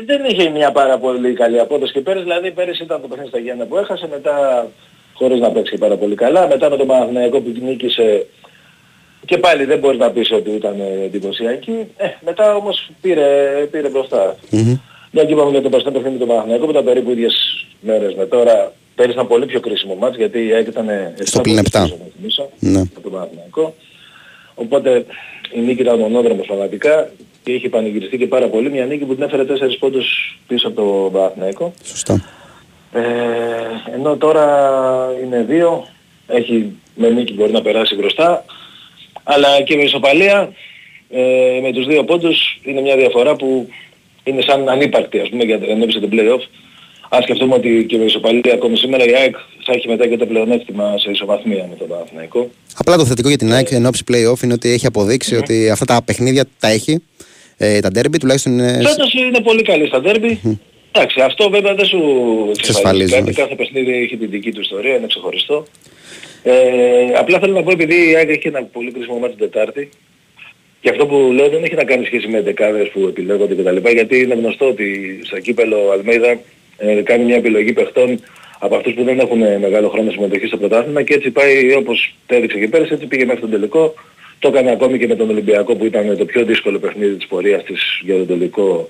Δεν 0.06 0.22
είχε 0.30 0.50
μια 0.50 0.72
πάρα 0.72 0.98
πολύ 0.98 1.34
καλή 1.34 1.60
απόδοση 1.60 1.94
και 1.94 2.00
πέρυσι, 2.00 2.24
δηλαδή 2.24 2.52
πέρυσι 2.52 2.84
ήταν 2.84 3.02
το 3.02 3.08
παιχνίδι 3.08 3.30
στα 3.30 3.40
Γιάννα 3.40 3.66
που 3.66 3.78
έχασε, 3.78 4.08
μετά 4.12 4.68
χωρίς 5.14 5.40
να 5.40 5.50
παίξει 5.52 5.78
πάρα 5.78 5.96
πολύ 5.96 6.16
καλά, 6.16 6.48
μετά 6.48 6.70
με 6.70 6.78
τον 6.78 6.88
Παναθηναϊκό 6.88 7.40
που 7.40 7.54
νίκησε 7.64 8.26
και 9.26 9.38
πάλι 9.38 9.66
δεν 9.66 9.80
μπορείς 9.80 10.00
να 10.00 10.12
πεις 10.12 10.32
ότι 10.32 10.50
ήταν 10.50 10.80
ε, 10.80 11.04
εντυπωσιακή, 11.06 11.86
ε, 11.98 12.06
μετά 12.26 12.56
όμως 12.56 12.90
πήρε, 13.02 13.28
πήρε 13.72 13.90
μπροστά. 13.90 14.36
Μια 15.12 15.24
και 15.26 15.32
είπαμε 15.34 15.52
για 15.52 15.62
το 15.62 15.70
περσινό 15.70 15.92
παιχνίδι 15.92 16.14
με 16.14 16.20
τον 16.20 16.28
Παναθηναϊκό 16.28 16.66
που 16.66 16.72
ήταν 16.72 16.84
περίπου 16.84 17.12
ίδιες 17.12 17.66
μέρες 17.82 18.14
με 18.16 18.26
τώρα. 18.26 18.74
Πέρυσι 19.00 19.16
ήταν 19.18 19.28
πολύ 19.28 19.46
πιο 19.46 19.60
κρίσιμο 19.60 19.96
μάτς 19.96 20.18
γιατί 20.18 20.46
η 20.46 20.54
ΑΕΚ 20.54 20.68
ήταν 20.68 20.88
Στο 21.24 21.42
πλην 21.42 21.58
επτά. 21.58 21.90
Ναι. 22.60 22.80
από 22.80 23.02
τον 23.02 23.12
Παναθηναϊκό. 23.12 23.76
Οπότε 24.56 25.06
η 25.52 25.60
νίκη 25.60 25.82
ήταν 25.82 26.00
μονόδρομος 26.00 26.48
πραγματικά 26.48 27.10
και 27.44 27.52
είχε 27.52 27.70
πανηγυριστεί 27.70 28.18
και 28.18 28.28
πάρα 28.28 28.48
πολύ. 28.48 28.70
Μια 28.70 28.86
νίκη 28.86 29.06
που 29.06 29.16
την 29.16 29.24
έφερε 29.24 29.44
4 29.44 29.46
πόντους 29.80 30.40
πίσω 30.48 30.68
από 30.68 30.82
τον 30.82 31.12
Παναθηναϊκό. 31.12 31.74
Σωστά. 31.84 32.26
Ε, 32.94 33.02
ενώ 33.96 34.18
τώρα 34.18 34.46
είναι 35.24 35.46
δύο, 35.48 35.88
έχει 36.28 36.72
με 36.96 37.10
νίκη 37.10 37.34
μπορεί 37.34 37.52
να 37.52 37.62
περάσει 37.62 37.96
μπροστά, 37.96 38.46
αλλά 39.24 39.62
και 39.62 39.76
με 39.76 39.82
ισοπαλία 39.82 40.52
ε, 41.10 41.60
με 41.62 41.72
τους 41.72 41.86
δύο 41.86 42.04
πόντους 42.04 42.60
είναι 42.64 42.82
μια 42.82 42.96
διαφορά 42.96 43.36
που 43.36 43.70
είναι 44.24 44.42
σαν 44.42 44.70
ανύπαρκτη 44.70 45.20
ας 45.20 45.30
πούμε 45.30 45.44
για 45.44 45.58
να 45.58 45.66
ενώπισε 45.66 46.00
το 46.00 46.10
play-off. 46.12 46.42
Αν 47.10 47.22
σκεφτούμε 47.22 47.56
ότι 47.56 47.86
και 47.88 47.98
με 47.98 48.04
ισοπαλία 48.04 48.54
ακόμη 48.54 48.78
σήμερα 48.78 49.06
η 49.06 49.16
ΑΕΚ 49.16 49.36
θα 49.66 49.74
έχει 49.74 49.88
μετά 49.88 50.08
και 50.08 50.18
το 50.18 50.26
πλεονέκτημα 50.26 50.98
σε 50.98 51.10
ισοβαθμία 51.12 51.68
με 51.70 51.76
τον 51.76 51.88
Παναθηναϊκό. 51.88 52.50
Απλά 52.78 52.98
το 52.98 53.06
θετικό 53.06 53.28
για 53.28 53.38
την 53.38 53.54
ΑΕΚ 53.54 53.72
εν 53.72 53.86
ώψη 53.86 54.04
playoff 54.12 54.44
είναι 54.44 54.54
ότι 54.54 54.70
έχει 54.70 54.86
αποδείξει 54.86 55.36
ότι 55.36 55.70
αυτά 55.70 55.86
τα 55.86 56.02
παιχνίδια 56.06 56.46
τα 56.60 56.68
έχει. 56.68 57.04
Ε, 57.58 57.80
τα 57.80 57.90
ντέρμπι 57.90 58.18
τουλάχιστον 58.18 58.52
είναι. 58.52 58.82
Φέτος 58.88 59.14
είναι 59.14 59.42
πολύ 59.42 59.62
καλή 59.62 59.88
στα 59.88 60.02
ντέρμπι. 60.02 60.40
Εντάξει, 60.92 61.22
αυτό 61.22 61.50
βέβαια 61.50 61.74
δεν 61.76 61.86
σου 61.86 62.02
Εξασφαλίζει, 62.58 63.14
κάτι. 63.14 63.24
όχι. 63.24 63.34
Κάθε 63.34 63.56
παιχνίδι 63.56 63.92
έχει 63.92 64.18
την 64.18 64.30
δική 64.30 64.52
του 64.52 64.62
ιστορία, 64.62 64.96
είναι 64.96 65.08
ξεχωριστό. 65.08 65.66
Ε, 66.44 66.52
απλά 67.18 67.40
θέλω 67.40 67.54
να 67.54 67.64
πω 67.64 67.72
επειδή 67.72 68.10
η 68.10 68.16
ΑΕΚ 68.16 68.30
έχει 68.30 68.48
ένα 68.48 68.64
πολύ 68.64 68.92
κρίσιμο 68.92 69.18
μάτι 69.18 69.36
την 69.36 69.50
Τετάρτη 69.50 69.90
και 70.82 70.90
αυτό 70.90 71.06
που 71.06 71.32
λέω 71.34 71.50
δεν 71.50 71.64
έχει 71.64 71.76
να 71.76 71.84
κάνει 71.84 72.06
σχέση 72.06 72.28
με 72.28 72.42
δεκάδες 72.42 72.90
που 72.90 73.00
επιλέγονται 73.08 73.56
κτλ. 73.56 73.90
Γιατί 73.90 74.20
είναι 74.20 74.34
γνωστό 74.34 74.66
ότι 74.68 75.20
στο 75.24 75.40
κύπελο 75.40 75.88
ο 75.88 75.92
Αλμέιδα 75.92 76.40
ε, 76.80 77.02
κάνει 77.02 77.24
μια 77.24 77.36
επιλογή 77.36 77.74
παιχτών 77.74 78.20
από 78.60 78.76
αυτούς 78.76 78.94
που 78.94 79.04
δεν 79.04 79.20
έχουν 79.20 79.40
μεγάλο 79.40 79.90
χρόνο 79.90 80.12
συμμετοχή 80.12 80.46
στο 80.46 80.58
πρωτάθλημα 80.58 81.04
και 81.04 81.14
έτσι 81.14 81.32
πάει 81.32 81.74
όπως 81.76 82.16
το 82.26 82.36
έδειξε 82.36 82.60
και 82.60 82.68
πέρυσι, 82.68 82.94
έτσι 82.94 83.06
πήγε 83.06 83.26
μέχρι 83.26 83.42
τον 83.42 83.50
τελικό. 83.50 83.94
Το 84.40 84.48
έκανε 84.48 84.72
ακόμη 84.72 85.00
και 85.00 85.08
με 85.08 85.16
τον 85.16 85.30
Ολυμπιακό 85.30 85.76
που 85.76 85.86
ήταν 85.86 86.18
το 86.18 86.26
πιο 86.26 86.44
δύσκολο 86.44 86.80
παιχνίδι 86.80 87.16
της 87.16 87.28
πορείας 87.28 87.64
της 87.64 88.00
για 88.04 88.16
τον 88.16 88.28
τελικό. 88.28 88.90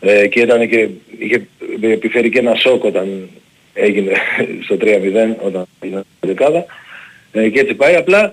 Ε, 0.00 0.26
και 0.26 0.40
ήταν 0.40 0.68
και, 0.68 0.88
είχε 1.18 1.46
επιφέρει 1.80 2.30
και 2.30 2.38
ένα 2.38 2.54
σοκ 2.54 2.84
όταν 2.84 3.28
έγινε 3.74 4.12
στο 4.64 4.76
3-0 4.80 4.84
όταν 5.40 5.66
έγινε 5.80 6.00
η 6.20 6.26
δεκάδα. 6.26 6.64
Ε, 7.32 7.48
και 7.48 7.60
έτσι 7.60 7.74
πάει. 7.74 7.94
Απλά 7.94 8.32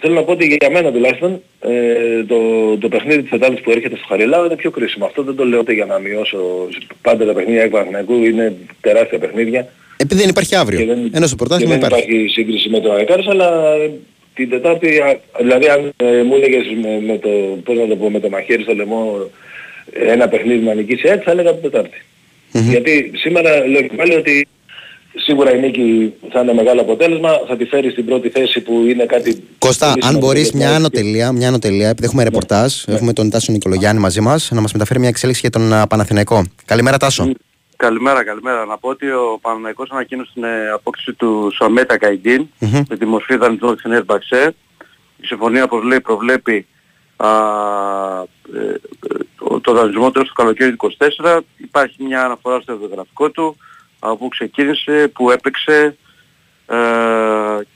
θέλω 0.00 0.14
να 0.14 0.22
πω 0.22 0.32
ότι 0.32 0.56
για 0.60 0.70
μένα 0.70 0.92
τουλάχιστον 0.92 1.40
ε, 1.60 2.24
το, 2.24 2.38
το 2.78 2.88
παιχνίδι 2.88 3.20
της 3.20 3.30
Τετάρτης 3.30 3.60
που 3.60 3.70
έρχεται 3.70 3.96
στο 3.96 4.06
Χαριλάου 4.08 4.44
είναι 4.44 4.56
πιο 4.56 4.70
κρίσιμο 4.70 5.04
αυτό 5.04 5.22
δεν 5.22 5.34
το 5.34 5.44
λέω 5.44 5.58
ούτε 5.58 5.72
για 5.72 5.84
να 5.84 5.98
μειώσω 5.98 6.38
πάντα 7.02 7.26
τα 7.26 7.32
παιχνίδια 7.32 7.62
εκ 7.62 7.70
Παναθηναϊκού 7.70 8.24
είναι 8.24 8.56
τεράστια 8.80 9.18
παιχνίδια 9.18 9.68
Επειδή 9.96 10.20
δεν 10.20 10.28
υπάρχει 10.30 10.54
αύριο. 10.56 10.78
Και 10.78 10.84
δεν- 10.86 11.10
Ενώ 11.12 11.26
στο 11.26 11.36
και 11.36 11.44
πρωτάθλημα 11.44 11.76
δεν 11.76 11.86
υπάρχει. 11.88 12.10
υπάρχει 12.12 12.28
σύγκριση 12.32 12.68
με 12.68 12.80
το 12.80 12.92
Αεκάρης, 12.92 13.26
αλλά 13.26 13.72
ε, 13.74 13.90
την 14.34 14.50
Τετάρτη, 14.50 14.98
α, 14.98 15.20
δηλαδή 15.38 15.66
αν 15.68 15.92
ε, 15.96 16.22
μου 16.22 16.34
έλεγες 16.34 16.64
με, 16.82 17.00
με 17.06 17.18
το, 17.18 17.28
πώς 17.64 17.76
να 17.78 17.86
το 17.86 17.96
πω, 17.96 18.10
με 18.10 18.20
το 18.20 18.28
μαχαίρι 18.28 18.62
στο 18.62 18.74
λαιμό 18.74 19.30
ε, 19.92 20.12
ένα 20.12 20.28
παιχνίδι 20.28 20.64
να 20.64 20.74
νικήσει 20.74 21.08
έτσι, 21.08 21.24
θα 21.24 21.30
έλεγα 21.30 21.52
την 21.54 21.62
τεταρτη 21.70 22.02
Γιατί 22.52 23.10
σήμερα 23.14 23.66
λέω 23.66 23.82
και 23.82 23.96
πάλι 23.96 24.14
ότι 24.14 24.46
σίγουρα 25.16 25.54
η 25.54 25.60
νίκη 25.60 26.14
θα 26.30 26.40
είναι 26.40 26.52
μεγάλο 26.52 26.80
αποτέλεσμα, 26.80 27.30
θα 27.48 27.56
τη 27.56 27.64
φέρει 27.64 27.90
στην 27.90 28.04
πρώτη 28.04 28.28
θέση 28.28 28.60
που 28.60 28.84
είναι 28.86 29.04
κάτι... 29.04 29.42
Κώστα, 29.58 29.86
πολύ 29.86 30.00
αν 30.02 30.08
σημαντικό 30.08 30.26
μπορεί 30.26 30.40
για 30.40 30.50
την 30.50 30.58
μια 30.58 30.68
ΑΕΚ. 30.68 30.76
ανωτελεία, 30.76 31.32
μια 31.32 31.48
ανωτελεία, 31.48 31.88
επειδή 31.88 32.04
έχουμε 32.06 32.24
ρεπορτάζ, 32.24 32.84
έχουμε 32.86 33.12
τον 33.12 33.30
Τάσο 33.30 33.52
Νικολογιάννη 33.52 34.00
μαζί 34.00 34.20
μας, 34.20 34.50
να 34.50 34.60
μας 34.60 34.72
μεταφέρει 34.72 34.98
μια 34.98 35.08
εξέλιξη 35.08 35.40
για 35.40 35.50
τον 35.50 35.72
α, 35.72 35.86
Παναθηναϊκό. 35.86 36.44
Καλημέρα, 36.64 36.96
Τάσο. 36.96 37.32
Καλημέρα, 37.76 38.24
καλημέρα. 38.24 38.64
Να 38.64 38.78
πω 38.78 38.88
ότι 38.88 39.10
ο 39.10 39.38
Παναθηναϊκός 39.40 39.90
ανακοίνωσε 39.90 40.30
την 40.34 40.44
ε, 40.44 40.70
απόκτηση 40.70 41.12
του 41.12 41.52
Σαμέτα 41.58 41.98
Καϊντίν 41.98 42.48
Μμμ. 42.58 42.82
με 42.88 42.96
τη 42.96 43.06
μορφή 43.06 43.36
δανεισμού 43.36 43.74
της 43.74 43.84
Νέας 43.84 44.04
Μπαξέ. 44.04 44.54
Η 45.16 45.26
συμφωνία, 45.26 45.64
όπως 45.64 45.82
λέει, 45.82 46.00
προβλέπει 46.00 46.66
α, 47.16 47.28
ε, 48.54 48.58
ε, 48.60 48.74
το, 49.38 49.60
το 49.60 49.72
δανεισμό 49.72 50.10
του 50.10 50.18
έως 50.18 50.28
το 50.28 50.34
καλοκαίρι 50.34 50.76
του 50.76 50.90
24. 51.22 51.40
Υπάρχει 51.56 52.02
μια 52.02 52.24
αναφορά 52.24 52.60
στο 52.60 52.76
βιογραφικό 52.78 53.30
του, 53.30 53.56
από 54.06 54.16
που 54.16 54.28
ξεκίνησε, 54.28 55.10
που 55.14 55.30
έπαιξε 55.30 55.96
ε, 56.66 56.76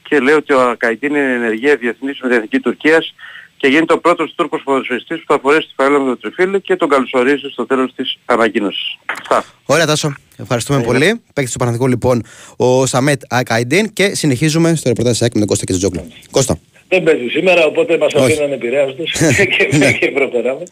και 0.03 0.21
λέει 0.21 0.35
ότι 0.35 0.53
ο 0.53 0.75
Καϊντίν 0.79 1.15
είναι 1.15 1.33
ενεργεία 1.33 1.77
διεθνής 1.77 2.21
με 2.21 2.29
την 2.29 2.37
Εθνική 2.37 2.59
Τουρκίας 2.59 3.15
και 3.57 3.69
γίνεται 3.69 3.93
ο 3.93 3.99
πρώτος 3.99 4.35
Τούρκος 4.37 4.63
ποδοσφαιριστής 4.65 5.19
που 5.19 5.33
θα 5.33 5.39
φορέσει 5.43 5.67
τη 5.67 5.73
φανέλα 5.77 5.99
με 5.99 6.11
το 6.11 6.17
τριφύλι 6.17 6.61
και 6.61 6.77
τον 6.77 6.89
καλωσορίζει 6.89 7.49
στο 7.53 7.67
τέλος 7.67 7.95
της 7.95 8.19
ανακοίνωσης. 8.25 8.99
Αυτά. 9.07 9.45
Ωραία, 9.65 9.87
Τάσο. 9.87 10.15
Ευχαριστούμε 10.37 10.83
πολύ. 10.83 11.21
Παίκτης 11.35 11.53
του 11.53 11.59
Παναθηναϊκού 11.59 11.89
λοιπόν 11.89 12.23
ο 12.57 12.87
Σαμέτ 12.87 13.23
Ακαϊντίν 13.29 13.93
και 13.93 14.15
συνεχίζουμε 14.15 14.75
στο 14.75 14.89
ρεπορτάζ 14.89 15.13
της 15.13 15.23
ΑΕΚ 15.23 15.33
με 15.35 15.39
τον 15.39 15.49
Κώστα 15.49 15.65
και 15.65 15.73
τον 15.73 15.81
Τζόγκλου. 15.81 16.13
Κώστα. 16.31 16.59
Δεν 16.89 17.03
παίζει 17.03 17.29
σήμερα, 17.29 17.65
οπότε 17.65 17.99
μας 17.99 18.15
Όχι. 18.15 18.33
αφήνουν 18.33 18.53
επηρέαστος 18.53 19.13
και, 19.57 19.93
και 20.01 20.11
προχωράμε. 20.11 20.63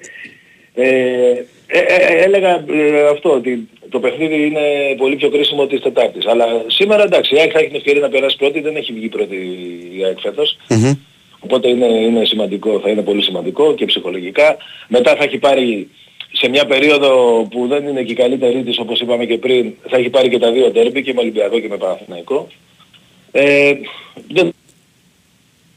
Ε, 0.80 1.44
ε, 1.66 1.78
ε, 1.78 2.22
έλεγα 2.24 2.64
ε, 2.70 3.08
αυτό, 3.12 3.30
ότι 3.30 3.68
το 3.88 4.00
παιχνίδι 4.00 4.46
είναι 4.46 4.60
πολύ 4.96 5.16
πιο 5.16 5.30
κρίσιμο 5.30 5.66
της 5.66 5.80
Τετάρτης. 5.80 6.26
Αλλά 6.26 6.46
σήμερα 6.66 7.02
εντάξει, 7.02 7.34
η 7.34 7.38
ΑΕΚ 7.38 7.50
θα 7.52 7.58
έχει 7.58 7.68
την 7.68 7.76
ευκαιρία 7.76 8.00
να 8.00 8.08
περάσει 8.08 8.36
πρώτη, 8.36 8.60
δεν 8.60 8.76
έχει 8.76 8.92
βγει 8.92 9.08
πρώτη 9.08 9.36
η 9.98 10.04
ΑΕΚ 10.04 10.18
φέτος. 10.20 10.56
Οπότε 11.40 11.68
είναι, 11.68 11.86
είναι 11.86 12.24
σημαντικό, 12.24 12.80
θα 12.80 12.90
είναι 12.90 13.02
πολύ 13.02 13.22
σημαντικό 13.22 13.74
και 13.74 13.84
ψυχολογικά. 13.84 14.56
Μετά 14.88 15.16
θα 15.16 15.24
έχει 15.24 15.38
πάρει 15.38 15.88
σε 16.32 16.48
μια 16.48 16.66
περίοδο 16.66 17.42
που 17.50 17.66
δεν 17.66 17.86
είναι 17.86 18.02
και 18.02 18.12
η 18.12 18.14
καλύτερη 18.14 18.62
της 18.62 18.78
όπως 18.78 19.00
είπαμε 19.00 19.24
και 19.24 19.38
πριν, 19.38 19.72
θα 19.88 19.96
έχει 19.96 20.10
πάρει 20.10 20.28
και 20.28 20.38
τα 20.38 20.52
δύο 20.52 20.70
τέρμπι 20.70 21.02
και 21.02 21.12
με 21.12 21.20
Ολυμπιακό 21.20 21.58
και 21.58 21.68
με 21.68 21.76
Παναθηναϊκό. 21.76 22.48
Ε, 23.32 23.72
δεν 24.28 24.52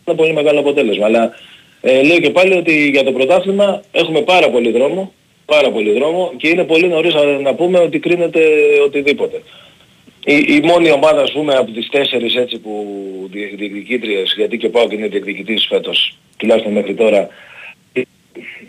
είναι 0.05 0.17
πολύ 0.17 0.33
μεγάλο 0.33 0.59
αποτέλεσμα. 0.59 1.05
Αλλά 1.05 1.33
ε, 1.81 2.03
λέω 2.03 2.19
και 2.19 2.29
πάλι 2.29 2.53
ότι 2.53 2.89
για 2.89 3.03
το 3.03 3.11
πρωτάθλημα 3.11 3.81
έχουμε 3.91 4.21
πάρα 4.21 4.49
πολύ 4.49 4.71
δρόμο, 4.71 5.13
πάρα 5.45 5.71
πολύ 5.71 5.91
δρόμο 5.91 6.33
και 6.37 6.47
είναι 6.47 6.63
πολύ 6.63 6.87
νωρίς 6.87 7.13
να, 7.13 7.23
να 7.23 7.53
πούμε 7.53 7.79
ότι 7.79 7.99
κρίνεται 7.99 8.41
οτιδήποτε. 8.85 9.41
Η, 10.25 10.35
η 10.47 10.61
μόνη 10.63 10.91
ομάδα 10.91 11.21
ας 11.21 11.31
πούμε 11.31 11.53
από 11.55 11.71
τις 11.71 11.89
τέσσερις 11.89 12.35
έτσι 12.35 12.57
που 12.57 12.85
διε- 13.31 13.55
διεκδικήτριες, 13.55 14.33
γιατί 14.37 14.57
και 14.57 14.69
πάω 14.69 14.87
και 14.87 14.95
είναι 14.95 15.07
διεκδικητής 15.07 15.65
φέτος, 15.69 16.17
τουλάχιστον 16.37 16.73
μέχρι 16.73 16.93
τώρα, 16.93 17.27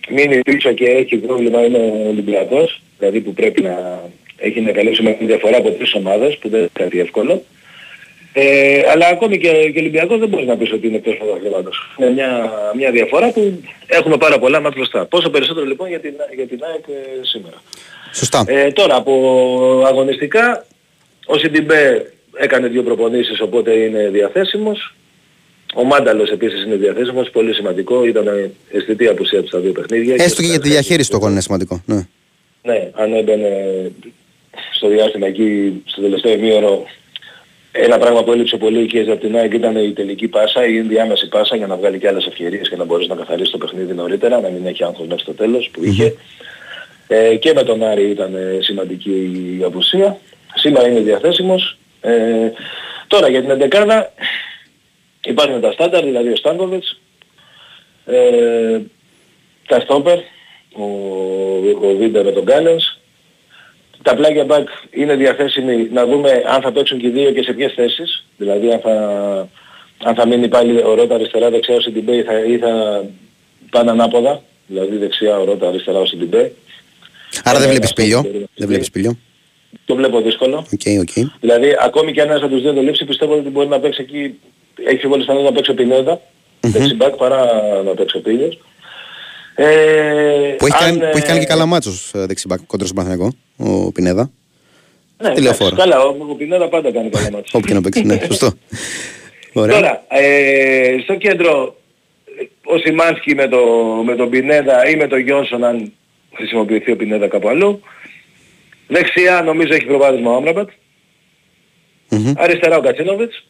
μείνει 0.08 0.40
πίσω 0.40 0.72
και 0.72 0.84
έχει 0.84 1.16
πρόβλημα 1.16 1.64
είναι 1.64 1.78
ο 1.78 2.08
Ολυμπιακός, 2.08 2.80
δηλαδή 2.98 3.20
που 3.20 3.32
πρέπει 3.34 3.62
να 3.62 4.02
έχει 4.36 4.60
να 4.60 4.72
καλύψει 4.72 5.02
με 5.02 5.16
διαφορά 5.20 5.56
από 5.56 5.70
τρεις 5.70 5.94
ομάδες, 5.94 6.38
που 6.38 6.48
δεν 6.48 6.60
είναι 6.60 6.68
κάτι 6.72 7.00
εύκολο. 7.00 7.42
Ε, 8.32 8.82
αλλά 8.90 9.06
ακόμη 9.06 9.38
και, 9.38 9.48
και 9.48 9.78
ο 9.78 9.80
Ολυμπιακός 9.80 10.18
δεν 10.18 10.28
μπορείς 10.28 10.46
να 10.46 10.56
πεις 10.56 10.72
ότι 10.72 10.86
είναι 10.86 10.96
εκτός 10.96 11.16
πρωταθλήματος. 11.16 11.94
Είναι 11.98 12.10
μια, 12.10 12.52
μια 12.76 12.90
διαφορά 12.90 13.30
που 13.32 13.60
έχουμε 13.86 14.16
πάρα 14.16 14.38
πολλά 14.38 14.60
μάτια 14.60 14.76
μπροστά. 14.76 15.04
Πόσο 15.04 15.30
περισσότερο 15.30 15.66
λοιπόν 15.66 15.88
για 15.88 16.00
την, 16.00 16.14
για 16.34 16.46
την 16.46 16.60
ΑΕΚ 16.62 16.84
ε, 16.88 17.24
σήμερα. 17.24 17.62
Σωστά. 18.12 18.44
Ε, 18.46 18.70
τώρα 18.70 18.96
από 18.96 19.12
αγωνιστικά 19.86 20.66
ο 21.26 21.38
Σιντιμπέ 21.38 22.12
έκανε 22.36 22.68
δύο 22.68 22.82
προπονήσεις 22.82 23.40
οπότε 23.40 23.72
είναι 23.72 24.08
διαθέσιμος. 24.08 24.94
Ο 25.74 25.84
Μάνταλος 25.84 26.30
επίσης 26.30 26.64
είναι 26.64 26.74
διαθέσιμος, 26.74 27.30
πολύ 27.30 27.54
σημαντικό, 27.54 28.04
ήταν 28.04 28.52
αισθητή 28.70 29.08
απουσία 29.08 29.40
του 29.40 29.46
στα 29.46 29.58
δύο 29.58 29.72
παιχνίδια. 29.72 30.14
Έστω 30.18 30.42
και 30.42 30.48
για 30.48 30.60
τη 30.60 30.68
διαχείριση 30.68 31.10
του 31.10 31.16
αγώνα 31.16 31.32
είναι 31.32 31.40
σημαντικό. 31.40 31.82
Ναι. 31.86 32.06
Ναι, 32.62 32.90
αν 32.92 33.12
έμπαινε 33.12 33.50
στο 34.74 34.88
διάστημα 34.88 35.26
εκεί, 35.26 35.82
στο 35.84 36.00
τελευταίο 36.02 36.32
ημίωρο, 36.32 36.86
ένα 37.72 37.98
πράγμα 37.98 38.24
που 38.24 38.32
έλειψε 38.32 38.56
πολύ 38.56 38.86
και 38.86 39.00
από 39.00 39.16
την 39.16 39.36
ΑΕΚ 39.36 39.52
ήταν 39.52 39.76
η 39.76 39.92
τελική 39.92 40.28
πάσα, 40.28 40.66
η 40.66 40.76
ενδιάμεση 40.76 41.28
πάσα 41.28 41.56
για 41.56 41.66
να 41.66 41.76
βγάλει 41.76 41.98
και 41.98 42.08
άλλες 42.08 42.26
ευκαιρίες 42.26 42.68
και 42.68 42.76
να 42.76 42.84
μπορέσει 42.84 43.08
να 43.08 43.14
καθαρίσει 43.14 43.52
το 43.52 43.58
παιχνίδι 43.58 43.94
νωρίτερα, 43.94 44.40
να 44.40 44.48
μην 44.48 44.66
έχει 44.66 44.84
άγχος 44.84 45.06
μέχρι 45.06 45.24
το 45.24 45.32
τέλος 45.32 45.70
που 45.72 45.84
είχε. 45.84 46.14
Ε, 47.06 47.36
και 47.36 47.52
με 47.52 47.62
τον 47.62 47.82
Άρη 47.82 48.10
ήταν 48.10 48.34
ε, 48.34 48.58
σημαντική 48.60 49.10
η 49.60 49.64
απουσία. 49.64 50.18
Σήμερα 50.54 50.88
είναι 50.88 51.00
διαθέσιμος. 51.00 51.78
Ε, 52.00 52.50
τώρα 53.06 53.28
για 53.28 53.40
την 53.40 53.50
εντεκάδα 53.50 54.12
υπάρχουν 55.24 55.60
τα 55.60 55.72
στάνταρ, 55.72 56.04
δηλαδή 56.04 56.28
ο 56.28 56.36
Στάνκοβιτς, 56.36 57.00
ε, 58.06 58.80
τα 59.66 59.80
στόπερ, 59.80 60.18
ο, 60.72 60.84
ο 61.82 61.94
Βίντα 61.98 62.24
με 62.24 62.32
τον 62.32 62.42
Κάλενς. 62.42 62.98
Τα 64.02 64.14
πλάγια 64.14 64.46
μπακ 64.48 64.64
είναι 64.90 65.14
διαθέσιμοι 65.14 65.88
να 65.92 66.06
δούμε 66.06 66.42
αν 66.46 66.62
θα 66.62 66.72
παίξουν 66.72 66.98
και 66.98 67.06
οι 67.06 67.10
δύο 67.10 67.30
και 67.30 67.42
σε 67.42 67.52
ποιες 67.52 67.72
θέσεις. 67.72 68.24
Δηλαδή 68.36 68.72
αν 68.72 68.80
θα, 68.80 68.94
αν 70.04 70.14
θα 70.14 70.26
μείνει 70.26 70.48
πάλι 70.48 70.82
ο 70.82 70.94
Ρότα 70.94 71.14
αριστερά 71.14 71.50
δεξιά 71.50 71.74
ο 71.74 71.80
Σιντιμπέ 71.80 72.16
ή 72.16 72.22
θα, 72.22 72.38
ή 72.44 72.58
θα 72.58 73.04
πάνε 73.70 73.90
ανάποδα. 73.90 74.42
Δηλαδή 74.66 74.96
δεξιά 74.96 75.38
ο 75.38 75.44
Ρότα 75.44 75.68
αριστερά 75.68 75.98
ο 75.98 76.06
Σιντιμπέ. 76.06 76.52
Άρα 77.44 77.58
δεν 77.58 77.68
Ε, 77.68 77.70
βλέπεις 77.70 77.88
αυτό 77.90 78.02
Πήλιο. 78.02 78.20
μπορεί 78.22 78.38
να 78.38 78.46
Δεν 78.54 78.68
βλέπεις 78.68 78.90
Πήλιο. 78.90 79.18
Το 79.84 79.94
βλέπω 79.94 80.20
δύσκολο. 80.20 80.56
OK, 80.72 81.00
OK. 81.00 81.26
Δηλαδή 81.40 81.76
ακόμη 81.80 82.12
και 82.12 82.20
αν 82.20 82.28
ένας 82.30 82.42
από 82.42 82.52
τους 82.52 82.62
δύο 82.62 82.72
του 82.72 82.80
λείψει 82.82 83.04
πιστεύω 83.04 83.34
ότι 83.34 83.48
μπορεί 83.48 83.68
να 83.68 83.80
παίξει 83.80 84.02
εκεί, 84.02 84.38
έχει 84.84 84.96
πιο 84.96 85.08
πολύ 85.08 85.20
πιθανότητα 85.20 85.50
να 85.50 85.56
παίξει 85.56 85.70
ο 85.70 85.74
Πινέδα, 85.74 86.20
δεξιμπάκ 86.60 87.14
παρά 87.16 87.44
να 87.84 87.90
παίξει 87.94 88.16
ο 88.16 88.20
Πίλιος. 88.20 88.58
Ε, 89.54 89.64
Που 90.58 90.66
έχει, 90.66 90.84
αν, 90.84 90.98
κάνει, 90.98 90.98
που 90.98 91.16
έχει 91.16 91.26
κάνει 91.26 91.38
και 91.38 91.44
ε, 91.44 91.48
καλά 91.48 91.66
μάτσος 91.66 92.10
ε, 92.14 92.26
δεξιμπάκ 92.26 92.58
κόντρα 92.66 92.86
στον 92.86 92.96
Παναθηναϊκό, 92.98 93.36
ο 93.62 93.92
Πινέδα. 93.92 94.30
Ναι, 95.18 95.28
Στη 95.28 95.40
εντάξει, 95.40 95.42
λεωφόρο. 95.42 95.76
καλά, 95.76 96.00
ο, 96.00 96.16
ο 96.30 96.34
Πινέδα 96.34 96.68
πάντα 96.68 96.92
κάνει 96.92 97.10
καλά 97.10 97.30
μάτια. 97.30 97.50
Όπου 97.52 97.66
και 97.66 97.74
να 97.74 97.80
παίξει, 97.80 98.02
ναι, 98.02 98.20
σωστό. 98.26 98.52
Ωραία. 99.52 99.76
Τώρα, 99.76 100.04
ε, 100.08 100.96
στο 101.02 101.14
κέντρο 101.16 101.76
ο 102.64 102.78
Σιμάνσκι 102.78 103.34
με, 103.34 103.48
το, 103.48 103.60
με 104.04 104.16
τον 104.16 104.30
Πινέδα 104.30 104.88
ή 104.88 104.96
με 104.96 105.06
τον 105.06 105.18
Γιόνσον 105.18 105.64
αν 105.64 105.92
χρησιμοποιηθεί 106.34 106.92
ο 106.92 106.96
Πινέδα 106.96 107.28
κάπου 107.28 107.48
αλλού. 107.48 107.82
Δεξιά 108.86 109.42
νομίζω 109.42 109.74
έχει 109.74 109.84
προβάδισμα 109.84 110.30
ο 110.30 110.34
Άμραμπατ. 110.36 110.68
Αριστερά 112.36 112.76
ο 112.76 112.80
Γκατσίνοβιτς. 112.80 113.44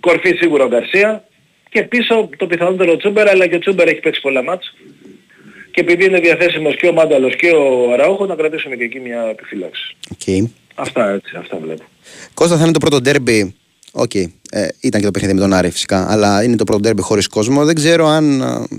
Κορφή 0.00 0.34
σίγουρα 0.36 0.64
ο 0.64 0.68
Γκαρσία. 0.68 1.24
Και 1.70 1.82
πίσω 1.82 2.28
το 2.36 2.46
πιθανότερο 2.46 2.92
ο 2.92 2.96
Ζούμπερ, 2.96 3.28
αλλά 3.28 3.46
και 3.46 3.54
ο 3.54 3.58
Ζούμπερ 3.58 3.88
έχει 3.88 4.00
παίξει 4.00 4.20
πολλά 4.20 4.42
ματς. 4.42 4.74
Και 5.74 5.80
επειδή 5.80 6.04
είναι 6.04 6.20
διαθέσιμος 6.20 6.76
και 6.76 6.86
ο 6.86 6.92
Μάνταλος 6.92 7.36
και 7.36 7.50
ο 7.50 7.92
Αραούχο, 7.92 8.26
να 8.26 8.34
κρατήσουμε 8.34 8.76
και 8.76 8.84
εκεί 8.84 9.00
μια 9.00 9.20
επιφύλαξη. 9.30 9.96
Οκ. 10.12 10.50
Αυτά 10.74 11.10
έτσι, 11.10 11.36
αυτά 11.38 11.58
βλέπω. 11.62 11.84
Κώστα 12.34 12.56
θα 12.56 12.62
είναι 12.62 12.72
το 12.72 12.78
πρώτο 12.78 13.00
ντέρμπι. 13.00 13.54
Οκ. 13.92 14.14
Ε, 14.14 14.28
ήταν 14.80 15.00
και 15.00 15.06
το 15.06 15.10
παιχνίδι 15.10 15.34
με 15.34 15.40
τον 15.40 15.52
Άρη 15.52 15.70
φυσικά. 15.70 16.12
Αλλά 16.12 16.42
είναι 16.42 16.56
το 16.56 16.64
πρώτο 16.64 16.80
ντέρμπι 16.80 17.02
χωρίς 17.02 17.26
κόσμο. 17.26 17.64
Δεν 17.64 17.74
ξέρω 17.74 18.06
αν 18.06 18.24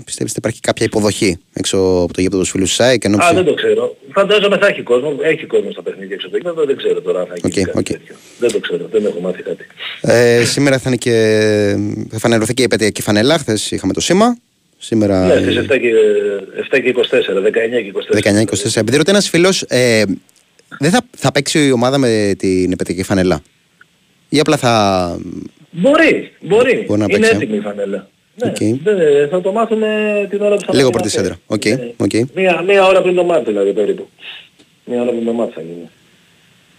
πιστεύεις 0.04 0.32
ότι 0.32 0.38
υπάρχει 0.38 0.60
κάποια 0.60 0.86
υποδοχή 0.86 1.38
έξω 1.52 1.76
από 1.78 2.12
το 2.12 2.20
γήπεδο 2.20 2.42
τους 2.42 2.48
φίλους 2.48 2.72
της 2.74 2.96
ΑΕΚ. 2.96 3.08
Α, 3.08 3.32
δεν 3.34 3.44
το 3.44 3.54
ξέρω. 3.54 3.96
Φαντάζομαι 4.12 4.58
θα 4.58 4.66
έχει 4.66 4.82
κόσμο. 4.82 5.16
Έχει 5.22 5.46
κόσμο 5.46 5.70
στα 5.70 5.82
παιχνίδια 5.82 6.14
έξω 6.14 6.26
από 6.26 6.36
το 6.36 6.42
γήπεδο. 6.42 6.66
Δεν 6.66 6.76
ξέρω 6.76 7.00
τώρα 7.00 7.20
αν 7.20 7.26
θα 7.26 7.34
γίνει 7.36 7.64
κάτι 7.64 7.92
τέτοιο. 7.92 8.14
Δεν 8.38 8.52
το 8.52 8.58
ξέρω. 8.58 8.88
Δεν 8.90 9.04
έχω 9.04 9.20
μάθει 9.20 9.42
κάτι. 9.42 9.66
Ε, 10.00 10.44
σήμερα 10.44 10.78
θα 10.78 10.84
είναι 10.86 10.96
και. 10.96 11.76
Θα 12.10 12.18
φανερωθεί 12.18 12.54
και 12.54 12.62
η 12.62 12.64
επετειακή 12.64 13.02
φανέλα. 13.02 13.38
Χθες 13.38 13.70
είχαμε 13.70 13.92
το 13.92 14.00
σήμα. 14.00 14.36
Σήμερα. 14.78 15.26
Ναι, 15.26 15.40
στις 15.40 15.58
7 15.58 15.78
και, 15.80 15.90
7 16.76 16.80
και 16.82 16.94
24, 16.96 17.42
19 17.42 17.82
και 17.82 17.92
24. 17.92 18.16
19-24. 18.16 18.76
Επειδή 18.76 18.96
ρωτάει 18.96 19.14
ένας 19.14 19.28
φίλος, 19.28 19.62
ε, 19.62 20.02
δεν 20.78 20.90
θα, 20.90 21.00
θα 21.16 21.32
παίξει 21.32 21.66
η 21.66 21.70
ομάδα 21.72 21.98
με 21.98 22.34
την 22.38 22.72
επετειακή 22.72 23.02
φανέλα. 23.02 23.42
Ή 24.28 24.38
απλά 24.40 24.56
θα. 24.56 25.16
Μπορεί, 25.70 26.32
μπορεί. 26.40 26.84
Μπορεί 26.86 26.98
να 27.00 27.06
Είναι 27.08 27.18
παίξει, 27.18 27.30
ε; 27.32 27.36
έτοιμη 27.36 27.56
η 27.56 27.60
φανέλα. 27.60 28.08
Ναι, 28.42 28.48
Οκ. 28.50 28.56
δεν- 28.82 29.28
θα 29.30 29.40
το 29.40 29.52
μάθουμε 29.52 29.86
την 30.30 30.40
ώρα 30.42 30.56
που 30.56 30.64
θα 30.66 30.74
Λίγο 30.74 30.90
πριν 30.90 31.04
τη 31.16 31.22
σέντρα. 31.22 31.36
Οκ. 31.46 31.64
Ναι. 31.64 31.92
οκ. 31.96 32.10
Μία, 32.34 32.62
μία 32.66 32.86
ώρα 32.86 33.02
πριν 33.02 33.14
το 33.14 33.24
ματς 33.24 33.44
δηλαδή 33.44 33.72
περίπου. 33.72 34.08
Μία 34.84 35.00
ώρα 35.02 35.10
πριν 35.10 35.24
το 35.24 35.32
ματς 35.32 35.52
θα 35.54 35.60
γίνει. 35.60 35.88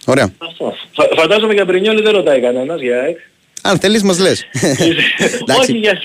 Ωραία. 0.04 0.32
Αυτό. 0.38 0.74
Φα, 0.92 1.08
φαντάζομαι 1.20 1.54
για 1.54 1.64
Μπρινιόλι 1.64 2.02
δεν 2.02 2.12
ρωτάει 2.12 2.40
κανένας 2.40 2.80
για 2.80 3.00
ΑΕΚ. 3.00 3.18
Αν 3.62 3.78
θέλεις, 3.78 4.02
μας 4.02 4.18
λες. 4.18 4.44
Όχι 5.60 5.72
για... 5.72 6.02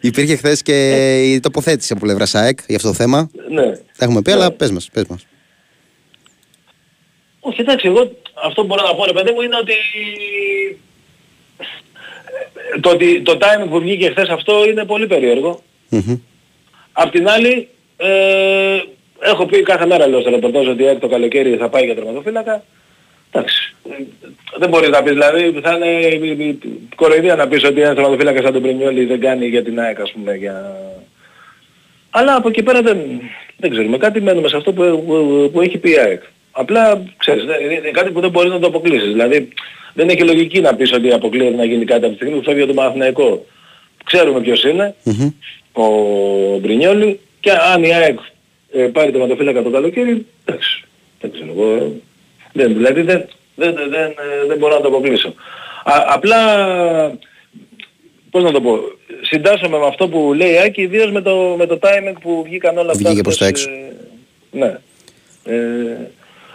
Υπήρχε 0.00 0.36
χθες 0.36 0.62
και 0.62 1.18
η 1.22 1.40
τοποθέτηση 1.40 1.92
από 1.92 2.02
πλευρά 2.02 2.26
ΣΑΕΚ 2.26 2.58
για 2.66 2.76
αυτό 2.76 2.88
το 2.88 2.94
θέμα. 2.94 3.30
Ναι. 3.50 3.70
Τα 3.72 4.04
έχουμε 4.04 4.22
πει, 4.22 4.30
αλλά 4.30 4.52
πες 4.52 4.70
μας. 4.70 4.88
Πες 4.92 5.06
μας. 5.06 5.26
Όχι, 7.40 7.60
εντάξει, 7.60 7.86
εγώ 7.86 8.10
αυτό 8.44 8.60
που 8.60 8.66
μπορώ 8.66 8.86
να 8.86 8.94
πω 8.94 9.04
ρε 9.04 9.12
παιδί 9.12 9.32
μου 9.32 9.40
είναι 9.40 9.56
ότι 9.56 9.74
το, 12.80 12.90
ότι 12.90 13.22
το 13.22 13.38
timing 13.40 13.68
που 13.68 13.80
βγήκε 13.80 14.10
χθες 14.10 14.28
αυτό 14.28 14.64
είναι 14.68 14.84
πολύ 14.84 15.06
περίεργο. 15.06 15.62
Μμμ. 15.88 16.18
Απ' 16.92 17.10
την 17.10 17.28
άλλη, 17.28 17.68
ε, 17.96 18.80
έχω 19.20 19.46
πει 19.46 19.62
κάθε 19.62 19.86
μέρα 19.86 20.06
λέω 20.06 20.20
στο 20.20 20.30
ρεπορτάζ 20.30 20.68
ότι 20.68 20.82
η 20.82 20.86
ΑΕΚ 20.86 20.98
το 20.98 21.08
καλοκαίρι 21.08 21.56
θα 21.56 21.68
πάει 21.68 21.84
για 21.84 21.94
τερματοφύλακα. 21.94 22.64
Εντάξει. 23.34 23.74
Ε, 23.90 24.02
Δεν 24.58 24.68
μπορεί 24.68 24.88
να 24.88 25.02
πεις, 25.02 25.12
δηλαδή 25.12 25.60
θα 25.62 25.72
είναι 25.74 25.88
ε, 25.88 26.48
ε, 26.48 26.54
κοροϊδία 26.94 27.34
να 27.34 27.48
πεις 27.48 27.64
ότι 27.64 27.80
ένας 27.80 27.94
θεματοφύλακας 27.94 28.42
σαν 28.44 28.52
τον 28.52 28.62
Πρινιόλη 28.62 29.04
δεν 29.04 29.20
κάνει 29.20 29.46
για 29.46 29.62
την 29.62 29.80
ΑΕΚ 29.80 30.00
ας 30.00 30.12
πούμε 30.12 30.34
για... 30.36 30.76
Αλλά 32.10 32.36
από 32.36 32.48
εκεί 32.48 32.62
πέρα 32.62 32.82
δεν, 32.82 32.98
δεν 33.56 33.70
ξέρουμε 33.70 33.96
κάτι, 33.98 34.20
μένουμε 34.20 34.48
σε 34.48 34.56
αυτό 34.56 34.72
που, 34.72 35.04
που, 35.06 35.50
που 35.52 35.60
έχει 35.60 35.78
πει 35.78 35.90
η 35.90 35.98
ΑΕΚ. 35.98 36.22
Απλά, 36.50 37.02
ξέρεις, 37.16 37.44
δεν- 37.44 37.70
είναι 37.70 37.90
κάτι 37.90 38.10
που 38.10 38.20
δεν 38.20 38.30
μπορείς 38.30 38.50
να 38.50 38.58
το 38.58 38.66
αποκλείσεις. 38.66 39.08
Δηλαδή, 39.08 39.48
δεν 39.94 40.08
έχει 40.08 40.22
λογική 40.24 40.60
να 40.60 40.74
πεις 40.74 40.92
ότι 40.92 41.12
αποκλείεται 41.12 41.56
να 41.56 41.64
γίνει 41.64 41.84
κάτι 41.84 42.04
από 42.04 42.08
τη 42.08 42.14
στιγμή 42.14 42.36
που 42.36 42.42
φεύγει 42.44 42.58
από 42.62 42.66
τον 42.72 42.76
Παναθηναϊκό. 42.76 43.46
Ξέρουμε 44.04 44.40
ποιος 44.40 44.64
είναι, 44.64 44.94
ο 45.72 45.84
Μπρινιόλη, 46.60 47.20
και 47.40 47.50
αν 47.74 47.82
η 47.84 47.94
ΑΕΚ 47.94 48.18
ε, 48.72 48.82
πάρει 48.82 49.10
τερματοφύλακα 49.10 49.62
το 49.62 49.70
καλοκαίρι, 49.70 50.26
εντάξει, 50.44 50.84
δεν 51.20 51.32
ξέρω 51.32 51.50
εγώ, 51.56 51.72
ε, 51.74 51.90
δεν, 52.52 52.72
δηλαδή 52.74 53.00
δεν, 53.02 53.24
δεν, 53.54 53.74
δεν, 53.74 53.90
δεν, 53.90 54.10
ε, 54.10 54.46
δεν 54.48 54.58
μπορώ 54.58 54.74
να 54.74 54.80
το 54.80 54.88
αποκλείσω. 54.88 55.28
Α, 55.84 55.94
απλά, 56.08 56.38
πώς 58.30 58.42
να 58.42 58.52
το 58.52 58.60
πω, 58.60 58.78
συντάσσομαι 59.22 59.78
με 59.78 59.86
αυτό 59.86 60.08
που 60.08 60.32
λέει 60.32 60.52
η 60.52 60.58
Άκη, 60.58 60.82
ιδίως 60.82 61.10
με 61.10 61.20
το, 61.22 61.54
με 61.58 61.66
το 61.66 61.78
timing 61.82 62.14
που 62.20 62.42
βγήκαν 62.46 62.78
όλα 62.78 62.90
αυτά. 62.90 63.08
Βγήκε 63.08 63.22
προς 63.22 63.36
τα 63.38 63.44
χθες, 63.44 63.60
έξω. 63.64 63.70
ε, 63.70 64.58
ναι. 64.58 64.78
Ε, 65.44 66.10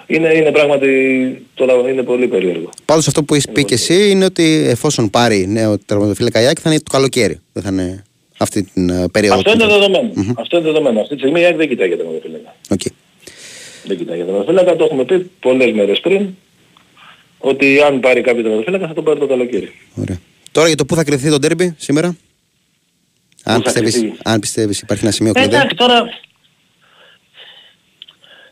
είναι, 0.08 0.34
είναι 0.34 0.52
πράγματι, 0.52 1.46
τώρα 1.54 1.74
είναι 1.90 2.04
πολύ 2.04 2.28
περίεργο. 2.28 2.70
Πάντως 2.86 3.08
αυτό 3.08 3.24
που 3.24 3.34
έχεις 3.34 3.48
πει 3.52 3.66
και 3.66 3.74
εσύ 3.74 4.10
είναι 4.10 4.26
ότι 4.26 4.66
εφόσον 4.68 5.10
πάρει 5.10 5.48
νέο 5.48 5.78
τερματοφύλακα 5.86 6.42
η 6.42 6.46
ΑΕΚ 6.46 6.58
θα 6.62 6.70
είναι 6.70 6.80
το 6.80 6.92
καλοκαίρι. 6.92 7.40
Δεν 7.54 7.64
θα 7.64 7.70
είναι 7.70 8.04
αυτή 8.38 8.64
την 8.64 8.90
ε, 8.90 9.06
περίοδο. 9.12 9.36
Αυτό 9.36 9.52
που- 9.52 9.58
είναι 9.58 9.68
δεδομένο. 9.74 10.12
Αυτό 10.38 10.58
είναι 10.58 10.66
δεδομένο. 10.66 11.00
Αυτή 11.02 11.14
τη 11.14 11.20
στιγμή 11.20 11.42
η 11.42 11.44
ΑΕΚ 11.44 11.56
δεν 11.56 11.68
κοιτάει 11.68 11.88
για 11.88 11.98
τερματοφύλακα. 11.98 12.56
Οκ. 12.70 12.82
Δεν 13.88 13.98
κοιτάει 13.98 14.16
για 14.16 14.26
τερματοφύλακα, 14.26 14.76
το 14.76 14.84
έχουμε 14.84 15.06
πει 15.06 15.32
πολλές 15.40 15.72
μέρες 15.72 16.00
πριν, 16.00 16.28
ότι 17.38 17.82
αν 17.82 18.00
πάρει 18.00 18.22
κάποιο 18.22 18.42
τερματοφύλακα 18.44 18.88
θα 18.88 18.94
τον 18.94 19.04
πάρει 19.04 19.20
το 19.20 19.28
καλοκαίρι. 19.28 19.72
Τώρα 20.52 20.68
για 20.68 20.78
το 20.78 20.86
πού 20.86 20.96
θα 20.96 21.04
κριθεί 21.04 21.30
το 21.30 21.40
ντέρμπι 21.40 21.76
σήμερα; 21.78 22.08
Αν 23.44 23.56
θα 23.56 23.62
πιστεύεις, 23.62 24.00
κριθεί. 24.00 24.14
αν 24.24 24.40
πιστεύεις 24.40 24.80
υπάρχει 24.80 25.04
ένα 25.04 25.14
σημείο 25.14 25.32
Ε, 25.36 25.40
κλειδί. 25.40 25.56
Εντάξει, 25.56 25.76
τώρα... 25.76 26.10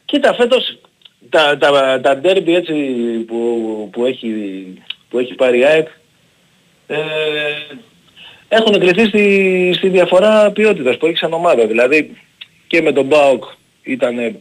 Κοίτα, 0.06 0.34
φέτος 0.34 0.80
τα, 1.30 1.57
τα, 1.57 1.99
τα 2.02 2.22
derby 2.24 2.48
έτσι 2.48 2.74
που, 3.28 3.90
που, 3.91 4.06
έχει, 4.06 4.34
που 5.10 5.20
έχει 5.20 5.34
πάρει 5.34 5.60
η 5.60 5.64
ΑΕΚ 5.66 5.88
ε, 6.88 6.98
έχουν 8.48 8.80
κρυθεί 8.80 9.06
στη, 9.07 9.74
στη 9.76 9.88
διαφορά 9.90 10.52
ποιότητας 10.52 10.98
που 10.98 11.06
έχει 11.06 11.18
σαν 11.18 11.34
ομάδα. 11.34 11.68
Δηλαδή 11.68 12.18
και 12.68 12.82
με 12.82 12.91
τον 12.91 13.07
ΠΑΟΚ 13.10 13.44
ήταν 13.84 14.38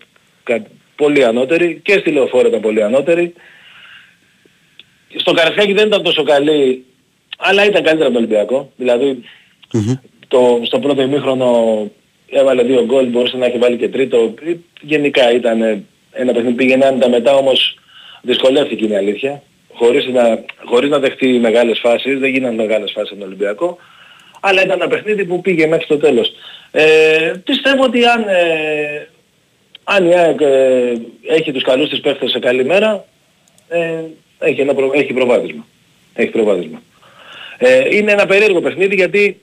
πολύ 0.97 1.25
ανώτερη 1.25 1.81
και 1.85 1.99
στη 1.99 2.11
Λεωφόρο 2.11 2.49
ήταν 2.49 2.61
πολύ 2.61 2.83
ανώτερη. 2.83 3.35
Στο 5.17 5.33
Καρασκάκι 5.33 5.73
δεν 5.73 5.87
ήταν 5.87 6.03
τόσο 6.03 6.23
καλή, 6.23 6.85
αλλά 7.39 7.65
ήταν 7.65 7.83
καλύτερα 7.83 8.09
από 8.09 8.15
τον 8.15 8.25
Ολυμπιακό. 8.25 8.73
Δηλαδή 8.77 9.23
το, 10.29 10.61
στο 10.65 10.79
πρώτο 10.79 11.03
ημίχρονο 11.03 11.91
έβαλε 12.31 12.63
δύο 12.63 12.85
γκολ, 12.85 13.07
μπορούσε 13.07 13.37
να 13.37 13.47
έχει 13.47 13.59
βάλει 13.59 13.77
και 13.77 13.89
τρίτο. 13.89 14.35
Ε, 14.45 14.53
Γενικά 14.81 15.33
ήταν 15.33 15.63
ε, 15.63 15.85
ένα 16.13 16.33
παιχνίδι 16.33 16.55
πήγαινε 16.55 16.85
άνετα 16.85 17.09
μετά 17.09 17.35
όμως 17.35 17.79
δυσκολεύτηκε 18.23 18.85
είναι 18.85 18.95
η 18.95 18.97
αλήθεια. 18.97 19.43
Χωρίς 19.73 20.07
να, 20.07 20.45
χωρίς 20.65 20.91
να 20.91 20.99
δεχτεί 20.99 21.29
μεγάλες 21.29 21.79
φάσεις, 21.79 22.19
δεν 22.19 22.31
γίνανε 22.31 22.55
μεγάλες 22.55 22.93
φάσεις 22.93 23.11
από 23.11 23.19
τον 23.19 23.29
Ολυμπιακό. 23.29 23.79
Αλλά 24.41 24.65
ήταν 24.65 24.81
ένα 24.81 24.89
παιχνίδι 24.89 25.25
που 25.25 25.41
πήγε 25.41 25.67
μέχρι 25.67 25.87
το 25.87 25.97
τέλος. 25.97 26.33
Ε, 26.71 27.33
πιστεύω 27.45 27.85
ότι 27.85 28.05
αν, 28.05 28.25
ε, 28.29 29.09
αν 29.85 30.07
η 30.07 30.15
ΑΕΚ 30.15 30.41
ε, 30.41 30.93
έχει 31.27 31.53
τους 31.53 31.63
καλούς 31.63 31.89
της 31.89 32.01
παίχτες 32.01 32.31
σε 32.31 32.39
καλή 32.39 32.65
μέρα, 32.65 33.05
ε, 33.69 34.01
έχει, 34.39 34.61
ένα 34.61 34.75
προ, 34.75 34.91
έχει 34.95 35.13
προβάδισμα. 35.13 35.67
Έχει 36.15 36.31
προβάδισμα. 36.31 36.83
Ε, 37.59 37.97
είναι 37.97 38.13
ένα 38.13 38.27
περίεργο 38.27 38.61
παιχνίδι 38.61 38.95
γιατί 38.95 39.41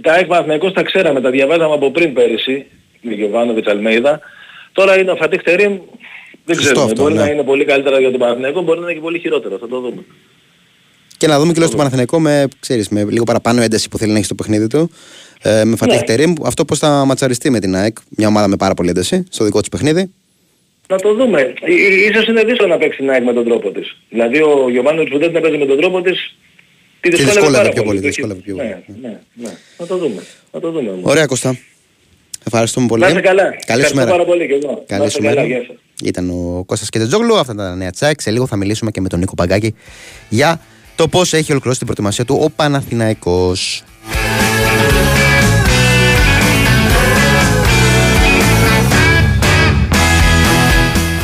τα 0.00 0.12
ΑΕΚ 0.12 0.26
Παναθηναϊκός 0.26 0.72
τα 0.72 0.82
ξέραμε, 0.82 1.20
τα 1.20 1.30
διαβάζαμε 1.30 1.74
από 1.74 1.90
πριν 1.90 2.12
πέρυσι, 2.12 2.66
με 3.00 3.14
Γιωβάνοβιτς 3.14 3.68
Αλμέιδα. 3.68 4.20
Τώρα 4.72 4.98
είναι 4.98 5.10
ο 5.10 5.16
Φατίχ 5.16 5.42
Τερίμ, 5.42 5.78
δεν 6.44 6.56
Σωστό 6.56 6.72
ξέρουμε, 6.72 6.90
αυτό, 6.90 7.02
μπορεί 7.02 7.14
ναι. 7.14 7.20
να 7.20 7.30
είναι 7.30 7.42
πολύ 7.42 7.64
καλύτερα 7.64 8.00
για 8.00 8.10
τον 8.10 8.20
Παναθηναϊκό, 8.20 8.62
μπορεί 8.62 8.78
να 8.78 8.84
είναι 8.84 8.94
και 8.94 9.00
πολύ 9.00 9.18
χειρότερο, 9.18 9.58
θα 9.58 9.68
το 9.68 9.80
δούμε. 9.80 10.04
Και 11.20 11.26
να 11.26 11.38
δούμε 11.38 11.48
και 11.52 11.58
λίγο 11.58 11.66
στο 11.68 11.76
Παναθηναϊκό 11.76 12.20
με, 12.20 12.48
ξέρεις, 12.60 12.88
με 12.88 13.04
λίγο 13.10 13.24
παραπάνω 13.24 13.62
ένταση 13.62 13.88
που 13.88 13.98
θέλει 13.98 14.10
να 14.10 14.16
έχει 14.16 14.24
στο 14.24 14.34
παιχνίδι 14.34 14.66
του. 14.66 14.90
Ε, 15.42 15.64
με 15.64 15.76
Φατίχ 15.76 15.96
Ναι. 15.98 16.02
Τερίμ, 16.04 16.32
αυτό 16.44 16.64
πώς 16.64 16.78
θα 16.78 17.04
ματσαριστεί 17.04 17.50
με 17.50 17.60
την 17.60 17.74
ΑΕΚ. 17.76 17.96
Μια 18.08 18.28
ομάδα 18.28 18.48
με 18.48 18.56
πάρα 18.56 18.74
πολύ 18.74 18.88
ένταση 18.88 19.24
στο 19.30 19.44
δικό 19.44 19.60
του 19.60 19.68
παιχνίδι. 19.68 20.10
Να 20.88 20.96
το 20.98 21.14
δούμε. 21.14 21.40
Ί- 21.66 21.72
ί- 21.72 22.10
Ίσως 22.10 22.26
είναι 22.26 22.42
δύσκολο 22.44 22.68
να 22.68 22.78
παίξει 22.78 22.98
την 22.98 23.10
ΑΕΚ 23.10 23.24
με 23.24 23.32
τον 23.32 23.44
τρόπο 23.44 23.70
της. 23.70 23.96
Δηλαδή 24.08 24.38
ο 24.42 24.66
Γιωβάνοβιτς 24.70 25.10
που 25.10 25.18
δεν 25.18 25.32
την 25.32 25.42
παίζει 25.42 25.56
με 25.58 25.66
τον 25.66 25.76
τρόπο 25.80 26.00
της, 26.02 26.36
τη 27.00 27.08
Και 27.08 27.16
δυσκόλευε 27.16 27.32
δυσκόλευε 27.40 27.56
πάρα 27.62 27.68
πιο 27.74 27.82
πολύ, 27.82 28.00
Το 28.00 28.06
έχει- 28.06 28.14
δυσκόλευε 28.14 28.40
πιο 28.40 28.54
πολύ. 28.56 28.68
Ναι, 28.68 29.08
ναι, 29.08 29.18
ναι. 29.34 29.52
Να 29.78 29.86
το 29.86 29.96
δούμε. 29.96 30.22
Να 30.52 30.60
το 30.60 30.70
δούμε. 30.70 30.90
όμως. 30.90 31.10
Ωραία, 31.10 31.26
Κώστα. 31.26 31.58
Ευχαριστούμε 32.46 32.86
πολύ. 32.86 33.02
Να 33.02 33.08
είστε 33.08 33.20
καλά. 33.20 33.42
Καλή 33.42 33.56
σου 33.56 33.66
Ευχαριστώ 33.70 33.94
μέρα. 33.96 34.10
πάρα 34.10 34.24
πολύ 34.24 34.46
και 34.46 34.54
εγώ. 34.54 34.70
Να 34.88 34.96
Καλή 34.96 35.06
είστε 35.06 35.18
σου 35.20 35.26
καλά. 35.26 35.34
μέρα. 35.42 35.46
Γεια 35.46 35.64
σας. 35.66 35.76
Ήταν 36.04 36.30
ο 36.30 36.62
Κώστας 36.66 36.88
Κετετζόγλου. 36.88 37.36
Αυτά 37.38 37.54
τα 37.54 37.74
νέα 37.76 37.90
τσάκ. 37.90 38.20
Σε 38.20 38.30
λίγο 38.30 38.46
θα 38.46 38.56
μιλήσουμε 38.56 38.90
και 38.90 39.00
με 39.00 39.08
τον 39.08 39.18
Νίκο 39.18 39.34
Παγκάκη 39.34 39.74
για 40.28 40.60
το 41.00 41.08
πώς 41.08 41.32
έχει 41.32 41.50
ολοκληρώσει 41.50 41.78
την 41.84 41.86
προετοιμασία 41.86 42.24
του 42.24 42.38
ο 42.42 42.50
Παναθηναϊκός. 42.50 43.82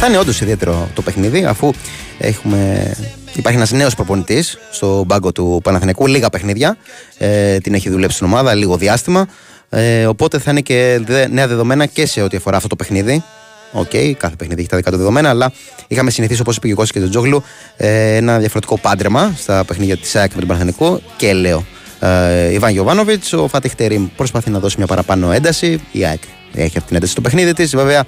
Θα 0.00 0.06
είναι 0.06 0.18
όντως 0.18 0.40
ιδιαίτερο 0.40 0.88
το 0.94 1.02
παιχνίδι 1.02 1.44
αφού 1.44 1.72
έχουμε... 2.18 2.90
υπάρχει 3.34 3.58
ένας 3.58 3.70
νέος 3.70 3.94
προπονητής 3.94 4.58
στο 4.70 5.04
μπάγκο 5.06 5.32
του 5.32 5.60
Παναθηναϊκού. 5.64 6.06
Λίγα 6.06 6.30
παιχνίδια. 6.30 6.76
Ε, 7.18 7.58
την 7.58 7.74
έχει 7.74 7.90
δουλέψει 7.90 8.16
στην 8.16 8.26
ομάδα 8.28 8.54
λίγο 8.54 8.76
διάστημα. 8.76 9.26
Ε, 9.68 10.06
οπότε 10.06 10.38
θα 10.38 10.50
είναι 10.50 10.60
και 10.60 11.00
δε- 11.04 11.28
νέα 11.28 11.46
δεδομένα 11.46 11.86
και 11.86 12.06
σε 12.06 12.22
ό,τι 12.22 12.36
αφορά 12.36 12.56
αυτό 12.56 12.68
το 12.68 12.76
παιχνίδι. 12.76 13.24
Οκ, 13.72 13.90
κάθε 14.18 14.36
παιχνίδι 14.36 14.60
έχει 14.60 14.70
τα 14.70 14.76
δικά 14.76 14.90
του 14.90 14.96
δεδομένα, 14.96 15.28
αλλά 15.28 15.52
είχαμε 15.88 16.10
συνηθίσει 16.10 16.40
όπως 16.40 16.56
είπε 16.56 16.66
και 16.66 16.72
ο 16.72 16.76
Κώστας 16.76 16.92
Κετσετζόγλου 16.96 17.42
ε, 17.76 18.16
ένα 18.16 18.38
διαφορετικό 18.38 18.78
πάντρεμα 18.78 19.34
στα 19.38 19.64
παιχνίδια 19.64 19.96
της 19.96 20.16
ΑΕΚ 20.16 20.30
με 20.32 20.38
τον 20.38 20.48
Παναθηναϊκό 20.48 21.00
και 21.16 21.32
λέω. 21.32 21.64
Επί 22.00 22.52
Ιβάν 22.52 22.72
Γιοβάνοβιτς, 22.72 23.34
ο 23.34 23.48
Φάτιχ 23.48 23.74
Τερίμ 23.74 24.08
προσπαθεί 24.16 24.50
να 24.50 24.58
δώσει 24.58 24.74
μια 24.78 24.86
παραπάνω 24.86 25.32
ένταση. 25.32 25.80
Η 25.92 26.04
ΑΕΚ 26.04 26.22
έχει 26.54 26.76
αυτή 26.76 26.86
την 26.86 26.96
ένταση 26.96 27.12
στο 27.12 27.20
παιχνίδι 27.20 27.52
της. 27.52 27.74
Βέβαια, 27.76 28.04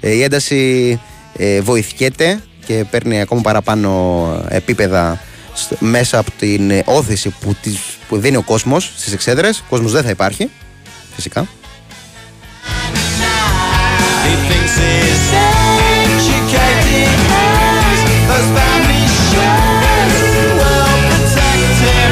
ε, 0.00 0.10
η 0.10 0.22
ένταση 0.22 1.00
ε, 1.36 1.60
βοηθιέται 1.60 2.40
και 2.66 2.84
παίρνει 2.90 3.20
ακόμα 3.20 3.40
παραπάνω 3.40 4.44
επίπεδα 4.48 5.20
σ- 5.54 5.80
μέσα 5.80 6.18
από 6.18 6.30
την 6.38 6.70
ε, 6.70 6.82
όθηση 6.84 7.34
που, 7.40 7.56
της, 7.62 7.78
που 8.08 8.16
δίνει 8.18 8.36
ο 8.36 8.42
κόσμος 8.42 8.92
στις 8.96 9.12
εξέδρες. 9.12 9.58
Ο 9.58 9.64
κόσμος 9.68 9.92
δεν 9.92 10.02
θα 10.02 10.10
υπάρχει, 10.10 10.50
φυσικά. 11.14 11.46
He 14.50 14.56
thinks 14.56 14.74
he's 14.82 15.22
educated 15.94 17.18
as 17.46 17.98
those 18.28 18.48
family 18.58 19.06
shows. 19.30 20.14
Well 20.58 20.96
protected, 21.10 22.10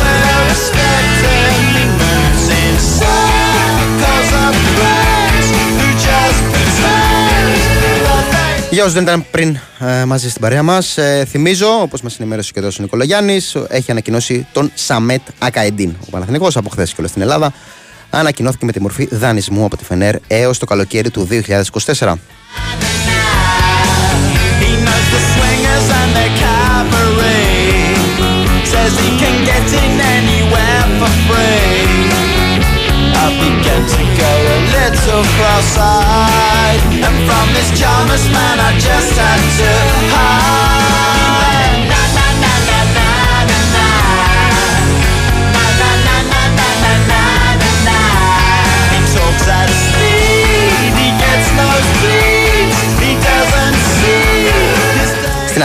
well 0.00 0.40
respected. 0.52 1.48
He 1.74 1.84
moves 2.00 2.46
in 2.62 2.74
circles 2.98 4.30
of 4.44 4.52
friends 4.76 5.46
who 5.78 5.86
just 6.06 6.38
pretend 6.52 7.48
that 7.82 8.24
they 8.30 8.74
Για 8.74 8.82
όσους 8.84 8.94
δεν 8.94 9.02
ήταν 9.02 9.26
πριν 9.30 9.58
ε, 9.78 10.04
μαζί 10.04 10.28
στην 10.28 10.40
παρέα 10.40 10.62
μας, 10.62 10.98
ε, 10.98 11.24
θυμίζω, 11.28 11.80
όπως 11.80 12.00
μας 12.00 12.18
ενημέρωσε 12.20 12.52
και 12.52 12.58
εδώ 12.58 12.68
ο 12.68 12.72
Νικολογιάννη, 12.78 13.40
έχει 13.68 13.90
ανακοινώσει 13.90 14.46
τον 14.52 14.70
Σαμέτ 14.74 15.20
Ακαεντίν. 15.38 15.94
Ο 16.06 16.10
Παναθηναϊκός 16.10 16.56
από 16.56 16.68
χθες 16.68 16.88
και 16.90 16.96
όλα 16.98 17.08
στην 17.08 17.22
Ελλάδα 17.22 17.52
ανακοινώθηκε 18.18 18.64
με 18.64 18.72
τη 18.72 18.80
μορφή 18.80 19.08
δανεισμού 19.10 19.64
από 19.64 19.76
τη 19.76 19.84
Φενέρ 19.84 20.14
έως 20.26 20.58
το 20.58 20.66
καλοκαίρι 20.66 21.10
του 21.10 21.28
2024. 21.96 22.14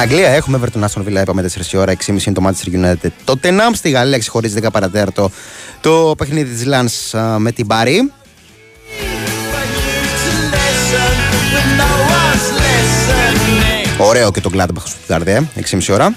Αγγλία 0.01 0.29
έχουμε 0.29 0.59
Everton 0.61 0.79
Aston 0.79 1.07
Villa, 1.07 1.21
είπαμε 1.21 1.49
4 1.69 1.73
η 1.73 1.77
ώρα, 1.77 1.93
6.30 1.93 2.07
είναι 2.07 2.35
το 2.35 2.47
Manchester 2.47 2.75
United. 2.75 3.09
Το 3.23 3.39
Tottenham 3.43 3.71
στη 3.73 3.89
Γαλλία 3.89 4.17
ξεχωρίζει 4.17 4.59
10 4.63 4.67
παρατέρτο 4.71 5.31
το 5.81 6.13
παιχνίδι 6.17 6.53
της 6.53 6.65
Lens 6.67 7.19
α, 7.19 7.39
με 7.39 7.51
την 7.51 7.67
Πάρη. 7.67 8.11
listen 10.91 11.13
when 11.53 11.69
no 11.79 11.91
one's 12.19 12.47
listening. 12.61 14.07
Ωραίο 14.07 14.31
και 14.31 14.41
το 14.41 14.49
Gladbach 14.53 14.85
στο 14.85 14.97
Stuttgart, 15.07 15.43
6,5 15.69 15.89
ώρα. 15.89 16.15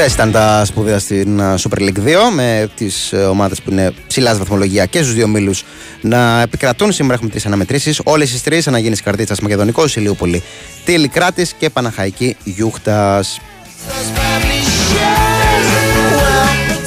Χθες 0.00 0.12
ήταν 0.12 0.32
τα 0.32 0.64
σπουδαία 0.64 0.98
στην 0.98 1.40
uh, 1.40 1.54
Super 1.54 1.78
League 1.78 1.98
2 1.98 2.14
με 2.34 2.70
τις 2.74 3.14
ομάδες 3.30 3.62
που 3.62 3.70
είναι 3.70 3.92
ψηλάς 4.06 4.30
στη 4.30 4.40
βαθμολογία 4.40 4.86
και 4.86 5.02
στους 5.02 5.14
δύο 5.14 5.28
μήλου 5.28 5.54
να 6.00 6.40
επικρατούν. 6.40 6.92
Σήμερα 6.92 7.14
έχουμε 7.14 7.30
τρεις 7.30 7.46
αναμετρήσεις. 7.46 8.00
Όλες 8.04 8.30
τις 8.30 8.42
τρεις 8.42 8.68
αναγίνει 8.68 8.96
Καρδίτσα 8.96 9.34
Μακεδονικός, 9.42 9.96
Ηλιούπολη, 9.96 10.42
Τίλη 10.84 11.08
Κράτης 11.08 11.52
και 11.52 11.70
Παναχαϊκή 11.70 12.36
Γιούχτας. 12.44 13.40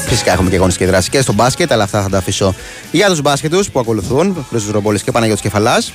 Φυσικά 0.08 0.32
έχουμε 0.32 0.50
και 0.50 0.56
αγωνιστική 0.56 0.90
δράση 0.90 1.10
και 1.10 1.22
στο 1.22 1.34
μπάσκετ, 1.34 1.72
αλλά 1.72 1.84
αυτά 1.84 2.02
θα 2.02 2.10
τα 2.10 2.18
αφήσω 2.18 2.56
για 2.92 3.08
τους 3.08 3.22
μπάσκετους 3.22 3.70
που 3.72 3.80
ακολουθούν. 3.80 4.46
Χρήστος 4.50 4.72
Ρομπόλης 4.72 5.04
και 5.04 5.12
Παναγιώτης 5.12 5.44
Κεφαλάς. 5.44 5.94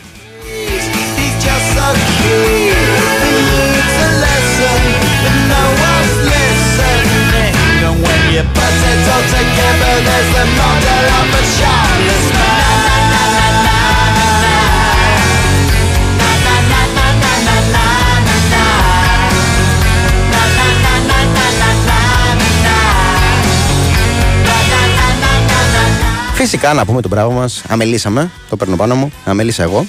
Φυσικά 26.34 26.72
να 26.74 26.84
πούμε 26.84 27.00
τον 27.00 27.10
μπράβο 27.10 27.30
μας. 27.30 27.62
Αμελήσαμε. 27.68 28.30
Το 28.48 28.56
παίρνω 28.56 28.76
πάνω 28.76 28.94
μου. 28.94 29.12
Αμελήσα 29.24 29.62
εγώ. 29.62 29.86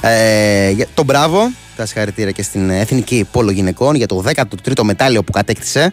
Ε, 0.00 0.70
για- 0.70 0.86
το 0.94 1.02
μπράβο. 1.04 1.50
Τα 1.76 1.86
συγχαρητήρια 1.86 2.30
και 2.32 2.42
στην 2.42 2.70
Εθνική 2.70 3.26
Πόλο 3.32 3.50
Γυναικών 3.50 3.94
για 3.94 4.06
το 4.06 4.22
13ο 4.26 4.82
μετάλλιο 4.84 5.22
που 5.22 5.32
κατέκτησε. 5.32 5.92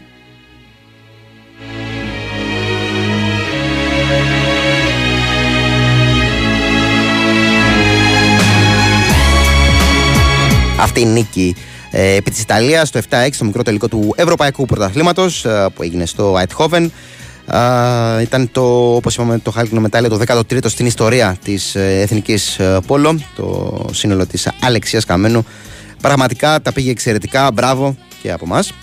Αυτή 10.95 11.07
η 11.07 11.11
νίκη 11.11 11.55
ε, 11.91 12.15
επί 12.15 12.31
της 12.31 12.41
Ιταλίας 12.41 12.91
το 12.91 13.01
7-6 13.09 13.27
στο 13.31 13.45
μικρό 13.45 13.63
τελικό 13.63 13.87
του 13.87 14.13
Ευρωπαϊκού 14.15 14.65
Πρωταθλήματος 14.65 15.45
ε, 15.45 15.67
που 15.75 15.83
έγινε 15.83 16.05
στο 16.05 16.35
Eindhoven. 16.39 16.87
Α, 17.45 18.21
ήταν 18.21 18.51
το, 18.51 18.95
όπως 18.95 19.13
είπαμε, 19.13 19.39
το 19.39 19.51
χάλκινο 19.51 19.81
μετάλλιο 19.81 20.09
το 20.09 20.19
13ο 20.27 20.65
στην 20.65 20.85
ιστορία 20.85 21.37
της 21.43 21.75
ε, 21.75 21.99
Εθνικής 22.01 22.59
ε, 22.59 22.79
Πόλο, 22.87 23.19
το 23.35 23.85
σύνολο 23.91 24.25
της 24.25 24.49
Αλεξίας 24.61 25.05
Καμένου. 25.05 25.45
Πραγματικά 26.01 26.61
τα 26.61 26.73
πήγε 26.73 26.91
εξαιρετικά, 26.91 27.51
μπράβο 27.51 27.95
και 28.21 28.31
από 28.31 28.45
μας. 28.45 28.73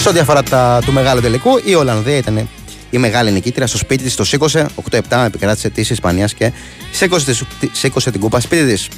Σε 0.00 0.08
ό,τι 0.08 0.18
αφορά 0.18 0.42
τα, 0.42 0.80
του 0.84 0.92
μεγάλου 0.92 1.20
τελικού, 1.20 1.60
η 1.64 1.74
Ολλανδία 1.74 2.16
ήταν 2.16 2.48
η 2.90 2.98
μεγάλη 2.98 3.30
νικήτρια. 3.30 3.66
Στο 3.66 3.78
σπίτι 3.78 4.02
της, 4.02 4.14
το 4.14 4.24
σήκωσε. 4.24 4.66
8-7, 4.90 5.24
επικράτησε 5.26 5.70
της 5.70 5.90
Ισπανίας 5.90 6.34
και 6.34 6.52
σήκωσε, 6.92 7.24
της- 7.24 7.44
σήκωσε 7.72 8.10
την 8.10 8.20
κούπα 8.20 8.40
σπίτι 8.40 8.64
της. 8.72 8.88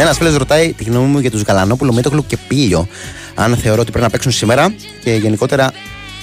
Ένας 0.00 0.16
φίλος 0.16 0.36
ρωτάει 0.36 0.72
τη 0.72 0.84
γνώμη 0.84 1.06
μου 1.06 1.18
για 1.18 1.30
τους 1.30 1.42
Γαλανόπουλο, 1.42 1.92
Μίτογλου 1.92 2.26
και 2.26 2.36
Πίλιο. 2.48 2.88
Αν 3.34 3.56
θεωρώ 3.56 3.80
ότι 3.80 3.90
πρέπει 3.90 4.04
να 4.04 4.10
παίξουν 4.10 4.32
σήμερα 4.32 4.74
και 5.04 5.14
γενικότερα 5.14 5.72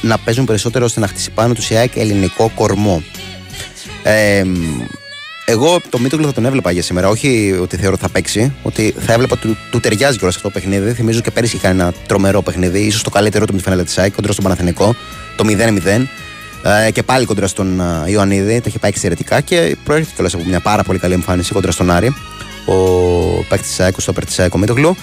να 0.01 0.17
παίζουν 0.17 0.45
περισσότερο 0.45 0.85
ώστε 0.85 0.99
να 0.99 1.07
χτίσει 1.07 1.31
πάνω 1.31 1.53
τους 1.53 1.69
η 1.69 1.75
ΑΕΚ 1.75 1.95
ελληνικό 1.95 2.51
κορμό. 2.55 3.03
Ε, 4.03 4.43
εγώ 5.45 5.79
το 5.89 5.99
Μίτογλου 5.99 6.25
θα 6.25 6.33
τον 6.33 6.45
έβλεπα 6.45 6.71
για 6.71 6.81
σήμερα. 6.81 7.09
Όχι 7.09 7.57
ότι 7.61 7.75
θεωρώ 7.77 7.93
ότι 7.93 8.01
θα 8.01 8.09
παίξει, 8.09 8.53
ότι 8.61 8.95
θα 8.99 9.13
έβλεπα 9.13 9.33
ότι 9.33 9.47
του, 9.47 9.57
του 9.71 9.79
ταιριάζει 9.79 10.17
κιόλας 10.17 10.35
αυτό 10.35 10.47
το 10.47 10.53
παιχνίδι. 10.53 10.93
Θυμίζω 10.93 11.21
και 11.21 11.31
πέρυσι 11.31 11.55
είχε 11.55 11.67
ένα 11.67 11.93
τρομερό 12.07 12.41
παιχνίδι, 12.41 12.79
ίσως 12.79 13.03
το 13.03 13.09
καλύτερο 13.09 13.45
του 13.45 13.51
με 13.51 13.57
τη 13.57 13.63
φανέλα 13.63 13.83
της 13.83 13.97
ΑΕΚ 13.97 14.15
κοντρα 14.15 14.31
στον 14.31 14.43
Παναθηνικό, 14.43 14.95
το 15.35 15.43
0-0. 15.47 16.07
Ε, 16.68 16.91
και 16.91 17.03
πάλι 17.03 17.26
κοντρα 17.26 17.48
στον 17.48 17.80
ε, 17.80 18.11
Ιωαννίδη, 18.11 18.60
το 18.60 18.65
είχε 18.68 18.80
πάει 18.80 18.91
εξαιρετικά 18.91 19.41
και 19.41 19.77
προέρχεται 19.84 20.14
κιόλας 20.15 20.34
από 20.34 20.44
μια 20.45 20.60
πάρα 20.60 20.84
πολύ 20.84 20.99
καλή 20.99 21.14
εμφάνιση 21.14 21.53
κοντρα 21.53 21.72
στον 21.72 21.91
Άρη. 21.91 22.14
Ο 22.65 23.44
παίκτης 23.49 23.68
της 23.68 23.80
ΑΕΚ, 23.80 23.98
ο 23.98 24.02
στόπερ 24.02 24.26
της 24.26 24.39
ΑΕΚ, 24.39 24.53
ο 24.53 24.57
Μίτογλου. 24.57 24.95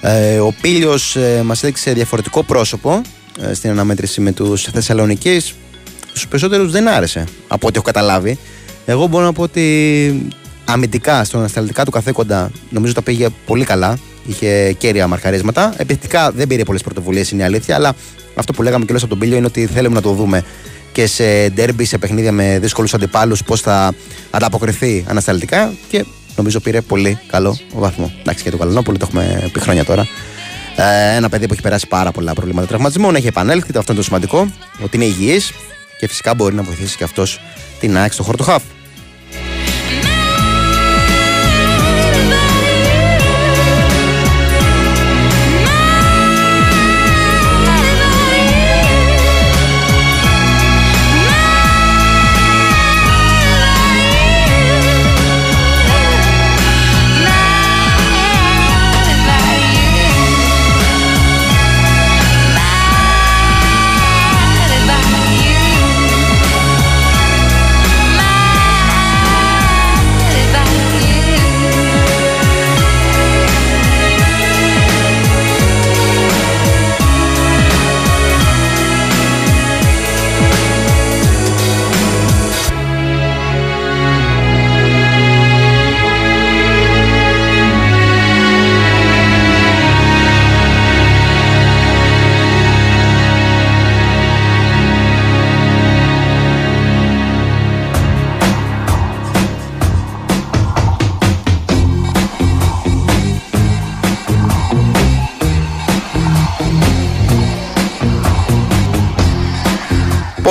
Ε, 0.00 0.38
ο 0.38 0.54
Πίλιο 0.60 0.94
ε, 1.14 1.42
μας 1.42 1.62
έδειξε 1.62 1.92
διαφορετικό 1.92 2.42
πρόσωπο 2.42 3.02
ε, 3.40 3.54
στην 3.54 3.70
αναμέτρηση 3.70 4.20
με 4.20 4.32
τους 4.32 4.62
Θεσσαλονίκη. 4.62 5.40
Στους 6.08 6.28
περισσότερους 6.28 6.70
δεν 6.70 6.88
άρεσε 6.88 7.24
από 7.48 7.66
ό,τι 7.66 7.76
έχω 7.76 7.86
καταλάβει. 7.86 8.38
Εγώ 8.86 9.06
μπορώ 9.06 9.24
να 9.24 9.32
πω 9.32 9.42
ότι 9.42 10.32
αμυντικά, 10.64 11.24
στον 11.24 11.40
ανασταλτικά 11.40 11.84
του 11.84 11.90
καθέκοντα, 11.90 12.50
νομίζω 12.70 12.92
τα 12.92 13.02
πήγε 13.02 13.28
πολύ 13.46 13.64
καλά. 13.64 13.98
Είχε 14.26 14.72
κέρια 14.72 15.06
μαρκαρίσματα. 15.06 15.74
Επιθετικά 15.76 16.30
δεν 16.30 16.46
πήρε 16.46 16.62
πολλές 16.62 16.82
πρωτοβουλίες, 16.82 17.30
είναι 17.30 17.42
η 17.42 17.44
αλήθεια. 17.44 17.74
Αλλά 17.74 17.94
αυτό 18.34 18.52
που 18.52 18.62
λέγαμε 18.62 18.84
και 18.84 18.92
από 18.92 19.06
τον 19.06 19.18
Πίλιο 19.18 19.36
είναι 19.36 19.46
ότι 19.46 19.66
θέλουμε 19.66 19.94
να 19.94 20.00
το 20.00 20.12
δούμε 20.12 20.44
και 20.92 21.06
σε 21.06 21.48
ντέρμπι, 21.48 21.84
σε 21.84 21.98
παιχνίδια 21.98 22.32
με 22.32 22.58
δύσκολους 22.58 22.94
αντιπάλους, 22.94 23.42
πώς 23.42 23.60
θα 23.60 23.94
ανταποκριθεί 24.30 25.04
ανασταλτικά. 25.08 25.72
Και 25.88 26.04
νομίζω 26.36 26.60
πήρε 26.60 26.80
πολύ 26.80 27.18
καλό 27.26 27.58
βαθμό. 27.74 28.12
Εντάξει, 28.20 28.44
και 28.44 28.50
το 28.50 28.56
Καλανόπουλο 28.56 28.98
το 28.98 29.06
έχουμε 29.08 29.50
πει 29.52 29.60
χρόνια 29.60 29.84
τώρα. 29.84 30.06
Ε, 30.76 31.16
ένα 31.16 31.28
παιδί 31.28 31.46
που 31.46 31.52
έχει 31.52 31.62
περάσει 31.62 31.86
πάρα 31.86 32.10
πολλά 32.12 32.32
προβλήματα 32.32 32.66
τραυματισμών, 32.66 33.14
έχει 33.14 33.26
επανέλθει. 33.26 33.78
Αυτό 33.78 33.92
είναι 33.92 34.00
το 34.00 34.06
σημαντικό. 34.06 34.50
Ότι 34.82 34.96
είναι 34.96 35.04
υγιής 35.04 35.52
και 35.98 36.08
φυσικά 36.08 36.34
μπορεί 36.34 36.54
να 36.54 36.62
βοηθήσει 36.62 36.96
και 36.96 37.04
αυτός 37.04 37.40
την 37.80 37.96
ΑΕΚ 37.96 38.12
στο 38.12 38.22
χώρο 38.22 38.36
του 38.36 38.44
χαφ. 38.44 38.62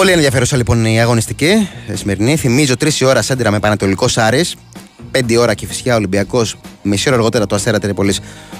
Πολύ 0.01 0.13
ενδιαφέρουσα 0.13 0.57
λοιπόν 0.57 0.85
η 0.85 1.01
αγωνιστική 1.01 1.69
ε, 1.87 1.95
σημερινή. 1.95 2.35
Θυμίζω 2.35 2.73
3 2.79 2.93
η 2.93 3.05
ώρα 3.05 3.21
σέντρα 3.21 3.51
με 3.51 3.59
Πανατολικός 3.59 4.17
Άρης. 4.17 4.55
5 5.11 5.21
η 5.27 5.37
ώρα 5.37 5.53
και 5.53 5.67
φυσικά 5.67 5.95
Ολυμπιακός. 5.95 6.55
Μισή 6.81 7.09
ώρα 7.09 7.17
αργότερα 7.17 7.45
το 7.45 7.55
Αστέρα 7.55 7.79
Τρίπολη 7.79 8.15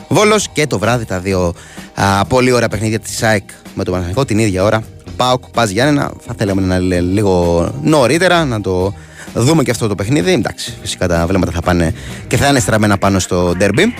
Βόλος. 0.07 0.49
Και 0.49 0.67
το 0.67 0.79
βράδυ 0.79 1.05
τα 1.05 1.19
δύο 1.19 1.53
α, 1.93 2.25
πολύ 2.25 2.51
ωραία 2.51 2.67
παιχνίδια 2.67 2.99
της 2.99 3.17
ΣΑΕΚ 3.17 3.49
με 3.75 3.83
τον 3.83 3.93
Παναγενικό 3.93 4.25
την 4.25 4.39
ίδια 4.39 4.63
ώρα. 4.63 4.83
Πάοκ, 5.15 5.43
Πας 5.49 5.69
Γιάννενα. 5.69 6.11
Θα 6.25 6.33
θέλαμε 6.37 6.61
να 6.61 6.75
είναι 6.75 6.99
λίγο 6.99 7.65
νωρίτερα 7.81 8.45
να 8.45 8.61
το 8.61 8.93
δούμε 9.33 9.63
και 9.63 9.71
αυτό 9.71 9.87
το 9.87 9.95
παιχνίδι. 9.95 10.31
Εντάξει, 10.31 10.73
φυσικά 10.81 11.07
τα 11.07 11.27
βλέμματα 11.27 11.51
θα 11.51 11.61
πάνε 11.61 11.93
και 12.27 12.37
θα 12.37 12.47
είναι 12.47 12.59
στραμμένα 12.59 12.97
πάνω 12.97 13.19
στο 13.19 13.53
ντέρμπι. 13.57 13.93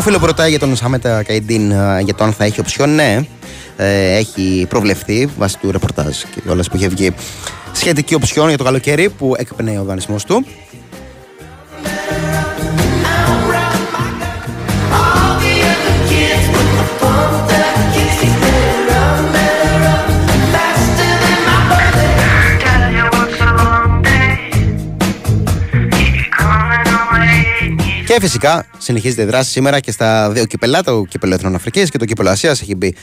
Το 0.00 0.06
φίλο 0.06 0.18
που 0.18 0.26
ρωτάει 0.26 0.50
για 0.50 0.58
τον 0.58 0.76
Σάμετα 0.76 1.22
Καϊντίν 1.22 1.70
ε, 1.70 2.00
για 2.00 2.14
το 2.14 2.24
αν 2.24 2.32
θα 2.32 2.44
έχει 2.44 2.60
οψιόν, 2.60 2.94
ναι, 2.94 3.20
ε, 3.76 4.16
έχει 4.16 4.66
προβλεφθεί 4.68 5.28
βάσει 5.38 5.58
του 5.58 5.70
ρεπορτάζ 5.70 6.16
και 6.34 6.50
όλας 6.50 6.68
που 6.68 6.76
είχε 6.76 6.88
βγει 6.88 7.14
σχετική 7.72 8.14
οψιόν 8.14 8.48
για 8.48 8.58
το 8.58 8.64
καλοκαίρι 8.64 9.10
που 9.10 9.34
έκπαινε 9.36 9.78
ο 9.78 9.84
δανεισμό 9.84 10.16
του. 10.26 10.44
Και 28.20 28.26
φυσικά 28.26 28.66
συνεχίζεται 28.78 29.22
η 29.22 29.24
δράση 29.24 29.50
σήμερα 29.50 29.80
και 29.80 29.90
στα 29.90 30.30
δύο 30.30 30.44
κυπελά, 30.44 30.82
το 30.82 31.04
κύπελο 31.08 31.34
Εθνών 31.34 31.54
Αφρικής 31.54 31.90
και 31.90 31.98
το 31.98 32.04
κύπελο 32.04 32.30
Ασίας 32.30 32.60
έχει 32.60 32.74
μπει. 32.74 32.94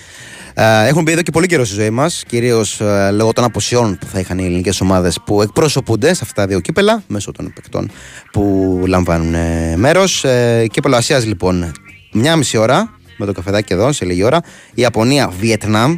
Ε, 0.53 0.87
έχουν 0.87 1.03
μπει 1.03 1.11
εδώ 1.11 1.21
και 1.21 1.31
πολύ 1.31 1.47
καιρό 1.47 1.65
στη 1.65 1.75
ζωή 1.75 1.89
μας, 1.89 2.23
κυρίως 2.27 2.81
λόγω 3.11 3.33
των 3.33 3.43
αποσιών 3.43 3.97
που 3.97 4.05
θα 4.05 4.19
είχαν 4.19 4.37
οι 4.37 4.45
ελληνικές 4.45 4.81
ομάδες 4.81 5.19
που 5.25 5.41
εκπροσωπούνται 5.41 6.13
σε 6.13 6.19
αυτά 6.23 6.41
τα 6.41 6.47
δύο 6.47 6.59
κύπελα, 6.59 7.03
μέσω 7.07 7.31
των 7.31 7.51
παικτών 7.53 7.91
που 8.31 8.83
λαμβάνουν 8.87 9.33
ε, 9.33 9.75
μέρος. 9.77 10.23
Ε, 10.23 10.67
κύπελο 10.71 10.95
Ασίας 10.95 11.25
λοιπόν, 11.25 11.71
μια 12.11 12.35
μισή 12.35 12.57
ώρα 12.57 12.97
με 13.17 13.25
το 13.25 13.31
καφεδάκι 13.31 13.73
εδώ, 13.73 13.91
σε 13.91 14.05
λίγη 14.05 14.23
ώρα. 14.23 14.41
Η 14.73 14.81
Ιαπωνία, 14.81 15.31
Βιετνάμ. 15.39 15.95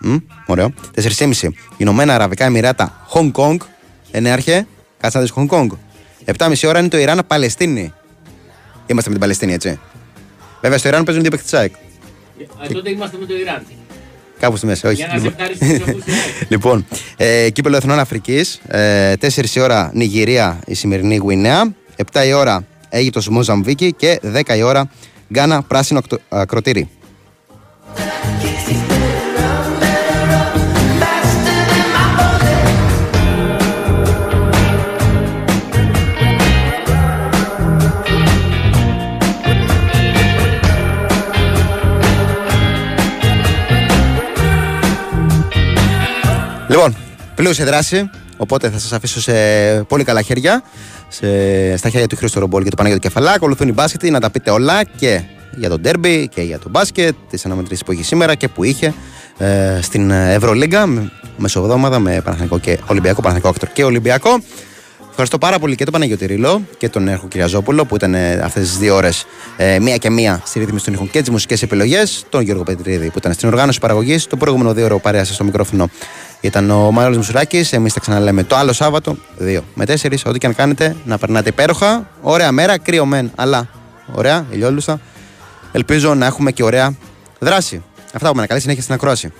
Μ, 0.00 0.16
ωραίο. 0.46 0.72
4,5. 0.94 1.48
Ηνωμένα 1.76 2.14
Αραβικά 2.14 2.44
Εμμυράτα, 2.44 3.04
Χονγκ 3.06 3.30
Κονγκ. 3.32 3.60
Ενέαρχε, 4.10 4.66
κάτσε 5.00 5.16
να 5.16 5.22
δεις 5.22 5.32
Χονγκ 5.32 5.48
Κονγκ. 5.48 5.70
7,5 6.24 6.68
ώρα 6.68 6.78
είναι 6.78 6.88
το 6.88 6.98
Ιράν 6.98 7.20
Παλαιστίνη. 7.26 7.92
Είμαστε 8.90 9.10
με 9.10 9.16
την 9.16 9.18
Παλαιστίνη, 9.20 9.52
έτσι. 9.52 9.78
Βέβαια 10.60 10.78
στο 10.78 10.88
Ιράν 10.88 11.04
παίζουν 11.04 11.22
δύο 11.22 11.30
παίκτες 11.30 11.54
ΑΕΚ. 11.54 11.72
Ε, 12.62 12.72
τότε 12.72 12.90
είμαστε 12.90 13.16
με 13.20 13.26
το 13.26 13.34
Ιράν. 13.36 13.62
Κάπου 14.40 14.56
στη 14.56 14.66
μέση, 14.66 14.86
όχι. 14.86 14.94
Για 14.96 15.06
να 15.12 15.18
ζευγάρεις 15.18 15.58
τους 15.58 15.78
τρόπους 15.78 16.04
της 16.04 16.14
ΑΕΚ. 16.14 16.50
λοιπόν, 16.50 16.86
ε, 17.16 17.50
κύπελο 17.50 17.76
Εθνών 17.76 17.98
Αφρικής. 17.98 18.60
Ε, 18.66 19.16
4 19.16 19.54
η 19.56 19.60
ώρα 19.60 19.90
Νιγηρία, 19.94 20.58
η 20.66 20.74
σημερινή 20.74 21.16
Γουινέα. 21.16 21.74
7 22.12 22.24
η 22.26 22.32
ώρα 22.32 22.64
Αίγυπτος 22.88 23.28
Μοζαμβίκη. 23.28 23.92
Και 23.92 24.20
10 24.22 24.56
η 24.56 24.62
ώρα 24.62 24.90
Γκάνα 25.32 25.62
Πράσινο 25.62 25.98
Ακτο- 25.98 26.18
Ακροτήρι. 26.28 26.88
Λοιπόν, 46.68 46.96
πλούσια 47.34 47.64
δράση. 47.64 48.10
Οπότε 48.36 48.70
θα 48.70 48.78
σας 48.78 48.92
αφήσω 48.92 49.20
σε 49.20 49.32
πολύ 49.82 50.04
καλά 50.04 50.22
χέρια. 50.22 50.62
Σε, 51.08 51.26
στα 51.76 51.88
χέρια 51.88 52.06
του 52.06 52.16
Χρήστου 52.16 52.40
Ρομπόλη 52.40 52.62
και 52.62 52.70
του 52.70 52.76
Παναγιώτη 52.76 53.02
Κεφαλά. 53.06 53.32
Ακολουθούν 53.32 53.68
οι 53.68 53.72
μπάσκετοι 53.72 54.10
να 54.10 54.20
τα 54.20 54.30
πείτε 54.30 54.50
όλα 54.50 54.84
και 54.84 55.20
για 55.56 55.68
το 55.68 55.80
ντέρμπι 55.80 56.28
και 56.28 56.42
για 56.42 56.58
το 56.58 56.70
μπάσκετ, 56.70 57.14
τις 57.30 57.44
αναμετρήσεις 57.44 57.84
που 57.84 57.92
είχε 57.92 58.02
σήμερα 58.02 58.34
και 58.34 58.48
που 58.48 58.64
είχε 58.64 58.94
ε, 59.38 59.78
στην 59.82 60.10
Ευρωλίγκα 60.10 60.86
με- 60.86 61.10
μεσοβδόμαδα 61.36 61.98
με 61.98 62.20
Παναθηναϊκό 62.20 62.58
και 62.58 62.78
Ολυμπιακό, 62.86 63.20
Παναθηναϊκό 63.22 63.48
Άκτορ 63.48 63.68
και 63.72 63.84
Ολυμπιακό. 63.84 64.30
Ευχαριστώ 65.20 65.46
πάρα 65.46 65.58
πολύ 65.58 65.74
και 65.74 65.84
τον 65.84 65.92
Παναγιώτη 65.92 66.26
Ρήλο 66.26 66.62
και 66.78 66.88
τον 66.88 67.08
Έρχο 67.08 67.28
Κυριαζόπουλο 67.28 67.84
που 67.84 67.94
ήταν 67.94 68.14
αυτές 68.14 68.68
τις 68.68 68.78
δύο 68.78 68.94
ώρες 68.94 69.26
ε, 69.56 69.78
μία 69.78 69.96
και 69.96 70.10
μία 70.10 70.42
στη 70.44 70.58
ρύθμιση 70.58 70.84
των 70.84 70.94
ήχων 70.94 71.10
και 71.10 71.20
τις 71.20 71.30
μουσικές 71.30 71.62
επιλογές. 71.62 72.24
Τον 72.28 72.42
Γιώργο 72.42 72.62
Πετρίδη 72.62 73.10
που 73.10 73.18
ήταν 73.18 73.32
στην 73.32 73.48
οργάνωση 73.48 73.80
παραγωγής. 73.80 74.26
Το 74.26 74.36
προηγούμενο 74.36 74.72
δίωρο 74.72 74.84
παρέα 74.84 74.98
σας 74.98 75.34
στο 75.34 75.44
μικρόφωνο 75.44 75.88
ήταν 76.40 76.70
ο 76.70 76.90
Μάριο 76.90 77.16
Μουσουράκη. 77.16 77.64
Εμείς 77.70 77.92
τα 77.92 78.00
ξαναλέμε 78.00 78.44
το 78.44 78.56
άλλο 78.56 78.72
Σάββατο, 78.72 79.16
2 79.40 79.60
με 79.74 79.84
4. 79.86 80.16
Ό,τι 80.26 80.38
και 80.38 80.46
αν 80.46 80.54
κάνετε, 80.54 80.96
να 81.04 81.18
περνάτε 81.18 81.48
υπέροχα. 81.48 82.08
Ωραία 82.20 82.52
μέρα, 82.52 82.78
κρύο 82.78 83.04
μεν, 83.04 83.30
αλλά 83.34 83.68
ωραία, 84.12 84.46
ηλιόλουστα. 84.50 85.00
Ελπίζω 85.72 86.14
να 86.14 86.26
έχουμε 86.26 86.52
και 86.52 86.62
ωραία 86.62 86.94
δράση. 87.38 87.82
Αυτά 88.12 88.30
που 88.30 88.36
με 88.36 88.46
καλή 88.46 88.60
συνέχεια 88.60 88.82
στην 88.82 88.94
ακρόαση. 88.94 89.32